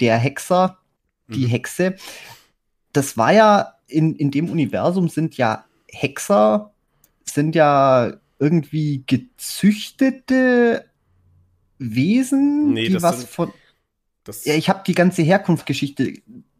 der 0.00 0.16
Hexer, 0.16 0.78
die 1.28 1.46
Mhm. 1.46 1.50
Hexe. 1.50 1.94
Das 2.92 3.16
war 3.16 3.32
ja 3.32 3.74
in, 3.86 4.14
in 4.16 4.30
dem 4.30 4.50
Universum 4.50 5.08
sind 5.08 5.36
ja 5.36 5.64
Hexer, 5.90 6.72
sind 7.24 7.54
ja 7.54 8.14
irgendwie 8.38 9.04
gezüchtete 9.06 10.84
Wesen, 11.78 12.72
Nee, 12.74 12.88
die 12.88 12.94
das 12.94 13.02
was 13.02 13.18
sind- 13.20 13.30
von. 13.30 13.52
Ja, 14.44 14.54
ich 14.54 14.68
habe 14.68 14.82
die 14.86 14.94
ganze 14.94 15.22
Herkunftsgeschichte 15.22 16.14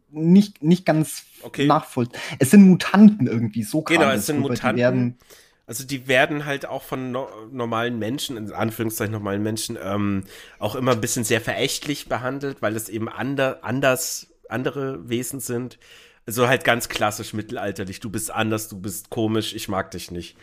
nicht, 0.09 0.61
nicht 0.61 0.85
ganz 0.85 1.23
Okay. 1.41 1.67
nachvollziehen. 1.67 2.19
Es 2.39 2.51
sind 2.51 2.67
Mutanten 2.67 3.27
irgendwie, 3.27 3.63
so 3.63 3.81
kam 3.81 3.97
Genau, 3.97 4.09
es 4.11 4.25
sind 4.25 4.37
rüber. 4.37 4.47
Die 4.49 4.51
Mutanten. 4.53 4.77
werden, 4.77 5.17
Also 5.67 5.85
die 5.85 6.07
werden 6.07 6.45
halt 6.45 6.65
auch 6.65 6.81
von 6.83 7.11
no 7.11 7.29
normalen 7.51 7.97
Menschen, 7.97 8.35
in 8.35 8.51
Anführungszeichen 8.51 9.13
normalen 9.13 9.41
Menschen, 9.43 9.77
ähm, 9.81 10.23
auch 10.59 10.75
immer 10.75 10.91
ein 10.93 11.01
bisschen 11.01 11.23
sehr 11.23 11.39
verächtlich 11.39 12.09
behandelt, 12.09 12.61
weil 12.61 12.75
es 12.75 12.89
eben 12.89 13.07
ander 13.07 13.59
anders, 13.63 14.27
andere 14.49 15.07
Wesen 15.07 15.39
sind. 15.39 15.77
Also 16.25 16.47
halt 16.47 16.63
ganz 16.63 16.87
klassisch 16.89 17.33
mittelalterlich. 17.33 17.99
Du 17.99 18.09
bist 18.09 18.31
anders, 18.31 18.69
du 18.69 18.79
bist 18.79 19.09
komisch, 19.09 19.53
ich 19.53 19.67
mag 19.67 19.91
dich 19.91 20.11
nicht. 20.11 20.37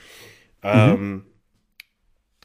Ähm, 0.63 1.25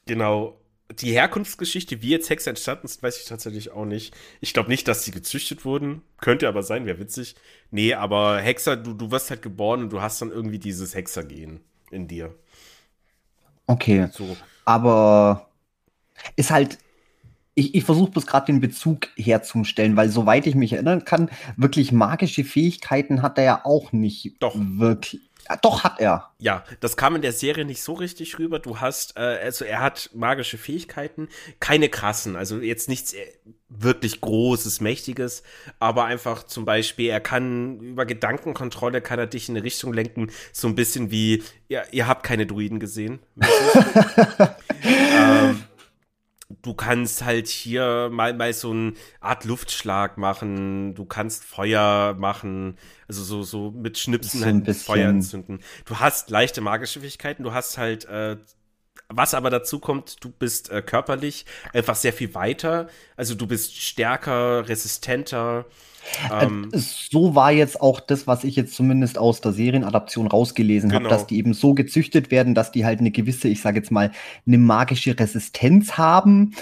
genau. 0.06 0.60
Die 1.00 1.12
Herkunftsgeschichte, 1.12 2.02
wie 2.04 2.10
jetzt 2.10 2.30
Hexer 2.30 2.52
entstanden 2.52 2.86
ist, 2.86 3.02
weiß 3.02 3.18
ich 3.20 3.26
tatsächlich 3.26 3.72
auch 3.72 3.86
nicht. 3.86 4.16
Ich 4.42 4.54
glaube 4.54 4.70
nicht, 4.70 4.88
dass 4.88 5.04
sie 5.04 5.12
gezüchtet 5.12 5.66
wurden. 5.66 6.04
Könnte 6.20 6.48
aber 6.48 6.62
sein, 6.62 6.86
wäre 6.86 7.00
witzig. 7.00 7.36
Nee, 7.72 7.96
aber 7.96 8.40
Hexer, 8.40 8.78
du, 8.78 8.94
du 8.94 9.10
wirst 9.10 9.30
halt 9.32 9.42
geboren 9.42 9.84
und 9.84 9.90
du 9.92 10.02
hast 10.02 10.22
dann 10.22 10.30
irgendwie 10.32 10.60
dieses 10.60 10.94
Hexergehen 10.94 11.62
in 11.90 12.08
dir. 12.08 12.36
okay, 13.68 14.10
So. 14.12 14.38
aber 14.66 15.50
ist 16.36 16.52
halt, 16.52 16.78
ich, 17.56 17.76
ich 17.76 17.84
versuche 17.84 18.12
bloß 18.12 18.26
gerade 18.26 18.48
den 18.48 18.62
Bezug 18.62 19.08
herzustellen, 19.16 19.96
weil 19.96 20.10
soweit 20.10 20.48
ich 20.48 20.56
mich 20.56 20.74
erinnern 20.74 21.06
kann, 21.06 21.30
wirklich 21.56 21.92
magische 21.92 22.44
Fähigkeiten 22.44 23.22
hat 23.22 23.38
er 23.38 23.44
ja 23.44 23.62
auch 23.64 23.92
nicht 23.92 24.36
Doch. 24.40 24.56
wirklich. 24.56 25.22
Ja, 25.50 25.58
doch 25.58 25.84
hat 25.84 26.00
er. 26.00 26.30
Ja, 26.40 26.64
das 26.80 26.96
kam 26.96 27.18
in 27.18 27.22
der 27.22 27.34
Serie 27.34 27.66
nicht 27.66 27.84
so 27.84 27.94
richtig 27.94 28.40
rüber. 28.40 28.60
Du 28.60 28.80
hast, 28.80 29.18
äh, 29.18 29.40
also 29.44 29.66
er 29.66 29.82
hat 29.82 30.10
magische 30.14 30.58
Fähigkeiten, 30.58 31.28
keine 31.60 31.90
krassen, 31.90 32.38
also 32.38 32.60
jetzt 32.60 32.88
nichts 32.88 33.14
äh, 33.14 33.26
wirklich 33.68 34.22
Großes, 34.22 34.80
Mächtiges, 34.80 35.44
aber 35.80 36.06
einfach 36.06 36.44
zum 36.44 36.64
Beispiel, 36.64 37.10
er 37.10 37.20
kann 37.20 37.80
über 37.80 38.06
Gedankenkontrolle, 38.06 39.02
kann 39.02 39.20
er 39.20 39.28
dich 39.28 39.50
in 39.50 39.58
eine 39.58 39.66
Richtung 39.66 39.92
lenken, 39.94 40.32
so 40.54 40.68
ein 40.68 40.76
bisschen 40.76 41.12
wie, 41.12 41.44
ja, 41.68 41.82
ihr 41.92 42.08
habt 42.08 42.24
keine 42.24 42.46
Druiden 42.46 42.80
gesehen. 42.80 43.20
du 46.64 46.74
kannst 46.74 47.24
halt 47.24 47.48
hier 47.48 48.10
mal, 48.12 48.34
mal 48.34 48.52
so 48.54 48.72
eine 48.72 48.94
Art 49.20 49.46
Luftschlag 49.46 50.18
machen, 50.18 50.96
du 50.96 51.06
kannst 51.06 51.44
Feuer 51.44 52.16
machen, 52.18 52.78
also 53.08 53.24
so, 53.24 53.44
so 53.44 53.72
mit 53.72 54.00
Schnipsen 54.00 54.40
So 54.40 54.46
halt 54.46 54.78
Feuer 54.78 55.10
entzünden. 55.10 55.60
Du 55.86 56.00
hast 56.00 56.32
leichte 56.32 56.62
magische 56.62 57.02
Fähigkeiten, 57.02 57.44
du 57.44 57.54
hast 57.54 57.78
halt, 57.78 58.06
äh, 58.06 58.38
was 59.16 59.34
aber 59.34 59.50
dazu 59.50 59.80
kommt, 59.80 60.24
du 60.24 60.30
bist 60.30 60.72
äh, 60.72 60.82
körperlich 60.82 61.46
einfach 61.74 61.96
sehr 61.96 62.14
viel 62.14 62.34
weiter, 62.36 62.88
also 63.16 63.36
du 63.36 63.48
bist 63.48 63.76
stärker, 63.82 64.68
resistenter. 64.68 65.66
Ähm, 66.32 66.70
So 66.74 67.34
war 67.34 67.52
jetzt 67.52 67.80
auch 67.80 68.00
das, 68.00 68.28
was 68.28 68.44
ich 68.44 68.56
jetzt 68.56 68.76
zumindest 68.76 69.18
aus 69.18 69.40
der 69.42 69.54
Serienadaption 69.54 70.28
rausgelesen 70.28 70.92
habe, 70.92 71.04
Genau. 71.04 71.10
dass 71.16 71.28
die 71.28 71.38
eben 71.38 71.54
so 71.54 71.74
gezüchtet 71.74 72.30
werden, 72.32 72.56
dass 72.56 72.72
die 72.72 72.86
halt 72.86 73.00
eine 73.00 73.12
gewisse, 73.12 73.48
ich 73.48 73.62
sage 73.62 73.80
jetzt 73.80 73.92
mal, 73.92 74.12
eine 74.46 74.58
magische 74.58 75.18
Resistenz 75.18 75.94
haben 75.94 76.56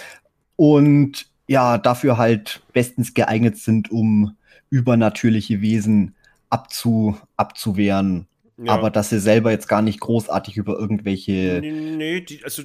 und 0.56 1.26
ja, 1.48 1.78
dafür 1.78 2.18
halt 2.18 2.62
bestens 2.72 3.14
geeignet 3.14 3.58
sind, 3.58 3.92
um 3.92 4.38
übernatürliche 4.70 5.62
Wesen 5.62 6.16
abzu, 6.50 7.18
abzuwehren. 7.36 8.28
Ja. 8.64 8.74
Aber 8.74 8.90
dass 8.90 9.10
sie 9.10 9.20
selber 9.20 9.52
jetzt 9.52 9.68
gar 9.68 9.82
nicht 9.82 10.00
großartig 10.00 10.58
über 10.58 10.78
irgendwelche 10.78 11.60
nee, 11.62 11.72
nee, 11.72 12.22
die, 12.22 12.44
also 12.44 12.64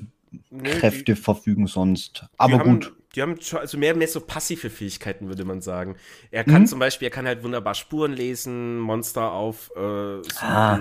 nee, 0.50 0.70
Kräfte 0.70 1.16
verfügen 1.16 1.66
sonst. 1.66 2.22
Die 2.22 2.26
Aber 2.38 2.58
haben, 2.58 2.80
gut. 2.80 2.92
Die 3.14 3.22
haben 3.22 3.38
also 3.54 3.78
mehr, 3.78 3.96
mehr 3.96 4.08
so 4.08 4.20
passive 4.20 4.68
Fähigkeiten, 4.68 5.28
würde 5.28 5.44
man 5.46 5.62
sagen. 5.62 5.96
Er 6.30 6.44
kann 6.44 6.62
Mhm. 6.62 6.66
zum 6.66 6.78
Beispiel, 6.78 7.08
er 7.08 7.10
kann 7.10 7.26
halt 7.26 7.42
wunderbar 7.42 7.74
Spuren 7.74 8.12
lesen, 8.12 8.78
Monster 8.78 9.32
auf 9.32 9.70
äh, 9.74 10.20
Ah, 10.40 10.78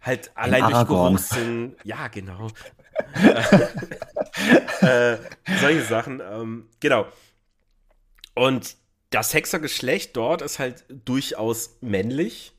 halt 0.00 0.30
allein 0.34 0.70
durch. 0.70 0.86
Geruchssinn. 0.86 1.76
Ja, 1.84 2.08
genau. 2.08 2.48
äh, 4.80 5.16
solche 5.60 5.82
Sachen. 5.82 6.20
Ähm, 6.20 6.68
genau. 6.80 7.06
Und 8.34 8.76
das 9.10 9.34
Hexergeschlecht 9.34 10.16
dort 10.16 10.42
ist 10.42 10.58
halt 10.58 10.84
durchaus 11.04 11.76
männlich. 11.80 12.52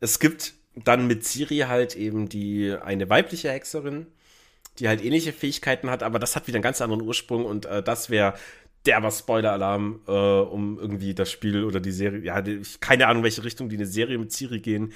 Es 0.00 0.18
gibt 0.18 0.54
dann 0.84 1.06
mit 1.06 1.24
Siri 1.24 1.58
halt 1.58 1.96
eben 1.96 2.28
die 2.28 2.74
eine 2.82 3.08
weibliche 3.08 3.50
Hexerin, 3.50 4.06
die 4.78 4.88
halt 4.88 5.04
ähnliche 5.04 5.32
Fähigkeiten 5.32 5.90
hat, 5.90 6.02
aber 6.02 6.18
das 6.18 6.36
hat 6.36 6.46
wieder 6.46 6.56
einen 6.56 6.62
ganz 6.62 6.80
anderen 6.80 7.02
Ursprung 7.02 7.44
und 7.44 7.66
äh, 7.66 7.82
das 7.82 8.10
wäre 8.10 8.34
derber 8.86 9.10
Spoiler-Alarm, 9.10 10.00
äh, 10.06 10.10
um 10.10 10.78
irgendwie 10.78 11.14
das 11.14 11.30
Spiel 11.30 11.64
oder 11.64 11.80
die 11.80 11.92
Serie, 11.92 12.20
ja, 12.20 12.40
die, 12.40 12.56
ich, 12.56 12.80
keine 12.80 13.06
Ahnung, 13.06 13.22
welche 13.22 13.44
Richtung 13.44 13.68
die 13.68 13.76
eine 13.76 13.86
Serie 13.86 14.18
mit 14.18 14.32
Siri 14.32 14.60
gehen. 14.60 14.92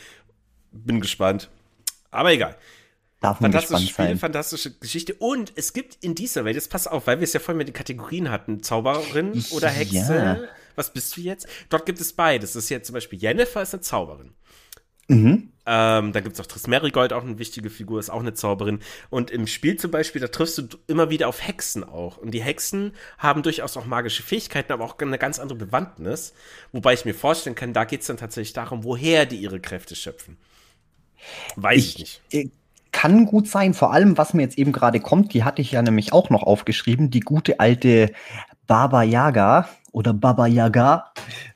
Bin 0.72 1.00
gespannt. 1.00 1.50
Aber 2.10 2.32
egal. 2.32 2.56
Darf 3.20 3.40
man 3.40 3.52
Fantastische 3.52 3.88
Spiele, 3.92 4.08
sein. 4.08 4.18
fantastische 4.18 4.72
Geschichte. 4.72 5.14
Und 5.14 5.52
es 5.56 5.72
gibt 5.72 6.02
in 6.02 6.14
dieser 6.14 6.44
Welt, 6.44 6.56
jetzt 6.56 6.70
pass 6.70 6.86
auf, 6.86 7.06
weil 7.06 7.20
wir 7.20 7.24
es 7.24 7.32
ja 7.32 7.40
vorhin 7.40 7.58
mit 7.58 7.68
den 7.68 7.74
Kategorien 7.74 8.30
hatten, 8.30 8.62
Zauberin 8.62 9.44
oder 9.50 9.68
Hexe. 9.68 10.16
Ja. 10.16 10.40
Was 10.76 10.92
bist 10.92 11.16
du 11.16 11.20
jetzt? 11.20 11.46
Dort 11.68 11.86
gibt 11.86 12.00
es 12.00 12.12
beides. 12.12 12.52
Das 12.52 12.64
ist 12.64 12.68
jetzt 12.70 12.86
zum 12.86 12.94
Beispiel 12.94 13.18
Jennifer 13.18 13.62
ist 13.62 13.72
eine 13.72 13.80
Zauberin. 13.80 14.34
Mhm. 15.08 15.50
Ähm, 15.66 16.12
da 16.12 16.20
gibt 16.20 16.34
es 16.34 16.40
auch 16.40 16.46
Triss 16.46 16.66
Marigold, 16.66 17.12
auch 17.14 17.22
eine 17.22 17.38
wichtige 17.38 17.70
Figur, 17.70 17.98
ist 17.98 18.10
auch 18.10 18.20
eine 18.20 18.34
Zauberin. 18.34 18.80
Und 19.10 19.30
im 19.30 19.46
Spiel 19.46 19.76
zum 19.76 19.90
Beispiel, 19.90 20.20
da 20.20 20.28
triffst 20.28 20.58
du 20.58 20.64
immer 20.86 21.08
wieder 21.10 21.28
auf 21.28 21.46
Hexen 21.46 21.84
auch. 21.84 22.18
Und 22.18 22.32
die 22.32 22.42
Hexen 22.42 22.92
haben 23.18 23.42
durchaus 23.42 23.76
auch 23.76 23.86
magische 23.86 24.22
Fähigkeiten, 24.22 24.72
aber 24.72 24.84
auch 24.84 24.98
eine 24.98 25.18
ganz 25.18 25.38
andere 25.38 25.58
Bewandtnis. 25.58 26.34
Wobei 26.72 26.92
ich 26.94 27.04
mir 27.06 27.14
vorstellen 27.14 27.56
kann, 27.56 27.72
da 27.72 27.84
geht 27.84 28.02
es 28.02 28.06
dann 28.08 28.18
tatsächlich 28.18 28.52
darum, 28.52 28.84
woher 28.84 29.24
die 29.26 29.36
ihre 29.36 29.60
Kräfte 29.60 29.96
schöpfen. 29.96 30.36
Weiß 31.56 31.84
ich, 31.86 31.98
nicht. 31.98 32.22
äh, 32.32 32.48
Kann 32.92 33.26
gut 33.26 33.48
sein, 33.48 33.74
vor 33.74 33.92
allem, 33.92 34.18
was 34.18 34.34
mir 34.34 34.42
jetzt 34.42 34.58
eben 34.58 34.72
gerade 34.72 35.00
kommt, 35.00 35.34
die 35.34 35.44
hatte 35.44 35.62
ich 35.62 35.72
ja 35.72 35.82
nämlich 35.82 36.12
auch 36.12 36.30
noch 36.30 36.42
aufgeschrieben, 36.42 37.10
die 37.10 37.20
gute 37.20 37.60
alte 37.60 38.12
Baba 38.66 39.02
Yaga 39.02 39.68
oder 39.94 40.12
Baba 40.12 40.46
Yaga, 40.48 41.12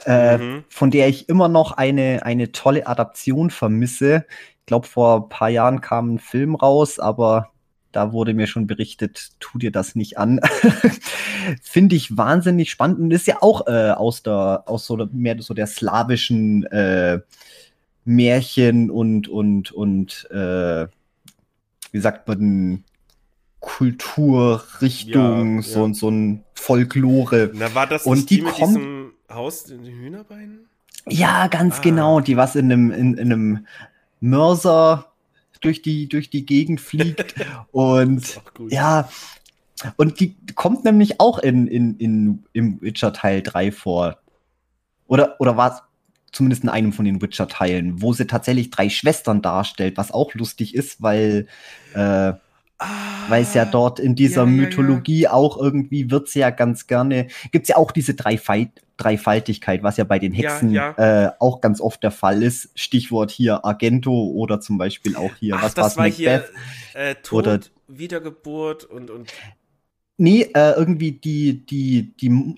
äh, 0.07 0.39
Mhm. 0.39 0.65
von 0.69 0.91
der 0.93 1.09
ich 1.09 1.29
immer 1.29 1.49
noch 1.49 1.73
eine, 1.73 2.25
eine 2.25 2.53
tolle 2.53 2.87
Adaption 2.87 3.51
vermisse. 3.51 4.25
Ich 4.61 4.67
glaube, 4.67 4.87
vor 4.87 5.25
ein 5.25 5.29
paar 5.29 5.49
Jahren 5.49 5.81
kam 5.81 6.15
ein 6.15 6.19
Film 6.21 6.55
raus, 6.55 7.01
aber 7.01 7.51
da 7.91 8.13
wurde 8.13 8.35
mir 8.35 8.47
schon 8.47 8.69
berichtet, 8.69 9.31
tu 9.41 9.59
dir 9.59 9.73
das 9.73 9.97
nicht 9.97 10.19
an. 10.19 10.41
Finde 11.63 11.97
ich 11.97 12.17
wahnsinnig 12.17 12.71
spannend 12.71 13.01
und 13.01 13.11
ist 13.11 13.27
ja 13.27 13.43
auch 13.43 13.67
äh, 13.67 13.91
aus 13.91 14.23
der, 14.23 14.63
aus 14.67 14.87
so 14.87 14.97
der, 14.97 15.09
mehr 15.13 15.37
so 15.41 15.53
der 15.53 15.67
slawischen 15.67 16.65
äh, 16.67 17.19
Märchen 18.05 18.89
und, 18.91 19.27
und, 19.27 19.73
und 19.73 20.31
äh, 20.31 20.87
wie 21.91 22.01
sagt 22.01 22.29
man, 22.29 22.85
Kulturrichtung, 23.61 25.57
Ja, 25.57 25.63
so, 25.63 25.87
ja. 25.87 25.95
so 25.95 26.11
ein 26.11 26.45
Folklore. 26.55 27.51
Na, 27.55 27.75
war 27.75 27.87
das 27.87 28.05
Und 28.07 28.31
die 28.31 28.37
die 28.37 28.43
kommt- 28.43 28.77
diesem 28.77 29.13
Haus 29.31 29.69
in 29.71 29.85
den 29.85 29.95
Hühnerbeinen? 29.99 30.67
Ja, 31.09 31.47
ganz 31.49 31.79
Ah. 31.79 31.83
genau, 31.83 32.21
die 32.21 32.37
was 32.37 32.55
in 32.57 32.71
einem, 32.71 32.91
in, 32.91 33.15
in 33.15 33.33
einem 33.33 33.67
Mörser 34.21 35.07
durch 35.61 35.83
die, 35.83 36.09
durch 36.09 36.31
die 36.31 36.45
Gegend 36.45 36.81
fliegt. 36.81 37.35
und 37.73 38.41
ja, 38.69 39.09
und 39.97 40.21
die 40.21 40.37
kommt 40.55 40.85
nämlich 40.85 41.21
auch 41.21 41.39
in, 41.39 41.67
in, 41.69 41.97
in, 41.99 42.45
im 42.53 42.81
Witcher 42.83 43.13
Teil 43.13 43.43
3 43.43 43.73
vor. 43.73 44.19
Oder, 45.07 45.37
oder 45.41 45.57
war 45.57 45.73
es 45.75 45.83
zumindest 46.33 46.63
in 46.65 46.69
einem 46.69 46.93
von 46.93 47.05
den 47.07 47.23
Witcher-Teilen, 47.23 48.03
wo 48.03 48.13
sie 48.13 48.27
tatsächlich 48.27 48.71
drei 48.71 48.91
Schwestern 48.91 49.41
darstellt, 49.41 49.97
was 49.97 50.13
auch 50.13 50.35
lustig 50.35 50.75
ist, 50.75 51.01
weil 51.01 51.47
äh, 51.95 52.35
Ah, 52.81 52.87
weil 53.29 53.43
es 53.43 53.55
ja 53.55 53.65
dort 53.65 53.99
in 53.99 54.15
dieser 54.15 54.45
ja, 54.45 54.49
ja, 54.51 54.55
ja. 54.57 54.63
Mythologie 54.63 55.27
auch 55.29 55.59
irgendwie 55.59 56.11
wird 56.11 56.33
ja 56.35 56.51
ganz 56.51 56.87
gerne, 56.87 57.27
gibt 57.51 57.65
es 57.65 57.69
ja 57.69 57.77
auch 57.77 57.91
diese 57.91 58.15
Dreifalt 58.15 58.71
Dreifaltigkeit, 58.99 59.85
was 59.85 59.97
ja 59.97 60.03
bei 60.05 60.19
den 60.19 60.33
Hexen. 60.33 60.75
Äh, 60.75 61.31
auch 61.39 61.61
ganz 61.61 61.81
oft 61.81 62.03
der 62.03 62.11
Fall 62.11 62.43
ist. 62.43 62.71
Stichwort 62.75 63.31
hier 63.31 63.65
Argento 63.65 64.13
oder 64.13 64.61
zum 64.61 64.77
Beispiel 64.77 65.15
auch 65.15 65.31
hier, 65.39 65.55
Ach, 65.57 65.63
was 65.63 65.75
das 65.75 65.97
war 65.97 66.07
hier 66.09 66.33
Macbeth? 66.33 66.53
äh, 66.95 67.15
Tod, 67.23 67.47
Oder- 67.47 67.61
Wiedergeburt 67.87 68.85
und, 68.85 69.11
und 69.11 69.33
Nee, 70.17 70.51
äh, 70.53 70.73
irgendwie 70.73 71.13
die, 71.13 71.65
die, 71.65 72.13
die, 72.21 72.57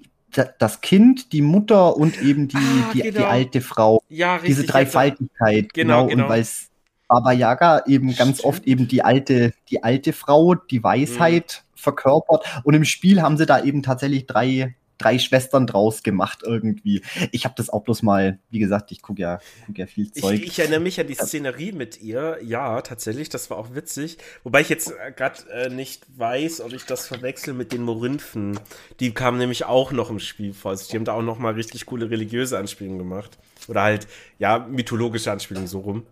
das 0.59 0.81
Kind, 0.81 1.33
die 1.35 1.43
Mutter 1.43 1.95
und 1.95 2.23
eben 2.23 2.49
die, 2.49 2.57
Ah, 2.57 2.91
die, 2.95 3.03
genau. 3.03 3.19
die 3.19 3.25
alte 3.27 3.61
Frau. 3.61 4.03
ja, 4.09 4.37
richtig. 4.37 4.57
Diese 4.57 4.67
Dreifaltigkeit. 4.67 5.75
Genau, 5.75 6.07
genau. 6.07 6.23
Und 6.25 6.31
weil 6.31 6.41
es 6.41 6.70
Baba 7.11 7.33
Yaga 7.33 7.83
eben 7.87 8.15
ganz 8.15 8.45
oft 8.45 8.65
eben 8.67 8.87
die 8.89 9.03
alte, 9.03 9.53
die 9.69 9.83
alte 9.83 10.13
Frau, 10.13 10.55
die 10.55 10.83
Weisheit 10.83 11.65
Mhm. 11.65 11.79
verkörpert. 11.81 12.45
Und 12.65 12.75
im 12.75 12.85
Spiel 12.85 13.21
haben 13.21 13.37
sie 13.37 13.47
da 13.47 13.63
eben 13.65 13.83
tatsächlich 13.83 14.27
drei, 14.27 14.77
drei 14.99 15.19
Schwestern 15.19 15.67
draus 15.67 16.03
gemacht 16.03 16.41
irgendwie. 16.45 17.03
Ich 17.33 17.45
habe 17.47 17.55
das 17.57 17.71
auch 17.71 17.83
bloß 17.83 18.03
mal, 18.03 18.39
wie 18.51 18.59
gesagt, 18.59 18.93
ich 18.93 19.01
gucke 19.01 19.23
ja, 19.23 19.39
guck 19.67 19.79
ja 19.79 19.87
viel 19.87 20.11
Ich, 20.15 20.23
Zeug. 20.23 20.43
ich 20.45 20.59
erinnere 20.59 20.81
mich 20.81 21.01
an 21.01 21.07
die 21.07 21.15
Szenerie 21.15 21.73
mit 21.73 22.01
ihr. 22.03 22.37
Ja, 22.45 22.83
tatsächlich, 22.83 23.31
das 23.31 23.49
war 23.51 23.57
auch 23.57 23.75
witzig. 23.75 24.19
Wobei 24.45 24.61
ich 24.61 24.69
jetzt 24.69 24.93
gerade 25.17 25.41
äh, 25.51 25.71
nicht 25.71 26.05
weiß, 26.17 26.61
ob 26.61 26.75
ich 26.75 26.85
das 26.85 27.09
verwechsel 27.09 27.55
mit 27.55 27.73
den 27.73 27.83
Morinfen. 27.83 28.61
Die 29.01 29.13
kamen 29.13 29.39
nämlich 29.39 29.65
auch 29.65 29.91
noch 29.91 30.11
im 30.11 30.19
Spiel 30.21 30.53
vor. 30.53 30.73
Also 30.73 30.87
die 30.91 30.97
haben 30.97 31.07
da 31.07 31.15
auch 31.15 31.23
noch 31.23 31.39
mal 31.39 31.55
richtig 31.55 31.87
coole 31.87 32.11
religiöse 32.11 32.59
Anspielungen 32.59 32.99
gemacht. 32.99 33.39
Oder 33.69 33.83
halt, 33.83 34.07
ja, 34.39 34.59
mythologische 34.59 35.33
Anspielungen 35.33 35.67
so 35.67 35.81
rum. 35.81 36.03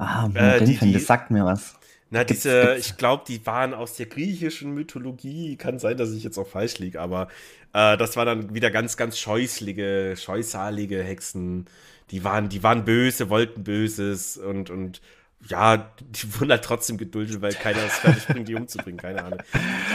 Ah, 0.00 0.26
äh, 0.34 0.58
die- 0.58 0.64
Morinfen, 0.64 0.88
die- 0.88 0.94
das 0.94 1.06
sagt 1.06 1.30
mir 1.30 1.44
was. 1.44 1.74
Na, 2.12 2.24
Gibt's- 2.24 2.42
diese, 2.42 2.62
gibt's- 2.74 2.86
ich 2.88 2.96
glaube, 2.96 3.22
die 3.28 3.44
waren 3.46 3.72
aus 3.74 3.94
der 3.94 4.06
griechischen 4.06 4.72
Mythologie. 4.74 5.56
Kann 5.56 5.78
sein, 5.78 5.96
dass 5.96 6.10
ich 6.12 6.24
jetzt 6.24 6.38
auch 6.38 6.48
falsch 6.48 6.78
liege, 6.78 7.00
aber 7.00 7.28
äh, 7.72 7.96
das 7.96 8.16
war 8.16 8.24
dann 8.24 8.52
wieder 8.52 8.70
ganz, 8.72 8.96
ganz 8.96 9.16
scheußlige, 9.18 10.14
scheußalige 10.16 11.02
Hexen. 11.02 11.66
Die 12.10 12.24
waren, 12.24 12.48
die 12.48 12.62
waren 12.64 12.84
böse, 12.84 13.30
wollten 13.30 13.62
Böses 13.62 14.36
und, 14.36 14.70
und 14.70 15.00
ja, 15.48 15.88
die 16.00 16.34
wurden 16.40 16.50
halt 16.50 16.64
trotzdem 16.64 16.98
geduldet, 16.98 17.40
weil 17.40 17.52
keiner 17.54 17.84
es 17.84 17.98
fertig 17.98 18.26
bringt, 18.26 18.48
die 18.48 18.56
umzubringen, 18.56 18.98
keine 18.98 19.24
Ahnung. 19.24 19.38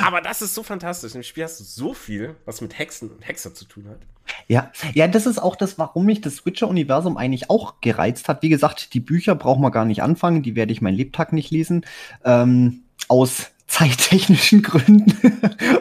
Aber 0.02 0.22
das 0.22 0.42
ist 0.42 0.56
so 0.56 0.64
fantastisch. 0.64 1.14
Im 1.16 1.24
Spiel 1.24 1.44
hast 1.44 1.60
du 1.60 1.66
so 1.66 1.94
viel, 1.94 2.36
was 2.46 2.62
mit 2.62 2.80
Hexen 2.80 3.10
und 3.12 3.28
Hexer 3.28 3.54
zu 3.54 3.66
tun 3.66 3.88
hat. 3.90 4.00
Ja, 4.48 4.72
ja, 4.94 5.08
das 5.08 5.26
ist 5.26 5.40
auch 5.40 5.56
das, 5.56 5.78
warum 5.78 6.06
mich 6.06 6.22
das 6.22 6.46
Witcher-Universum 6.46 7.18
eigentlich 7.18 7.50
auch 7.50 7.82
gereizt 7.82 8.28
hat. 8.28 8.42
Wie 8.42 8.50
gesagt, 8.50 8.94
die 8.94 9.00
Bücher 9.00 9.36
brauchen 9.36 9.62
wir 9.62 9.72
gar 9.72 9.86
nicht 9.86 10.04
anfangen, 10.04 10.44
die 10.44 10.56
werde 10.56 10.72
ich 10.72 10.82
mein 10.82 10.96
Lebtag 10.96 11.34
nicht 11.34 11.52
lesen. 11.52 11.86
Ähm, 12.24 12.84
aus 13.08 13.52
zeittechnischen 13.68 14.62
Gründen. 14.62 15.12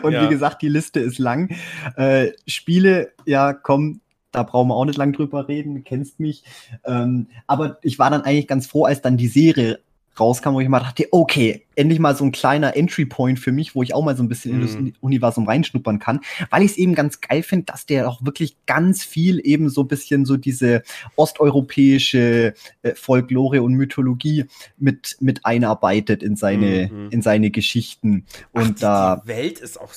Und 0.02 0.12
ja. 0.12 0.24
wie 0.24 0.28
gesagt, 0.28 0.62
die 0.62 0.68
Liste 0.68 1.00
ist 1.00 1.18
lang. 1.18 1.54
Äh, 1.96 2.30
Spiele, 2.46 3.12
ja, 3.26 3.52
komm, 3.52 4.00
da 4.32 4.42
brauchen 4.42 4.68
wir 4.68 4.74
auch 4.74 4.84
nicht 4.84 4.96
lang 4.96 5.12
drüber 5.12 5.48
reden, 5.48 5.74
du 5.74 5.82
kennst 5.82 6.18
mich. 6.18 6.44
Ähm, 6.84 7.28
aber 7.46 7.78
ich 7.82 7.98
war 7.98 8.10
dann 8.10 8.22
eigentlich 8.22 8.48
ganz 8.48 8.66
froh, 8.66 8.84
als 8.84 9.00
dann 9.02 9.16
die 9.16 9.28
Serie 9.28 9.80
rauskam, 10.18 10.54
wo 10.54 10.60
ich 10.60 10.68
mal 10.68 10.80
dachte, 10.80 11.08
okay, 11.10 11.66
endlich 11.74 11.98
mal 11.98 12.16
so 12.16 12.24
ein 12.24 12.32
kleiner 12.32 12.76
Entry 12.76 13.04
Point 13.04 13.38
für 13.38 13.52
mich, 13.52 13.74
wo 13.74 13.82
ich 13.82 13.94
auch 13.94 14.04
mal 14.04 14.16
so 14.16 14.22
ein 14.22 14.28
bisschen 14.28 14.52
mm. 14.52 14.54
in 14.54 14.60
das 14.60 14.76
mhm. 14.76 14.92
Universum 15.00 15.46
reinschnuppern 15.46 15.98
kann, 15.98 16.20
weil 16.50 16.62
ich 16.62 16.72
es 16.72 16.76
eben 16.76 16.94
ganz 16.94 17.20
geil 17.20 17.42
finde, 17.42 17.66
dass 17.66 17.86
der 17.86 18.08
auch 18.08 18.24
wirklich 18.24 18.56
ganz 18.66 19.04
viel 19.04 19.40
eben 19.44 19.68
so 19.68 19.82
ein 19.82 19.88
bisschen 19.88 20.24
so 20.24 20.36
diese 20.36 20.82
osteuropäische 21.16 22.54
äh, 22.82 22.94
Folklore 22.94 23.62
und 23.62 23.74
Mythologie 23.74 24.46
mit 24.78 25.16
mit 25.20 25.44
einarbeitet 25.44 26.22
in 26.22 26.36
seine 26.36 26.86
-hmm. 26.86 27.12
in 27.12 27.22
seine 27.22 27.50
Geschichten 27.50 28.26
und 28.52 28.62
Ach, 28.62 28.68
die, 28.68 28.80
da 28.80 29.22
die 29.24 29.28
Welt 29.28 29.58
ist 29.58 29.80
auch 29.80 29.92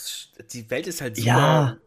die 0.52 0.70
Welt 0.70 0.88
ist 0.88 1.02
halt 1.02 1.18
super 1.18 1.28
ja 1.28 1.78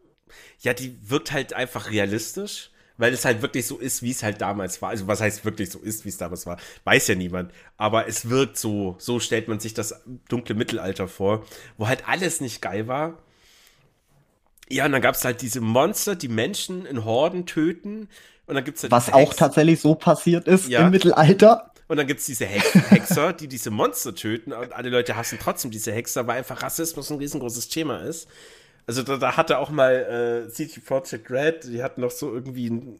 ja, 0.61 0.73
die 0.73 0.97
wirkt 1.09 1.31
halt 1.31 1.53
einfach 1.53 1.89
realistisch, 1.89 2.71
weil 3.01 3.13
es 3.13 3.25
halt 3.25 3.41
wirklich 3.41 3.65
so 3.65 3.79
ist, 3.79 4.03
wie 4.03 4.11
es 4.11 4.21
halt 4.21 4.41
damals 4.41 4.79
war. 4.83 4.89
Also 4.89 5.07
was 5.07 5.21
heißt 5.21 5.43
wirklich 5.43 5.71
so 5.71 5.79
ist, 5.79 6.05
wie 6.05 6.09
es 6.09 6.17
damals 6.17 6.45
war, 6.45 6.57
weiß 6.83 7.07
ja 7.07 7.15
niemand. 7.15 7.51
Aber 7.75 8.07
es 8.07 8.29
wirkt 8.29 8.57
so, 8.57 8.95
so 8.99 9.19
stellt 9.19 9.47
man 9.47 9.59
sich 9.59 9.73
das 9.73 10.03
dunkle 10.29 10.53
Mittelalter 10.53 11.07
vor, 11.07 11.43
wo 11.79 11.87
halt 11.87 12.07
alles 12.07 12.41
nicht 12.41 12.61
geil 12.61 12.87
war. 12.87 13.17
Ja, 14.69 14.85
und 14.85 14.91
dann 14.91 15.01
gab 15.01 15.15
es 15.15 15.25
halt 15.25 15.41
diese 15.41 15.61
Monster, 15.61 16.15
die 16.15 16.27
Menschen 16.27 16.85
in 16.85 17.03
Horden 17.03 17.47
töten. 17.47 18.07
Und 18.45 18.53
dann 18.53 18.63
gibt's 18.63 18.83
halt 18.83 18.91
Was 18.91 19.11
auch 19.11 19.33
tatsächlich 19.33 19.81
so 19.81 19.95
passiert 19.95 20.47
ist 20.47 20.69
ja. 20.69 20.85
im 20.85 20.91
Mittelalter. 20.91 21.71
Und 21.87 21.97
dann 21.97 22.05
gibt 22.05 22.19
es 22.19 22.27
diese 22.27 22.45
Hex 22.45 22.71
Hexer, 22.91 23.33
die 23.33 23.47
diese 23.47 23.71
Monster 23.71 24.13
töten. 24.13 24.53
Und 24.53 24.73
alle 24.73 24.89
Leute 24.89 25.15
hassen 25.15 25.39
trotzdem 25.41 25.71
diese 25.71 25.91
Hexer, 25.91 26.27
weil 26.27 26.37
einfach 26.37 26.61
Rassismus 26.61 27.09
ein 27.09 27.17
riesengroßes 27.17 27.67
Thema 27.67 27.97
ist. 28.03 28.29
Also 28.87 29.03
da, 29.03 29.17
da 29.17 29.37
hatte 29.37 29.57
auch 29.57 29.69
mal 29.69 30.47
äh, 30.47 30.51
CT 30.51 30.85
Project 30.85 31.31
Red, 31.31 31.63
die 31.65 31.83
hatten 31.83 32.01
noch 32.01 32.11
so 32.11 32.33
irgendwie 32.33 32.67
einen 32.67 32.99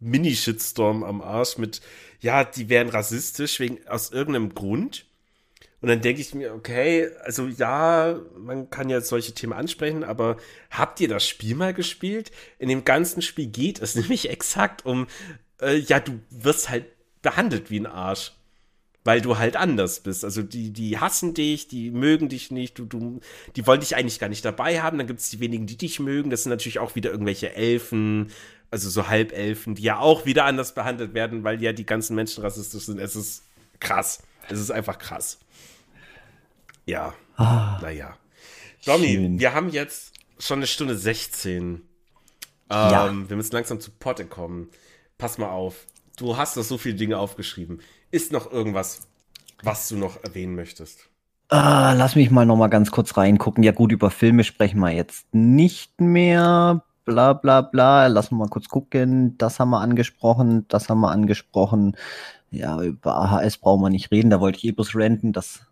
Mini-Shitstorm 0.00 1.02
am 1.02 1.20
Arsch 1.20 1.58
mit, 1.58 1.80
ja, 2.20 2.44
die 2.44 2.68
wären 2.68 2.88
rassistisch 2.88 3.60
wegen 3.60 3.86
aus 3.88 4.10
irgendeinem 4.10 4.54
Grund. 4.54 5.06
Und 5.80 5.88
dann 5.88 6.00
denke 6.00 6.20
ich 6.20 6.34
mir, 6.34 6.54
okay, 6.54 7.08
also 7.22 7.46
ja, 7.46 8.18
man 8.36 8.68
kann 8.68 8.90
ja 8.90 9.00
solche 9.00 9.32
Themen 9.32 9.52
ansprechen, 9.52 10.02
aber 10.02 10.36
habt 10.70 11.00
ihr 11.00 11.08
das 11.08 11.26
Spiel 11.26 11.54
mal 11.54 11.72
gespielt? 11.72 12.32
In 12.58 12.68
dem 12.68 12.84
ganzen 12.84 13.22
Spiel 13.22 13.46
geht 13.46 13.80
es 13.80 13.94
nämlich 13.96 14.28
exakt 14.28 14.84
um, 14.84 15.06
äh, 15.60 15.76
ja, 15.76 16.00
du 16.00 16.20
wirst 16.30 16.68
halt 16.68 16.86
behandelt 17.22 17.70
wie 17.70 17.78
ein 17.78 17.86
Arsch 17.86 18.32
weil 19.08 19.22
du 19.22 19.38
halt 19.38 19.56
anders 19.56 20.00
bist. 20.00 20.22
Also 20.22 20.42
die, 20.42 20.70
die 20.70 20.98
hassen 20.98 21.32
dich, 21.32 21.66
die 21.66 21.90
mögen 21.90 22.28
dich 22.28 22.50
nicht, 22.50 22.78
du, 22.78 22.84
du, 22.84 23.20
die 23.56 23.66
wollen 23.66 23.80
dich 23.80 23.96
eigentlich 23.96 24.18
gar 24.18 24.28
nicht 24.28 24.44
dabei 24.44 24.82
haben. 24.82 24.98
Dann 24.98 25.06
gibt 25.06 25.20
es 25.20 25.30
die 25.30 25.40
wenigen, 25.40 25.64
die 25.64 25.78
dich 25.78 25.98
mögen. 25.98 26.28
Das 26.28 26.42
sind 26.42 26.50
natürlich 26.50 26.78
auch 26.78 26.94
wieder 26.94 27.10
irgendwelche 27.10 27.54
Elfen, 27.54 28.30
also 28.70 28.90
so 28.90 29.08
Halbelfen, 29.08 29.76
die 29.76 29.82
ja 29.82 29.98
auch 29.98 30.26
wieder 30.26 30.44
anders 30.44 30.74
behandelt 30.74 31.14
werden, 31.14 31.42
weil 31.42 31.62
ja 31.62 31.72
die 31.72 31.86
ganzen 31.86 32.16
Menschen 32.16 32.44
rassistisch 32.44 32.82
sind. 32.82 33.00
Es 33.00 33.16
ist 33.16 33.44
krass. 33.80 34.22
Es 34.50 34.60
ist 34.60 34.70
einfach 34.70 34.98
krass. 34.98 35.38
Ja. 36.84 37.14
Ah, 37.36 37.78
naja. 37.80 38.14
Domi, 38.84 39.40
wir 39.40 39.54
haben 39.54 39.70
jetzt 39.70 40.12
schon 40.38 40.58
eine 40.58 40.66
Stunde 40.66 40.98
16. 40.98 41.80
Ja. 42.70 43.08
Ähm, 43.08 43.30
wir 43.30 43.38
müssen 43.38 43.54
langsam 43.54 43.80
zu 43.80 43.90
Potte 43.90 44.26
kommen. 44.26 44.68
Pass 45.16 45.38
mal 45.38 45.48
auf. 45.48 45.86
Du 46.18 46.36
hast 46.36 46.58
doch 46.58 46.62
so 46.62 46.76
viele 46.76 46.96
Dinge 46.96 47.16
aufgeschrieben. 47.16 47.80
Ist 48.10 48.32
noch 48.32 48.50
irgendwas, 48.50 49.06
was 49.62 49.88
du 49.88 49.96
noch 49.96 50.22
erwähnen 50.24 50.54
möchtest? 50.54 51.08
Ah, 51.50 51.94
lass 51.94 52.14
mich 52.14 52.30
mal 52.30 52.46
noch 52.46 52.56
mal 52.56 52.68
ganz 52.68 52.90
kurz 52.90 53.16
reingucken. 53.16 53.62
Ja 53.62 53.72
gut, 53.72 53.92
über 53.92 54.10
Filme 54.10 54.44
sprechen 54.44 54.80
wir 54.80 54.90
jetzt 54.90 55.32
nicht 55.34 56.00
mehr. 56.00 56.84
Bla 57.04 57.32
bla 57.34 57.62
bla. 57.62 58.06
Lass 58.06 58.30
mal 58.30 58.48
kurz 58.48 58.68
gucken. 58.68 59.36
Das 59.38 59.58
haben 59.60 59.70
wir 59.70 59.80
angesprochen. 59.80 60.66
Das 60.68 60.88
haben 60.88 61.00
wir 61.00 61.10
angesprochen. 61.10 61.96
Ja, 62.50 62.82
über 62.82 63.16
AHS 63.16 63.58
brauchen 63.58 63.82
wir 63.82 63.90
nicht 63.90 64.10
reden. 64.10 64.30
Da 64.30 64.40
wollte 64.40 64.58
ich 64.58 64.64
eh 64.64 64.72
bloß 64.72 64.94
renten, 64.94 65.32
dass 65.32 65.66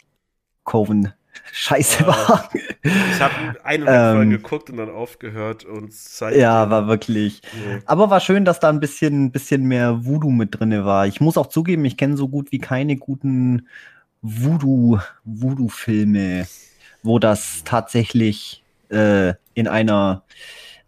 Coven 0.64 1.12
scheiße 1.52 2.04
äh, 2.04 2.06
war. 2.06 2.50
Ich 2.82 3.20
habe 3.20 3.34
eine 3.64 3.84
ähm, 3.86 4.16
Folge 4.16 4.30
geguckt 4.38 4.70
und 4.70 4.76
dann 4.76 4.90
aufgehört 4.90 5.64
und 5.64 5.92
Zeit. 5.92 6.36
Ja, 6.36 6.70
war 6.70 6.86
wirklich. 6.86 7.42
Nee. 7.54 7.80
Aber 7.86 8.10
war 8.10 8.20
schön, 8.20 8.44
dass 8.44 8.60
da 8.60 8.68
ein 8.68 8.80
bisschen, 8.80 9.30
bisschen 9.32 9.64
mehr 9.64 10.04
Voodoo 10.04 10.30
mit 10.30 10.58
drin 10.58 10.84
war. 10.84 11.06
Ich 11.06 11.20
muss 11.20 11.36
auch 11.36 11.48
zugeben, 11.48 11.84
ich 11.84 11.96
kenne 11.96 12.16
so 12.16 12.28
gut 12.28 12.52
wie 12.52 12.58
keine 12.58 12.96
guten 12.96 13.66
Voodoo, 14.22 14.98
Voodoo-Filme, 15.24 16.46
wo 17.02 17.18
das 17.18 17.62
tatsächlich 17.64 18.62
äh, 18.88 19.34
in 19.54 19.68
einer 19.68 20.22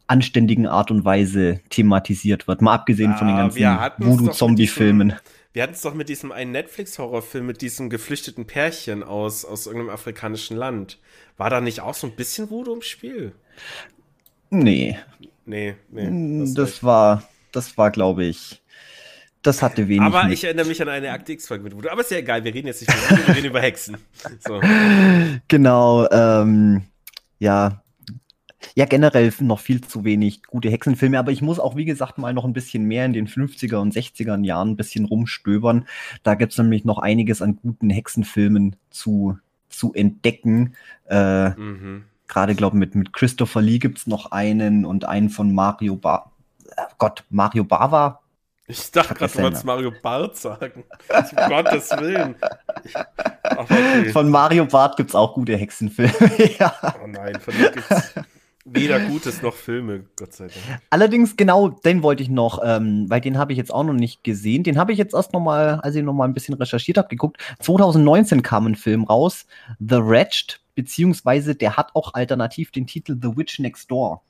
anständigen 0.06 0.66
Art 0.66 0.90
und 0.90 1.04
Weise 1.04 1.60
thematisiert 1.70 2.48
wird. 2.48 2.62
Mal 2.62 2.74
abgesehen 2.74 3.12
ja, 3.12 3.16
von 3.16 3.26
den 3.26 3.36
ganzen 3.36 3.64
Voodoo-Zombie-Filmen. 3.98 5.14
Wir 5.52 5.62
hatten 5.62 5.72
es 5.72 5.82
doch 5.82 5.94
mit 5.94 6.08
diesem 6.08 6.30
einen 6.30 6.52
Netflix-Horrorfilm 6.52 7.46
mit 7.46 7.62
diesem 7.62 7.90
geflüchteten 7.90 8.46
Pärchen 8.46 9.02
aus, 9.02 9.44
aus 9.44 9.66
irgendeinem 9.66 9.90
afrikanischen 9.90 10.56
Land. 10.56 10.98
War 11.36 11.50
da 11.50 11.60
nicht 11.60 11.80
auch 11.80 11.94
so 11.94 12.06
ein 12.06 12.14
bisschen 12.14 12.50
Voodoo 12.50 12.74
im 12.74 12.82
Spiel? 12.82 13.32
Nee. 14.50 14.98
Nee, 15.46 15.76
nee. 15.90 16.40
Das, 16.40 16.54
das 16.54 16.84
war, 16.84 17.22
das 17.52 17.78
war, 17.78 17.90
glaube 17.90 18.24
ich, 18.26 18.62
das 19.42 19.62
hatte 19.62 19.88
wenig. 19.88 20.02
Aber 20.02 20.24
mit. 20.24 20.34
ich 20.34 20.44
erinnere 20.44 20.66
mich 20.66 20.82
an 20.82 20.88
eine 20.88 21.10
Akte 21.10 21.32
X-Folge 21.32 21.64
mit 21.64 21.74
Voodoo. 21.74 21.88
Aber 21.88 22.02
ist 22.02 22.10
ja 22.10 22.18
egal, 22.18 22.44
wir 22.44 22.52
reden 22.52 22.66
jetzt 22.66 22.82
nicht 22.82 22.92
über 22.92 23.10
Voodoo, 23.10 23.26
wir 23.28 23.36
reden 23.36 23.46
über 23.46 23.60
Hexen. 23.60 23.96
So. 24.46 24.60
Genau, 25.48 26.08
ähm, 26.10 26.82
ja, 27.38 27.82
ja, 28.78 28.84
generell 28.84 29.34
noch 29.40 29.58
viel 29.58 29.80
zu 29.80 30.04
wenig 30.04 30.44
gute 30.44 30.70
Hexenfilme, 30.70 31.18
aber 31.18 31.32
ich 31.32 31.42
muss 31.42 31.58
auch, 31.58 31.74
wie 31.74 31.84
gesagt, 31.84 32.16
mal 32.16 32.32
noch 32.32 32.44
ein 32.44 32.52
bisschen 32.52 32.84
mehr 32.84 33.04
in 33.06 33.12
den 33.12 33.26
50er 33.26 33.78
und 33.78 33.92
60er 33.92 34.40
Jahren 34.44 34.70
ein 34.70 34.76
bisschen 34.76 35.04
rumstöbern. 35.04 35.88
Da 36.22 36.36
gibt 36.36 36.52
es 36.52 36.58
nämlich 36.58 36.84
noch 36.84 36.98
einiges 36.98 37.42
an 37.42 37.58
guten 37.60 37.90
Hexenfilmen 37.90 38.76
zu, 38.90 39.36
zu 39.68 39.94
entdecken. 39.94 40.76
Äh, 41.10 41.48
mhm. 41.48 42.04
Gerade, 42.28 42.54
glaube 42.54 42.76
ich, 42.76 42.78
mit, 42.78 42.94
mit 42.94 43.12
Christopher 43.12 43.62
Lee 43.62 43.80
gibt 43.80 43.98
es 43.98 44.06
noch 44.06 44.30
einen 44.30 44.84
und 44.84 45.06
einen 45.06 45.30
von 45.30 45.52
Mario 45.52 45.96
Ba. 45.96 46.30
Äh, 46.76 46.82
Gott, 46.98 47.24
Mario 47.30 47.64
Bava, 47.64 48.20
ich 48.68 48.92
dachte 48.92 49.14
gerade, 49.14 49.32
du 49.32 49.42
wolltest 49.42 49.64
Mario 49.64 49.92
Bart 50.02 50.36
sagen. 50.36 50.84
um 51.08 51.36
Gottes 51.48 51.90
Willen. 51.90 52.36
okay. 53.56 54.10
Von 54.12 54.28
Mario 54.28 54.66
Bart 54.66 54.96
gibt 54.96 55.08
es 55.08 55.16
auch 55.16 55.34
gute 55.34 55.56
Hexenfilme. 55.56 56.12
ja. 56.60 56.72
Oh 57.02 57.08
nein, 57.08 57.40
von 57.40 57.54
dir 57.54 57.72
gibt 57.72 57.90
es 57.90 58.14
weder 58.72 59.00
Gutes 59.00 59.42
noch 59.42 59.54
Filme, 59.54 60.04
Gott 60.16 60.32
sei 60.32 60.46
Dank. 60.46 60.80
Allerdings, 60.90 61.36
genau, 61.36 61.68
den 61.68 62.02
wollte 62.02 62.22
ich 62.22 62.28
noch, 62.28 62.60
ähm, 62.64 63.06
weil 63.08 63.20
den 63.20 63.38
habe 63.38 63.52
ich 63.52 63.58
jetzt 63.58 63.72
auch 63.72 63.84
noch 63.84 63.94
nicht 63.94 64.24
gesehen. 64.24 64.62
Den 64.62 64.78
habe 64.78 64.92
ich 64.92 64.98
jetzt 64.98 65.14
erst 65.14 65.32
noch 65.32 65.40
mal, 65.40 65.80
als 65.80 65.94
ich 65.94 66.02
noch 66.02 66.12
mal 66.12 66.24
ein 66.24 66.34
bisschen 66.34 66.54
recherchiert 66.54 66.98
habe, 66.98 67.08
geguckt. 67.08 67.38
2019 67.60 68.42
kam 68.42 68.66
ein 68.66 68.74
Film 68.74 69.04
raus, 69.04 69.46
The 69.78 69.96
Wretched, 69.96 70.60
beziehungsweise 70.74 71.54
der 71.54 71.76
hat 71.76 71.90
auch 71.94 72.14
alternativ 72.14 72.70
den 72.70 72.86
Titel 72.86 73.16
The 73.20 73.36
Witch 73.36 73.58
Next 73.58 73.90
Door. 73.90 74.22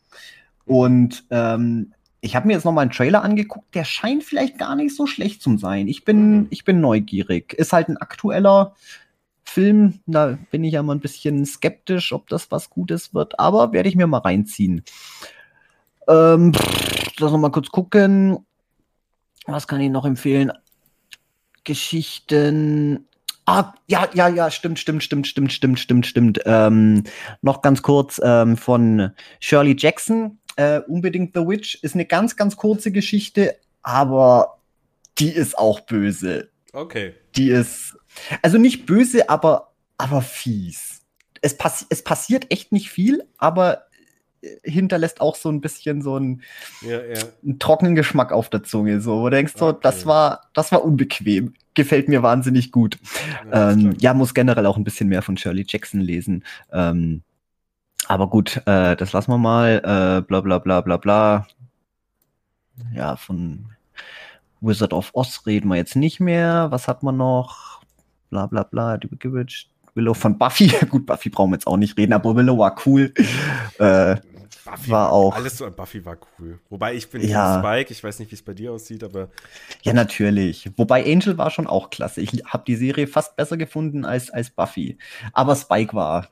Und 0.65 1.25
ähm, 1.31 1.93
ich 2.21 2.35
habe 2.35 2.47
mir 2.47 2.55
jetzt 2.55 2.65
noch 2.65 2.73
mal 2.73 2.83
einen 2.83 2.91
Trailer 2.91 3.23
angeguckt, 3.23 3.75
der 3.75 3.85
scheint 3.85 4.25
vielleicht 4.25 4.59
gar 4.59 4.75
nicht 4.75 4.95
so 4.95 5.07
schlecht 5.07 5.41
zu 5.41 5.57
sein. 5.57 5.89
Ich 5.89 6.05
bin, 6.05 6.31
mhm. 6.31 6.47
ich 6.51 6.65
bin 6.65 6.81
neugierig. 6.81 7.53
Ist 7.55 7.73
halt 7.73 7.89
ein 7.89 7.97
aktueller 7.97 8.75
Film, 9.49 10.01
da 10.07 10.39
bin 10.51 10.65
ich 10.65 10.75
ja 10.75 10.83
mal 10.83 10.95
ein 10.95 11.01
bisschen 11.01 11.45
skeptisch, 11.47 12.13
ob 12.13 12.29
das 12.29 12.51
was 12.51 12.71
Gutes 12.71 13.15
wird, 13.15 13.39
aber 13.39 13.73
werde 13.73 13.89
ich 13.89 13.97
mir 13.97 14.07
mal 14.07 14.19
reinziehen. 14.19 14.85
Ähm, 16.07 16.53
lass 17.19 17.33
noch 17.33 17.39
mal 17.39 17.51
kurz 17.51 17.71
gucken. 17.71 18.39
Was 19.47 19.67
kann 19.67 19.81
ich 19.81 19.91
noch 19.91 20.05
empfehlen? 20.05 20.53
Geschichten. 21.65 23.07
Ah, 23.47 23.73
ja, 23.87 24.09
ja, 24.15 24.29
ja, 24.29 24.51
stimmt, 24.51 24.79
stimmt, 24.79 25.03
stimmt, 25.03 25.27
stimmt, 25.27 25.53
stimmt, 25.53 25.79
stimmt, 25.79 26.07
stimmt. 26.07 26.41
Ähm, 26.45 27.05
noch 27.41 27.63
ganz 27.63 27.83
kurz 27.83 28.21
ähm, 28.23 28.57
von 28.57 29.11
Shirley 29.41 29.75
Jackson 29.79 30.39
äh, 30.57 30.81
unbedingt 30.81 31.35
The 31.35 31.47
Witch. 31.47 31.79
Ist 31.83 31.95
eine 31.95 32.05
ganz, 32.05 32.37
ganz 32.37 32.57
kurze 32.57 32.93
Geschichte, 32.93 33.57
aber 33.83 34.59
die 35.19 35.31
ist 35.31 35.57
auch 35.57 35.81
böse. 35.81 36.51
Okay. 36.73 37.15
Die 37.37 37.49
ist, 37.49 37.98
also 38.43 38.59
nicht 38.59 38.87
böse, 38.87 39.29
aber, 39.29 39.73
aber 39.97 40.23
fies. 40.23 41.03
Es, 41.41 41.57
passi 41.57 41.87
es 41.89 42.03
passiert 42.03 42.51
echt 42.51 42.73
nicht 42.73 42.91
viel, 42.91 43.25
aber 43.39 43.85
äh, 44.41 44.57
hinterlässt 44.71 45.21
auch 45.21 45.37
so 45.37 45.49
ein 45.49 45.61
bisschen 45.61 46.03
so 46.03 46.17
einen, 46.17 46.43
ja, 46.83 47.01
ja. 47.03 47.23
einen 47.45 47.59
trockenen 47.59 47.95
Geschmack 47.95 48.33
auf 48.33 48.49
der 48.51 48.63
Zunge. 48.63 49.01
So, 49.01 49.21
wo 49.21 49.25
du 49.25 49.37
denkst, 49.37 49.55
okay. 49.55 49.65
so, 49.65 49.73
das 49.73 50.07
war, 50.07 50.43
das 50.55 50.73
war 50.73 50.85
unbequem. 50.85 51.55
Gefällt 51.75 52.09
mir 52.09 52.23
wahnsinnig 52.23 52.73
gut. 52.73 52.99
Ja, 53.53 53.71
ähm, 53.71 53.95
ja, 54.01 54.15
muss 54.15 54.35
generell 54.35 54.67
auch 54.67 54.77
ein 54.77 54.85
bisschen 54.85 55.09
mehr 55.09 55.23
von 55.23 55.37
Shirley 55.37 55.65
Jackson 55.69 56.01
lesen. 56.01 56.45
Ähm, 56.73 57.23
aber 58.09 58.29
gut, 58.29 58.57
äh, 58.67 58.97
das 58.97 59.13
lassen 59.13 59.31
wir 59.31 59.39
mal. 59.39 59.77
Äh, 59.79 60.23
bla 60.27 60.41
bla 60.41 60.59
bla 60.59 60.81
bla 60.81 60.97
bla. 60.97 61.47
Ja, 62.95 63.17
von 63.17 63.67
Wizard 64.61 64.93
of 64.93 65.11
Oz 65.13 65.47
reden 65.47 65.69
wir 65.69 65.77
jetzt 65.77 65.97
nicht 65.97 66.21
mehr. 66.21 66.69
Was 66.71 66.89
hat 66.89 67.03
man 67.03 67.17
noch? 67.17 67.78
Bla 68.31 68.47
bla 68.47 68.63
bla. 68.63 68.99
Willow 69.95 70.15
von 70.15 70.39
Buffy. 70.39 70.69
Gut, 70.89 71.07
Buffy 71.07 71.29
brauchen 71.29 71.51
wir 71.51 71.57
jetzt 71.57 71.67
auch 71.67 71.77
nicht 71.77 71.99
reden, 71.99 72.13
aber 72.13 72.35
Willow 72.35 72.59
war 72.59 72.77
cool. 72.87 73.13
Äh, 73.79 74.17
Buffy 74.65 74.91
war 74.91 75.13
auch. 75.13 75.37
Alles 75.37 75.59
so 75.59 75.65
an 75.65 75.75
Buffy 75.75 76.05
war 76.05 76.17
cool. 76.39 76.59
Wobei 76.69 76.95
ich 76.95 77.09
bin 77.09 77.23
ja. 77.23 77.61
Spike, 77.61 77.93
ich 77.93 78.03
weiß 78.03 78.19
nicht, 78.19 78.33
wie 78.33 78.35
es 78.35 78.43
bei 78.43 78.55
dir 78.55 78.73
aussieht, 78.73 79.05
aber. 79.05 79.29
Ja, 79.83 79.93
natürlich. 79.93 80.69
Wobei 80.77 81.05
Angel 81.05 81.39
war 81.39 81.51
schon 81.51 81.69
auch 81.69 81.91
klasse. 81.91 82.21
Ich 82.21 82.43
habe 82.45 82.65
die 82.67 82.75
Serie 82.75 83.07
fast 83.07 83.37
besser 83.37 83.57
gefunden 83.57 84.05
als, 84.05 84.31
als 84.31 84.51
Buffy. 84.51 84.99
Aber 85.33 85.55
Spike 85.55 85.95
war. 85.95 86.29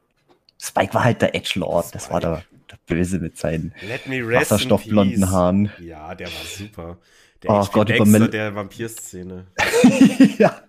Spike 0.61 0.93
war 0.93 1.05
halt 1.05 1.23
der 1.23 1.35
Edgelord. 1.35 1.95
Das 1.95 2.11
war 2.11 2.21
der, 2.21 2.43
der 2.71 2.79
Böse 2.87 3.21
mit 3.21 3.39
seinen 3.39 3.73
wasserstoffblonden 4.07 5.31
Haaren. 5.31 5.71
Ja, 5.81 6.15
der 6.15 6.27
war 6.27 6.45
super. 6.45 6.99
Der 7.43 7.51
oh 7.51 7.67
Gott, 7.71 7.89
Baxter 7.89 8.17
über 8.17 8.29
der 8.29 8.55
Vampir-Szene. 8.55 9.47
ja. 10.39 10.63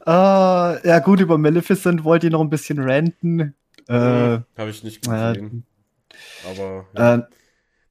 Uh, 0.00 0.78
ja, 0.86 0.98
gut, 1.00 1.20
über 1.20 1.38
Maleficent 1.38 2.04
wollte 2.04 2.26
ich 2.26 2.32
noch 2.32 2.40
ein 2.40 2.50
bisschen 2.50 2.78
ranten. 2.78 3.54
Äh, 3.88 3.94
Habe 3.94 4.70
ich 4.70 4.82
nicht 4.84 5.02
gesehen. 5.02 5.64
Äh, 6.10 6.50
Aber. 6.50 6.86
Ja. 6.94 7.14
Äh, 7.14 7.22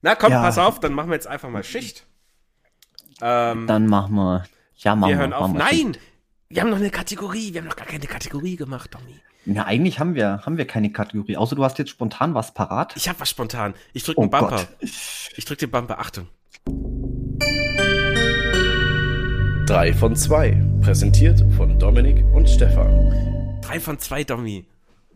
Na 0.02 0.14
komm, 0.14 0.32
ja. 0.32 0.42
pass 0.42 0.58
auf, 0.58 0.80
dann 0.80 0.92
machen 0.92 1.10
wir 1.10 1.14
jetzt 1.14 1.26
einfach 1.26 1.48
mal 1.48 1.64
Schicht. 1.64 2.06
Ähm, 3.20 3.66
dann 3.66 3.86
machen 3.86 4.14
wir. 4.14 4.44
Ja, 4.76 4.94
machen 4.94 5.10
wir. 5.10 5.18
hören 5.18 5.32
auf. 5.32 5.52
Nein! 5.52 5.96
Wir 6.48 6.62
haben 6.62 6.70
noch 6.70 6.78
eine 6.78 6.90
Kategorie. 6.90 7.52
Wir 7.52 7.60
haben 7.60 7.68
noch 7.68 7.76
gar 7.76 7.86
keine 7.86 8.06
Kategorie 8.06 8.56
gemacht, 8.56 8.92
Tommy. 8.92 9.20
Ja, 9.44 9.64
eigentlich 9.64 9.98
haben 9.98 10.14
wir, 10.14 10.42
haben 10.44 10.56
wir 10.56 10.66
keine 10.66 10.92
Kategorie. 10.92 11.36
Außer 11.36 11.56
du 11.56 11.64
hast 11.64 11.78
jetzt 11.78 11.90
spontan 11.90 12.34
was 12.34 12.54
parat. 12.54 12.94
Ich 12.96 13.08
habe 13.08 13.18
was 13.20 13.30
spontan. 13.30 13.74
Ich 13.92 14.04
drücke 14.04 14.20
oh 14.20 14.24
den 14.24 14.30
Bumper. 14.30 14.56
Gott. 14.56 14.68
Ich 14.80 15.44
drücke 15.44 15.66
den 15.66 15.70
Bumper. 15.70 15.98
Achtung. 15.98 16.28
Drei 19.68 19.92
von 19.92 20.16
zwei. 20.16 20.56
Präsentiert 20.80 21.44
von 21.54 21.78
Dominik 21.78 22.24
und 22.32 22.48
Stefan. 22.48 23.60
Drei 23.60 23.78
von 23.78 23.98
zwei, 23.98 24.24
Domi. 24.24 24.64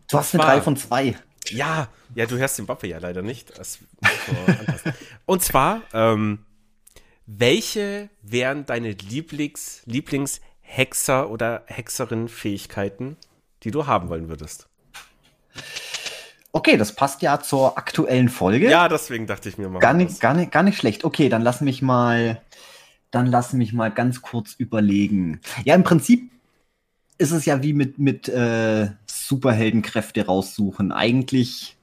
Du 0.07 0.19
hast 0.19 0.35
eine 0.35 0.43
3 0.43 0.61
von 0.61 0.77
2. 0.77 1.15
Ja, 1.49 1.87
ja, 2.13 2.25
du 2.27 2.37
hörst 2.37 2.59
den 2.59 2.67
Waffe 2.67 2.85
ja 2.85 2.99
leider 2.99 3.23
nicht. 3.23 3.51
Und 5.25 5.41
zwar, 5.41 5.81
ähm, 5.91 6.45
welche 7.25 8.11
wären 8.21 8.67
deine 8.67 8.91
Lieblings, 8.91 9.81
Lieblingshexer 9.85 11.31
oder 11.31 11.63
Hexerin-Fähigkeiten, 11.65 13.17
die 13.63 13.71
du 13.71 13.87
haben 13.87 14.09
wollen 14.09 14.29
würdest? 14.29 14.67
Okay, 16.51 16.77
das 16.77 16.93
passt 16.93 17.23
ja 17.23 17.39
zur 17.39 17.79
aktuellen 17.79 18.29
Folge. 18.29 18.69
Ja, 18.69 18.87
deswegen 18.87 19.25
dachte 19.25 19.49
ich 19.49 19.57
mir 19.57 19.67
mal. 19.67 19.79
Gar 19.79 19.95
nicht, 19.95 20.21
gar 20.21 20.35
nicht, 20.35 20.51
gar 20.51 20.61
nicht 20.61 20.77
schlecht. 20.77 21.03
Okay, 21.05 21.27
dann 21.27 21.41
lass 21.41 21.61
mich 21.61 21.81
mal, 21.81 22.39
dann 23.13 23.27
lass 23.27 23.53
mich 23.53 23.73
mal 23.73 23.91
ganz 23.91 24.21
kurz 24.23 24.55
überlegen. 24.57 25.39
Ja, 25.65 25.75
im 25.75 25.83
Prinzip 25.83 26.31
ist 27.19 27.31
es 27.31 27.45
ja 27.45 27.61
wie 27.61 27.73
mit, 27.73 27.99
mit 27.99 28.27
äh, 28.27 28.89
Superheldenkräfte 29.05 30.25
raussuchen. 30.25 30.91
Eigentlich. 30.91 31.77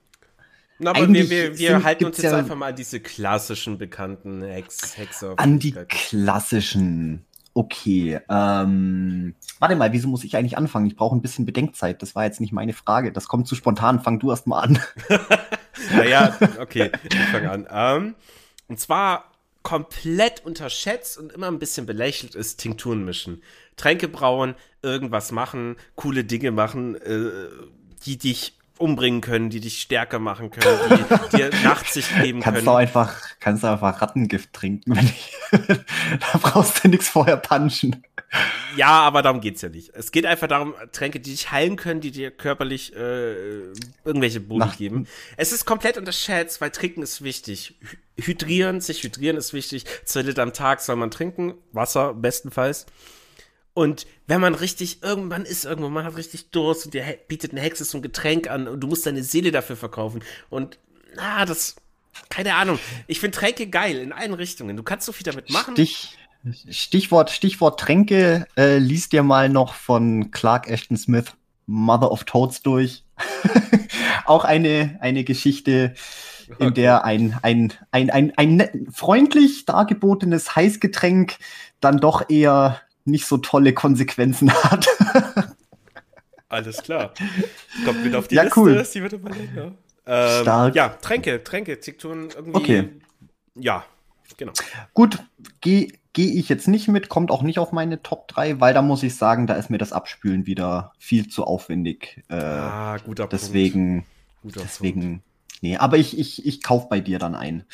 Na, 0.81 0.91
aber 0.91 1.09
wir, 1.09 1.31
wir, 1.31 1.57
wir 1.57 1.71
sind, 1.71 1.85
halten 1.85 2.07
uns 2.07 2.17
jetzt 2.17 2.33
ja 2.33 2.37
einfach 2.37 2.57
mal 2.57 2.71
an 2.71 2.77
diese 2.77 2.99
klassischen 2.99 3.79
bekannten 3.79 4.43
Hex, 4.43 4.97
Hexer. 4.99 5.35
An 5.37 5.61
die 5.61 5.73
klassischen. 5.89 7.25
Okay. 7.55 8.19
Ähm, 8.29 9.35
warte 9.61 9.77
mal, 9.77 9.93
wieso 9.93 10.09
muss 10.09 10.25
ich 10.25 10.37
eigentlich 10.37 10.59
anfangen? 10.59 10.87
Ich 10.87 10.97
brauche 10.97 11.15
ein 11.15 11.23
bisschen 11.23 11.47
Bedenkzeit. 11.47 12.03
Das 12.03 12.17
war 12.17 12.25
jetzt 12.25 12.41
nicht 12.41 12.53
meine 12.53 12.73
Frage. 12.73 13.13
Das 13.13 13.29
kommt 13.29 13.47
zu 13.47 13.55
spontan. 13.55 14.01
Fang 14.01 14.19
du 14.19 14.31
erst 14.31 14.49
mal 14.49 14.63
an. 14.63 14.81
naja, 15.95 16.37
okay, 16.59 16.91
ich 17.05 17.19
fange 17.27 17.51
an. 17.51 17.69
Ähm, 17.71 18.15
und 18.67 18.81
zwar 18.81 19.30
komplett 19.63 20.45
unterschätzt 20.45 21.19
und 21.19 21.33
immer 21.33 21.49
ein 21.49 21.59
bisschen 21.59 21.87
belächelt 21.87 22.35
ist 22.35 22.59
Tinkturen 22.59 23.05
mischen. 23.05 23.43
Tränke 23.77 24.09
brauen, 24.09 24.55
irgendwas 24.83 25.33
machen, 25.33 25.77
coole 25.97 26.25
Dinge 26.25 26.51
machen, 26.51 26.97
äh, 26.97 27.31
die 28.05 28.19
dich 28.19 28.57
umbringen 28.79 29.21
können, 29.21 29.51
die 29.51 29.61
dich 29.61 29.81
stärker 29.81 30.19
machen 30.19 30.51
können, 30.51 30.79
die 31.31 31.37
dir 31.37 31.51
Nachtsicht 31.63 32.09
geben 32.23 32.41
kannst 32.41 32.57
können. 32.57 32.67
Du 32.67 32.73
einfach, 32.73 33.15
kannst 33.39 33.63
du 33.63 33.69
einfach 33.69 34.01
Rattengift 34.01 34.53
trinken, 34.53 34.97
wenn 34.97 35.05
ich, 35.05 35.37
da 35.53 36.39
brauchst 36.39 36.83
du 36.83 36.89
nichts 36.89 37.11
vorher 37.11 37.37
punchen. 37.37 38.03
Ja, 38.77 39.01
aber 39.01 39.23
darum 39.23 39.41
geht's 39.41 39.63
ja 39.63 39.69
nicht. 39.69 39.91
Es 39.95 40.13
geht 40.13 40.25
einfach 40.25 40.47
darum, 40.47 40.75
Tränke, 40.93 41.19
die 41.19 41.31
dich 41.31 41.51
heilen 41.51 41.77
können, 41.77 42.01
die 42.01 42.13
dir 42.13 42.31
körperlich 42.31 42.95
äh, 42.95 43.73
irgendwelche 44.05 44.41
Boni 44.41 44.71
geben. 44.79 45.09
Es 45.37 45.53
ist 45.53 45.65
komplett 45.65 45.99
unterschätzt, 45.99 46.61
weil 46.61 46.71
Trinken 46.71 47.03
ist 47.03 47.23
wichtig. 47.23 47.75
Hydrieren, 48.17 48.81
sich 48.81 49.03
hydrieren 49.03 49.37
ist 49.37 49.53
wichtig. 49.53 49.85
Zwei 50.05 50.23
Liter 50.23 50.43
am 50.43 50.53
Tag 50.53 50.81
soll 50.81 50.97
man 50.97 51.11
trinken, 51.11 51.55
Wasser 51.73 52.15
bestenfalls. 52.15 52.87
Und 53.73 54.07
wenn 54.27 54.41
man 54.41 54.55
richtig, 54.55 55.03
irgendwann 55.03 55.45
ist 55.45 55.65
irgendwo, 55.65 55.89
man 55.89 56.05
hat 56.05 56.17
richtig 56.17 56.51
Durst 56.51 56.85
und 56.87 56.95
dir 56.95 57.05
bietet 57.29 57.53
eine 57.53 57.61
Hexe 57.61 57.85
so 57.85 57.99
ein 57.99 58.03
Getränk 58.03 58.49
an 58.49 58.69
und 58.69 58.81
du 58.81 58.87
musst 58.87 59.07
deine 59.07 59.23
Seele 59.23 59.53
dafür 59.53 59.77
verkaufen. 59.77 60.23
Und, 60.51 60.79
na, 61.15 61.45
das, 61.45 61.77
keine 62.29 62.55
Ahnung. 62.55 62.79
Ich 63.07 63.21
finde 63.21 63.39
Tränke 63.39 63.69
geil 63.69 63.99
in 63.99 64.13
allen 64.13 64.35
Richtungen. 64.35 64.77
Du 64.77 64.83
kannst 64.83 65.07
so 65.07 65.13
viel 65.13 65.25
damit 65.25 65.51
machen. 65.51 65.75
Stich, 65.75 66.17
Stichwort, 66.71 67.31
Stichwort 67.31 67.79
Tränke, 67.79 68.47
äh, 68.57 68.79
liest 68.79 69.13
dir 69.13 69.23
mal 69.23 69.49
noch 69.49 69.75
von 69.75 70.31
Clark 70.31 70.69
Ashton 70.69 70.97
Smith 70.97 71.33
Mother 71.67 72.11
of 72.11 72.25
Toads 72.25 72.63
durch. 72.63 73.05
Auch 74.25 74.45
eine, 74.45 74.99
eine 75.01 75.25
Geschichte, 75.25 75.95
in 76.59 76.75
der 76.75 77.05
ein, 77.05 77.39
ein, 77.43 77.73
ein, 77.93 78.11
ein, 78.11 78.33
ein 78.37 78.87
freundlich 78.93 79.67
dargebotenes 79.67 80.57
Heißgetränk 80.57 81.37
dann 81.81 81.99
doch 81.99 82.29
eher 82.29 82.81
nicht 83.05 83.27
so 83.27 83.39
tolle 83.39 83.73
Konsequenzen 83.73 84.53
hat. 84.65 84.87
Alles 86.49 86.83
klar. 86.83 87.13
Kommt 87.85 88.05
wieder 88.05 88.19
auf 88.19 88.29
die 88.29 88.35
ja, 88.35 88.43
Liste, 88.43 88.61
cool. 88.61 88.87
die 88.95 89.03
wird 89.03 89.13
immer 89.13 89.31
länger. 89.31 89.73
Ähm, 90.07 90.43
Stark. 90.43 90.75
Ja, 90.75 90.89
Tränke, 90.89 91.45
Tränke, 91.45 91.79
Tikturen 91.79 92.31
irgendwie. 92.35 92.57
Okay. 92.57 92.89
Ja, 93.55 93.85
genau. 94.37 94.53
Gut, 94.95 95.19
gehe 96.13 96.33
geh 96.33 96.39
ich 96.39 96.49
jetzt 96.49 96.69
nicht 96.69 96.89
mit, 96.89 97.09
kommt 97.09 97.31
auch 97.31 97.43
nicht 97.43 97.59
auf 97.59 97.73
meine 97.73 98.03
Top 98.03 98.29
3, 98.29 98.61
weil 98.61 98.75
da 98.75 98.83
muss 98.83 99.03
ich 99.03 99.17
sagen, 99.17 99.47
da 99.47 99.55
ist 99.55 99.71
mir 99.71 99.79
das 99.79 99.93
Abspülen 99.93 100.47
wieder 100.47 100.93
viel 100.99 101.29
zu 101.29 101.45
aufwendig. 101.45 102.23
Äh, 102.29 102.37
ah, 102.37 102.97
guter 102.99 103.27
deswegen, 103.27 104.05
Punkt. 104.05 104.43
Guter 104.43 104.61
deswegen, 104.63 105.01
Punkt. 105.01 105.25
nee, 105.63 105.77
aber 105.77 105.99
ich, 105.99 106.19
ich, 106.19 106.47
ich 106.47 106.63
kauf 106.63 106.89
bei 106.89 107.01
dir 107.01 107.19
dann 107.19 107.35
ein. 107.35 107.65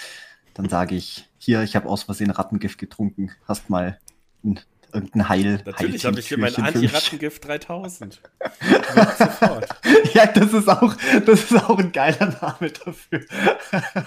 Dann 0.54 0.68
sage 0.68 0.94
ich, 0.94 1.28
hier, 1.38 1.62
ich 1.62 1.76
habe 1.76 1.88
aus 1.88 2.04
Versehen 2.04 2.30
Rattengift 2.30 2.78
getrunken, 2.78 3.30
hast 3.46 3.70
mal 3.70 3.98
ein 4.44 4.60
irgendein 4.92 5.28
Heil. 5.28 5.62
Natürlich 5.64 6.04
habe 6.06 6.18
ich 6.18 6.28
hier 6.28 6.38
mein 6.38 6.54
Anti-Rattengift 6.54 7.46
3000. 7.46 8.20
ja, 10.14 10.26
das 10.26 10.52
ist 10.52 10.68
auch, 10.68 10.94
das 11.26 11.50
ist 11.50 11.64
auch 11.64 11.78
ein 11.78 11.92
geiler 11.92 12.36
Name 12.40 12.70
dafür. 12.70 13.24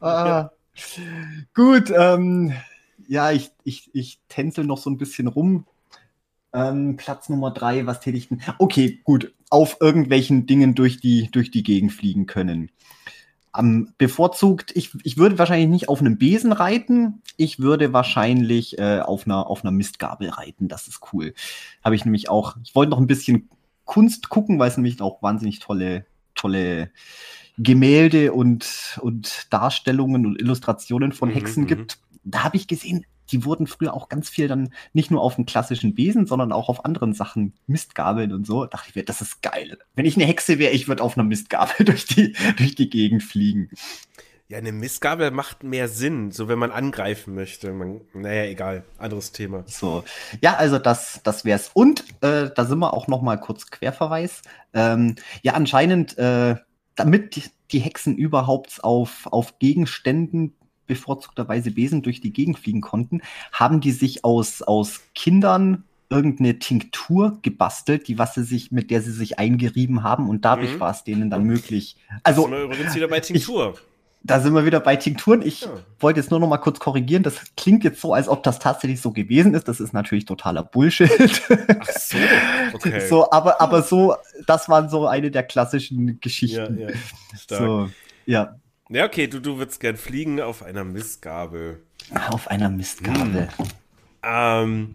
ah, 0.00 0.26
ja. 0.26 0.50
Gut, 1.54 1.92
ähm, 1.96 2.52
ja, 3.08 3.30
ich, 3.32 3.50
ich, 3.64 3.90
ich 3.94 4.20
tänzel 4.28 4.64
noch 4.64 4.78
so 4.78 4.90
ein 4.90 4.98
bisschen 4.98 5.26
rum. 5.26 5.66
Ähm, 6.52 6.96
Platz 6.96 7.28
Nummer 7.28 7.50
drei, 7.50 7.86
was 7.86 8.00
täte 8.00 8.16
ich 8.16 8.28
denn? 8.28 8.40
Okay, 8.58 9.00
gut, 9.04 9.32
auf 9.50 9.78
irgendwelchen 9.80 10.46
Dingen 10.46 10.74
durch 10.74 11.00
die, 11.00 11.28
durch 11.30 11.50
die 11.50 11.62
Gegend 11.62 11.92
fliegen 11.92 12.26
können. 12.26 12.70
Ähm, 13.56 13.92
bevorzugt, 13.98 14.72
ich, 14.74 14.90
ich 15.04 15.16
würde 15.16 15.38
wahrscheinlich 15.38 15.68
nicht 15.68 15.88
auf 15.88 16.00
einem 16.00 16.18
Besen 16.18 16.52
reiten, 16.52 17.22
ich 17.36 17.60
würde 17.60 17.92
wahrscheinlich 17.92 18.78
äh, 18.78 19.00
auf, 19.00 19.26
einer, 19.26 19.48
auf 19.48 19.64
einer 19.64 19.70
Mistgabel 19.70 20.28
reiten, 20.28 20.68
das 20.68 20.88
ist 20.88 21.00
cool. 21.12 21.34
Habe 21.84 21.94
ich 21.94 22.04
nämlich 22.04 22.28
auch, 22.28 22.56
ich 22.64 22.74
wollte 22.74 22.90
noch 22.90 22.98
ein 22.98 23.06
bisschen 23.06 23.48
Kunst 23.84 24.28
gucken, 24.28 24.58
weil 24.58 24.70
es 24.70 24.76
nämlich 24.76 25.00
auch 25.00 25.22
wahnsinnig 25.22 25.60
tolle, 25.60 26.06
tolle 26.34 26.90
Gemälde 27.58 28.32
und, 28.32 28.98
und 29.00 29.46
Darstellungen 29.50 30.26
und 30.26 30.40
Illustrationen 30.40 31.12
von 31.12 31.28
mhm, 31.28 31.34
Hexen 31.34 31.62
mhm, 31.64 31.68
gibt. 31.68 31.98
Da 32.24 32.44
habe 32.44 32.56
ich 32.56 32.66
gesehen, 32.66 33.06
die 33.30 33.44
wurden 33.44 33.66
früher 33.66 33.94
auch 33.94 34.08
ganz 34.08 34.28
viel 34.28 34.48
dann 34.48 34.72
nicht 34.92 35.10
nur 35.10 35.22
auf 35.22 35.36
dem 35.36 35.46
klassischen 35.46 35.94
Besen, 35.94 36.26
sondern 36.26 36.52
auch 36.52 36.68
auf 36.68 36.84
anderen 36.84 37.14
Sachen, 37.14 37.54
Mistgabeln 37.66 38.32
und 38.32 38.46
so. 38.46 38.64
Da 38.64 38.76
dachte 38.76 38.90
ich 38.90 38.96
mir, 38.96 39.04
das 39.04 39.20
ist 39.20 39.42
geil. 39.42 39.78
Wenn 39.94 40.04
ich 40.04 40.16
eine 40.16 40.26
Hexe 40.26 40.58
wäre, 40.58 40.72
ich 40.72 40.88
würde 40.88 41.02
auf 41.02 41.16
einer 41.16 41.26
Mistgabel 41.26 41.84
durch 41.86 42.06
die, 42.06 42.34
durch 42.56 42.74
die 42.74 42.90
Gegend 42.90 43.22
fliegen. 43.22 43.70
Ja, 44.48 44.58
eine 44.58 44.72
Mistgabel 44.72 45.30
macht 45.30 45.64
mehr 45.64 45.88
Sinn, 45.88 46.30
so 46.30 46.48
wenn 46.48 46.58
man 46.58 46.70
angreifen 46.70 47.34
möchte. 47.34 47.72
Man, 47.72 48.02
naja, 48.12 48.44
egal, 48.44 48.84
anderes 48.98 49.32
Thema. 49.32 49.64
So, 49.66 50.04
ja, 50.42 50.56
also 50.56 50.78
das, 50.78 51.20
das 51.24 51.46
wär's. 51.46 51.70
Und 51.72 52.04
äh, 52.20 52.50
da 52.54 52.64
sind 52.66 52.78
wir 52.78 52.92
auch 52.92 53.08
noch 53.08 53.22
mal 53.22 53.38
kurz 53.38 53.70
Querverweis. 53.70 54.42
Ähm, 54.74 55.16
ja, 55.42 55.54
anscheinend, 55.54 56.18
äh, 56.18 56.56
damit 56.94 57.36
die, 57.36 57.44
die 57.72 57.78
Hexen 57.78 58.16
überhaupt 58.16 58.84
auf, 58.84 59.26
auf 59.26 59.58
Gegenständen 59.58 60.54
bevorzugterweise 60.86 61.70
Besen 61.70 62.02
durch 62.02 62.20
die 62.20 62.32
Gegend 62.32 62.58
fliegen 62.58 62.80
konnten, 62.80 63.20
haben 63.52 63.80
die 63.80 63.92
sich 63.92 64.24
aus, 64.24 64.62
aus 64.62 65.00
Kindern 65.14 65.84
irgendeine 66.10 66.58
Tinktur 66.58 67.38
gebastelt, 67.42 68.08
die 68.08 68.18
was 68.18 68.34
sie 68.34 68.44
sich, 68.44 68.70
mit 68.70 68.90
der 68.90 69.02
sie 69.02 69.10
sich 69.12 69.38
eingerieben 69.38 70.02
haben 70.02 70.28
und 70.28 70.44
dadurch 70.44 70.74
mhm. 70.74 70.80
war 70.80 70.90
es 70.90 71.02
denen 71.04 71.30
dann 71.30 71.44
möglich. 71.44 71.96
Also 72.22 72.46
übrigens 72.46 72.94
wieder 72.94 73.08
bei 73.08 73.20
Tinktur. 73.20 73.74
da 74.22 74.40
sind 74.40 74.54
wir 74.54 74.64
wieder 74.64 74.80
bei 74.80 74.96
Tinkturen. 74.96 75.42
Ich 75.42 75.62
Ja. 75.62 75.68
wollte 75.98 76.20
jetzt 76.20 76.30
nur 76.30 76.40
noch 76.40 76.48
mal 76.48 76.58
kurz 76.58 76.78
korrigieren. 76.78 77.22
Das 77.22 77.40
klingt 77.56 77.84
jetzt 77.84 78.00
so, 78.00 78.12
als 78.14 78.28
ob 78.28 78.42
das 78.42 78.58
tatsächlich 78.58 79.00
so 79.00 79.12
gewesen 79.12 79.54
ist. 79.54 79.66
Das 79.66 79.80
ist 79.80 79.92
natürlich 79.92 80.24
totaler 80.24 80.62
Bullshit. 80.62 81.10
Ach 81.80 81.90
so, 81.90 82.16
okay. 82.74 83.00
So, 83.08 83.30
aber, 83.30 83.60
aber 83.60 83.82
so, 83.82 84.14
das 84.46 84.68
waren 84.68 84.88
so 84.88 85.06
eine 85.06 85.30
der 85.30 85.42
klassischen 85.42 86.08
ja, 86.08 86.14
Geschichten. 86.20 86.78
ja. 86.78 86.88
Stark. 87.36 87.60
so, 87.60 87.90
ja, 88.26 88.56
Ja, 88.94 89.06
okay, 89.06 89.26
du, 89.26 89.40
du 89.40 89.58
würdest 89.58 89.80
gern 89.80 89.96
fliegen 89.96 90.40
auf 90.40 90.62
einer 90.62 90.84
Mistgabel. 90.84 91.82
auf 92.30 92.46
einer 92.46 92.70
Mistgabel. 92.70 93.48
Ähm, 94.22 94.94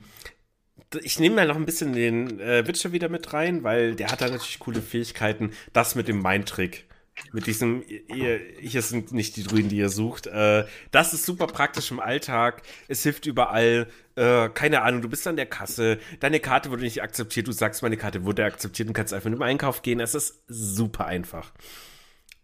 d- 0.93 0.99
ich 1.03 1.19
nehme 1.19 1.35
mal 1.35 1.47
noch 1.47 1.57
ein 1.57 1.65
bisschen 1.65 1.91
den 1.91 2.39
äh, 2.39 2.65
Witcher 2.65 2.93
wieder 2.93 3.09
mit 3.09 3.33
rein, 3.33 3.63
weil 3.63 3.95
der 3.95 4.07
hat 4.09 4.21
da 4.21 4.29
natürlich 4.29 4.59
coole 4.59 4.81
Fähigkeiten. 4.81 5.51
Das 5.73 5.95
mit 5.95 6.07
dem 6.07 6.21
Mindtrick. 6.21 6.85
Mit 7.33 7.45
diesem, 7.47 7.83
ihr, 8.07 8.39
hier 8.61 8.81
sind 8.81 9.11
nicht 9.11 9.35
die 9.35 9.43
Druiden, 9.43 9.67
die 9.67 9.75
ihr 9.75 9.89
sucht. 9.89 10.27
Äh, 10.27 10.63
das 10.91 11.13
ist 11.13 11.25
super 11.25 11.47
praktisch 11.47 11.91
im 11.91 11.99
Alltag. 11.99 12.61
Es 12.87 13.03
hilft 13.03 13.25
überall. 13.25 13.87
Äh, 14.15 14.47
keine 14.47 14.83
Ahnung, 14.83 15.01
du 15.01 15.09
bist 15.09 15.27
an 15.27 15.35
der 15.35 15.45
Kasse. 15.45 15.99
Deine 16.21 16.39
Karte 16.39 16.71
wurde 16.71 16.83
nicht 16.83 17.03
akzeptiert. 17.03 17.47
Du 17.49 17.51
sagst, 17.51 17.81
meine 17.83 17.97
Karte 17.97 18.23
wurde 18.23 18.45
akzeptiert 18.45 18.87
und 18.87 18.93
kannst 18.93 19.13
einfach 19.13 19.29
nur 19.29 19.39
im 19.39 19.43
Einkauf 19.43 19.81
gehen. 19.81 19.99
Es 19.99 20.15
ist 20.15 20.41
super 20.47 21.05
einfach. 21.05 21.51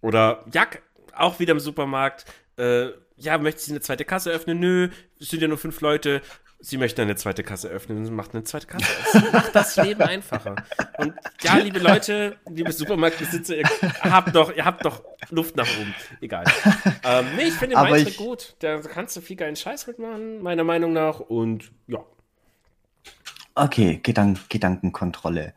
Oder, 0.02 0.44
ja, 0.53 0.68
auch 1.18 1.40
wieder 1.40 1.52
im 1.52 1.60
Supermarkt. 1.60 2.26
Äh, 2.58 2.88
ja, 3.18 3.38
möchtest 3.38 3.68
du 3.68 3.72
eine 3.74 3.82
zweite 3.82 4.06
Kasse 4.06 4.32
öffnen? 4.32 4.60
Nö, 4.60 4.90
es 5.20 5.30
sind 5.30 5.42
ja 5.42 5.48
nur 5.48 5.58
fünf 5.58 5.82
Leute. 5.82 6.22
Sie 6.60 6.78
möchten 6.78 7.02
eine 7.02 7.16
zweite 7.16 7.44
Kasse 7.44 7.68
öffnen, 7.68 8.16
macht 8.16 8.34
eine 8.34 8.44
zweite 8.44 8.66
Kasse. 8.66 8.86
Es 9.14 9.32
macht 9.32 9.56
das 9.56 9.76
Leben 9.76 10.02
einfacher. 10.02 10.56
Und 10.98 11.14
ja, 11.42 11.58
liebe 11.58 11.80
Leute, 11.80 12.38
liebe 12.50 12.72
Supermarktbesitzer, 12.72 13.58
ihr 13.58 13.68
habt 14.02 14.34
doch, 14.36 14.56
ihr 14.56 14.66
habt 14.66 14.84
doch 14.86 15.04
Luft 15.30 15.56
nach 15.58 15.68
oben. 15.80 15.94
Egal. 16.22 16.46
Ähm, 17.04 17.26
nee, 17.36 17.44
ich 17.44 17.54
finde 17.54 17.76
den 17.76 18.08
ich- 18.08 18.18
gut. 18.18 18.56
Da 18.60 18.80
kannst 18.80 19.16
du 19.16 19.22
viel 19.22 19.36
geilen 19.36 19.56
Scheiß 19.56 19.86
mitmachen, 19.88 20.42
meiner 20.42 20.64
Meinung 20.64 20.94
nach. 20.94 21.20
Und 21.20 21.72
ja. 21.88 22.00
Okay, 23.54 24.00
Gedank 24.02 24.50
Gedankenkontrolle. 24.50 25.54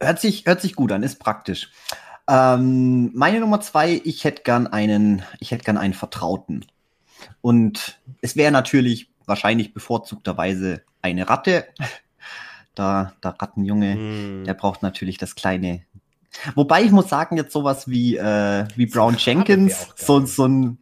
Hört 0.00 0.20
sich, 0.20 0.46
hört 0.46 0.60
sich 0.60 0.74
gut 0.76 0.92
an, 0.92 1.02
ist 1.02 1.18
praktisch. 1.18 1.70
Ähm, 2.28 3.10
meine 3.14 3.40
Nummer 3.40 3.60
zwei, 3.60 4.00
ich 4.04 4.24
hätte 4.24 4.42
gern 4.42 4.66
einen, 4.66 5.22
ich 5.40 5.50
hätte 5.50 5.64
gern 5.64 5.78
einen 5.78 5.94
Vertrauten. 5.94 6.64
Und 7.40 7.98
es 8.20 8.36
wäre 8.36 8.52
natürlich 8.52 9.10
wahrscheinlich 9.26 9.74
bevorzugterweise 9.74 10.82
eine 11.02 11.28
Ratte. 11.28 11.66
Da, 12.74 13.12
der 13.24 13.34
Rattenjunge, 13.40 13.94
Hm. 13.94 14.44
der 14.44 14.54
braucht 14.54 14.84
natürlich 14.84 15.18
das 15.18 15.34
kleine. 15.34 15.82
Wobei 16.54 16.84
ich 16.84 16.92
muss 16.92 17.08
sagen, 17.08 17.36
jetzt 17.36 17.52
sowas 17.52 17.88
wie, 17.88 18.16
äh, 18.16 18.66
wie 18.76 18.86
Brown 18.86 19.14
Rabe 19.14 19.22
Jenkins, 19.24 19.88
so, 19.96 20.24
so 20.24 20.46
ein 20.46 20.78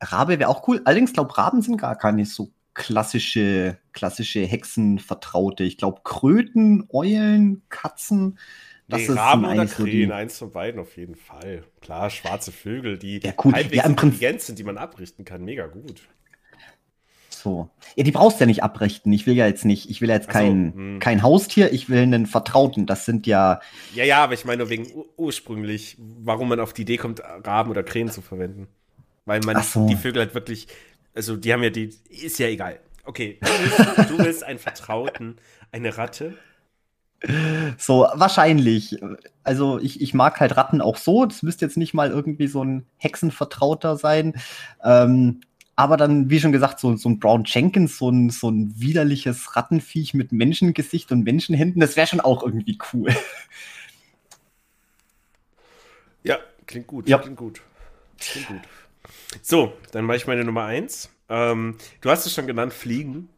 Rabe 0.00 0.38
wäre 0.38 0.48
auch 0.48 0.66
cool. 0.66 0.80
Allerdings 0.86 1.12
glaube 1.12 1.36
Raben 1.36 1.60
sind 1.60 1.76
gar 1.76 1.94
keine 1.94 2.24
so 2.24 2.50
klassische, 2.72 3.76
klassische 3.92 4.46
Hexenvertraute. 4.46 5.64
Ich 5.64 5.76
glaube 5.76 6.00
Kröten, 6.04 6.86
Eulen, 6.88 7.60
Katzen. 7.68 8.38
Das 8.88 9.08
Nee, 9.08 9.08
ist 9.08 9.16
Raben 9.16 9.44
oder 9.44 9.48
eigentlich 9.50 9.72
so 9.72 9.84
Krähen, 9.84 10.12
eins 10.12 10.38
von 10.38 10.52
beiden 10.52 10.80
auf 10.80 10.96
jeden 10.96 11.16
Fall. 11.16 11.64
Klar, 11.80 12.10
schwarze 12.10 12.52
Vögel, 12.52 12.98
die 12.98 13.20
Ja, 13.22 13.32
cool. 13.44 13.52
halbwegs 13.52 13.76
Ja, 13.76 13.84
im 13.84 13.96
intelligent 13.96 14.40
sind, 14.42 14.58
die 14.58 14.64
man 14.64 14.78
abrichten 14.78 15.24
kann. 15.24 15.44
Mega 15.44 15.66
gut. 15.66 16.08
So. 17.28 17.70
Ja, 17.96 18.04
die 18.04 18.12
brauchst 18.12 18.38
du 18.40 18.44
ja 18.44 18.46
nicht 18.46 18.62
abrichten. 18.62 19.12
Ich 19.12 19.26
will 19.26 19.34
ja 19.34 19.46
jetzt 19.46 19.64
nicht, 19.64 19.90
ich 19.90 20.00
will 20.00 20.08
ja 20.08 20.14
jetzt 20.16 20.28
Ach 20.28 20.34
so, 20.34 20.34
kein, 20.34 20.72
hm. 20.74 21.00
kein 21.00 21.22
Haustier, 21.22 21.72
ich 21.72 21.88
will 21.88 21.98
einen 22.00 22.26
Vertrauten. 22.26 22.86
Das 22.86 23.04
sind 23.04 23.26
ja, 23.26 23.60
Ja, 23.90 24.04
ja, 24.04 24.22
aber 24.24 24.34
ich 24.34 24.44
meine 24.44 24.58
nur 24.58 24.70
wegen 24.70 24.86
ur 24.92 25.06
ursprünglich, 25.16 25.96
warum 25.98 26.48
man 26.48 26.60
auf 26.60 26.72
die 26.72 26.82
Idee 26.82 26.96
kommt, 26.96 27.20
Raben 27.22 27.70
oder 27.70 27.82
Krähen 27.82 28.10
zu 28.10 28.20
verwenden. 28.22 28.68
Weil 29.24 29.40
man 29.42 29.60
so. 29.62 29.86
die 29.86 29.96
Vögel 29.96 30.22
halt 30.22 30.34
wirklich, 30.34 30.68
also 31.14 31.36
die 31.36 31.52
haben 31.52 31.62
ja 31.62 31.70
die, 31.70 31.90
ist 32.10 32.38
ja 32.38 32.48
egal. 32.48 32.80
Okay, 33.04 33.38
du 33.44 33.58
willst, 33.58 33.78
du 34.10 34.18
willst 34.18 34.44
einen 34.44 34.58
Vertrauten, 34.58 35.38
eine 35.72 35.96
Ratte. 35.98 36.34
So 37.78 38.06
wahrscheinlich. 38.14 38.98
Also 39.42 39.78
ich, 39.78 40.00
ich 40.00 40.14
mag 40.14 40.38
halt 40.40 40.56
Ratten 40.56 40.80
auch 40.80 40.96
so. 40.96 41.24
Das 41.26 41.42
müsste 41.42 41.64
jetzt 41.64 41.76
nicht 41.76 41.94
mal 41.94 42.10
irgendwie 42.10 42.46
so 42.46 42.62
ein 42.62 42.86
Hexenvertrauter 42.98 43.96
sein. 43.96 44.34
Ähm, 44.84 45.40
aber 45.76 45.96
dann, 45.98 46.30
wie 46.30 46.40
schon 46.40 46.52
gesagt, 46.52 46.80
so, 46.80 46.96
so 46.96 47.08
ein 47.08 47.18
Brown 47.18 47.44
Jenkins, 47.44 47.98
so 47.98 48.08
ein, 48.08 48.30
so 48.30 48.50
ein 48.50 48.72
widerliches 48.80 49.56
Rattenviech 49.56 50.14
mit 50.14 50.32
Menschengesicht 50.32 51.12
und 51.12 51.24
Menschenhänden, 51.24 51.80
das 51.80 51.96
wäre 51.96 52.06
schon 52.06 52.20
auch 52.20 52.42
irgendwie 52.42 52.78
cool. 52.92 53.10
Ja, 56.22 56.38
klingt 56.66 56.86
gut, 56.86 57.08
Ja. 57.08 57.18
klingt 57.18 57.36
gut. 57.36 57.62
Klingt 58.18 58.48
gut. 58.48 58.60
So, 59.42 59.74
dann 59.92 60.04
mache 60.06 60.16
ich 60.16 60.26
meine 60.26 60.44
Nummer 60.44 60.64
eins. 60.64 61.10
Ähm, 61.28 61.76
du 62.00 62.10
hast 62.10 62.26
es 62.26 62.34
schon 62.34 62.46
genannt, 62.46 62.72
Fliegen. 62.72 63.28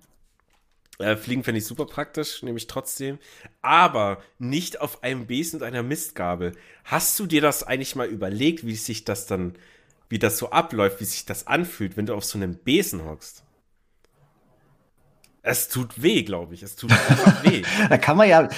Äh, 0.99 1.17
Fliegen 1.17 1.45
finde 1.45 1.59
ich 1.59 1.67
super 1.67 1.87
praktisch, 1.87 2.43
nehme 2.43 2.59
ich 2.59 2.67
trotzdem. 2.67 3.19
Aber 3.63 4.19
nicht 4.39 4.81
auf 4.81 5.03
einem 5.03 5.27
Besen 5.27 5.61
und 5.61 5.67
einer 5.67 5.83
Mistgabel. 5.83 6.53
Hast 6.85 7.19
du 7.19 7.27
dir 7.27 7.41
das 7.41 7.63
eigentlich 7.63 7.95
mal 7.95 8.09
überlegt, 8.09 8.67
wie 8.67 8.75
sich 8.75 9.05
das 9.05 9.27
dann, 9.27 9.55
wie 10.09 10.19
das 10.19 10.39
so 10.39 10.51
abläuft, 10.51 11.01
wie 11.01 11.05
sich 11.05 11.25
das 11.25 11.47
anfühlt, 11.47 11.97
wenn 11.97 12.07
du 12.07 12.15
auf 12.15 12.25
so 12.25 12.39
einem 12.39 12.57
Besen 12.57 13.05
hockst? 13.05 13.45
Es 15.41 15.69
tut 15.69 16.03
weh, 16.03 16.25
glaube 16.25 16.55
ich. 16.55 16.63
Es 16.65 16.75
tut 16.75 16.91
einfach 16.91 17.45
weh. 17.45 17.63
Da 17.89 17.97
kann 17.97 18.17
man 18.17 18.29
ja, 18.29 18.49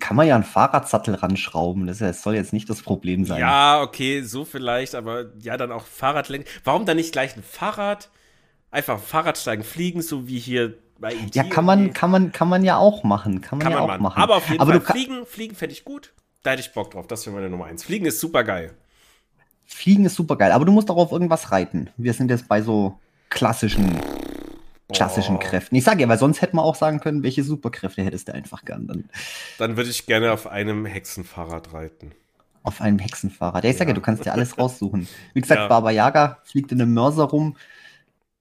kann 0.00 0.16
man 0.16 0.26
ja 0.26 0.34
einen 0.34 0.44
Fahrradsattel 0.44 1.14
ranschrauben. 1.14 1.86
Das, 1.86 1.98
das 1.98 2.22
soll 2.22 2.34
jetzt 2.34 2.54
nicht 2.54 2.70
das 2.70 2.82
Problem 2.82 3.26
sein. 3.26 3.40
Ja, 3.40 3.82
okay, 3.82 4.22
so 4.22 4.44
vielleicht, 4.46 4.94
aber 4.94 5.26
ja, 5.40 5.58
dann 5.58 5.70
auch 5.70 5.84
Fahrradlenken. 5.84 6.50
Warum 6.64 6.86
dann 6.86 6.96
nicht 6.96 7.12
gleich 7.12 7.36
ein 7.36 7.42
Fahrrad? 7.42 8.10
Einfach 8.70 8.98
Fahrradsteigen, 8.98 9.62
fliegen, 9.64 10.00
so 10.00 10.26
wie 10.26 10.38
hier 10.38 10.78
bei 10.98 11.14
IT. 11.14 11.34
Ja, 11.34 11.44
kann 11.44 11.64
man, 11.64 11.92
kann 11.92 12.10
man, 12.10 12.32
kann 12.32 12.48
man 12.48 12.64
ja 12.64 12.76
auch 12.76 13.02
machen. 13.04 13.40
Kann 13.40 13.58
man 13.58 13.64
kann 13.64 13.72
ja 13.72 13.78
man 13.78 13.84
auch 13.84 13.88
machen. 13.88 14.02
machen. 14.02 14.22
Aber 14.22 14.36
auf 14.36 14.48
jeden 14.48 14.60
Aber 14.60 14.80
Fall, 14.80 14.94
fliegen, 14.96 15.26
fliegen 15.26 15.54
fände 15.54 15.72
ich 15.74 15.84
gut. 15.84 16.12
Da 16.42 16.50
hätte 16.52 16.60
ich 16.62 16.72
Bock 16.72 16.90
drauf. 16.90 17.06
Das 17.06 17.24
wäre 17.26 17.34
meine 17.36 17.50
Nummer 17.50 17.66
eins. 17.66 17.84
Fliegen 17.84 18.06
ist 18.06 18.20
super 18.20 18.44
geil. 18.44 18.74
Fliegen 19.64 20.04
ist 20.04 20.16
super 20.16 20.36
geil, 20.36 20.52
aber 20.52 20.64
du 20.64 20.72
musst 20.72 20.90
auch 20.90 20.96
auf 20.96 21.12
irgendwas 21.12 21.50
reiten. 21.52 21.88
Wir 21.96 22.12
sind 22.12 22.30
jetzt 22.30 22.48
bei 22.48 22.60
so 22.62 22.98
klassischen, 23.30 23.98
klassischen 24.92 25.36
Boah. 25.36 25.42
Kräften. 25.44 25.76
Ich 25.76 25.84
sage 25.84 26.02
ja, 26.02 26.08
weil 26.08 26.18
sonst 26.18 26.42
hätte 26.42 26.56
man 26.56 26.64
auch 26.64 26.74
sagen 26.74 27.00
können, 27.00 27.22
welche 27.22 27.42
Superkräfte 27.42 28.02
hättest 28.02 28.28
du 28.28 28.34
einfach 28.34 28.64
gern 28.64 28.86
dann 28.86 29.04
Dann 29.58 29.76
würde 29.76 29.88
ich 29.90 30.06
gerne 30.06 30.32
auf 30.32 30.46
einem 30.46 30.84
Hexenfahrrad 30.84 31.72
reiten. 31.72 32.12
auf 32.64 32.80
einem 32.80 32.98
Hexenfahrrad. 32.98 33.64
Ja, 33.64 33.70
ich 33.70 33.76
sage 33.76 33.90
ja, 33.90 33.92
Ja. 33.92 33.94
du 33.94 34.02
kannst 34.02 34.24
dir 34.26 34.32
alles 34.34 34.58
raussuchen. 34.58 35.08
Wie 35.32 35.40
gesagt, 35.40 35.60
Ja. 35.62 35.68
Baba 35.68 35.90
Yaga 35.90 36.38
fliegt 36.44 36.70
in 36.72 36.82
einem 36.82 36.92
Mörser 36.92 37.24
rum. 37.24 37.56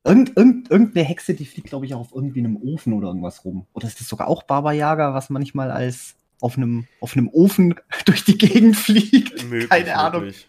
Irgend, 0.03 0.36
irgend, 0.36 0.72
irgendeine 0.72 1.06
Hexe, 1.06 1.34
die 1.36 1.45
fliegt, 1.45 1.68
glaube 1.69 1.86
ich, 1.86 1.94
auch 1.94 1.99
auf 1.99 2.11
irgendwie 2.14 2.40
einem 2.40 2.57
Ofen 2.57 2.94
oder 2.94 3.10
irgendwas 3.10 3.45
rum. 3.45 3.68
Oder 3.73 3.88
ist 3.88 3.99
das 3.99 4.07
sogar 4.07 4.28
auch 4.28 4.44
Baba 4.44 4.72
Yaga, 4.72 5.14
was 5.14 5.30
manchmal 5.30 5.69
als 5.69 6.15
auf 6.40 6.57
einem, 6.57 6.88
auf 7.02 7.15
einem 7.15 7.30
Ofen 7.30 7.76
durch 8.06 8.23
die 8.23 8.38
Gegend 8.38 8.76
fliegt? 8.76 9.44
Möglich, 9.44 9.69
Keine 9.69 9.95
Ahnung. 9.95 10.22
möglich. 10.22 10.48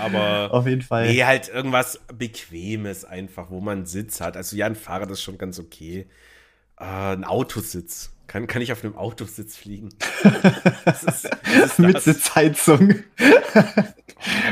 Aber 0.00 0.52
Auf 0.52 0.66
jeden 0.66 0.82
Fall. 0.82 1.08
nee, 1.08 1.24
halt 1.24 1.48
irgendwas 1.48 2.00
Bequemes 2.16 3.04
einfach, 3.04 3.50
wo 3.50 3.60
man 3.60 3.86
Sitz 3.86 4.20
hat. 4.20 4.36
Also 4.36 4.56
ja, 4.56 4.66
ein 4.66 4.76
Fahrrad 4.76 5.10
ist 5.10 5.22
schon 5.22 5.38
ganz 5.38 5.58
okay. 5.58 6.06
Äh, 6.78 6.84
ein 6.84 7.24
Autositz. 7.24 8.12
Kann, 8.30 8.46
kann 8.46 8.62
ich 8.62 8.70
auf 8.70 8.84
einem 8.84 8.96
Autositz 8.96 9.56
fliegen? 9.56 9.88
Das 10.84 11.02
ist, 11.02 11.24
das 11.24 11.64
ist 11.72 11.78
Mit 11.80 11.96
das, 11.96 12.04
Sitzheizung. 12.04 12.94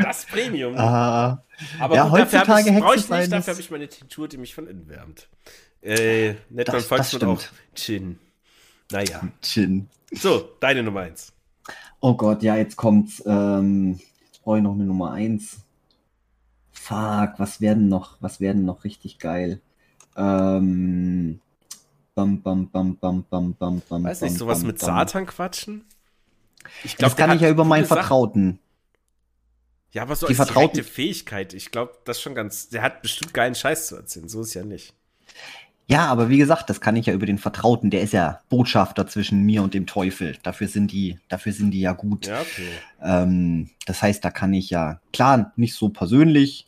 das 0.02 0.24
Premium. 0.26 0.74
Ah, 0.76 1.44
Aber 1.78 1.94
Ja, 1.94 2.08
gut, 2.08 2.18
dafür 2.18 2.40
heutzutage 2.40 2.74
habe 2.84 2.96
ich, 2.96 3.04
ich 3.04 3.10
nicht, 3.10 3.32
dafür 3.32 3.52
habe 3.54 3.60
ich 3.60 3.70
meine 3.70 3.88
Tinktur, 3.88 4.26
die 4.28 4.36
mich 4.36 4.52
von 4.54 4.66
innen 4.66 4.88
wärmt. 4.88 5.28
Äh, 5.80 6.34
Das- 6.50 6.66
man 6.74 6.82
Volksmund 6.82 7.24
auch. 7.24 7.42
Chin. 7.76 8.18
Naja. 8.90 9.20
Chin. 9.42 9.88
So, 10.10 10.48
deine 10.58 10.82
Nummer 10.82 11.00
eins. 11.02 11.32
Oh 12.00 12.14
Gott, 12.14 12.42
ja, 12.42 12.56
jetzt 12.56 12.76
kommt's. 12.76 13.22
Ähm, 13.26 14.00
jetzt 14.26 14.42
brauche 14.42 14.56
ich 14.58 14.62
noch 14.64 14.74
eine 14.74 14.84
Nummer 14.84 15.12
eins. 15.12 15.58
Fuck, 16.72 17.34
was 17.38 17.60
werden 17.60 17.88
noch, 17.88 18.16
was 18.20 18.40
werden 18.40 18.64
noch 18.64 18.82
richtig 18.82 19.18
geil? 19.20 19.60
Ähm, 20.16 21.40
bam, 22.18 22.42
bam, 22.42 22.66
bam, 22.68 22.96
bam, 22.96 23.24
bam, 23.30 23.54
bam, 23.54 23.82
bam. 23.88 24.04
Weiß 24.04 24.22
nicht, 24.22 24.36
sowas 24.36 24.58
bam, 24.60 24.66
mit 24.68 24.78
bam. 24.80 24.86
Satan 24.86 25.26
quatschen? 25.26 25.84
Ich 26.84 26.96
Das 26.96 27.14
der 27.14 27.26
kann 27.26 27.36
ich 27.36 27.42
ja 27.42 27.48
über 27.50 27.64
meinen. 27.64 27.84
Vertrauten. 27.86 28.58
Ja, 29.92 30.02
aber 30.02 30.16
so 30.16 30.26
Die 30.26 30.30
als 30.32 30.36
Vertrauten- 30.38 30.74
direkte 30.74 30.92
Fähigkeit. 30.92 31.54
Ich 31.54 31.70
glaube, 31.70 31.92
das 32.04 32.18
ist 32.18 32.22
schon 32.22 32.34
ganz. 32.34 32.68
Der 32.70 32.82
hat 32.82 33.02
bestimmt 33.02 33.32
geilen 33.32 33.54
Scheiß 33.54 33.86
zu 33.86 33.96
erzählen. 33.96 34.28
So 34.28 34.42
ist 34.42 34.54
ja 34.54 34.64
nicht. 34.64 34.94
Ja, 35.86 36.06
aber 36.06 36.28
wie 36.28 36.36
gesagt, 36.36 36.68
das 36.68 36.82
kann 36.82 36.96
ich 36.96 37.06
ja 37.06 37.14
über 37.14 37.24
den 37.24 37.38
Vertrauten. 37.38 37.88
Der 37.90 38.02
ist 38.02 38.12
ja 38.12 38.40
Botschafter 38.50 39.06
zwischen 39.06 39.42
mir 39.44 39.62
und 39.62 39.72
dem 39.72 39.86
Teufel. 39.86 40.36
Dafür 40.42 40.68
sind 40.68 40.92
die, 40.92 41.18
dafür 41.28 41.52
sind 41.52 41.70
die 41.70 41.80
ja 41.80 41.92
gut. 41.92 42.26
Ja, 42.26 42.42
okay. 42.42 42.68
Ähm, 43.00 43.70
das 43.86 44.02
heißt, 44.02 44.22
da 44.22 44.30
kann 44.30 44.52
ich 44.52 44.68
ja, 44.68 45.00
klar, 45.14 45.52
nicht 45.56 45.74
so 45.74 45.88
persönlich 45.88 46.66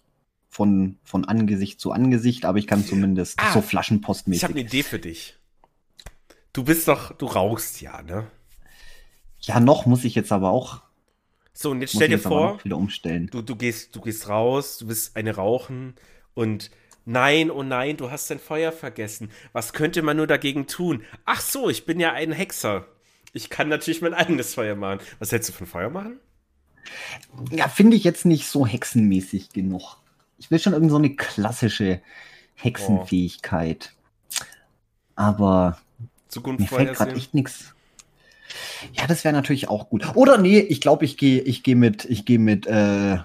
von, 0.48 0.96
von 1.04 1.26
Angesicht 1.26 1.80
zu 1.80 1.92
Angesicht, 1.92 2.46
aber 2.46 2.58
ich 2.58 2.66
kann 2.66 2.82
zumindest 2.86 3.38
Ah, 3.38 3.52
so 3.52 3.58
Ich 3.58 3.66
flaschenpostmäßig. 3.66 4.42
habe 4.44 4.54
eine 4.54 4.62
Idee 4.62 4.82
für 4.82 4.98
dich. 4.98 5.36
Du 6.52 6.64
bist 6.64 6.88
doch, 6.88 7.12
du 7.12 7.26
rauchst 7.26 7.80
ja, 7.80 8.02
ne? 8.02 8.26
Ja, 9.40 9.60
noch 9.60 9.86
muss 9.86 10.04
ich 10.04 10.14
jetzt 10.14 10.32
aber 10.32 10.50
auch. 10.50 10.82
So, 11.52 11.70
und 11.70 11.80
jetzt 11.80 11.94
stell 11.94 12.08
dir 12.08 12.18
vor, 12.18 12.62
wieder 12.64 12.76
umstellen. 12.76 13.28
du, 13.30 13.42
du, 13.42 13.56
gehst, 13.56 13.94
du 13.94 14.00
gehst 14.00 14.28
raus, 14.28 14.78
du 14.78 14.86
bist 14.86 15.16
eine 15.16 15.34
rauchen 15.34 15.94
und 16.34 16.70
nein, 17.04 17.50
oh 17.50 17.62
nein, 17.62 17.96
du 17.96 18.10
hast 18.10 18.30
dein 18.30 18.38
Feuer 18.38 18.72
vergessen. 18.72 19.30
Was 19.52 19.72
könnte 19.72 20.02
man 20.02 20.16
nur 20.16 20.26
dagegen 20.26 20.66
tun? 20.66 21.02
Ach 21.24 21.40
so, 21.40 21.68
ich 21.68 21.86
bin 21.86 22.00
ja 22.00 22.12
ein 22.12 22.32
Hexer. 22.32 22.86
Ich 23.32 23.50
kann 23.50 23.68
natürlich 23.68 24.02
mein 24.02 24.14
eigenes 24.14 24.54
Feuer 24.54 24.74
machen. 24.74 25.00
Was 25.18 25.32
hältst 25.32 25.50
du 25.50 25.52
von 25.52 25.66
Feuer 25.66 25.90
machen? 25.90 26.18
Ja, 27.50 27.68
finde 27.68 27.96
ich 27.96 28.04
jetzt 28.04 28.26
nicht 28.26 28.46
so 28.48 28.66
hexenmäßig 28.66 29.50
genug. 29.50 29.98
Ich 30.38 30.50
will 30.50 30.58
schon 30.58 30.72
irgend 30.72 30.90
so 30.90 30.96
eine 30.96 31.14
klassische 31.14 32.00
Hexenfähigkeit. 32.54 33.92
Aber 35.14 35.78
Zukunft 36.30 36.60
mir 36.60 36.66
fällt 36.68 36.94
gerade 36.94 37.12
echt 37.12 37.34
nichts. 37.34 37.74
Ja, 38.92 39.06
das 39.06 39.24
wäre 39.24 39.34
natürlich 39.34 39.68
auch 39.68 39.88
gut. 39.88 40.16
Oder 40.16 40.38
nee, 40.38 40.58
ich 40.58 40.80
glaube, 40.80 41.04
ich 41.04 41.16
gehe 41.16 41.40
ich 41.42 41.62
geh 41.62 41.74
mit, 41.74 42.04
ich 42.06 42.24
geh 42.24 42.38
mit, 42.38 42.66
äh, 42.66 43.18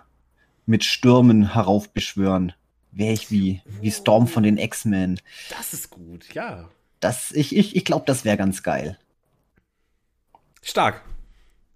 mit 0.66 0.84
Stürmen 0.84 1.54
heraufbeschwören. 1.54 2.54
Wäre 2.92 3.14
ich 3.14 3.32
wie, 3.32 3.62
wie 3.82 3.92
Storm 3.92 4.28
von 4.28 4.44
den 4.44 4.58
X-Men. 4.58 5.20
Das 5.50 5.74
ist 5.74 5.90
gut, 5.90 6.34
ja. 6.34 6.70
Das, 7.00 7.32
ich 7.32 7.56
ich, 7.56 7.76
ich 7.76 7.86
glaube, 7.86 8.06
das 8.06 8.26
wäre 8.26 8.38
ganz 8.38 8.64
geil. 8.64 8.98
Stark. 10.62 11.04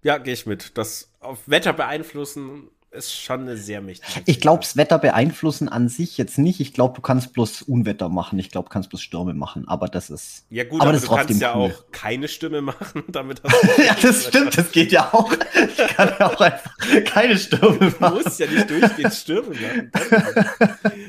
Ja, 0.02 0.18
gehe 0.18 0.32
ich 0.32 0.46
mit. 0.46 0.76
Das 0.78 1.10
auf 1.20 1.46
Wetter 1.46 1.72
beeinflussen 1.72 2.68
ist 2.92 3.14
schon 3.14 3.42
eine 3.42 3.56
sehr 3.56 3.80
mächtige. 3.80 4.22
Ich 4.26 4.40
glaube, 4.40 4.62
das 4.62 4.76
Wetter 4.76 4.98
beeinflussen 4.98 5.68
an 5.68 5.88
sich 5.88 6.18
jetzt 6.18 6.38
nicht. 6.38 6.58
Ich 6.60 6.72
glaube, 6.72 6.94
du 6.96 7.00
kannst 7.00 7.32
bloß 7.32 7.62
Unwetter 7.62 8.08
machen. 8.08 8.38
Ich 8.40 8.50
glaube, 8.50 8.68
du 8.68 8.72
kannst 8.72 8.88
bloß 8.88 9.00
Stürme 9.00 9.32
machen. 9.32 9.68
Aber 9.68 9.86
das 9.88 10.10
ist. 10.10 10.44
Ja, 10.50 10.64
gut, 10.64 10.80
aber 10.80 10.90
aber, 10.90 10.92
das 10.94 11.02
du 11.08 11.14
kannst 11.14 11.40
ja 11.40 11.54
cool. 11.56 11.70
auch 11.70 11.84
keine 11.92 12.26
Stimme 12.26 12.62
machen. 12.62 13.04
Damit 13.08 13.42
hast 13.44 13.62
du 13.78 13.82
ja, 13.86 13.94
das 14.02 14.26
stimmt. 14.26 14.58
Das 14.58 14.72
geht 14.72 14.90
ja 14.90 15.08
auch. 15.12 15.32
Ich 15.32 15.76
kann 15.96 16.12
ja 16.18 16.26
auch 16.32 16.40
einfach 16.40 16.76
keine 17.04 17.38
Stürme 17.38 17.78
Du 17.90 17.96
machen. 18.00 18.22
musst 18.24 18.40
ja 18.40 18.46
nicht 18.48 18.68
durchgehend 18.68 19.14
Stürme 19.14 19.54
machen. 19.54 19.90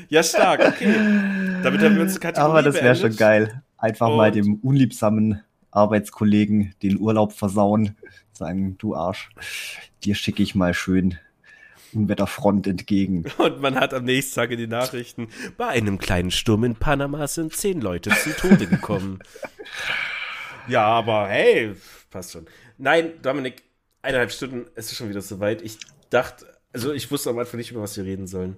Ja, 0.08 0.22
stark, 0.22 0.60
okay. 0.60 0.94
Damit 1.62 1.80
haben 1.82 1.96
wir 1.96 2.02
uns 2.02 2.20
Kategorie 2.20 2.48
Aber 2.50 2.62
das 2.62 2.74
wäre 2.76 2.94
schon 2.94 3.16
geil. 3.16 3.62
Einfach 3.76 4.08
mal 4.08 4.28
Und- 4.28 4.36
dem 4.36 4.54
unliebsamen 4.56 5.42
Arbeitskollegen 5.72 6.74
den 6.82 6.98
Urlaub 7.00 7.32
versauen. 7.32 7.96
Sagen, 8.32 8.76
du 8.78 8.94
Arsch, 8.94 9.30
dir 10.04 10.14
schicke 10.14 10.42
ich 10.42 10.54
mal 10.54 10.74
schön 10.74 11.18
Unwetterfront 11.94 12.66
entgegen. 12.66 13.24
Und 13.38 13.60
man 13.60 13.76
hat 13.76 13.92
am 13.94 14.04
nächsten 14.04 14.34
Tag 14.36 14.50
in 14.50 14.58
die 14.58 14.66
Nachrichten, 14.66 15.28
bei 15.56 15.68
einem 15.68 15.98
kleinen 15.98 16.30
Sturm 16.30 16.64
in 16.64 16.76
Panama 16.76 17.26
sind 17.26 17.54
zehn 17.54 17.80
Leute 17.80 18.10
zu 18.10 18.30
Tode 18.36 18.66
gekommen. 18.66 19.18
ja, 20.68 20.84
aber 20.84 21.28
hey, 21.28 21.74
passt 22.10 22.32
schon. 22.32 22.46
Nein, 22.78 23.12
Dominik, 23.22 23.62
eineinhalb 24.02 24.32
Stunden, 24.32 24.66
es 24.74 24.90
ist 24.90 24.98
schon 24.98 25.08
wieder 25.08 25.22
soweit. 25.22 25.62
Ich 25.62 25.78
dachte, 26.10 26.46
also 26.72 26.92
ich 26.92 27.10
wusste 27.10 27.30
am 27.30 27.38
Anfang 27.38 27.58
nicht, 27.58 27.70
über 27.70 27.82
was 27.82 27.96
wir 27.96 28.04
reden 28.04 28.26
sollen. 28.26 28.56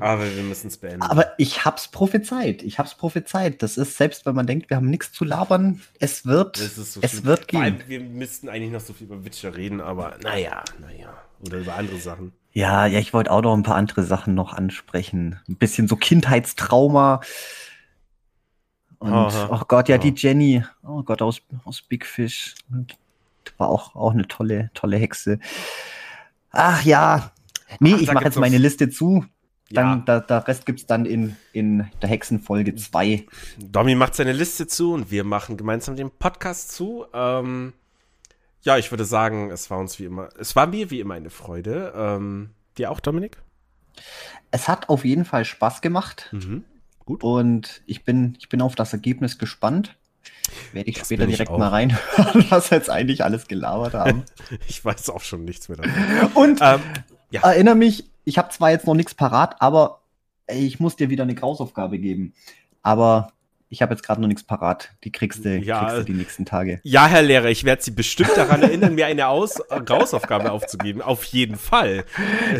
Aber 0.00 0.22
wir 0.36 0.42
müssen 0.44 0.68
es 0.68 0.76
beenden. 0.76 1.02
Aber 1.02 1.32
ich 1.38 1.64
hab's 1.64 1.88
prophezeit. 1.88 2.62
Ich 2.62 2.78
hab's 2.78 2.94
prophezeit. 2.94 3.62
Das 3.64 3.76
ist, 3.76 3.96
selbst 3.96 4.24
wenn 4.26 4.34
man 4.36 4.46
denkt, 4.46 4.70
wir 4.70 4.76
haben 4.76 4.88
nichts 4.88 5.10
zu 5.12 5.24
labern, 5.24 5.82
es 5.98 6.24
wird, 6.24 6.56
Das 6.60 6.78
ist 6.78 6.92
so 6.92 7.00
es 7.02 7.10
schlimm. 7.10 7.24
wird 7.24 7.52
allem, 7.54 7.78
gehen. 7.78 7.88
wir 7.88 8.00
müssten 8.00 8.48
eigentlich 8.48 8.70
noch 8.70 8.80
so 8.80 8.92
viel 8.92 9.08
über 9.08 9.24
Witcher 9.24 9.56
reden, 9.56 9.80
aber 9.80 10.18
naja, 10.22 10.62
naja. 10.80 11.20
Oder 11.40 11.58
über 11.58 11.74
andere 11.74 11.98
Sachen. 11.98 12.32
Ja, 12.52 12.86
ja, 12.86 12.98
ich 12.98 13.14
wollte 13.14 13.30
auch 13.30 13.42
noch 13.42 13.54
ein 13.54 13.62
paar 13.62 13.76
andere 13.76 14.02
Sachen 14.02 14.34
noch 14.34 14.52
ansprechen. 14.52 15.40
Ein 15.48 15.56
bisschen 15.56 15.88
so 15.88 15.96
Kindheitstrauma. 15.96 17.20
Und, 18.98 19.12
Aha. 19.12 19.48
oh 19.50 19.64
Gott, 19.66 19.88
ja, 19.88 19.96
Ja. 19.96 20.02
die 20.02 20.14
Jenny, 20.14 20.64
oh 20.82 21.02
Gott, 21.02 21.22
aus, 21.22 21.40
aus 21.64 21.82
Big 21.82 22.06
Fish. 22.06 22.54
War 23.58 23.68
auch, 23.68 23.96
auch 23.96 24.12
eine 24.12 24.28
tolle, 24.28 24.70
tolle 24.74 24.96
Hexe. 24.98 25.38
Ach 26.50 26.82
ja. 26.84 27.32
Nee, 27.80 27.94
Ach, 27.96 28.00
ich 28.00 28.12
mache 28.12 28.24
jetzt 28.24 28.38
meine 28.38 28.58
Liste 28.58 28.90
zu. 28.90 29.24
Dann, 29.70 29.86
Ja, 29.98 30.02
da, 30.04 30.20
der 30.20 30.46
Rest 30.46 30.66
gibt's 30.66 30.84
dann 30.86 31.06
in, 31.06 31.36
in 31.52 31.90
der 32.02 32.10
Hexenfolge 32.10 32.74
2. 32.74 33.26
Domi 33.58 33.94
macht 33.94 34.14
seine 34.14 34.32
Liste 34.32 34.66
zu 34.66 34.92
und 34.92 35.10
wir 35.10 35.24
machen 35.24 35.56
gemeinsam 35.56 35.96
den 35.96 36.10
Podcast 36.10 36.72
zu. 36.72 37.06
Ähm, 37.14 37.72
ja, 38.62 38.78
ich 38.78 38.90
würde 38.90 39.04
sagen, 39.04 39.50
es 39.50 39.70
war 39.70 39.78
uns 39.78 39.98
wie 39.98 40.04
immer, 40.04 40.28
es 40.38 40.56
war 40.56 40.66
mir 40.66 40.90
wie 40.90 41.00
immer 41.00 41.14
eine 41.14 41.30
Freude. 41.30 41.92
Ähm, 41.96 42.50
dir 42.78 42.90
auch, 42.90 43.00
Dominik? 43.00 43.38
Es 44.50 44.68
hat 44.68 44.88
auf 44.88 45.04
jeden 45.04 45.24
Fall 45.24 45.44
Spaß 45.44 45.80
gemacht. 45.80 46.28
Mhm. 46.32 46.64
Gut. 47.04 47.22
Und 47.24 47.82
ich 47.86 48.04
bin, 48.04 48.36
ich 48.38 48.48
bin 48.48 48.62
auf 48.62 48.74
das 48.74 48.92
Ergebnis 48.92 49.38
gespannt. 49.38 49.96
Werde 50.72 50.88
ich 50.88 50.98
Das 50.98 51.08
später 51.08 51.24
ich 51.24 51.30
direkt 51.30 51.50
auch. 51.50 51.58
mal 51.58 51.68
reinhören, 51.68 52.46
was 52.50 52.70
wir 52.70 52.78
jetzt 52.78 52.90
eigentlich 52.90 53.24
alles 53.24 53.48
gelabert 53.48 53.94
haben. 53.94 54.24
Ich 54.68 54.84
weiß 54.84 55.10
auch 55.10 55.22
schon 55.22 55.44
nichts 55.44 55.68
mehr 55.68 55.78
davon. 55.78 56.32
Und 56.34 56.60
ähm, 56.62 56.80
ja. 57.30 57.40
erinnere 57.42 57.74
mich, 57.74 58.04
ich 58.24 58.38
habe 58.38 58.50
zwar 58.50 58.70
jetzt 58.70 58.86
noch 58.86 58.94
nichts 58.94 59.14
parat, 59.14 59.60
aber 59.60 60.02
ich 60.46 60.78
muss 60.78 60.96
dir 60.96 61.10
wieder 61.10 61.24
eine 61.24 61.40
Hausaufgabe 61.40 61.98
geben. 61.98 62.34
Aber 62.82 63.32
ich 63.72 63.80
habe 63.80 63.94
jetzt 63.94 64.02
gerade 64.04 64.20
noch 64.20 64.28
nichts 64.28 64.42
parat. 64.44 64.90
Die 65.02 65.10
kriegst 65.10 65.46
du, 65.46 65.56
Ja. 65.56 65.86
kriegst 65.86 66.06
die 66.06 66.12
nächsten 66.12 66.44
Tage. 66.44 66.80
Ja, 66.82 67.06
Herr 67.06 67.22
Lehrer, 67.22 67.46
ich 67.48 67.64
werde 67.64 67.82
Sie 67.82 67.90
bestimmt 67.90 68.36
daran 68.36 68.62
erinnern, 68.62 68.94
mir 68.94 69.06
eine 69.06 69.28
Aus 69.28 69.60
äh, 69.70 69.80
Hausaufgabe 69.88 70.52
aufzugeben. 70.52 71.00
Auf 71.00 71.24
jeden 71.24 71.56
Fall. 71.56 72.04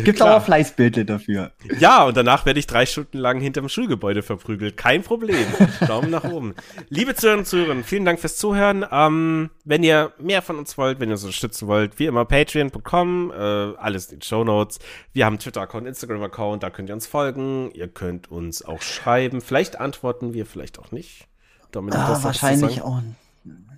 Gibt 0.03 0.23
aber 0.23 0.41
Fleißbilder 0.41 1.03
dafür. 1.03 1.51
Ja, 1.79 2.03
und 2.05 2.17
danach 2.17 2.47
werde 2.47 2.59
ich 2.59 2.65
drei 2.65 2.87
Stunden 2.87 3.19
lang 3.19 3.39
hinterm 3.39 3.69
Schulgebäude 3.69 4.23
verprügelt. 4.23 4.75
Kein 4.75 5.03
Problem. 5.03 5.45
Daumen 5.87 6.09
nach 6.09 6.23
oben. 6.23 6.55
Liebe 6.89 7.13
Zuhörer 7.13 7.37
und 7.37 7.45
Zuhörerinnen, 7.45 7.83
vielen 7.83 8.05
Dank 8.05 8.19
fürs 8.19 8.37
Zuhören. 8.37 8.83
Ähm, 8.91 9.51
wenn 9.65 9.83
ihr 9.83 10.13
mehr 10.17 10.41
von 10.41 10.57
uns 10.57 10.79
wollt, 10.79 10.99
wenn 10.99 11.09
ihr 11.09 11.13
uns 11.13 11.23
unterstützen 11.23 11.67
wollt, 11.67 11.99
wie 11.99 12.07
immer 12.07 12.25
patreon.com, 12.25 13.31
äh, 13.31 13.35
alles 13.77 14.07
in 14.11 14.17
den 14.17 14.21
Show 14.23 14.43
Notes. 14.43 14.79
Wir 15.13 15.27
haben 15.27 15.37
Twitter-Account, 15.37 15.85
Instagram-Account, 15.87 16.63
da 16.63 16.71
könnt 16.71 16.89
ihr 16.89 16.95
uns 16.95 17.05
folgen. 17.05 17.69
Ihr 17.75 17.87
könnt 17.87 18.31
uns 18.31 18.65
auch 18.65 18.81
schreiben. 18.81 19.41
Vielleicht 19.41 19.79
antworten 19.79 20.33
wir, 20.33 20.47
vielleicht 20.47 20.79
auch 20.79 20.91
nicht. 20.91 21.02
Dominik, 21.71 21.99
Ah, 21.99 22.15
du 22.15 22.23
wahrscheinlich 22.23 22.81
auch. 22.81 23.01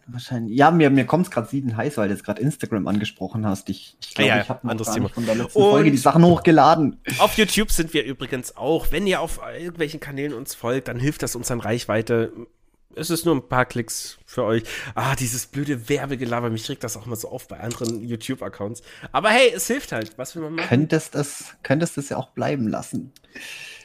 Wahrscheinlich. 0.08 0.56
Ja, 0.56 0.70
mir, 0.70 0.92
mir 0.92 1.06
kommt 1.06 1.26
es 1.26 1.32
gerade 1.32 1.48
sieden 1.50 1.76
heiß, 1.78 1.98
weil 1.98 2.10
du 2.10 2.14
jetzt 2.14 2.24
gerade 2.24 2.40
Instagram 2.40 2.88
angesprochen 2.88 3.46
hast. 3.46 3.70
Ich, 3.70 3.98
ich 4.02 4.14
glaube, 4.14 4.30
Ja, 4.30 4.36
ja, 4.38 4.42
ich 4.44 4.50
habe 4.50 4.60
noch 4.64 4.72
anderes 4.72 4.94
Thema. 4.94 5.06
nicht 5.06 5.16
von 5.16 5.26
der 5.26 5.34
letzten 5.36 5.58
Und- 5.60 5.72
Folge 5.72 5.90
die 5.92 5.98
Sachen 5.98 6.24
hochgeladen. 6.24 7.00
Auf 7.18 7.36
YouTube 7.38 7.72
sind 7.72 7.92
wir 7.94 8.04
übrigens 8.04 8.56
auch. 8.56 8.92
Wenn 8.92 9.08
ihr 9.08 9.20
auf 9.22 9.40
irgendwelchen 9.58 10.00
Kanälen 10.00 10.34
uns 10.34 10.54
folgt, 10.54 10.90
dann 10.90 11.00
hilft 11.00 11.24
das 11.24 11.36
uns 11.36 11.50
an 11.50 11.60
Reichweite. 11.60 12.32
Es 12.98 13.10
ist 13.10 13.26
nur 13.26 13.36
ein 13.36 13.50
paar 13.50 13.66
Klicks 13.66 14.20
für 14.28 14.44
euch. 14.44 14.64
Ah, 14.94 15.16
dieses 15.16 15.48
blöde 15.48 15.90
Werbegelaber, 15.90 16.50
mich 16.52 16.70
regt 16.70 16.84
das 16.84 16.96
auch 16.98 17.08
mal 17.08 17.16
so 17.16 17.30
auf 17.30 17.48
bei 17.48 17.60
anderen 17.60 18.02
YouTube-Accounts. 18.08 18.84
Aber 19.12 19.30
hey, 19.30 19.52
es 19.56 19.66
hilft 19.68 19.92
halt. 19.92 20.18
Was 20.18 20.36
will 20.36 20.44
man 20.44 20.54
machen? 20.56 20.68
Könntest 20.70 21.16
das, 21.16 21.56
könntest 21.64 21.98
das 21.98 22.10
ja 22.10 22.18
auch 22.18 22.30
bleiben 22.30 22.68
lassen. 22.68 23.12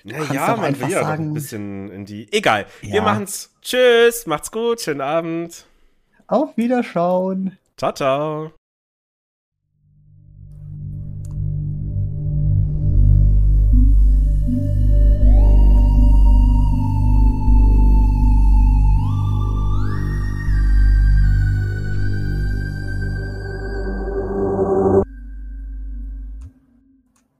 Na 0.04 0.16
kannst 0.18 0.32
ja, 0.32 0.56
man 0.56 0.80
will 0.80 0.88
ja 0.90 1.00
doch 1.00 1.08
ein 1.08 1.16
sagen- 1.18 1.34
bisschen 1.34 1.90
in 1.90 2.04
die. 2.06 2.32
Egal. 2.32 2.66
Wir 2.80 2.96
Ja. 2.96 3.02
machen's. 3.02 3.50
Tschüss, 3.62 4.26
macht's 4.26 4.50
gut, 4.50 4.80
schönen 4.80 5.00
Abend. 5.00 5.66
Auf 6.26 6.56
Wiederschauen. 6.56 7.58
Ciao, 7.76 7.92
ciao. 7.92 8.52